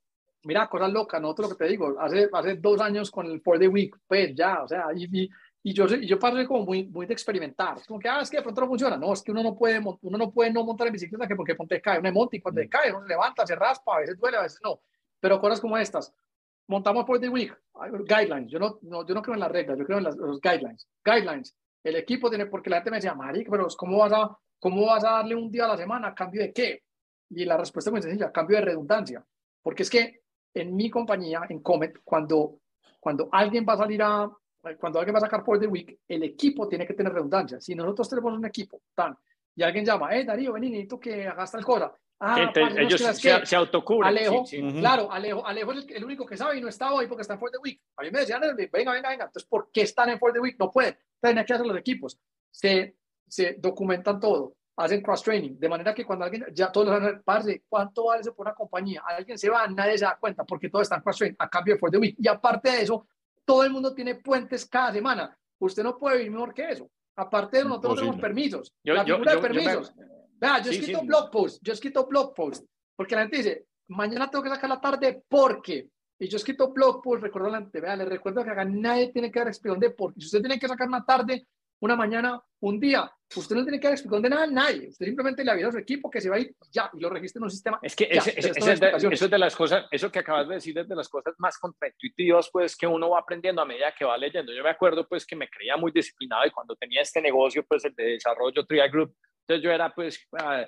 Mira, 0.44 0.68
cosas 0.68 0.90
locas, 0.90 1.20
no 1.20 1.34
lo 1.36 1.48
que 1.50 1.54
te 1.54 1.68
digo, 1.68 1.94
hace, 2.00 2.28
hace 2.32 2.56
dos 2.56 2.80
años 2.80 3.10
con 3.10 3.26
el 3.26 3.40
For 3.42 3.58
the 3.58 3.68
Week, 3.68 3.94
pues 4.08 4.34
ya, 4.34 4.62
o 4.62 4.66
sea, 4.66 4.86
y, 4.96 5.04
y 5.24 5.28
yo, 5.72 5.86
y 5.86 6.06
yo 6.06 6.18
pasé 6.18 6.44
como 6.44 6.64
muy, 6.64 6.84
muy 6.84 7.06
de 7.06 7.12
experimentar. 7.12 7.78
Es 7.78 7.86
como 7.86 8.00
que, 8.00 8.08
ah, 8.08 8.20
es 8.20 8.28
que 8.28 8.38
de 8.38 8.42
pronto 8.42 8.62
no 8.62 8.66
funciona. 8.66 8.96
No, 8.96 9.12
es 9.12 9.22
que 9.22 9.30
uno 9.30 9.42
no 9.44 9.54
puede, 9.54 9.78
uno 9.78 10.18
no 10.18 10.30
puede 10.32 10.52
no 10.52 10.64
montar 10.64 10.88
en 10.88 10.92
bicicleta 10.92 11.28
que 11.28 11.36
porque 11.36 11.54
ponte 11.54 11.80
cae, 11.80 12.00
uno 12.00 12.12
monta 12.12 12.36
y 12.36 12.40
cuando 12.40 12.62
mm. 12.62 12.68
cae, 12.68 12.90
uno 12.90 13.02
se 13.02 13.08
levanta, 13.08 13.46
se 13.46 13.54
raspa, 13.54 13.96
a 13.96 14.00
veces 14.00 14.18
duele, 14.18 14.38
a 14.38 14.42
veces 14.42 14.60
no. 14.64 14.80
Pero 15.20 15.40
cosas 15.40 15.60
como 15.60 15.78
estas. 15.78 16.12
Montamos 16.66 17.04
por 17.04 17.20
the 17.20 17.28
week, 17.28 17.56
guidelines. 18.08 18.50
Yo 18.50 18.58
no, 18.58 18.78
no, 18.82 19.06
yo 19.06 19.14
no 19.14 19.22
creo 19.22 19.34
en 19.34 19.40
las 19.40 19.52
reglas, 19.52 19.78
yo 19.78 19.84
creo 19.84 19.98
en 19.98 20.04
las, 20.04 20.16
los 20.16 20.40
guidelines. 20.40 20.88
Guidelines. 21.04 21.56
El 21.84 21.96
equipo 21.96 22.28
tiene, 22.28 22.46
porque 22.46 22.70
la 22.70 22.76
gente 22.76 22.90
me 22.90 22.96
decía, 22.96 23.14
Maric, 23.14 23.48
pero 23.48 23.66
¿cómo 23.76 23.98
vas, 23.98 24.12
a, 24.12 24.36
¿cómo 24.58 24.86
vas 24.86 25.04
a 25.04 25.12
darle 25.12 25.36
un 25.36 25.50
día 25.50 25.64
a 25.66 25.68
la 25.68 25.76
semana 25.76 26.08
a 26.08 26.14
cambio 26.14 26.42
de 26.42 26.52
qué? 26.52 26.82
Y 27.30 27.44
la 27.44 27.56
respuesta 27.56 27.90
es 27.90 27.92
muy 27.92 28.02
sencilla, 28.02 28.26
a 28.26 28.32
cambio 28.32 28.56
de 28.56 28.64
redundancia. 28.64 29.24
Porque 29.62 29.82
es 29.84 29.90
que 29.90 30.22
en 30.54 30.74
mi 30.74 30.90
compañía, 30.90 31.42
en 31.48 31.60
Comet, 31.60 32.00
cuando, 32.04 32.58
cuando 33.00 33.28
alguien 33.32 33.64
va 33.68 33.74
a 33.74 33.78
salir 33.78 34.02
a, 34.02 34.30
cuando 34.78 34.98
alguien 34.98 35.14
va 35.14 35.18
a 35.18 35.22
sacar 35.22 35.44
por 35.44 35.58
the 35.58 35.66
week, 35.66 35.98
el 36.08 36.22
equipo 36.22 36.68
tiene 36.68 36.86
que 36.86 36.94
tener 36.94 37.12
redundancia. 37.12 37.60
Si 37.60 37.74
nosotros 37.74 38.08
tenemos 38.08 38.32
un 38.32 38.44
equipo, 38.44 38.82
tan, 38.94 39.16
y 39.54 39.62
alguien 39.62 39.84
llama, 39.84 40.14
eh, 40.14 40.24
Darío, 40.24 40.52
vení, 40.52 40.70
necesito 40.70 40.98
que 40.98 41.26
hagas 41.26 41.50
tal 41.52 41.64
cosa. 41.64 41.92
Ah, 42.24 42.52
ellos 42.78 43.00
se, 43.00 43.44
se 43.44 43.56
autocuran. 43.56 44.08
Alejo, 44.08 44.44
claro, 44.78 45.10
Alejo, 45.10 45.44
Alejo 45.44 45.72
es 45.72 45.86
el, 45.88 46.04
único 46.04 46.24
que 46.24 46.36
sabe 46.36 46.56
y 46.56 46.60
no 46.60 46.68
está 46.68 46.92
hoy 46.92 47.08
porque 47.08 47.22
está 47.22 47.34
en 47.34 47.40
For 47.40 47.50
the 47.50 47.58
Week. 47.58 47.80
A 47.96 48.02
mí 48.02 48.12
me 48.12 48.20
decían, 48.20 48.40
venga, 48.40 48.92
venga, 48.92 48.92
venga. 48.92 49.24
Entonces, 49.24 49.44
¿por 49.44 49.70
qué 49.72 49.82
están 49.82 50.08
en 50.10 50.20
For 50.20 50.32
the 50.32 50.38
Week? 50.38 50.56
No 50.56 50.70
pueden. 50.70 50.96
Tienen 51.20 51.44
que 51.44 51.52
hacer 51.52 51.66
los 51.66 51.76
equipos. 51.76 52.16
Se, 52.48 52.94
se 53.26 53.56
documentan 53.58 54.20
todo, 54.20 54.54
hacen 54.76 55.02
cross-training, 55.02 55.58
de 55.58 55.68
manera 55.68 55.92
que 55.92 56.04
cuando 56.04 56.24
alguien, 56.24 56.46
ya 56.52 56.70
todos 56.70 56.86
los 56.86 56.96
años, 56.96 57.22
parce, 57.24 57.64
¿cuánto 57.68 58.04
vale 58.04 58.20
eso 58.20 58.32
por 58.34 58.46
una 58.46 58.54
compañía? 58.54 59.02
Alguien 59.04 59.36
se 59.36 59.50
va, 59.50 59.66
nadie 59.66 59.98
se 59.98 60.04
da 60.04 60.16
cuenta 60.20 60.44
porque 60.44 60.68
todos 60.68 60.84
están 60.84 61.02
cross-training 61.02 61.36
a 61.40 61.50
cambio 61.50 61.74
de 61.74 61.80
For 61.80 61.90
the 61.90 61.98
Week. 61.98 62.14
Y 62.18 62.28
aparte 62.28 62.70
de 62.70 62.82
eso, 62.82 63.08
todo 63.44 63.64
el 63.64 63.70
mundo 63.70 63.94
tiene 63.94 64.16
puentes 64.16 64.66
cada 64.66 64.92
semana. 64.92 65.36
Usted 65.58 65.82
no 65.82 65.98
puede 65.98 66.18
vivir 66.18 66.32
mejor 66.32 66.54
que 66.54 66.70
eso. 66.70 66.90
Aparte 67.16 67.58
de 67.58 67.64
nosotros 67.64 67.96
tenemos 67.96 68.20
permisos. 68.20 68.74
la 68.82 69.04
figura 69.04 69.34
de 69.34 69.40
permisos. 69.40 69.92
Vea, 70.40 70.60
yo 70.60 70.70
he 70.70 70.74
escrito 70.74 71.02
blog 71.02 71.30
post, 71.30 71.62
yo 71.62 71.72
escrito 71.72 72.06
blog 72.06 72.34
post, 72.34 72.64
porque 72.96 73.14
la 73.14 73.22
gente 73.22 73.36
dice, 73.36 73.66
mañana 73.88 74.28
tengo 74.28 74.42
que 74.42 74.50
sacar 74.50 74.68
la 74.68 74.80
tarde 74.80 75.22
porque. 75.28 75.88
Y 76.18 76.28
yo 76.28 76.36
escrito 76.36 76.72
blog 76.72 77.02
post, 77.02 77.22
recuerdo 77.22 77.48
la 77.48 77.58
gente, 77.58 77.80
vea, 77.80 77.96
le 77.96 78.04
recuerdo 78.04 78.42
que 78.44 78.50
acá 78.50 78.64
nadie 78.64 79.12
tiene 79.12 79.30
que 79.30 79.38
dar 79.38 79.48
explicación 79.48 79.80
de 79.80 79.90
por 79.90 80.12
qué. 80.14 80.20
Si 80.20 80.26
usted 80.26 80.40
tiene 80.40 80.58
que 80.58 80.68
sacar 80.68 80.88
una 80.88 81.04
tarde, 81.04 81.46
una 81.82 81.96
mañana, 81.96 82.40
un 82.60 82.78
día. 82.78 83.10
Usted 83.34 83.56
no 83.56 83.64
tiene 83.64 83.80
que 83.80 83.88
dar 83.88 83.94
explicación 83.94 84.22
de 84.22 84.28
nada 84.30 84.44
a 84.44 84.46
nadie. 84.46 84.88
Usted 84.88 85.04
simplemente 85.04 85.42
le 85.42 85.50
avisa 85.50 85.68
a 85.68 85.72
su 85.72 85.78
equipo 85.78 86.08
que 86.08 86.20
se 86.20 86.30
va 86.30 86.36
a 86.36 86.38
ir 86.38 86.54
ya 86.70 86.88
y 86.92 87.00
lo 87.00 87.10
registra 87.10 87.40
en 87.40 87.44
un 87.44 87.50
sistema. 87.50 87.80
Es 87.82 87.96
que 87.96 88.04
eso, 88.08 88.30
es 88.30 88.54
de, 88.78 88.90
eso, 88.90 89.08
es 89.10 89.30
de, 89.30 89.38
las 89.38 89.56
cosas, 89.56 89.86
eso 89.90 90.12
que 90.12 90.20
acabas 90.20 90.46
de 90.48 90.54
decir 90.54 90.78
es 90.78 90.88
de 90.88 90.94
las 90.94 91.08
cosas 91.08 91.34
más 91.38 91.58
contraintuitivas, 91.58 92.50
pues 92.52 92.76
que 92.76 92.86
uno 92.86 93.10
va 93.10 93.18
aprendiendo 93.18 93.62
a 93.62 93.64
medida 93.64 93.92
que 93.98 94.04
va 94.04 94.16
leyendo. 94.16 94.52
Yo 94.52 94.62
me 94.62 94.70
acuerdo, 94.70 95.08
pues, 95.08 95.26
que 95.26 95.34
me 95.34 95.48
creía 95.48 95.76
muy 95.76 95.90
disciplinado 95.90 96.46
y 96.46 96.52
cuando 96.52 96.76
tenía 96.76 97.02
este 97.02 97.20
negocio, 97.20 97.64
pues, 97.66 97.84
el 97.84 97.94
de 97.96 98.04
desarrollo 98.04 98.64
Trial 98.64 98.90
Group, 98.90 99.16
entonces 99.40 99.64
yo 99.64 99.72
era, 99.72 99.92
pues, 99.92 100.24
ah, 100.38 100.64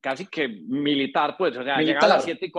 casi 0.00 0.26
que 0.26 0.48
militar, 0.48 1.36
pues, 1.36 1.54
o 1.58 1.62
sea, 1.62 1.76
llegaba 1.82 2.06
a 2.06 2.16
las 2.16 2.24
7 2.24 2.46
y, 2.46 2.52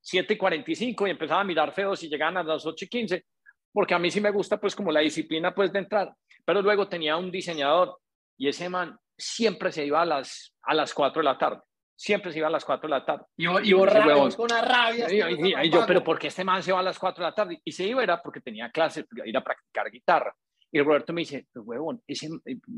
7 0.00 0.32
y 0.32 0.36
45 0.38 1.06
y 1.06 1.10
empezaba 1.10 1.42
a 1.42 1.44
mirar 1.44 1.72
feos 1.72 2.02
y 2.04 2.08
llegaban 2.08 2.38
a 2.38 2.42
las 2.42 2.64
8 2.64 2.86
y 2.86 2.88
15 2.88 3.24
porque 3.72 3.94
a 3.94 3.98
mí 3.98 4.10
sí 4.10 4.20
me 4.20 4.30
gusta 4.30 4.58
pues 4.58 4.74
como 4.74 4.92
la 4.92 5.00
disciplina 5.00 5.54
pues 5.54 5.72
de 5.72 5.80
entrar, 5.80 6.14
pero 6.44 6.62
luego 6.62 6.88
tenía 6.88 7.16
un 7.16 7.30
diseñador 7.30 7.98
y 8.36 8.48
ese 8.48 8.68
man 8.68 8.98
siempre 9.16 9.70
se 9.70 9.84
iba 9.84 10.02
a 10.02 10.06
las, 10.06 10.54
a 10.62 10.74
las 10.74 10.94
4 10.94 11.20
de 11.20 11.24
la 11.24 11.38
tarde, 11.38 11.60
siempre 11.94 12.32
se 12.32 12.38
iba 12.38 12.48
a 12.48 12.50
las 12.50 12.64
4 12.64 12.88
de 12.88 12.90
la 12.90 13.04
tarde. 13.04 13.24
Y, 13.36 13.46
y, 13.46 13.70
y 13.70 13.72
con 13.72 14.44
una 14.44 14.62
rabia. 14.62 15.06
Y, 15.12 15.70
yo, 15.70 15.84
pero 15.86 16.02
¿por 16.02 16.18
qué 16.18 16.28
este 16.28 16.44
man 16.44 16.62
se 16.62 16.72
va 16.72 16.80
a 16.80 16.82
las 16.82 16.98
4 16.98 17.22
de 17.22 17.30
la 17.30 17.34
tarde? 17.34 17.60
Y 17.64 17.72
se 17.72 17.84
iba 17.84 18.02
era 18.02 18.22
porque 18.22 18.40
tenía 18.40 18.70
clases, 18.70 19.06
ir 19.24 19.36
a 19.36 19.44
practicar 19.44 19.90
guitarra. 19.90 20.34
Y 20.72 20.80
Roberto 20.80 21.12
me 21.12 21.22
dice, 21.22 21.46
pues 21.52 21.66
huevón, 21.66 22.02
ese, 22.06 22.28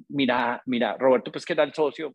mira, 0.08 0.62
mira, 0.66 0.96
Roberto 0.98 1.30
pues 1.30 1.44
que 1.44 1.52
era 1.52 1.62
el 1.62 1.74
socio, 1.74 2.14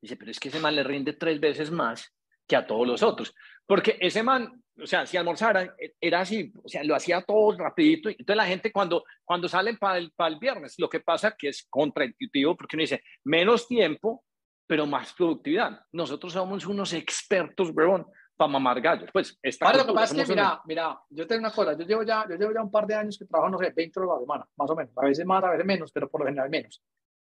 dice, 0.00 0.16
pero 0.16 0.30
es 0.30 0.38
que 0.38 0.48
ese 0.48 0.60
man 0.60 0.76
le 0.76 0.84
rinde 0.84 1.14
tres 1.14 1.40
veces 1.40 1.70
más 1.70 2.14
que 2.46 2.56
a 2.56 2.66
todos 2.66 2.86
los 2.86 3.02
otros. 3.02 3.34
Porque 3.66 3.96
ese 4.00 4.22
man, 4.22 4.62
o 4.80 4.86
sea, 4.86 5.06
si 5.06 5.16
almorzara, 5.16 5.74
e, 5.78 5.94
era 6.00 6.20
así, 6.20 6.52
o 6.62 6.68
sea, 6.68 6.82
lo 6.84 6.94
hacía 6.94 7.22
todo 7.22 7.56
rapidito. 7.56 8.08
Entonces 8.08 8.36
la 8.36 8.46
gente 8.46 8.72
cuando, 8.72 9.04
cuando 9.24 9.48
salen 9.48 9.76
para 9.78 9.98
el, 9.98 10.12
para 10.12 10.32
el 10.32 10.38
viernes, 10.38 10.74
lo 10.78 10.88
que 10.88 11.00
pasa 11.00 11.34
que 11.36 11.48
es 11.48 11.66
contraintuitivo 11.68 12.56
porque 12.56 12.76
uno 12.76 12.82
dice, 12.82 13.02
menos 13.24 13.68
tiempo, 13.68 14.24
pero 14.66 14.86
más 14.86 15.12
productividad. 15.12 15.80
Nosotros 15.92 16.32
somos 16.32 16.66
unos 16.66 16.92
expertos, 16.92 17.70
huevón, 17.70 18.06
para 18.36 18.50
mamar 18.50 18.80
gallos. 18.80 19.10
Pues 19.12 19.38
esta 19.42 19.72
lo 19.72 19.86
que 19.86 19.92
pasa 19.92 20.20
es 20.20 20.26
que, 20.26 20.34
mira, 20.34 20.60
mira, 20.64 20.98
yo 21.10 21.26
tengo 21.26 21.40
una 21.40 21.52
cosa, 21.52 21.76
yo 21.76 21.84
llevo, 21.84 22.02
ya, 22.02 22.26
yo 22.28 22.36
llevo 22.36 22.52
ya 22.52 22.62
un 22.62 22.70
par 22.70 22.86
de 22.86 22.94
años 22.94 23.18
que 23.18 23.26
trabajo, 23.26 23.50
no 23.50 23.58
sé, 23.58 23.72
20 23.74 24.00
horas 24.00 24.10
a 24.10 24.14
la 24.14 24.20
semana, 24.20 24.48
más 24.56 24.70
o 24.70 24.76
menos, 24.76 24.92
a 24.96 25.04
veces 25.04 25.26
más, 25.26 25.44
a 25.44 25.50
veces 25.50 25.66
menos, 25.66 25.92
pero 25.92 26.10
por 26.10 26.22
lo 26.22 26.26
general 26.26 26.50
menos. 26.50 26.82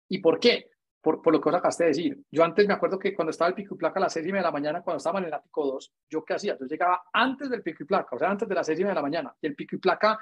¿Y 0.08 0.18
por 0.18 0.38
qué? 0.40 0.70
Por, 1.00 1.22
por, 1.22 1.32
lo 1.32 1.40
que 1.40 1.48
os 1.48 1.54
acabaste 1.54 1.84
de 1.84 1.88
decir. 1.88 2.24
Yo 2.30 2.44
antes 2.44 2.66
me 2.66 2.74
acuerdo 2.74 2.98
que 2.98 3.14
cuando 3.14 3.30
estaba 3.30 3.48
el 3.48 3.54
pico 3.54 3.74
y 3.74 3.78
placa 3.78 3.98
a 3.98 4.02
las 4.02 4.12
6 4.12 4.26
y 4.26 4.28
media 4.28 4.42
de 4.42 4.48
la 4.48 4.52
mañana, 4.52 4.82
cuando 4.82 4.98
estaba 4.98 5.18
en 5.18 5.26
el 5.26 5.34
ático 5.34 5.66
2, 5.66 5.92
¿yo 6.10 6.24
qué 6.24 6.34
hacía? 6.34 6.56
Yo 6.58 6.66
llegaba 6.66 7.02
antes 7.12 7.48
del 7.48 7.62
pico 7.62 7.82
y 7.82 7.86
placa, 7.86 8.16
o 8.16 8.18
sea, 8.18 8.30
antes 8.30 8.48
de 8.48 8.54
las 8.54 8.66
6 8.66 8.78
y 8.78 8.82
media 8.82 8.90
de 8.92 8.96
la 8.96 9.02
mañana, 9.02 9.34
y 9.40 9.46
el 9.46 9.54
pico 9.54 9.76
y 9.76 9.78
placa 9.78 10.18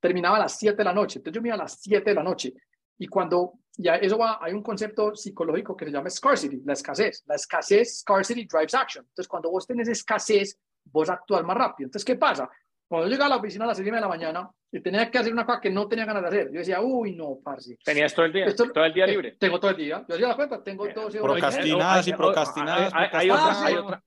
terminaba 0.00 0.36
a 0.36 0.40
las 0.40 0.58
7 0.58 0.76
de 0.76 0.84
la 0.84 0.92
noche. 0.92 1.18
Entonces 1.18 1.36
yo 1.36 1.42
me 1.42 1.48
iba 1.48 1.54
a 1.54 1.58
las 1.58 1.80
7 1.80 2.10
de 2.10 2.14
la 2.14 2.22
noche. 2.22 2.54
Y 2.98 3.06
cuando 3.06 3.54
ya 3.76 3.96
eso 3.96 4.18
va, 4.18 4.38
hay 4.40 4.52
un 4.52 4.62
concepto 4.62 5.14
psicológico 5.14 5.76
que 5.76 5.86
se 5.86 5.90
llama 5.90 6.10
scarcity, 6.10 6.60
la 6.64 6.74
escasez. 6.74 7.22
La 7.26 7.36
escasez, 7.36 8.00
scarcity 8.00 8.46
drives 8.46 8.74
action. 8.74 9.04
Entonces, 9.04 9.28
cuando 9.28 9.50
vos 9.50 9.66
tenés 9.66 9.88
escasez, 9.88 10.58
vos 10.84 11.08
actúas 11.08 11.42
más 11.44 11.56
rápido. 11.56 11.86
Entonces, 11.86 12.04
¿qué 12.04 12.16
pasa? 12.16 12.50
Cuando 12.92 13.08
yo 13.08 13.12
llegaba 13.12 13.28
a 13.28 13.30
la 13.30 13.36
oficina 13.36 13.64
a 13.64 13.68
las 13.68 13.78
6 13.78 13.90
de 13.90 14.00
la 14.02 14.06
mañana 14.06 14.50
y 14.70 14.78
tenía 14.80 15.10
que 15.10 15.16
hacer 15.16 15.32
una 15.32 15.46
cosa 15.46 15.62
que 15.62 15.70
no 15.70 15.88
tenía 15.88 16.04
ganas 16.04 16.24
de 16.24 16.28
hacer, 16.28 16.52
yo 16.52 16.58
decía, 16.58 16.82
uy, 16.82 17.14
no, 17.14 17.38
parce. 17.42 17.78
¿Tenías 17.82 18.12
todo 18.12 18.26
el 18.26 18.34
día? 18.34 18.54
todo 18.54 18.84
el 18.84 18.92
día 18.92 19.06
libre. 19.06 19.34
Tengo 19.40 19.58
todo 19.58 19.70
el 19.70 19.78
día. 19.78 20.04
Yo 20.06 20.14
hacía 20.14 20.28
la 20.28 20.36
cuenta, 20.36 20.62
tengo 20.62 20.86
todo 20.92 21.08
el 21.08 21.18
Procrastinadas 21.18 22.06
y 22.06 22.12
procrastinadas. 22.12 22.92
Hay, 22.94 23.30
otra, 23.30 23.64
hay 23.64 23.76
otra. 23.76 24.02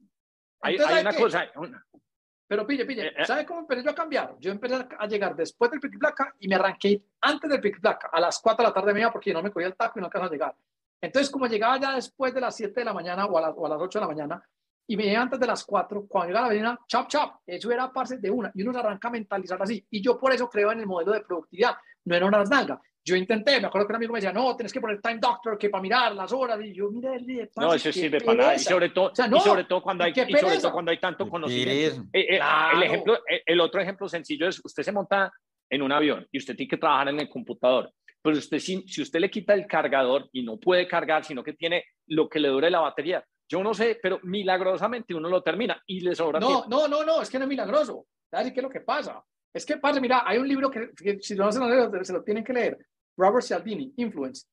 Hay, 0.61 0.77
una 1.01 1.15
cosa. 1.15 1.47
Pero 2.47 2.67
pille, 2.67 2.85
pille, 2.85 3.07
eh, 3.07 3.13
eh. 3.17 3.25
¿sabe 3.25 3.43
cómo 3.43 3.61
empecé 3.61 3.83
yo 3.83 3.89
a 3.89 3.95
cambiar? 3.95 4.35
Yo 4.37 4.51
empecé 4.51 4.75
a 4.75 5.07
llegar 5.07 5.35
después 5.35 5.71
del 5.71 5.79
pico 5.79 5.95
y 5.95 5.97
placa 5.97 6.35
y 6.39 6.47
me 6.47 6.53
arranqué 6.53 7.01
antes 7.21 7.49
del 7.49 7.59
pico 7.59 7.79
y 7.79 7.81
placa, 7.81 8.11
a 8.13 8.19
las 8.19 8.39
4 8.39 8.63
de 8.63 8.69
la 8.69 8.73
tarde 8.75 8.93
media 8.93 9.09
porque 9.09 9.33
no 9.33 9.41
me 9.41 9.49
cogía 9.49 9.69
el 9.69 9.75
taco 9.75 9.97
y 9.97 10.01
no 10.01 10.05
alcanzaba 10.05 10.29
a 10.29 10.31
llegar. 10.31 10.55
Entonces, 11.01 11.31
como 11.31 11.47
llegaba 11.47 11.79
ya 11.79 11.95
después 11.95 12.35
de 12.35 12.41
las 12.41 12.55
7 12.55 12.81
de 12.81 12.85
la 12.85 12.93
mañana 12.93 13.25
o 13.25 13.35
a, 13.35 13.49
o 13.49 13.65
a 13.65 13.69
las 13.69 13.81
8 13.81 13.97
de 13.97 14.03
la 14.03 14.07
mañana, 14.07 14.43
y 14.87 14.97
me 14.97 15.15
antes 15.15 15.39
de 15.39 15.47
las 15.47 15.63
4, 15.63 16.05
cuando 16.07 16.27
llega 16.27 16.41
la 16.41 16.47
avenida, 16.47 16.79
chop, 16.87 17.07
chop, 17.07 17.35
eso 17.45 17.71
era 17.71 17.91
parte 17.91 18.17
de 18.17 18.29
una, 18.29 18.51
y 18.53 18.61
uno 18.61 18.73
se 18.73 18.79
arranca 18.79 19.07
a 19.07 19.11
mentalizar 19.11 19.61
así, 19.61 19.85
y 19.89 20.01
yo 20.01 20.19
por 20.19 20.31
eso 20.31 20.49
creo 20.49 20.71
en 20.71 20.79
el 20.79 20.85
modelo 20.85 21.13
de 21.13 21.21
productividad, 21.21 21.75
no 22.05 22.15
en 22.15 22.23
horas 22.23 22.49
nalga. 22.49 22.81
Yo 23.07 23.15
intenté, 23.15 23.61
me 23.61 23.67
acuerdo 23.67 23.85
que 23.85 23.91
un 23.91 23.97
amigo 23.97 24.13
me 24.13 24.17
decía, 24.17 24.33
no, 24.33 24.55
tienes 24.55 24.73
que 24.73 24.81
poner 24.81 24.99
Time 24.99 25.19
Doctor, 25.19 25.59
que 25.59 25.69
para 25.69 25.81
mirar 25.81 26.15
las 26.15 26.31
horas, 26.31 26.59
y 26.63 26.73
yo, 26.73 26.89
mire, 26.89 27.15
el 27.15 27.49
No, 27.55 27.75
eso 27.75 27.91
sirve 27.91 28.19
para 28.19 28.37
nada, 28.37 28.55
y 28.55 28.59
sobre 28.59 28.89
todo, 28.89 29.11
y 29.11 29.39
sobre 29.41 29.65
todo 29.65 29.83
cuando 29.83 30.03
hay, 30.03 30.11
y 30.11 30.35
sobre 30.35 30.57
todo 30.57 30.71
cuando 30.71 30.91
hay 30.91 30.99
tanto 30.99 31.29
conocimiento. 31.29 32.01
Eh, 32.11 32.35
eh, 32.35 32.39
el, 32.73 32.83
ejemplo, 32.83 33.15
eh, 33.29 33.43
el 33.45 33.61
otro 33.61 33.79
ejemplo 33.79 34.09
sencillo 34.09 34.47
es, 34.47 34.59
usted 34.63 34.81
se 34.81 34.91
monta 34.91 35.31
en 35.69 35.83
un 35.83 35.91
avión 35.91 36.27
y 36.31 36.39
usted 36.39 36.55
tiene 36.55 36.69
que 36.69 36.77
trabajar 36.77 37.09
en 37.09 37.19
el 37.19 37.29
computador, 37.29 37.91
pero 38.23 38.37
usted, 38.37 38.57
si, 38.57 38.83
si 38.87 39.03
usted 39.03 39.19
le 39.19 39.29
quita 39.29 39.53
el 39.53 39.67
cargador 39.67 40.27
y 40.31 40.41
no 40.41 40.57
puede 40.57 40.87
cargar, 40.87 41.23
sino 41.23 41.43
que 41.43 41.53
tiene 41.53 41.85
lo 42.07 42.27
que 42.27 42.39
le 42.39 42.47
dure 42.47 42.71
la 42.71 42.79
batería, 42.79 43.23
yo 43.47 43.63
no 43.63 43.73
sé, 43.73 43.99
pero 44.01 44.19
milagrosamente 44.23 45.13
uno 45.13 45.29
lo 45.29 45.43
termina 45.43 45.81
y 45.85 46.01
le 46.01 46.15
sobra 46.15 46.39
no, 46.39 46.47
tiempo. 46.47 46.65
No, 46.69 46.87
no, 46.87 47.03
no, 47.03 47.21
es 47.21 47.29
que 47.29 47.37
no 47.37 47.45
es 47.45 47.49
milagroso. 47.49 48.07
¿Sabes 48.29 48.51
qué 48.51 48.59
es 48.59 48.63
lo 48.63 48.69
que 48.69 48.81
pasa? 48.81 49.23
Es 49.53 49.65
que, 49.65 49.77
padre, 49.77 50.01
mira, 50.01 50.23
hay 50.25 50.37
un 50.37 50.47
libro 50.47 50.69
que, 50.69 50.91
si 51.21 51.35
no 51.35 51.51
se 51.51 51.59
lo, 51.59 52.03
se 52.03 52.13
lo 52.13 52.23
tienen 52.23 52.43
que 52.43 52.53
leer, 52.53 52.77
Robert 53.15 53.45
Cialdini, 53.45 53.93
Influence. 53.97 54.47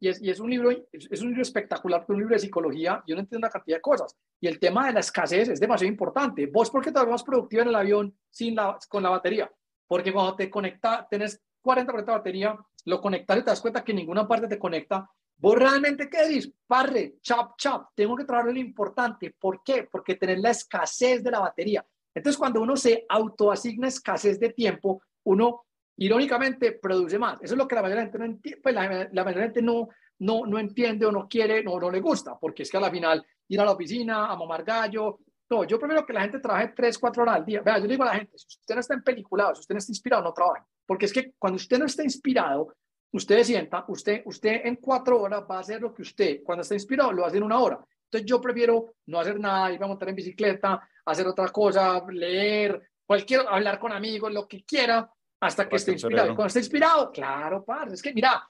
Y 0.00 0.08
es, 0.08 0.22
y 0.22 0.30
es 0.30 0.38
un 0.38 0.48
libro, 0.48 0.70
es, 0.92 1.20
un 1.20 1.28
libro 1.28 1.42
espectacular, 1.42 2.04
un 2.08 2.18
libro 2.18 2.34
de 2.34 2.38
psicología, 2.38 3.02
yo 3.06 3.16
no 3.16 3.20
entiendo 3.20 3.44
una 3.44 3.52
cantidad 3.52 3.78
de 3.78 3.82
cosas. 3.82 4.16
Y 4.40 4.46
el 4.46 4.60
tema 4.60 4.86
de 4.86 4.92
la 4.92 5.00
escasez 5.00 5.48
es 5.48 5.60
demasiado 5.60 5.90
importante. 5.90 6.46
¿Vos 6.46 6.70
por 6.70 6.84
qué 6.84 6.92
te 6.92 7.04
más 7.04 7.24
productiva 7.24 7.62
en 7.62 7.68
el 7.68 7.74
avión 7.74 8.16
sin 8.30 8.54
la, 8.54 8.78
con 8.88 9.02
la 9.02 9.10
batería? 9.10 9.50
Porque 9.88 10.12
cuando 10.12 10.36
te 10.36 10.48
conectas, 10.48 11.08
tenés 11.08 11.42
40% 11.64 12.04
de 12.04 12.12
batería, 12.12 12.58
lo 12.84 13.00
conectas 13.00 13.38
y 13.38 13.40
te 13.40 13.50
das 13.50 13.60
cuenta 13.60 13.84
que 13.84 13.92
ninguna 13.92 14.28
parte 14.28 14.46
te 14.46 14.58
conecta, 14.58 15.10
¿Vos 15.38 15.54
realmente 15.54 16.10
qué 16.10 16.26
dices? 16.26 16.52
Parre, 16.66 17.14
chop, 17.22 17.56
chop, 17.56 17.90
tengo 17.94 18.16
que 18.16 18.24
trabajar 18.24 18.52
lo 18.52 18.58
importante. 18.58 19.34
¿Por 19.38 19.62
qué? 19.62 19.88
Porque 19.90 20.16
tener 20.16 20.40
la 20.40 20.50
escasez 20.50 21.22
de 21.22 21.30
la 21.30 21.38
batería. 21.40 21.86
Entonces, 22.12 22.36
cuando 22.36 22.60
uno 22.60 22.76
se 22.76 23.06
autoasigna 23.08 23.86
escasez 23.86 24.40
de 24.40 24.50
tiempo, 24.50 25.02
uno 25.24 25.64
irónicamente 25.96 26.72
produce 26.72 27.18
más. 27.18 27.40
Eso 27.40 27.54
es 27.54 27.58
lo 27.58 27.68
que 27.68 27.76
la 27.76 27.82
mayoría 27.82 28.02
de 28.02 28.06
la 28.06 28.12
gente 28.12 28.18
no 28.18 28.24
entiende, 28.24 28.60
pues 28.62 29.62
no, 29.62 29.88
no, 30.18 30.46
no 30.46 30.58
entiende 30.58 31.06
o 31.06 31.12
no 31.12 31.28
quiere 31.28 31.64
o 31.66 31.78
no, 31.78 31.90
le 31.90 32.00
gusta, 32.00 32.36
porque 32.38 32.64
es 32.64 32.70
que 32.70 32.76
a 32.76 32.80
la 32.80 32.90
final 32.90 33.24
ir 33.48 33.60
a 33.60 33.64
la 33.64 33.72
oficina, 33.72 34.26
a 34.26 34.36
mamar 34.36 34.64
gallo, 34.64 35.20
no, 35.50 35.64
yo 35.64 35.78
prefiero 35.78 36.04
que 36.04 36.12
la 36.12 36.22
gente 36.22 36.40
trabaje 36.40 36.72
tres, 36.76 36.98
cuatro 36.98 37.22
horas 37.22 37.36
al 37.36 37.44
día. 37.44 37.62
Vea, 37.62 37.78
yo 37.78 37.86
digo 37.86 38.02
a 38.02 38.06
la 38.06 38.16
gente, 38.16 38.36
si 38.36 38.46
usted 38.60 38.74
no 38.74 38.80
está 38.80 38.94
empeliculado, 38.94 39.54
si 39.54 39.60
usted 39.60 39.74
no 39.74 39.78
está 39.78 39.92
inspirado, 39.92 40.22
no 40.22 40.32
trabaje. 40.32 40.62
Porque 40.84 41.06
es 41.06 41.12
que 41.12 41.32
cuando 41.38 41.56
usted 41.56 41.78
no 41.78 41.86
está 41.86 42.02
inspirado, 42.02 42.74
usted 43.12 43.42
sienta, 43.42 43.84
usted, 43.88 44.22
usted 44.24 44.60
en 44.64 44.76
cuatro 44.76 45.20
horas 45.20 45.44
va 45.50 45.56
a 45.56 45.60
hacer 45.60 45.80
lo 45.80 45.94
que 45.94 46.02
usted, 46.02 46.42
cuando 46.44 46.62
está 46.62 46.74
inspirado, 46.74 47.12
lo 47.12 47.24
hace 47.24 47.38
en 47.38 47.42
una 47.42 47.58
hora. 47.58 47.78
Entonces 48.04 48.28
yo 48.28 48.40
prefiero 48.40 48.94
no 49.06 49.20
hacer 49.20 49.38
nada, 49.38 49.72
ir 49.72 49.82
a 49.82 49.86
montar 49.86 50.08
en 50.08 50.14
bicicleta, 50.14 50.88
hacer 51.04 51.26
otra 51.26 51.48
cosa, 51.48 52.02
leer, 52.10 52.90
cualquier, 53.06 53.42
hablar 53.48 53.78
con 53.78 53.92
amigos, 53.92 54.32
lo 54.32 54.46
que 54.46 54.64
quiera, 54.64 55.10
hasta 55.40 55.68
que 55.68 55.76
esté 55.76 55.92
inspirado. 55.92 56.28
Cuando 56.28 56.46
esté 56.46 56.60
inspirado, 56.60 57.10
claro, 57.10 57.64
parce, 57.64 57.94
es 57.94 58.02
que 58.02 58.12
mira, 58.12 58.48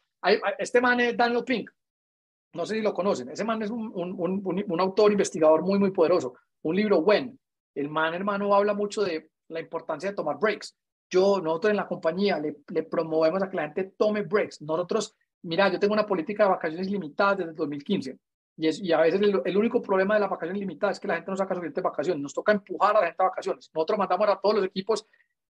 este 0.58 0.80
man 0.80 1.00
es 1.00 1.16
Daniel 1.16 1.44
Pink, 1.44 1.70
no 2.54 2.64
sé 2.64 2.76
si 2.76 2.80
lo 2.80 2.94
conocen, 2.94 3.28
ese 3.30 3.44
man 3.44 3.62
es 3.62 3.70
un, 3.70 3.90
un, 3.94 4.14
un, 4.16 4.64
un 4.66 4.80
autor 4.80 5.12
investigador 5.12 5.62
muy, 5.62 5.78
muy 5.78 5.90
poderoso, 5.90 6.34
un 6.62 6.76
libro 6.76 6.98
When, 6.98 7.38
el 7.74 7.88
man 7.88 8.14
hermano 8.14 8.54
habla 8.54 8.74
mucho 8.74 9.02
de 9.02 9.30
la 9.48 9.60
importancia 9.60 10.10
de 10.10 10.16
tomar 10.16 10.38
breaks 10.38 10.76
yo, 11.10 11.40
nosotros 11.40 11.70
en 11.70 11.76
la 11.76 11.86
compañía 11.86 12.38
le, 12.38 12.58
le, 12.68 12.82
promovemos 12.82 13.42
a 13.42 13.48
que 13.48 13.56
la 13.56 13.62
gente 13.64 13.94
tome 13.96 14.22
breaks. 14.22 14.62
Nosotros, 14.62 15.16
mira, 15.42 15.68
yo 15.70 15.78
tengo 15.78 15.94
una 15.94 16.06
política 16.06 16.44
de 16.44 16.50
vacaciones 16.50 16.90
limitadas 16.90 17.38
desde 17.38 17.50
el 17.50 17.56
2015 17.56 18.18
y, 18.58 18.66
es, 18.66 18.80
y 18.80 18.92
a 18.92 19.00
veces 19.00 19.20
el, 19.22 19.56
único 19.56 19.80
problema 19.80 20.14
de 20.14 20.20
la 20.20 20.26
vacaciones 20.26 20.58
limitadas 20.58 20.96
es 20.96 21.00
que 21.00 21.06
la 21.06 21.14
gente 21.14 21.30
no 21.30 21.36
saca 21.36 21.54
suficientes 21.54 21.82
vacaciones. 21.82 22.20
Nos 22.20 22.34
toca 22.34 22.50
empujar 22.50 22.96
a 22.96 23.00
la 23.00 23.06
gente 23.06 23.22
a 23.22 23.26
vacaciones. 23.26 23.70
Nosotros 23.72 23.98
mandamos 23.98 24.28
a 24.28 24.36
todos 24.36 24.56
los 24.56 24.64
equipos 24.64 25.06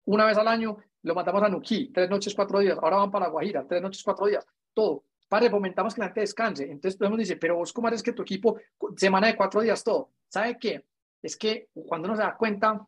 una 0.04 0.24
vez 0.24 0.38
al 0.38 0.46
año, 0.46 0.76
lo 1.02 1.14
mandamos 1.14 1.42
a 1.42 1.48
Nuquí, 1.48 1.90
tres 1.92 2.08
noches, 2.08 2.32
cuatro 2.32 2.60
días. 2.60 2.78
Ahora 2.80 2.98
van 2.98 3.10
para 3.10 3.26
Guajira, 3.26 3.66
tres 3.66 3.82
noches, 3.82 4.02
cuatro 4.04 4.26
días. 4.26 4.46
Todo. 4.72 5.04
Para, 5.28 5.50
fomentamos 5.50 5.94
que 5.94 6.00
la 6.00 6.06
gente 6.08 6.20
descanse. 6.20 6.70
Entonces, 6.70 6.96
todo 6.96 7.06
el 7.06 7.10
mundo 7.10 7.22
dice, 7.22 7.36
pero 7.36 7.56
vos, 7.56 7.72
¿cómo 7.72 7.88
haces 7.88 8.04
que 8.04 8.12
tu 8.12 8.22
equipo, 8.22 8.60
semana 8.96 9.26
de 9.26 9.36
cuatro 9.36 9.60
días, 9.62 9.82
todo? 9.82 10.10
¿Sabe 10.28 10.56
qué? 10.58 10.84
Es 11.20 11.36
que 11.36 11.70
cuando 11.72 12.06
uno 12.06 12.16
se 12.16 12.22
da 12.22 12.36
cuenta, 12.36 12.86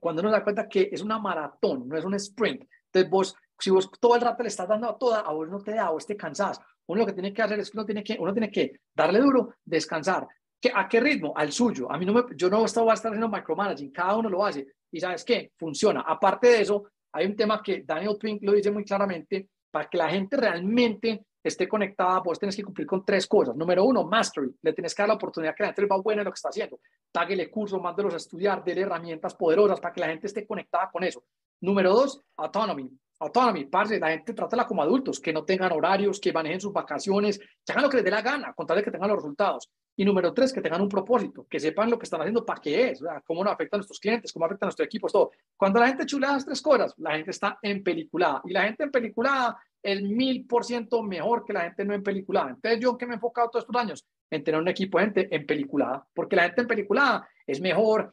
cuando 0.00 0.20
uno 0.20 0.30
se 0.30 0.36
da 0.36 0.44
cuenta 0.44 0.68
que 0.68 0.88
es 0.92 1.02
una 1.02 1.18
maratón, 1.18 1.88
no 1.88 1.96
es 1.96 2.04
un 2.04 2.14
sprint. 2.14 2.64
Entonces 2.86 3.10
vos, 3.10 3.34
si 3.58 3.70
vos 3.70 3.90
todo 4.00 4.14
el 4.14 4.20
rato 4.20 4.42
le 4.42 4.48
estás 4.48 4.68
dando 4.68 4.88
a 4.88 4.98
toda, 4.98 5.20
a 5.20 5.32
vos 5.32 5.48
no 5.48 5.60
te 5.60 5.74
da, 5.74 5.90
o 5.90 5.98
te 5.98 6.16
cansás. 6.16 6.60
Uno 6.86 7.00
lo 7.00 7.06
que 7.06 7.12
tiene 7.12 7.32
que 7.32 7.42
hacer 7.42 7.58
es 7.60 7.70
que 7.70 7.76
uno 7.76 7.84
tiene 7.84 8.02
que, 8.02 8.16
uno 8.18 8.32
tiene 8.32 8.50
que 8.50 8.80
darle 8.94 9.20
duro, 9.20 9.54
descansar. 9.64 10.26
¿Qué, 10.60 10.72
¿A 10.74 10.88
qué 10.88 11.00
ritmo? 11.00 11.32
Al 11.36 11.52
suyo. 11.52 11.90
A 11.92 11.98
mí 11.98 12.06
no 12.06 12.12
me, 12.12 12.22
yo 12.34 12.48
no 12.48 12.56
voy 12.56 12.64
a 12.64 12.66
estar 12.66 12.84
haciendo 12.88 13.28
micromanaging, 13.28 13.92
cada 13.92 14.16
uno 14.16 14.28
lo 14.28 14.44
hace. 14.44 14.66
Y 14.90 15.00
sabes 15.00 15.24
qué, 15.24 15.52
funciona. 15.56 16.00
Aparte 16.00 16.48
de 16.48 16.62
eso, 16.62 16.90
hay 17.12 17.26
un 17.26 17.36
tema 17.36 17.62
que 17.62 17.82
Daniel 17.84 18.16
Pink 18.18 18.42
lo 18.42 18.52
dice 18.52 18.70
muy 18.70 18.84
claramente, 18.84 19.48
para 19.70 19.88
que 19.88 19.98
la 19.98 20.08
gente 20.08 20.36
realmente 20.36 21.26
esté 21.42 21.68
conectada, 21.68 22.20
vos 22.20 22.38
tenés 22.38 22.56
que 22.56 22.64
cumplir 22.64 22.86
con 22.86 23.04
tres 23.04 23.26
cosas. 23.26 23.54
Número 23.56 23.84
uno, 23.84 24.04
mastery. 24.04 24.54
Le 24.62 24.72
tienes 24.72 24.94
que 24.94 25.02
dar 25.02 25.08
la 25.08 25.14
oportunidad 25.14 25.54
que 25.54 25.62
la 25.62 25.68
gente 25.68 25.86
va 25.86 26.00
buena 26.00 26.22
en 26.22 26.26
lo 26.26 26.32
que 26.32 26.36
está 26.36 26.48
haciendo. 26.48 26.80
Páguele 27.12 27.50
cursos, 27.50 27.80
mándelos 27.80 28.14
a 28.14 28.16
estudiar, 28.18 28.62
déle 28.64 28.82
herramientas 28.82 29.34
poderosas 29.34 29.80
para 29.80 29.94
que 29.94 30.00
la 30.00 30.08
gente 30.08 30.26
esté 30.26 30.46
conectada 30.46 30.90
con 30.90 31.04
eso. 31.04 31.24
Número 31.60 31.92
dos, 31.92 32.22
autonomy. 32.36 32.90
autonomy, 33.20 33.64
parce, 33.64 33.98
la 33.98 34.10
gente 34.10 34.32
trátala 34.32 34.66
como 34.66 34.82
adultos, 34.82 35.18
que 35.18 35.32
no 35.32 35.44
tengan 35.44 35.72
horarios, 35.72 36.20
que 36.20 36.32
manejen 36.32 36.60
sus 36.60 36.72
vacaciones, 36.72 37.38
que 37.38 37.72
hagan 37.72 37.82
lo 37.82 37.90
que 37.90 37.96
les 37.96 38.04
dé 38.04 38.10
la 38.10 38.22
gana, 38.22 38.52
con 38.52 38.66
tal 38.66 38.76
de 38.76 38.84
que 38.84 38.90
tengan 38.90 39.08
los 39.08 39.18
resultados. 39.18 39.68
Y 39.96 40.04
número 40.04 40.32
tres, 40.32 40.52
que 40.52 40.60
tengan 40.60 40.80
un 40.80 40.88
propósito, 40.88 41.44
que 41.50 41.58
sepan 41.58 41.90
lo 41.90 41.98
que 41.98 42.04
están 42.04 42.20
haciendo, 42.20 42.46
para 42.46 42.60
qué 42.60 42.90
es, 42.90 43.02
cómo 43.26 43.42
nos 43.42 43.52
afecta 43.52 43.76
a 43.76 43.78
nuestros 43.78 43.98
clientes, 43.98 44.32
cómo 44.32 44.46
afecta 44.46 44.66
a 44.66 44.68
nuestro 44.68 44.84
equipo, 44.84 45.08
todo. 45.08 45.32
Cuando 45.56 45.80
la 45.80 45.88
gente 45.88 46.06
chulea 46.06 46.34
las 46.34 46.44
tres 46.44 46.62
cosas, 46.62 46.94
la 46.98 47.16
gente 47.16 47.32
está 47.32 47.58
en 47.60 47.82
peliculada. 47.82 48.40
Y 48.44 48.52
la 48.52 48.62
gente 48.62 48.84
en 48.84 48.92
peliculada 48.92 49.60
es 49.82 50.02
mil 50.02 50.46
por 50.46 50.64
ciento 50.64 51.02
mejor 51.02 51.44
que 51.44 51.52
la 51.52 51.62
gente 51.62 51.84
no 51.84 51.94
en 51.94 52.02
peliculada. 52.02 52.50
Entonces, 52.50 52.80
yo 52.80 52.96
que 52.96 53.06
me 53.06 53.12
he 53.12 53.14
enfocado 53.16 53.50
todos 53.50 53.64
estos 53.64 53.80
años 53.80 54.06
en 54.30 54.44
tener 54.44 54.60
un 54.60 54.68
equipo 54.68 54.98
de 54.98 55.04
gente 55.04 55.34
en 55.34 55.46
peliculada, 55.46 56.06
porque 56.12 56.36
la 56.36 56.42
gente 56.44 56.62
en 56.62 56.66
peliculada 56.66 57.28
es 57.46 57.60
mejor, 57.60 58.12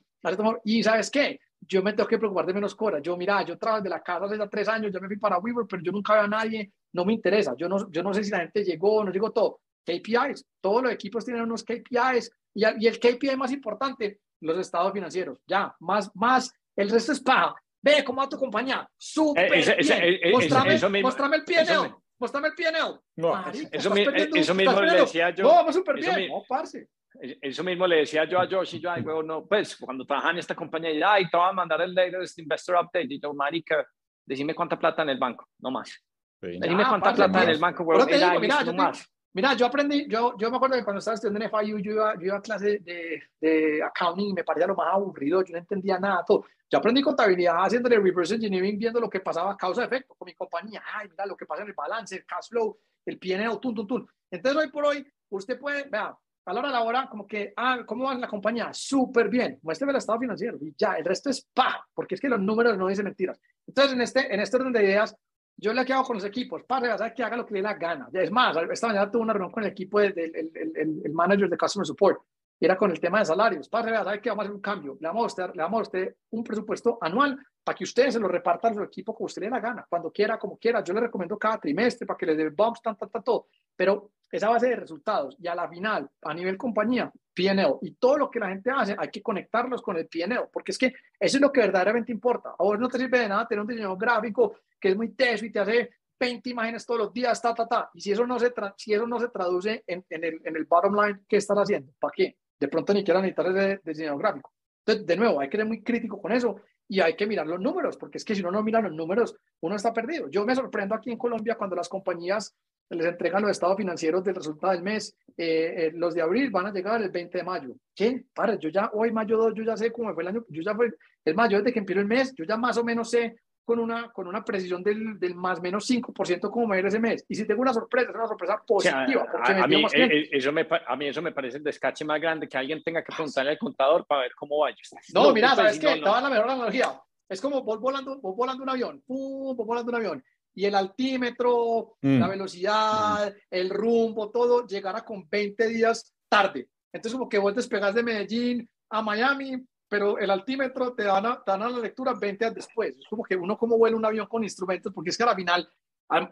y 0.64 0.84
¿sabes 0.84 1.10
qué? 1.10 1.40
Yo 1.62 1.82
me 1.82 1.94
tengo 1.94 2.08
que 2.08 2.18
preocupar 2.18 2.46
de 2.46 2.54
menos 2.54 2.76
cosas. 2.76 3.02
Yo, 3.02 3.18
mira, 3.18 3.44
yo 3.44 3.58
trabajo 3.58 3.84
de 3.84 3.90
la 3.90 4.02
casa 4.02 4.26
hace 4.26 4.38
tres 4.50 4.68
años, 4.68 4.92
ya 4.92 5.00
me 5.00 5.08
fui 5.08 5.18
para 5.18 5.40
Weaver, 5.40 5.66
pero 5.68 5.82
yo 5.82 5.92
nunca 5.92 6.14
veo 6.14 6.24
a 6.24 6.28
nadie, 6.28 6.72
no 6.94 7.06
me 7.06 7.14
interesa. 7.14 7.56
Yo 7.58 7.68
no, 7.68 7.90
yo 7.92 8.04
no 8.04 8.14
sé 8.14 8.24
si 8.24 8.32
la 8.32 8.40
gente 8.40 8.64
llegó, 8.64 9.04
no 9.04 9.12
llegó 9.12 9.32
todo 9.32 9.62
KPIs, 9.86 10.46
todos 10.62 10.84
los 10.84 10.92
equipos 10.92 11.24
tienen 11.24 11.44
unos 11.44 11.64
KPIs 11.64 12.32
y, 12.54 12.64
y 12.84 12.88
el 12.88 13.00
KPI 13.00 13.36
más 13.38 13.52
importante, 13.52 14.20
los 14.42 14.58
estados 14.58 14.94
financieros. 14.94 15.40
Ya, 15.48 15.76
más, 15.80 16.12
más, 16.16 16.52
el 16.76 16.90
resto 16.90 17.12
es 17.12 17.20
paja. 17.20 17.56
Ve 17.86 18.04
cómo 18.04 18.20
va 18.20 18.28
tu 18.28 18.38
compañía. 18.38 18.90
Súper 18.98 19.52
bien. 19.52 20.32
Mostrame, 20.32 21.02
mostrame, 21.04 21.36
el 21.38 21.44
PNL. 21.44 21.96
Mostrame 22.18 22.48
el 22.48 22.56
PNL. 22.56 23.00
No, 23.18 23.52
eso, 23.52 23.94
eso 23.94 24.56
mismo 24.56 24.82
le 24.82 25.02
decía 25.02 25.30
yo. 25.30 25.44
No, 25.44 25.50
vamos 25.50 25.76
súper 25.76 25.96
bien. 25.98 26.30
no, 26.30 26.44
parce. 26.48 26.88
Eso 27.22 27.64
mismo 27.64 27.86
le 27.88 27.98
decía 27.98 28.26
yo 28.26 28.40
a 28.40 28.48
Josh 28.48 28.76
y 28.76 28.80
yo, 28.82 28.92
ay, 28.92 29.04
no, 29.24 29.46
pues 29.46 29.78
cuando 29.78 30.04
trabajaba 30.04 30.34
en 30.34 30.40
esta 30.40 30.56
compañía, 30.56 30.92
y, 30.92 31.02
ay, 31.02 31.30
te 31.30 31.38
voy 31.38 31.48
a 31.48 31.54
mandar 31.54 31.80
el 31.82 31.94
latest 31.94 32.40
investor 32.40 32.76
update. 32.76 33.08
Y 33.14 33.22
yo, 33.22 33.34
marica, 33.34 33.88
decime 34.26 34.56
cuánta 34.56 34.78
plata 34.78 35.04
en 35.04 35.10
el 35.10 35.20
banco, 35.20 35.48
no 35.60 35.70
más. 35.72 36.04
Decime 36.42 36.84
ah, 36.84 36.90
cuánta 36.90 37.14
plata 37.14 37.44
en 37.44 37.50
el 37.52 37.60
banco. 37.60 37.86
Mira, 37.86 38.64
no 38.64 38.74
más. 38.74 39.15
Mira, 39.36 39.54
yo 39.54 39.66
aprendí, 39.66 40.08
yo, 40.08 40.34
yo 40.38 40.50
me 40.50 40.56
acuerdo 40.56 40.78
que 40.78 40.84
cuando 40.86 41.00
estaba 41.00 41.16
estudiando 41.16 41.44
en 41.44 41.52
FIU, 41.52 41.80
yo 41.80 41.92
iba, 41.92 42.14
yo 42.16 42.22
iba 42.22 42.38
a 42.38 42.42
clase 42.42 42.80
de, 42.80 43.22
de, 43.42 43.84
accounting 43.84 44.30
y 44.30 44.34
me 44.34 44.46
parecía 44.46 44.66
lo 44.66 44.76
más 44.76 44.94
aburrido, 44.94 45.44
yo 45.44 45.52
no 45.52 45.58
entendía 45.58 46.00
nada, 46.00 46.24
todo. 46.26 46.46
Yo 46.72 46.78
aprendí 46.80 47.02
contabilidad 47.02 47.58
haciéndole 47.58 48.00
reverse 48.00 48.36
engineering, 48.36 48.80
viendo 48.80 48.98
lo 48.98 49.10
que 49.10 49.20
pasaba 49.20 49.58
causa-efecto 49.58 50.16
con 50.16 50.26
mi 50.26 50.34
compañía. 50.36 50.82
Ay, 50.94 51.10
mira 51.10 51.26
lo 51.26 51.36
que 51.36 51.46
pasa 51.46 51.64
en 51.64 51.68
el 51.68 51.74
balance, 51.74 52.16
el 52.16 52.26
cash 52.26 52.48
flow, 52.48 52.78
el 53.06 53.20
PNL, 53.20 53.60
tum, 53.60 53.76
tum, 53.76 53.86
tum. 53.86 54.08
Entonces, 54.32 54.64
hoy 54.64 54.72
por 54.72 54.86
hoy, 54.86 55.06
usted 55.28 55.60
puede, 55.60 55.84
vea, 55.90 56.18
a 56.46 56.54
la 56.54 56.60
hora 56.62 56.70
de 56.70 56.74
la 56.74 56.84
hora, 56.84 57.10
como 57.10 57.28
que, 57.28 57.54
ah, 57.58 57.80
¿cómo 57.86 58.06
va 58.06 58.16
la 58.16 58.30
compañía? 58.30 58.70
Súper 58.74 59.28
bien. 59.28 59.60
Muéstrame 59.64 59.92
el 59.92 59.98
estado 59.98 60.18
financiero 60.18 60.58
y 60.62 60.74
ya, 60.78 60.94
el 60.94 61.04
resto 61.04 61.30
es 61.30 61.46
pa, 61.54 61.86
porque 61.94 62.16
es 62.16 62.22
que 62.22 62.30
los 62.30 62.40
números 62.40 62.78
no 62.78 62.88
dicen 62.88 63.04
mentiras. 63.04 63.38
Entonces, 63.68 63.94
en 63.94 64.02
este, 64.02 64.34
en 64.34 64.40
este 64.40 64.56
orden 64.56 64.72
de 64.72 64.82
ideas, 64.82 65.14
yo 65.58 65.74
le 65.74 65.86
quedado 65.86 66.04
con 66.04 66.18
los 66.18 66.26
equipos, 66.26 66.64
para 66.64 67.14
que 67.14 67.24
haga 67.24 67.38
lo 67.38 67.46
que 67.46 67.54
le 67.54 67.60
dé 67.60 67.64
la 67.64 67.76
gana. 67.76 68.10
Es 68.12 68.32
más, 68.32 68.56
esta 68.72 68.88
mañana 68.88 69.10
tuve 69.10 69.22
una 69.22 69.34
reunión 69.34 69.52
con 69.52 69.64
el 69.64 69.70
equipo 69.70 70.00
del 70.00 70.18
el, 70.18 70.52
el, 70.54 71.02
el, 71.06 71.14
manager 71.14 71.50
de 71.50 71.58
Customer 71.58 71.86
Support, 71.86 72.20
y 72.60 72.66
era 72.66 72.76
con 72.76 72.92
el 72.92 73.00
tema 73.00 73.20
de 73.20 73.26
salarios. 73.26 73.70
Para 73.70 74.04
¿sabes 74.04 74.22
que 74.22 74.30
Vamos 74.30 74.44
a 74.44 74.46
hacer 74.46 74.56
un 74.56 74.62
cambio. 74.62 74.98
Le 75.00 75.08
vamos 75.08 75.40
a 75.40 75.82
usted 75.82 76.16
un 76.32 76.44
presupuesto 76.44 76.98
anual 77.02 77.38
para 77.66 77.76
que 77.76 77.84
ustedes 77.84 78.14
se 78.14 78.20
lo 78.20 78.28
repartan 78.28 78.74
a 78.74 78.76
su 78.76 78.84
equipo 78.84 79.16
como 79.16 79.26
usted 79.26 79.42
le 79.42 79.48
dé 79.48 79.52
la 79.52 79.60
gana, 79.60 79.86
cuando 79.90 80.12
quiera, 80.12 80.38
como 80.38 80.56
quiera. 80.56 80.84
Yo 80.84 80.94
le 80.94 81.00
recomiendo 81.00 81.38
cada 81.38 81.60
trimestre 81.60 82.06
para 82.06 82.16
que 82.16 82.28
le 82.28 82.36
dé 82.36 82.50
bumps, 82.50 82.80
tan, 82.80 82.96
tan, 82.96 83.10
tan, 83.10 83.24
todo. 83.24 83.48
Pero 83.76 84.12
esa 84.32 84.50
base 84.50 84.70
de 84.70 84.76
resultados 84.76 85.36
y 85.40 85.48
a 85.48 85.56
la 85.56 85.68
final, 85.68 86.08
a 86.22 86.34
nivel 86.36 86.58
compañía, 86.58 87.12
PNL 87.34 87.80
y 87.82 87.96
todo 87.96 88.20
lo 88.20 88.30
que 88.30 88.40
la 88.40 88.50
gente 88.50 88.70
hace, 88.70 88.96
hay 88.96 89.10
que 89.10 89.24
conectarlos 89.24 89.82
con 89.82 89.98
el 89.98 90.08
PNL, 90.08 90.48
porque 90.54 90.74
es 90.74 90.78
que 90.78 90.94
eso 91.20 91.38
es 91.38 91.42
lo 91.42 91.52
que 91.52 91.62
verdaderamente 91.62 92.12
importa. 92.12 92.50
A 92.50 92.64
vos 92.64 92.78
no 92.78 92.88
te 92.88 93.00
sirve 93.00 93.20
de 93.20 93.30
nada 93.30 93.48
tener 93.48 93.62
un 93.62 93.68
diseño 93.68 93.98
gráfico 93.98 94.58
que 94.80 94.90
es 94.90 94.96
muy 94.96 95.10
teso 95.16 95.44
y 95.44 95.52
te 95.52 95.60
hace 95.60 95.90
20 96.20 96.48
imágenes 96.48 96.86
todos 96.86 97.00
los 97.00 97.14
días, 97.14 97.42
ta, 97.42 97.56
ta, 97.56 97.68
ta. 97.68 97.90
Y 97.96 98.02
si 98.02 98.12
eso 98.12 98.28
no 98.28 98.38
se, 98.38 98.54
si 98.78 98.94
eso 98.94 99.08
no 99.08 99.20
se 99.20 99.30
traduce 99.30 99.84
en, 99.88 100.06
en, 100.08 100.24
el, 100.24 100.40
en 100.44 100.56
el 100.56 100.66
bottom 100.66 100.96
line, 101.04 101.22
¿qué 101.28 101.38
estás 101.38 101.58
haciendo? 101.58 101.92
¿Para 102.00 102.14
qué? 102.16 102.38
De 102.60 102.68
pronto 102.68 102.94
ni 102.94 103.00
siquiera 103.00 103.22
necesitar 103.22 103.48
ese 103.48 103.82
diseño 103.84 104.18
gráfico. 104.20 104.54
Entonces, 104.86 105.08
de 105.08 105.18
nuevo, 105.18 105.40
hay 105.40 105.50
que 105.50 105.58
ser 105.58 105.66
muy 105.66 105.82
crítico 105.82 106.22
con 106.22 106.32
eso 106.32 106.62
y 106.88 107.00
hay 107.00 107.16
que 107.16 107.26
mirar 107.26 107.48
los 107.48 107.60
números, 107.60 107.98
porque 107.98 108.18
es 108.18 108.26
que 108.26 108.36
si 108.36 108.42
uno 108.42 108.52
no 108.52 108.64
mira 108.64 108.82
los 108.82 108.94
números, 108.94 109.36
uno 109.62 109.76
está 109.76 109.94
perdido. 109.94 110.30
Yo 110.30 110.46
me 110.46 110.56
sorprendo 110.56 110.96
aquí 110.96 111.12
en 111.12 111.18
Colombia 111.18 111.56
cuando 111.56 111.76
las 111.76 111.90
compañías 111.90 112.56
les 112.90 113.08
entregan 113.08 113.42
los 113.42 113.52
estados 113.52 113.78
financieros 113.78 114.24
del 114.24 114.36
resultado 114.36 114.74
del 114.74 114.84
mes. 114.84 115.16
Eh, 115.38 115.74
eh, 115.78 115.92
los 115.96 116.14
de 116.14 116.22
abril 116.22 116.52
van 116.52 116.68
a 116.68 116.72
llegar 116.72 117.02
el 117.02 117.10
20 117.10 117.38
de 117.40 117.44
mayo. 117.44 117.76
¿Qué? 117.96 118.26
Para, 118.34 118.56
yo 118.60 118.70
ya 118.70 118.92
hoy, 118.94 119.12
mayo 119.12 119.38
2, 119.38 119.54
yo 119.56 119.64
ya 119.64 119.76
sé 119.76 119.92
cómo 119.92 120.14
fue 120.14 120.24
el 120.24 120.30
año. 120.30 120.46
Yo 120.50 120.62
ya 120.62 120.76
fue 120.76 120.92
el 121.26 121.36
mayo 121.36 121.58
desde 121.58 121.74
que 121.74 121.80
empezó 121.80 122.00
el 122.00 122.06
mes, 122.06 122.34
yo 122.36 122.46
ya 122.46 122.58
más 122.58 122.78
o 122.78 122.84
menos 122.84 123.10
sé 123.10 123.36
con 123.66 123.80
una, 123.80 124.12
con 124.12 124.28
una 124.28 124.46
precisión 124.46 124.84
del, 124.84 125.20
del 125.20 125.36
más 125.36 125.60
o 125.60 125.62
menos 125.62 125.90
5% 125.90 126.50
como 126.50 126.68
me 126.68 126.80
ese 126.80 127.00
mes. 127.00 127.26
Y 127.28 127.36
si 127.36 127.46
tengo 127.46 127.62
una 127.62 127.74
sorpresa, 127.74 128.10
es 128.10 128.16
una 128.16 128.28
sorpresa 128.28 128.62
positiva. 128.66 129.26
a, 129.44 129.68
mí, 129.68 129.84
eh, 129.94 130.30
eso 130.32 130.52
me, 130.52 130.68
a 130.88 130.96
mí 130.96 131.08
eso 131.08 131.22
me 131.22 131.32
parece 131.32 131.58
el 131.58 131.64
descache 131.64 132.06
más 132.06 132.22
grande, 132.22 132.48
que 132.48 132.58
alguien 132.58 132.84
tenga 132.84 133.04
que 133.04 133.12
preguntarle 133.14 133.52
al 133.52 133.58
contador 133.58 134.06
para 134.06 134.22
ver 134.22 134.32
cómo 134.36 134.60
va. 134.60 134.70
No, 135.14 135.34
mira, 135.34 135.56
¿sabes 135.56 135.80
qué? 135.80 136.00
No, 136.00 136.20
la 136.22 136.30
mejor 136.30 136.50
analogía. 136.50 137.02
Es 137.28 137.42
como 137.42 137.64
vos 137.64 137.80
volando, 137.80 138.20
vos 138.22 138.36
volando 138.36 138.62
un 138.62 138.70
avión, 138.70 139.02
pum, 139.06 139.56
vos 139.56 139.66
volando 139.66 139.90
un 139.90 139.96
avión 139.96 140.24
y 140.56 140.66
el 140.66 140.76
altímetro, 140.76 141.98
mm. 142.02 142.20
la 142.20 142.28
velocidad, 142.28 143.30
mm. 143.30 143.38
el 143.52 143.70
rumbo, 143.70 144.32
todo 144.32 144.66
llegará 144.66 145.04
con 145.04 145.28
20 145.30 145.68
días 145.68 146.14
tarde. 146.30 146.70
Entonces, 146.94 147.18
como 147.18 147.28
que 147.28 147.40
vos 147.40 147.54
despegas 147.54 147.94
de 147.94 148.04
Medellín 148.04 148.70
a 148.90 149.02
Miami, 149.02 149.62
pero 149.88 150.18
el 150.18 150.30
altímetro 150.30 150.94
te 150.94 151.04
dan 151.04 151.26
a, 151.26 151.44
dan 151.46 151.64
a 151.64 151.70
la 151.70 151.80
lectura 151.80 152.14
20 152.14 152.44
días 152.44 152.56
después. 152.56 152.98
Es 152.98 153.08
como 153.08 153.24
que 153.24 153.36
uno 153.36 153.58
como 153.58 153.78
vuela 153.78 153.98
un 153.98 154.06
avión 154.06 154.28
con 154.28 154.44
instrumentos, 154.44 154.92
porque 154.94 155.10
es 155.10 155.18
que 155.18 155.24
al 155.24 155.36
final 155.36 155.70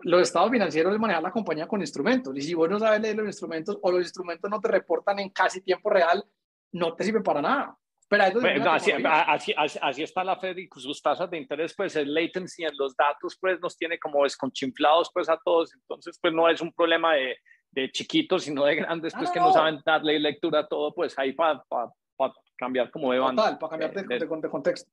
los 0.03 0.21
estados 0.21 0.51
financieros 0.51 0.93
es 0.93 0.99
manejar 0.99 1.23
la 1.23 1.31
compañía 1.31 1.67
con 1.67 1.81
instrumentos. 1.81 2.35
Y 2.35 2.41
si 2.41 2.53
vos 2.53 2.69
no 2.69 2.79
sabes 2.79 3.01
leer 3.01 3.15
los 3.15 3.27
instrumentos 3.27 3.77
o 3.81 3.91
los 3.91 4.01
instrumentos 4.01 4.49
no 4.49 4.59
te 4.59 4.67
reportan 4.67 5.19
en 5.19 5.29
casi 5.29 5.61
tiempo 5.61 5.89
real, 5.89 6.23
no 6.71 6.95
te 6.95 7.03
sirve 7.03 7.21
para 7.21 7.41
nada 7.41 7.77
así, 9.81 10.03
está 10.03 10.23
la 10.23 10.37
Fed 10.37 10.57
y 10.57 10.67
sus 10.75 11.01
tasas 11.01 11.29
de 11.29 11.37
interés, 11.37 11.73
pues 11.75 11.95
el 11.95 12.13
latency 12.13 12.63
en 12.63 12.75
los 12.77 12.95
datos, 12.95 13.37
pues 13.39 13.59
nos 13.59 13.77
tiene 13.77 13.99
como 13.99 14.23
desconchinflados 14.23 15.09
pues 15.13 15.29
a 15.29 15.39
todos, 15.43 15.73
entonces 15.73 16.19
pues 16.21 16.33
no 16.33 16.49
es 16.49 16.61
un 16.61 16.71
problema 16.73 17.13
de, 17.13 17.37
de 17.71 17.91
chiquitos, 17.91 18.43
sino 18.43 18.65
de 18.65 18.75
grandes, 18.75 19.13
pues 19.17 19.31
que 19.31 19.39
no 19.39 19.51
saben 19.51 19.79
darle 19.85 20.19
lectura 20.19 20.59
a 20.59 20.67
todo, 20.67 20.93
pues 20.93 21.17
ahí 21.17 21.33
para 21.33 21.63
cambiar 22.57 22.91
como 22.91 23.11
de 23.11 23.19
banda. 23.19 23.43
Total, 23.43 23.57
para 23.59 23.69
cambiar 23.69 24.07
de, 24.07 24.19
de, 24.19 24.49
contexto. 24.49 24.91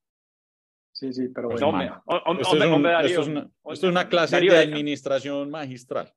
Sí, 0.93 1.13
sí, 1.13 1.29
pero 1.29 1.49
pues 1.49 1.63
bueno. 1.63 2.03
esto, 2.39 3.73
es 3.73 3.83
una 3.83 4.09
clase 4.09 4.41
de 4.41 4.59
administración 4.59 5.51
magistral. 5.51 6.13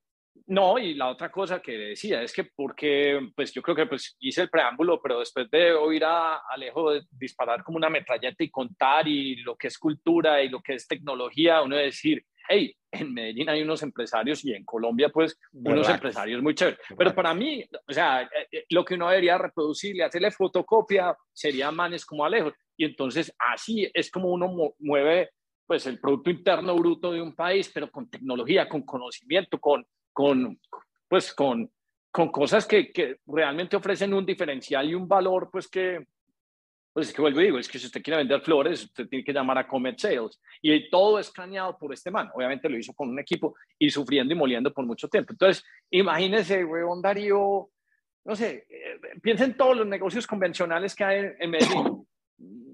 No, 0.45 0.78
y 0.78 0.94
la 0.95 1.10
otra 1.10 1.32
cosa 1.32 1.61
que 1.61 1.72
decía 1.72 2.22
es 2.22 2.34
que 2.34 2.44
porque, 2.44 3.30
pues 3.34 3.53
yo 3.53 3.61
creo 3.61 3.76
que 3.76 3.86
pues 3.86 4.18
hice 4.20 4.41
el 4.41 4.49
preámbulo, 4.49 5.02
pero 5.02 5.20
después 5.20 5.49
de 5.49 5.72
oír 5.72 6.03
a 6.03 6.41
Alejo 6.49 6.91
disparar 7.11 7.64
como 7.64 7.78
una 7.78 7.90
metralleta 7.90 8.44
y 8.44 8.49
contar 8.49 9.07
y 9.07 9.38
lo 9.38 9.56
que 9.56 9.68
es 9.68 9.78
cultura 9.78 10.41
y 10.44 10.49
lo 10.49 10.61
que 10.61 10.74
es 10.74 10.86
tecnología, 10.86 11.61
uno 11.61 11.78
decir, 11.78 12.26
hey, 12.48 12.76
en 12.91 13.14
Medellín 13.14 13.49
hay 13.49 13.61
unos 13.61 13.82
empresarios 13.84 14.44
y 14.45 14.53
en 14.53 14.64
Colombia 14.64 15.10
pues 15.10 15.40
unos 15.52 15.90
empresarios 15.90 16.41
muy 16.41 16.53
chéveres. 16.56 16.80
Pero 16.98 17.15
para 17.15 17.34
mí, 17.34 17.65
o 17.88 17.94
sea, 17.94 18.24
eh, 18.24 18.48
eh, 18.52 18.65
lo 18.70 18.86
que 18.86 18.94
uno 18.94 19.10
debería 19.10 19.38
reproducirle, 19.38 20.03
hacerle 20.03 20.32
fotocopia, 20.32 21.15
sería 21.32 21.72
manes 21.72 22.06
como 22.06 22.26
Alejo. 22.26 22.52
Y 22.78 22.86
entonces 22.86 23.34
así 23.40 23.90
es 23.94 24.11
como 24.11 24.30
uno 24.30 24.74
mueve 24.80 25.32
pues 25.65 25.88
el 25.88 25.99
Producto 25.99 26.30
Interno 26.30 26.76
Bruto 26.76 27.11
de 27.11 27.22
un 27.22 27.34
país, 27.34 27.72
pero 27.74 27.90
con 27.90 28.10
tecnología, 28.10 28.68
con 28.68 28.84
conocimiento, 28.84 29.60
con 29.60 29.86
con, 30.14 30.60
pues, 31.10 31.34
con, 31.34 31.70
con 32.11 32.32
cosas 32.32 32.65
que, 32.65 32.94
que, 32.94 33.18
realmente 33.26 33.76
ofrecen 33.76 34.14
un 34.14 34.26
diferencial 34.26 34.90
y 34.90 34.94
un 34.94 35.07
valor, 35.07 35.49
pues 35.52 35.68
que, 35.68 36.06
pues 36.94 37.07
es 37.07 37.14
que 37.14 37.22
vuelvo 37.22 37.41
y 37.41 37.45
digo, 37.45 37.57
es 37.57 37.68
que 37.68 37.80
si 37.80 37.88
usted 37.88 38.03
quiere 38.03 38.20
vender 38.20 38.40
flores, 38.41 38.84
usted 38.84 39.07
tiene 39.07 39.26
que 39.26 39.34
llamar 39.34 39.57
a 39.57 39.68
Comet 39.68 39.98
Sales. 39.98 40.40
Y 40.61 40.90
todo 40.91 41.18
es 41.18 41.32
craneado 41.32 41.76
por 41.76 41.91
este 41.91 42.11
man. 42.11 42.30
Obviamente 42.36 42.70
lo 42.70 42.78
hizo 42.78 42.94
con 42.94 43.10
un 43.10 43.20
equipo 43.20 43.56
y 43.80 43.90
sufriendo 43.90 44.34
y 44.34 44.38
moliendo 44.38 44.72
por 44.72 44.86
mucho 44.86 45.07
tiempo. 45.07 45.34
Entonces, 45.34 45.64
imagínese, 45.90 46.64
weón, 46.64 47.02
Darío, 47.02 47.70
no 48.26 48.36
sé, 48.36 48.68
eh, 48.70 48.99
piense 49.24 49.45
en 49.45 49.57
todos 49.57 49.76
los 49.76 49.88
negocios 49.88 50.28
convencionales 50.28 50.94
que 50.94 51.03
hay 51.03 51.32
en 51.40 51.49
Medellín. 51.49 52.07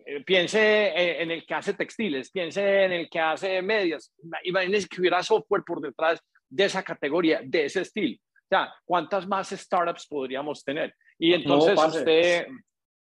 Eh, 0.05 0.21
piense 0.25 1.21
en 1.21 1.31
el 1.31 1.45
que 1.45 1.53
hace 1.53 1.73
textiles, 1.73 2.29
piense 2.29 2.83
en 2.83 2.91
el 2.91 3.09
que 3.09 3.19
hace 3.21 3.61
medias. 3.61 4.13
Imagínese 4.43 4.89
que 4.89 4.99
hubiera 4.99 5.23
software 5.23 5.63
por 5.65 5.79
detrás 5.79 6.19
de 6.49 6.65
esa 6.65 6.83
categoría, 6.83 7.41
de 7.43 7.65
ese 7.65 7.81
estilo. 7.81 8.17
O 8.17 8.49
sea, 8.49 8.73
¿cuántas 8.83 9.27
más 9.27 9.49
startups 9.49 10.07
podríamos 10.07 10.63
tener? 10.63 10.93
Y 11.17 11.33
entonces 11.33 11.77
usted, 11.77 12.41
e, 12.41 12.47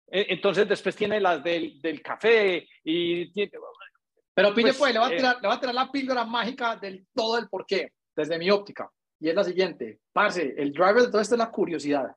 entonces 0.07 0.69
después 0.69 0.95
tiene 0.95 1.21
las 1.21 1.43
del, 1.43 1.81
del 1.81 2.03
café 2.03 2.67
y... 2.83 3.31
Pero 4.37 4.53
pide 4.53 4.75
pues, 4.75 4.79
pues 4.79 4.93
le, 4.95 4.99
va 4.99 5.07
a 5.07 5.13
eh, 5.13 5.17
tirar, 5.17 5.37
le 5.41 5.49
va 5.49 5.55
a 5.55 5.61
tirar 5.61 5.75
la 5.75 5.93
píldora 5.93 6.25
mágica 6.25 6.77
del 6.77 7.07
todo 7.15 7.39
el 7.39 7.49
porqué, 7.49 7.93
desde 8.17 8.39
mi 8.39 8.51
óptica. 8.51 8.91
Y 9.21 9.29
es 9.29 9.35
la 9.35 9.45
siguiente, 9.45 10.01
parce, 10.13 10.55
el 10.57 10.73
driver 10.73 11.03
de 11.03 11.09
todo 11.09 11.21
esto 11.21 11.37
es 11.37 11.39
la 11.39 11.51
curiosidad, 11.51 12.15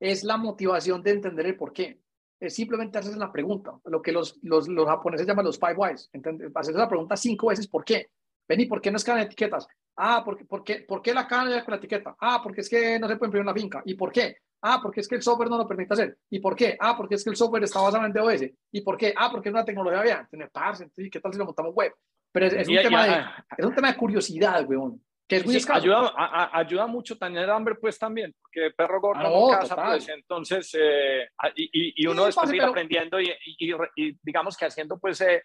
es 0.00 0.24
la 0.24 0.36
motivación 0.36 1.02
de 1.02 1.12
entender 1.12 1.46
el 1.46 1.56
porqué. 1.56 2.00
Es 2.40 2.54
simplemente 2.54 2.98
hacerse 2.98 3.18
la 3.18 3.30
pregunta, 3.30 3.78
lo 3.84 4.02
que 4.02 4.12
los, 4.12 4.38
los, 4.42 4.66
los 4.66 4.86
japoneses 4.86 5.26
llaman 5.26 5.44
los 5.44 5.58
five 5.58 5.74
whys, 5.76 6.10
hacerse 6.54 6.78
la 6.78 6.88
pregunta 6.88 7.16
cinco 7.16 7.48
veces 7.48 7.68
por 7.68 7.84
qué 7.84 8.10
Vení, 8.50 8.66
¿por 8.66 8.80
qué 8.80 8.90
no 8.90 8.96
escanean 8.96 9.26
etiquetas? 9.26 9.68
Ah, 9.94 10.24
¿por, 10.24 10.44
por, 10.44 10.64
qué, 10.64 10.80
¿por 10.80 11.00
qué 11.02 11.14
la 11.14 11.28
caja 11.28 11.62
con 11.62 11.70
la 11.70 11.76
etiqueta? 11.76 12.16
Ah, 12.18 12.40
porque 12.42 12.62
es 12.62 12.68
que 12.68 12.98
no 12.98 13.06
se 13.06 13.14
puede 13.14 13.28
imprimir 13.28 13.44
una 13.44 13.54
finca. 13.54 13.80
¿Y 13.84 13.94
por 13.94 14.10
qué? 14.10 14.38
Ah, 14.62 14.80
porque 14.82 15.00
es 15.00 15.08
que 15.08 15.14
el 15.14 15.22
software 15.22 15.48
no 15.48 15.56
lo 15.56 15.66
permite 15.66 15.94
hacer. 15.94 16.16
¿Y 16.28 16.38
por 16.38 16.54
qué? 16.54 16.76
Ah, 16.78 16.96
porque 16.96 17.14
es 17.14 17.24
que 17.24 17.30
el 17.30 17.36
software 17.36 17.64
está 17.64 17.80
basado 17.80 18.04
en 18.04 18.12
DOS. 18.12 18.42
¿Y 18.72 18.80
por 18.82 18.96
qué? 18.96 19.14
Ah, 19.16 19.30
porque 19.30 19.48
es 19.48 19.54
una 19.54 19.64
tecnología 19.64 20.02
vea. 20.02 20.28
¿Qué 20.30 21.20
tal 21.20 21.32
si 21.32 21.38
lo 21.38 21.46
montamos 21.46 21.74
web? 21.74 21.92
Pero 22.32 22.46
es, 22.46 22.68
un, 22.68 22.76
tema 22.76 23.06
de, 23.06 23.24
es 23.58 23.66
un 23.66 23.74
tema 23.74 23.90
de 23.90 23.96
curiosidad, 23.96 24.64
weón. 24.68 25.02
Que 25.26 25.36
es 25.36 25.46
muy 25.46 25.56
escaso. 25.56 25.80
Ayuda, 25.80 26.50
ayuda 26.52 26.86
mucho 26.86 27.16
tener 27.16 27.48
hambre, 27.50 27.76
pues 27.76 27.98
también, 27.98 28.34
porque 28.40 28.72
perro 28.76 29.00
gordo 29.00 29.20
ah, 29.20 29.30
no, 29.30 29.60
casa, 29.60 29.76
pues, 29.76 30.08
entonces, 30.08 30.76
eh, 30.76 31.28
y, 31.54 32.02
y, 32.02 32.06
uno 32.08 32.24
después 32.24 32.52
ir 32.52 32.62
aprendiendo 32.62 33.20
y, 33.20 33.32
y, 33.44 34.18
digamos 34.22 34.56
que 34.56 34.64
haciendo, 34.64 34.98
pues, 34.98 35.20
eh, 35.20 35.44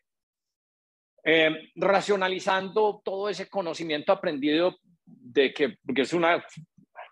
eh, 1.24 1.72
racionalizando 1.76 3.02
todo 3.06 3.30
ese 3.30 3.48
conocimiento 3.48 4.12
aprendido 4.12 4.76
de 5.06 5.54
que, 5.54 5.78
porque 5.86 6.02
es 6.02 6.14
una 6.14 6.44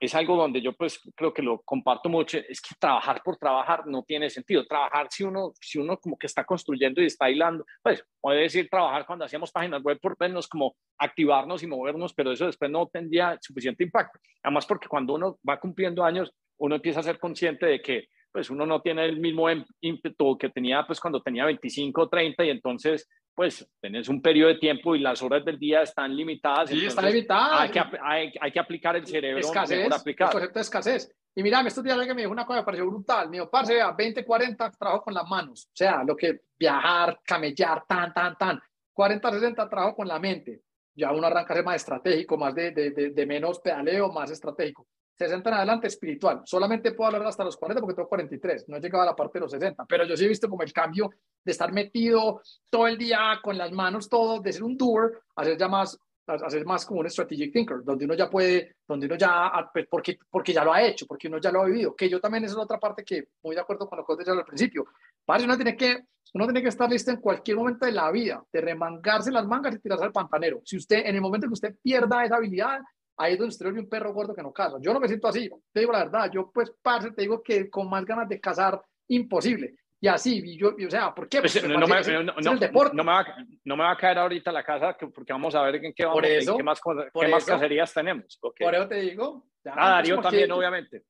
es 0.05 0.15
algo 0.15 0.35
donde 0.35 0.61
yo 0.61 0.73
pues 0.73 0.99
creo 1.15 1.33
que 1.33 1.41
lo 1.41 1.61
comparto 1.61 2.09
mucho, 2.09 2.37
es 2.37 2.61
que 2.61 2.75
trabajar 2.79 3.21
por 3.23 3.37
trabajar 3.37 3.87
no 3.87 4.03
tiene 4.03 4.29
sentido. 4.29 4.65
Trabajar 4.65 5.07
si 5.09 5.23
uno, 5.23 5.53
si 5.61 5.79
uno 5.79 5.97
como 5.97 6.17
que 6.17 6.27
está 6.27 6.43
construyendo 6.43 7.01
y 7.01 7.05
está 7.05 7.29
hilando, 7.29 7.65
pues 7.81 8.03
puede 8.19 8.41
decir 8.41 8.67
trabajar 8.69 9.05
cuando 9.05 9.25
hacíamos 9.25 9.51
páginas 9.51 9.81
web 9.81 9.99
por 10.01 10.17
menos 10.19 10.47
como 10.47 10.75
activarnos 10.97 11.63
y 11.63 11.67
movernos, 11.67 12.13
pero 12.13 12.31
eso 12.31 12.45
después 12.45 12.69
no 12.69 12.87
tendría 12.87 13.37
suficiente 13.41 13.83
impacto. 13.83 14.19
Además 14.41 14.65
porque 14.65 14.87
cuando 14.87 15.13
uno 15.13 15.39
va 15.47 15.59
cumpliendo 15.59 16.03
años, 16.03 16.33
uno 16.57 16.75
empieza 16.75 16.99
a 16.99 17.03
ser 17.03 17.19
consciente 17.19 17.65
de 17.65 17.81
que 17.81 18.07
pues 18.31 18.49
uno 18.49 18.65
no 18.65 18.81
tiene 18.81 19.05
el 19.05 19.19
mismo 19.19 19.45
ímpetu 19.79 20.37
que 20.37 20.49
tenía 20.49 20.85
pues 20.87 20.99
cuando 20.99 21.21
tenía 21.21 21.45
25 21.45 22.01
o 22.01 22.09
30 22.09 22.43
y 22.43 22.49
entonces 22.49 23.07
pues 23.35 23.67
tenés 23.79 24.09
un 24.09 24.21
periodo 24.21 24.49
de 24.49 24.59
tiempo 24.59 24.95
y 24.95 24.99
las 24.99 25.21
horas 25.21 25.43
del 25.43 25.57
día 25.57 25.81
están 25.81 26.15
limitadas. 26.15 26.69
Sí, 26.69 26.85
están 26.85 27.05
limitadas. 27.05 27.61
Hay 27.61 27.69
que, 27.69 27.81
hay, 28.01 28.33
hay 28.39 28.51
que 28.51 28.59
aplicar 28.59 28.95
el 28.95 29.07
cerebro. 29.07 29.39
Escasez, 29.39 29.79
el 29.79 30.15
concepto 30.15 30.53
de 30.53 30.61
escasez. 30.61 31.15
Y 31.35 31.41
mira, 31.41 31.61
estos 31.61 31.83
días 31.83 31.97
que 32.05 32.13
me 32.13 32.21
dijo 32.21 32.31
una 32.31 32.45
cosa 32.45 32.57
que 32.57 32.61
me 32.61 32.65
pareció 32.65 32.87
brutal. 32.87 33.29
Me 33.29 33.37
dijo, 33.37 33.49
parce, 33.49 33.81
a 33.81 33.91
20, 33.91 34.23
40 34.23 34.71
trabajo 34.71 35.03
con 35.03 35.13
las 35.13 35.27
manos. 35.27 35.65
O 35.65 35.75
sea, 35.75 36.03
lo 36.03 36.15
que 36.15 36.41
viajar, 36.57 37.19
camellar, 37.23 37.83
tan, 37.87 38.13
tan, 38.13 38.37
tan. 38.37 38.61
40, 38.93 39.31
60 39.31 39.69
trabajo 39.69 39.95
con 39.95 40.07
la 40.07 40.19
mente. 40.19 40.61
Ya 40.95 41.11
uno 41.11 41.25
arranca 41.25 41.53
a 41.53 41.55
ser 41.55 41.65
más 41.65 41.77
estratégico, 41.77 42.37
más 42.37 42.53
de, 42.53 42.69
de, 42.69 42.91
de, 42.91 43.09
de 43.09 43.25
menos 43.25 43.59
pedaleo, 43.59 44.11
más 44.11 44.29
estratégico. 44.29 44.87
60 45.17 45.49
en 45.49 45.55
adelante 45.55 45.87
espiritual. 45.87 46.41
Solamente 46.45 46.91
puedo 46.93 47.07
hablar 47.07 47.27
hasta 47.27 47.43
los 47.43 47.57
40 47.57 47.81
porque 47.81 47.95
tengo 47.95 48.09
43, 48.09 48.65
no 48.69 48.77
he 48.77 48.79
llegado 48.79 49.03
a 49.03 49.07
la 49.07 49.15
parte 49.15 49.37
de 49.37 49.41
los 49.41 49.51
60, 49.51 49.85
pero 49.85 50.05
yo 50.05 50.17
sí 50.17 50.25
he 50.25 50.27
visto 50.27 50.49
como 50.49 50.63
el 50.63 50.73
cambio 50.73 51.11
de 51.43 51.51
estar 51.51 51.71
metido 51.71 52.41
todo 52.69 52.87
el 52.87 52.97
día 52.97 53.39
con 53.41 53.57
las 53.57 53.71
manos, 53.71 54.09
todo, 54.09 54.41
de 54.41 54.53
ser 54.53 54.63
un 54.63 54.77
doer, 54.77 55.19
a 55.35 55.43
ser 55.43 55.57
ya 55.57 55.67
más, 55.67 55.99
a 56.27 56.49
ser 56.49 56.65
más 56.65 56.85
como 56.85 57.01
un 57.01 57.09
strategic 57.09 57.53
thinker, 57.53 57.83
donde 57.83 58.05
uno 58.05 58.15
ya 58.15 58.29
puede, 58.29 58.77
donde 58.87 59.05
uno 59.05 59.15
ya, 59.15 59.51
pues, 59.71 59.85
porque, 59.89 60.17
porque 60.29 60.53
ya 60.53 60.63
lo 60.63 60.73
ha 60.73 60.81
hecho, 60.81 61.05
porque 61.05 61.27
uno 61.27 61.37
ya 61.37 61.51
lo 61.51 61.61
ha 61.61 61.65
vivido, 61.65 61.95
que 61.95 62.09
yo 62.09 62.19
también 62.19 62.45
esa 62.45 62.53
es 62.53 62.59
otra 62.59 62.79
parte 62.79 63.03
que 63.03 63.27
muy 63.43 63.55
de 63.55 63.61
acuerdo 63.61 63.87
con 63.87 63.97
lo 63.97 64.05
que 64.05 64.13
os 64.13 64.17
decía 64.17 64.33
al 64.33 64.45
principio. 64.45 64.85
Para 65.25 65.43
uno 65.43 65.55
tiene 65.55 65.75
que 65.75 66.05
uno 66.33 66.45
tiene 66.45 66.63
que 66.63 66.69
estar 66.69 66.89
listo 66.89 67.11
en 67.11 67.17
cualquier 67.17 67.57
momento 67.57 67.85
de 67.85 67.91
la 67.91 68.09
vida, 68.11 68.43
de 68.51 68.61
remangarse 68.61 69.31
las 69.31 69.45
mangas 69.45 69.75
y 69.75 69.79
tirarse 69.79 70.05
al 70.05 70.11
pantanero. 70.11 70.61
Si 70.65 70.77
usted, 70.77 71.05
en 71.05 71.15
el 71.15 71.21
momento 71.21 71.47
que 71.47 71.53
usted 71.53 71.75
pierda 71.81 72.25
esa 72.25 72.37
habilidad, 72.37 72.79
ahí 73.17 73.33
es 73.33 73.39
donde 73.39 73.51
usted 73.51 73.71
ve 73.71 73.79
un 73.79 73.89
perro 73.89 74.13
gordo 74.13 74.33
que 74.33 74.43
no 74.43 74.51
caza. 74.51 74.77
Yo 74.81 74.93
no 74.93 74.99
me 74.99 75.07
siento 75.07 75.27
así, 75.27 75.49
te 75.71 75.79
digo 75.79 75.91
la 75.91 76.05
verdad. 76.05 76.31
Yo, 76.31 76.51
pues, 76.51 76.71
parce, 76.81 77.11
te 77.11 77.21
digo 77.21 77.41
que 77.41 77.69
con 77.69 77.89
más 77.89 78.05
ganas 78.05 78.27
de 78.27 78.39
cazar, 78.39 78.81
imposible. 79.07 79.75
Y 79.99 80.07
así, 80.07 80.41
y 80.43 80.57
yo, 80.57 80.75
o 80.75 80.89
sea, 80.89 81.15
¿por 81.15 81.29
qué? 81.29 81.39
Pues, 81.39 81.53
pues 81.53 81.63
no, 81.63 81.79
me, 81.79 82.01
no, 82.01 82.23
no, 82.23 82.53
me 82.55 82.67
va, 82.67 83.35
no, 83.63 83.77
me 83.77 83.83
va, 83.83 83.91
a 83.91 83.97
caer 83.97 84.17
ahorita 84.17 84.51
la 84.51 84.61
casa 84.61 84.97
porque 84.97 85.31
vamos 85.31 85.55
a 85.55 85.61
ver 85.61 85.75
en 85.75 85.93
qué, 85.93 86.05
vamos, 86.05 86.21
qué 86.21 86.63
más, 86.63 86.81
qué 87.13 87.27
más 87.29 87.45
cacerías 87.45 87.93
tenemos. 87.93 88.37
Por 88.41 88.75
eso 88.75 88.87
te 88.87 88.95
digo. 88.95 89.45
ah, 89.65 89.91
Darío 89.91 90.19
también, 90.19 90.51
obviamente. 90.51 91.03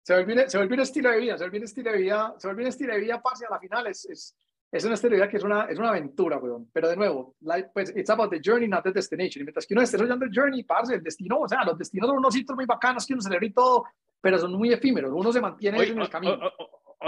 Se 0.00 0.14
vuelve, 0.14 0.48
se 0.48 0.58
vuelve 0.58 0.74
un 0.74 0.80
estilo 0.80 1.10
de 1.10 1.18
vida, 1.18 1.36
se 1.36 1.42
vuelve 1.42 1.58
un 1.58 1.64
estilo 1.64 1.90
de 1.90 1.98
vida, 1.98 2.34
se 2.38 2.46
vuelve 2.46 2.62
un 2.62 2.68
estilo 2.68 2.94
de 2.94 3.00
vida, 3.00 3.20
parce, 3.20 3.46
a 3.46 3.50
la 3.50 3.58
final 3.58 3.88
es, 3.88 4.04
es 4.04 4.36
es 4.76 4.84
una 4.84 4.94
esterilidad 4.94 5.28
que 5.28 5.36
es 5.38 5.44
una, 5.44 5.64
es 5.64 5.78
una 5.78 5.90
aventura, 5.90 6.38
weón. 6.38 6.68
Pero 6.72 6.88
de 6.88 6.96
nuevo, 6.96 7.34
like, 7.40 7.70
pues, 7.72 7.92
it's 7.96 8.10
about 8.10 8.30
the 8.30 8.40
journey, 8.44 8.68
not 8.68 8.82
the 8.84 8.92
destination. 8.92 9.42
Y 9.42 9.44
mientras 9.44 9.66
que 9.66 9.74
uno 9.74 9.82
esté 9.82 9.96
desarrollando 9.96 10.24
el 10.24 10.32
journey, 10.34 10.62
parce, 10.62 10.94
el 10.94 11.02
destino, 11.02 11.40
o 11.40 11.48
sea, 11.48 11.64
los 11.64 11.78
destinos 11.78 12.08
son 12.08 12.18
unos 12.18 12.34
sitios 12.34 12.54
muy 12.56 12.66
bacanos 12.66 13.06
que 13.06 13.14
uno 13.14 13.22
celebra 13.22 13.46
y 13.46 13.52
todo, 13.52 13.84
pero 14.20 14.38
son 14.38 14.52
muy 14.52 14.72
efímeros. 14.72 15.12
Uno 15.14 15.32
se 15.32 15.40
mantiene 15.40 15.82
en 15.82 15.98
el 15.98 16.08
camino. 16.08 16.38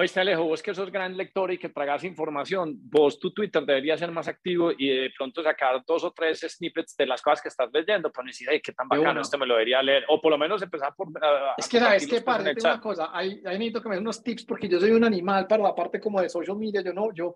Oíste, 0.00 0.20
Alejo, 0.20 0.44
vos 0.44 0.62
que 0.62 0.72
sos 0.72 0.92
gran 0.92 1.16
lector 1.16 1.50
y 1.50 1.58
que 1.58 1.70
tragas 1.70 2.04
información, 2.04 2.78
vos 2.84 3.18
tu 3.18 3.32
Twitter 3.32 3.64
debería 3.64 3.98
ser 3.98 4.12
más 4.12 4.28
activo 4.28 4.70
y 4.70 4.90
de 4.90 5.10
pronto 5.10 5.42
sacar 5.42 5.82
dos 5.84 6.04
o 6.04 6.12
tres 6.12 6.46
snippets 6.48 6.96
de 6.96 7.04
las 7.04 7.20
cosas 7.20 7.42
que 7.42 7.48
estás 7.48 7.68
leyendo, 7.72 8.12
pues 8.12 8.28
decir, 8.28 8.48
ay, 8.48 8.60
qué 8.60 8.70
tan 8.70 8.86
bacano, 8.86 9.20
este 9.20 9.36
me 9.36 9.44
lo 9.44 9.54
debería 9.54 9.82
leer, 9.82 10.04
o 10.06 10.20
por 10.20 10.30
lo 10.30 10.38
menos 10.38 10.62
empezar 10.62 10.94
por... 10.94 11.08
es 11.56 11.68
que, 11.68 11.80
¿sabes 11.80 12.06
qué? 12.06 12.20
Parte 12.20 12.54
una 12.60 12.80
cosa, 12.80 13.10
hay, 13.12 13.42
hay 13.44 13.58
necesito 13.58 13.82
que 13.82 13.88
me 13.88 13.96
den 13.96 14.04
unos 14.04 14.22
tips 14.22 14.44
porque 14.44 14.68
yo 14.68 14.78
soy 14.78 14.92
un 14.92 15.02
animal 15.02 15.48
para 15.48 15.64
la 15.64 15.74
parte 15.74 15.98
como 15.98 16.20
de 16.20 16.28
social 16.28 16.56
media, 16.56 16.80
yo 16.80 16.92
no, 16.92 17.12
yo, 17.12 17.34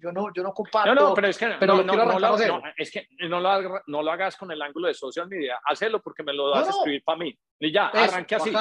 yo 0.00 0.12
no, 0.12 0.32
yo 0.32 0.42
no 0.44 0.52
comparto. 0.52 0.94
No, 0.94 1.08
no, 1.08 1.14
pero 1.14 1.26
es 1.26 1.36
que 1.36 1.48
pero 1.58 1.82
no, 1.82 1.96
no, 1.96 2.18
lo, 2.20 2.62
es 2.76 2.92
que 2.92 3.08
no 3.28 3.40
lo, 3.40 3.82
no 3.88 4.02
lo 4.04 4.12
hagas 4.12 4.36
con 4.36 4.52
el 4.52 4.62
ángulo 4.62 4.86
de 4.86 4.94
social 4.94 5.26
media, 5.26 5.58
hazlo 5.64 6.00
porque 6.00 6.22
me 6.22 6.32
lo 6.32 6.50
das 6.50 6.68
a 6.68 6.70
escribir 6.70 7.02
para 7.02 7.18
mí. 7.18 7.36
Y 7.58 7.72
ya, 7.72 7.88
arranque 7.88 8.36
así. 8.36 8.52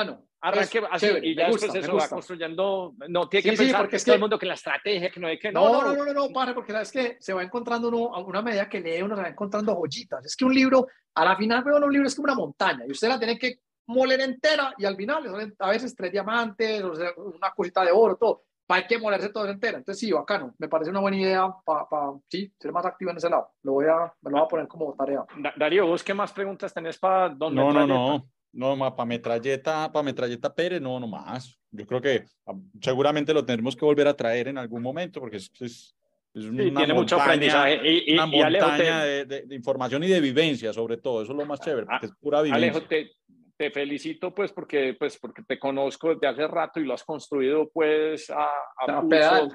Arranque 0.45 0.84
así 0.91 1.07
y 1.22 1.36
ya 1.38 1.48
después 1.48 1.74
eso 1.74 1.95
va 1.95 2.10
construyendo. 2.10 2.95
No 3.07 3.30
tiene 3.30 3.49
que 3.49 3.57
pensar 3.57 3.80
porque 3.80 3.95
es 3.95 4.03
que, 4.03 4.10
todo 4.10 4.15
el 4.15 4.22
mundo 4.22 4.38
que 4.38 4.45
la 4.45 4.56
estrategia, 4.56 5.10
que 5.10 5.18
no 5.22 5.28
hay 5.28 5.40
que. 5.40 5.53
No, 5.53 5.72
no, 5.72 5.82
no, 5.82 5.94
no, 5.94 6.06
no, 6.06 6.14
no, 6.14 6.45
no 6.45 6.53
porque 6.53 6.74
es 6.82 6.91
que 6.91 7.15
se 7.18 7.32
va 7.32 7.44
encontrando 7.44 7.88
uno, 7.88 8.14
a 8.14 8.20
una 8.20 8.41
medida 8.41 8.68
que 8.68 8.82
lee, 8.82 9.02
uno 9.02 9.15
se 9.15 9.22
va 9.22 9.30
encontrando 9.30 9.74
joyitas. 9.74 10.26
Es 10.26 10.36
que 10.36 10.44
un 10.44 10.53
libro, 10.53 10.88
a 11.15 11.24
la 11.24 11.38
final, 11.38 11.64
veo 11.64 11.78
un 11.78 11.94
libro 11.94 12.10
es 12.10 12.15
como 12.15 12.26
una 12.26 12.36
montaña 12.36 12.86
y 12.86 12.91
usted 12.91 13.07
la 13.07 13.18
tiene 13.18 13.40
que 13.40 13.60
moler 13.88 14.20
entera 14.20 14.74
y 14.78 14.84
al 14.84 14.98
final 14.98 15.56
a 15.60 15.70
veces 15.70 15.95
tres 15.95 16.11
diamantes, 16.11 16.84
o 16.84 16.94
sea, 16.94 17.11
una 17.15 17.52
cosita 17.52 17.86
de 17.86 17.91
oro, 17.94 18.18
todo. 18.18 18.44
Hay 18.68 18.86
que 18.86 18.98
molerse 18.98 19.30
todo 19.30 19.48
entera. 19.48 19.78
Entonces, 19.78 19.99
sí, 19.99 20.11
bacano. 20.11 20.56
Me 20.57 20.68
parece 20.68 20.90
una 20.90 20.99
buena 20.99 21.15
idea 21.15 21.48
para, 21.64 21.86
sí, 22.28 22.52
ser 22.60 22.72
más 22.74 22.86
activo 22.86 23.11
en 23.11 23.18
ese 23.18 23.30
lado. 23.30 23.52
Lo 23.61 23.74
voy 23.74 23.86
a, 23.86 24.11
me 24.22 24.32
lo 24.32 24.38
voy 24.38 24.45
a 24.45 24.48
poner 24.48 24.68
como 24.68 24.94
tarea. 24.94 25.24
Darío, 25.56 25.86
¿vos 25.86 26.03
qué 26.03 26.14
más 26.14 26.34
preguntas 26.34 26.74
tenés 26.74 26.98
para 26.98 27.30
don 27.30 27.56
No, 27.56 27.72
no, 27.72 27.88
no. 27.88 28.28
No, 28.53 28.77
para 28.95 29.05
metralleta, 29.05 29.91
para 29.91 30.03
metralleta 30.03 30.53
Pérez, 30.53 30.80
no, 30.80 30.99
no 30.99 31.07
más. 31.07 31.59
Yo 31.71 31.88
creo 31.88 31.99
que 31.99 32.23
ah, 32.45 32.53
seguramente 32.80 33.34
lo 33.34 33.43
tendremos 33.43 33.75
que 33.75 33.84
volver 33.84 34.07
a 34.07 34.13
traer 34.13 34.47
en 34.47 34.59
algún 34.59 34.84
momento 34.84 35.19
porque 35.19 35.38
es, 35.38 35.51
es, 35.59 35.95
es 36.35 36.45
una 36.45 36.63
tiene 36.63 36.93
mucho 36.93 37.19
aprendizaje. 37.19 37.80
Y, 37.84 38.13
una 38.13 38.27
montaña 38.27 39.03
de, 39.03 39.25
de, 39.25 39.55
información 39.55 40.03
y 40.03 40.07
de 40.07 40.21
vivencia, 40.21 40.71
sobre 40.71 40.97
todo. 40.97 41.23
Eso 41.23 41.31
es 41.31 41.38
lo 41.38 41.45
más 41.47 41.61
chévere, 41.61 41.88
porque 41.88 42.05
es 42.05 42.11
pura 42.13 42.43
vivencia. 42.43 42.69
Alejo, 42.69 42.88
te, 42.88 43.11
te, 43.57 43.71
felicito 43.71 44.35
pues 44.35 44.51
porque, 44.51 44.95
pues 44.99 45.17
porque 45.17 45.41
te 45.41 45.57
conozco 45.57 46.13
desde 46.13 46.27
hace 46.27 46.47
rato 46.47 46.80
y 46.80 46.85
lo 46.85 46.93
has 46.93 47.03
construido 47.03 47.71
pues 47.73 48.30
a, 48.30 48.45
a, 48.45 48.97
a 48.99 49.07
pedal. 49.07 49.49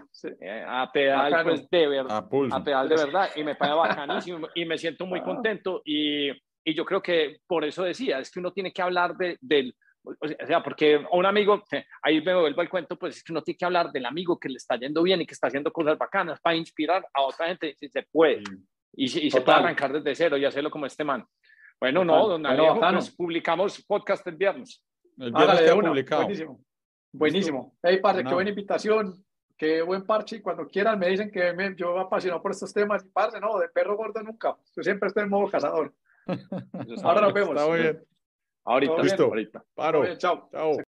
A 0.66 0.90
pedal, 0.92 1.44
pues 1.44 1.70
de 1.70 1.86
verdad. 1.86 2.28
A, 2.50 2.64
pedal 2.64 2.88
de 2.88 2.96
verdad. 2.96 3.30
Y 3.36 3.44
me 3.44 3.54
parece 3.54 3.76
bacanísimo 3.76 4.48
y 4.56 4.64
me 4.64 4.76
siento 4.76 5.06
muy 5.06 5.20
ah. 5.22 5.24
contento 5.24 5.82
y 5.84 6.32
y 6.68 6.74
yo 6.74 6.84
creo 6.84 7.00
que 7.00 7.40
por 7.46 7.64
eso 7.64 7.82
decía, 7.82 8.18
es 8.18 8.30
que 8.30 8.40
uno 8.40 8.52
tiene 8.52 8.72
que 8.72 8.82
hablar 8.82 9.16
de, 9.16 9.38
del, 9.40 9.74
o 10.04 10.46
sea, 10.46 10.62
porque 10.62 11.00
un 11.12 11.24
amigo, 11.24 11.64
ahí 12.02 12.20
me 12.20 12.34
vuelvo 12.34 12.60
al 12.60 12.68
cuento, 12.68 12.98
pues 12.98 13.16
es 13.16 13.24
que 13.24 13.32
uno 13.32 13.42
tiene 13.42 13.56
que 13.56 13.64
hablar 13.64 13.90
del 13.90 14.04
amigo 14.04 14.38
que 14.38 14.50
le 14.50 14.56
está 14.56 14.76
yendo 14.76 15.02
bien 15.02 15.22
y 15.22 15.26
que 15.26 15.32
está 15.32 15.46
haciendo 15.46 15.72
cosas 15.72 15.96
bacanas 15.96 16.38
para 16.40 16.56
inspirar 16.56 17.06
a 17.14 17.22
otra 17.22 17.46
gente 17.46 17.74
si 17.74 17.88
se 17.88 18.02
puede. 18.02 18.42
Y, 18.92 19.08
se 19.08 19.40
puede 19.40 19.58
arrancar 19.58 19.94
desde 19.94 20.14
cero 20.14 20.36
y 20.36 20.44
hacerlo 20.44 20.70
como 20.70 20.84
este 20.84 21.04
man. 21.04 21.24
Bueno, 21.80 22.04
no, 22.04 22.28
don 22.28 22.44
Alejo, 22.44 22.78
pues, 22.78 23.10
publicamos 23.12 23.82
podcast 23.84 24.26
el 24.26 24.36
viernes. 24.36 24.84
El 25.16 25.32
viernes 25.32 25.60
está 25.60 25.74
publicado. 25.74 26.22
Buenísimo. 26.22 26.60
Buenísimo. 27.12 27.78
Hey, 27.82 27.98
padre, 28.02 28.24
qué 28.24 28.34
buena 28.34 28.50
invitación. 28.50 29.24
Qué 29.56 29.80
buen 29.80 30.04
parche. 30.04 30.36
Y 30.36 30.40
cuando 30.40 30.66
quieran 30.66 30.98
me 30.98 31.08
dicen 31.08 31.30
que 31.30 31.52
me, 31.54 31.74
yo 31.74 31.98
apasionado 31.98 32.42
por 32.42 32.50
estos 32.50 32.74
temas. 32.74 33.04
Y 33.04 33.08
parce, 33.08 33.40
no, 33.40 33.58
de 33.58 33.68
perro 33.68 33.96
gordo 33.96 34.22
nunca. 34.22 34.54
Yo 34.76 34.82
siempre 34.82 35.06
estoy 35.06 35.22
en 35.22 35.30
modo 35.30 35.50
cazador. 35.50 35.94
Ahora 37.02 37.20
nos 37.22 37.32
vemos. 37.32 37.50
Está 37.50 37.68
muy 37.68 37.80
bien. 37.80 38.04
Ahorita. 38.64 39.02
Listo. 39.02 39.24
Ahorita. 39.24 39.64
Paro. 39.74 40.16
chao. 40.16 40.48
Chao. 40.52 40.76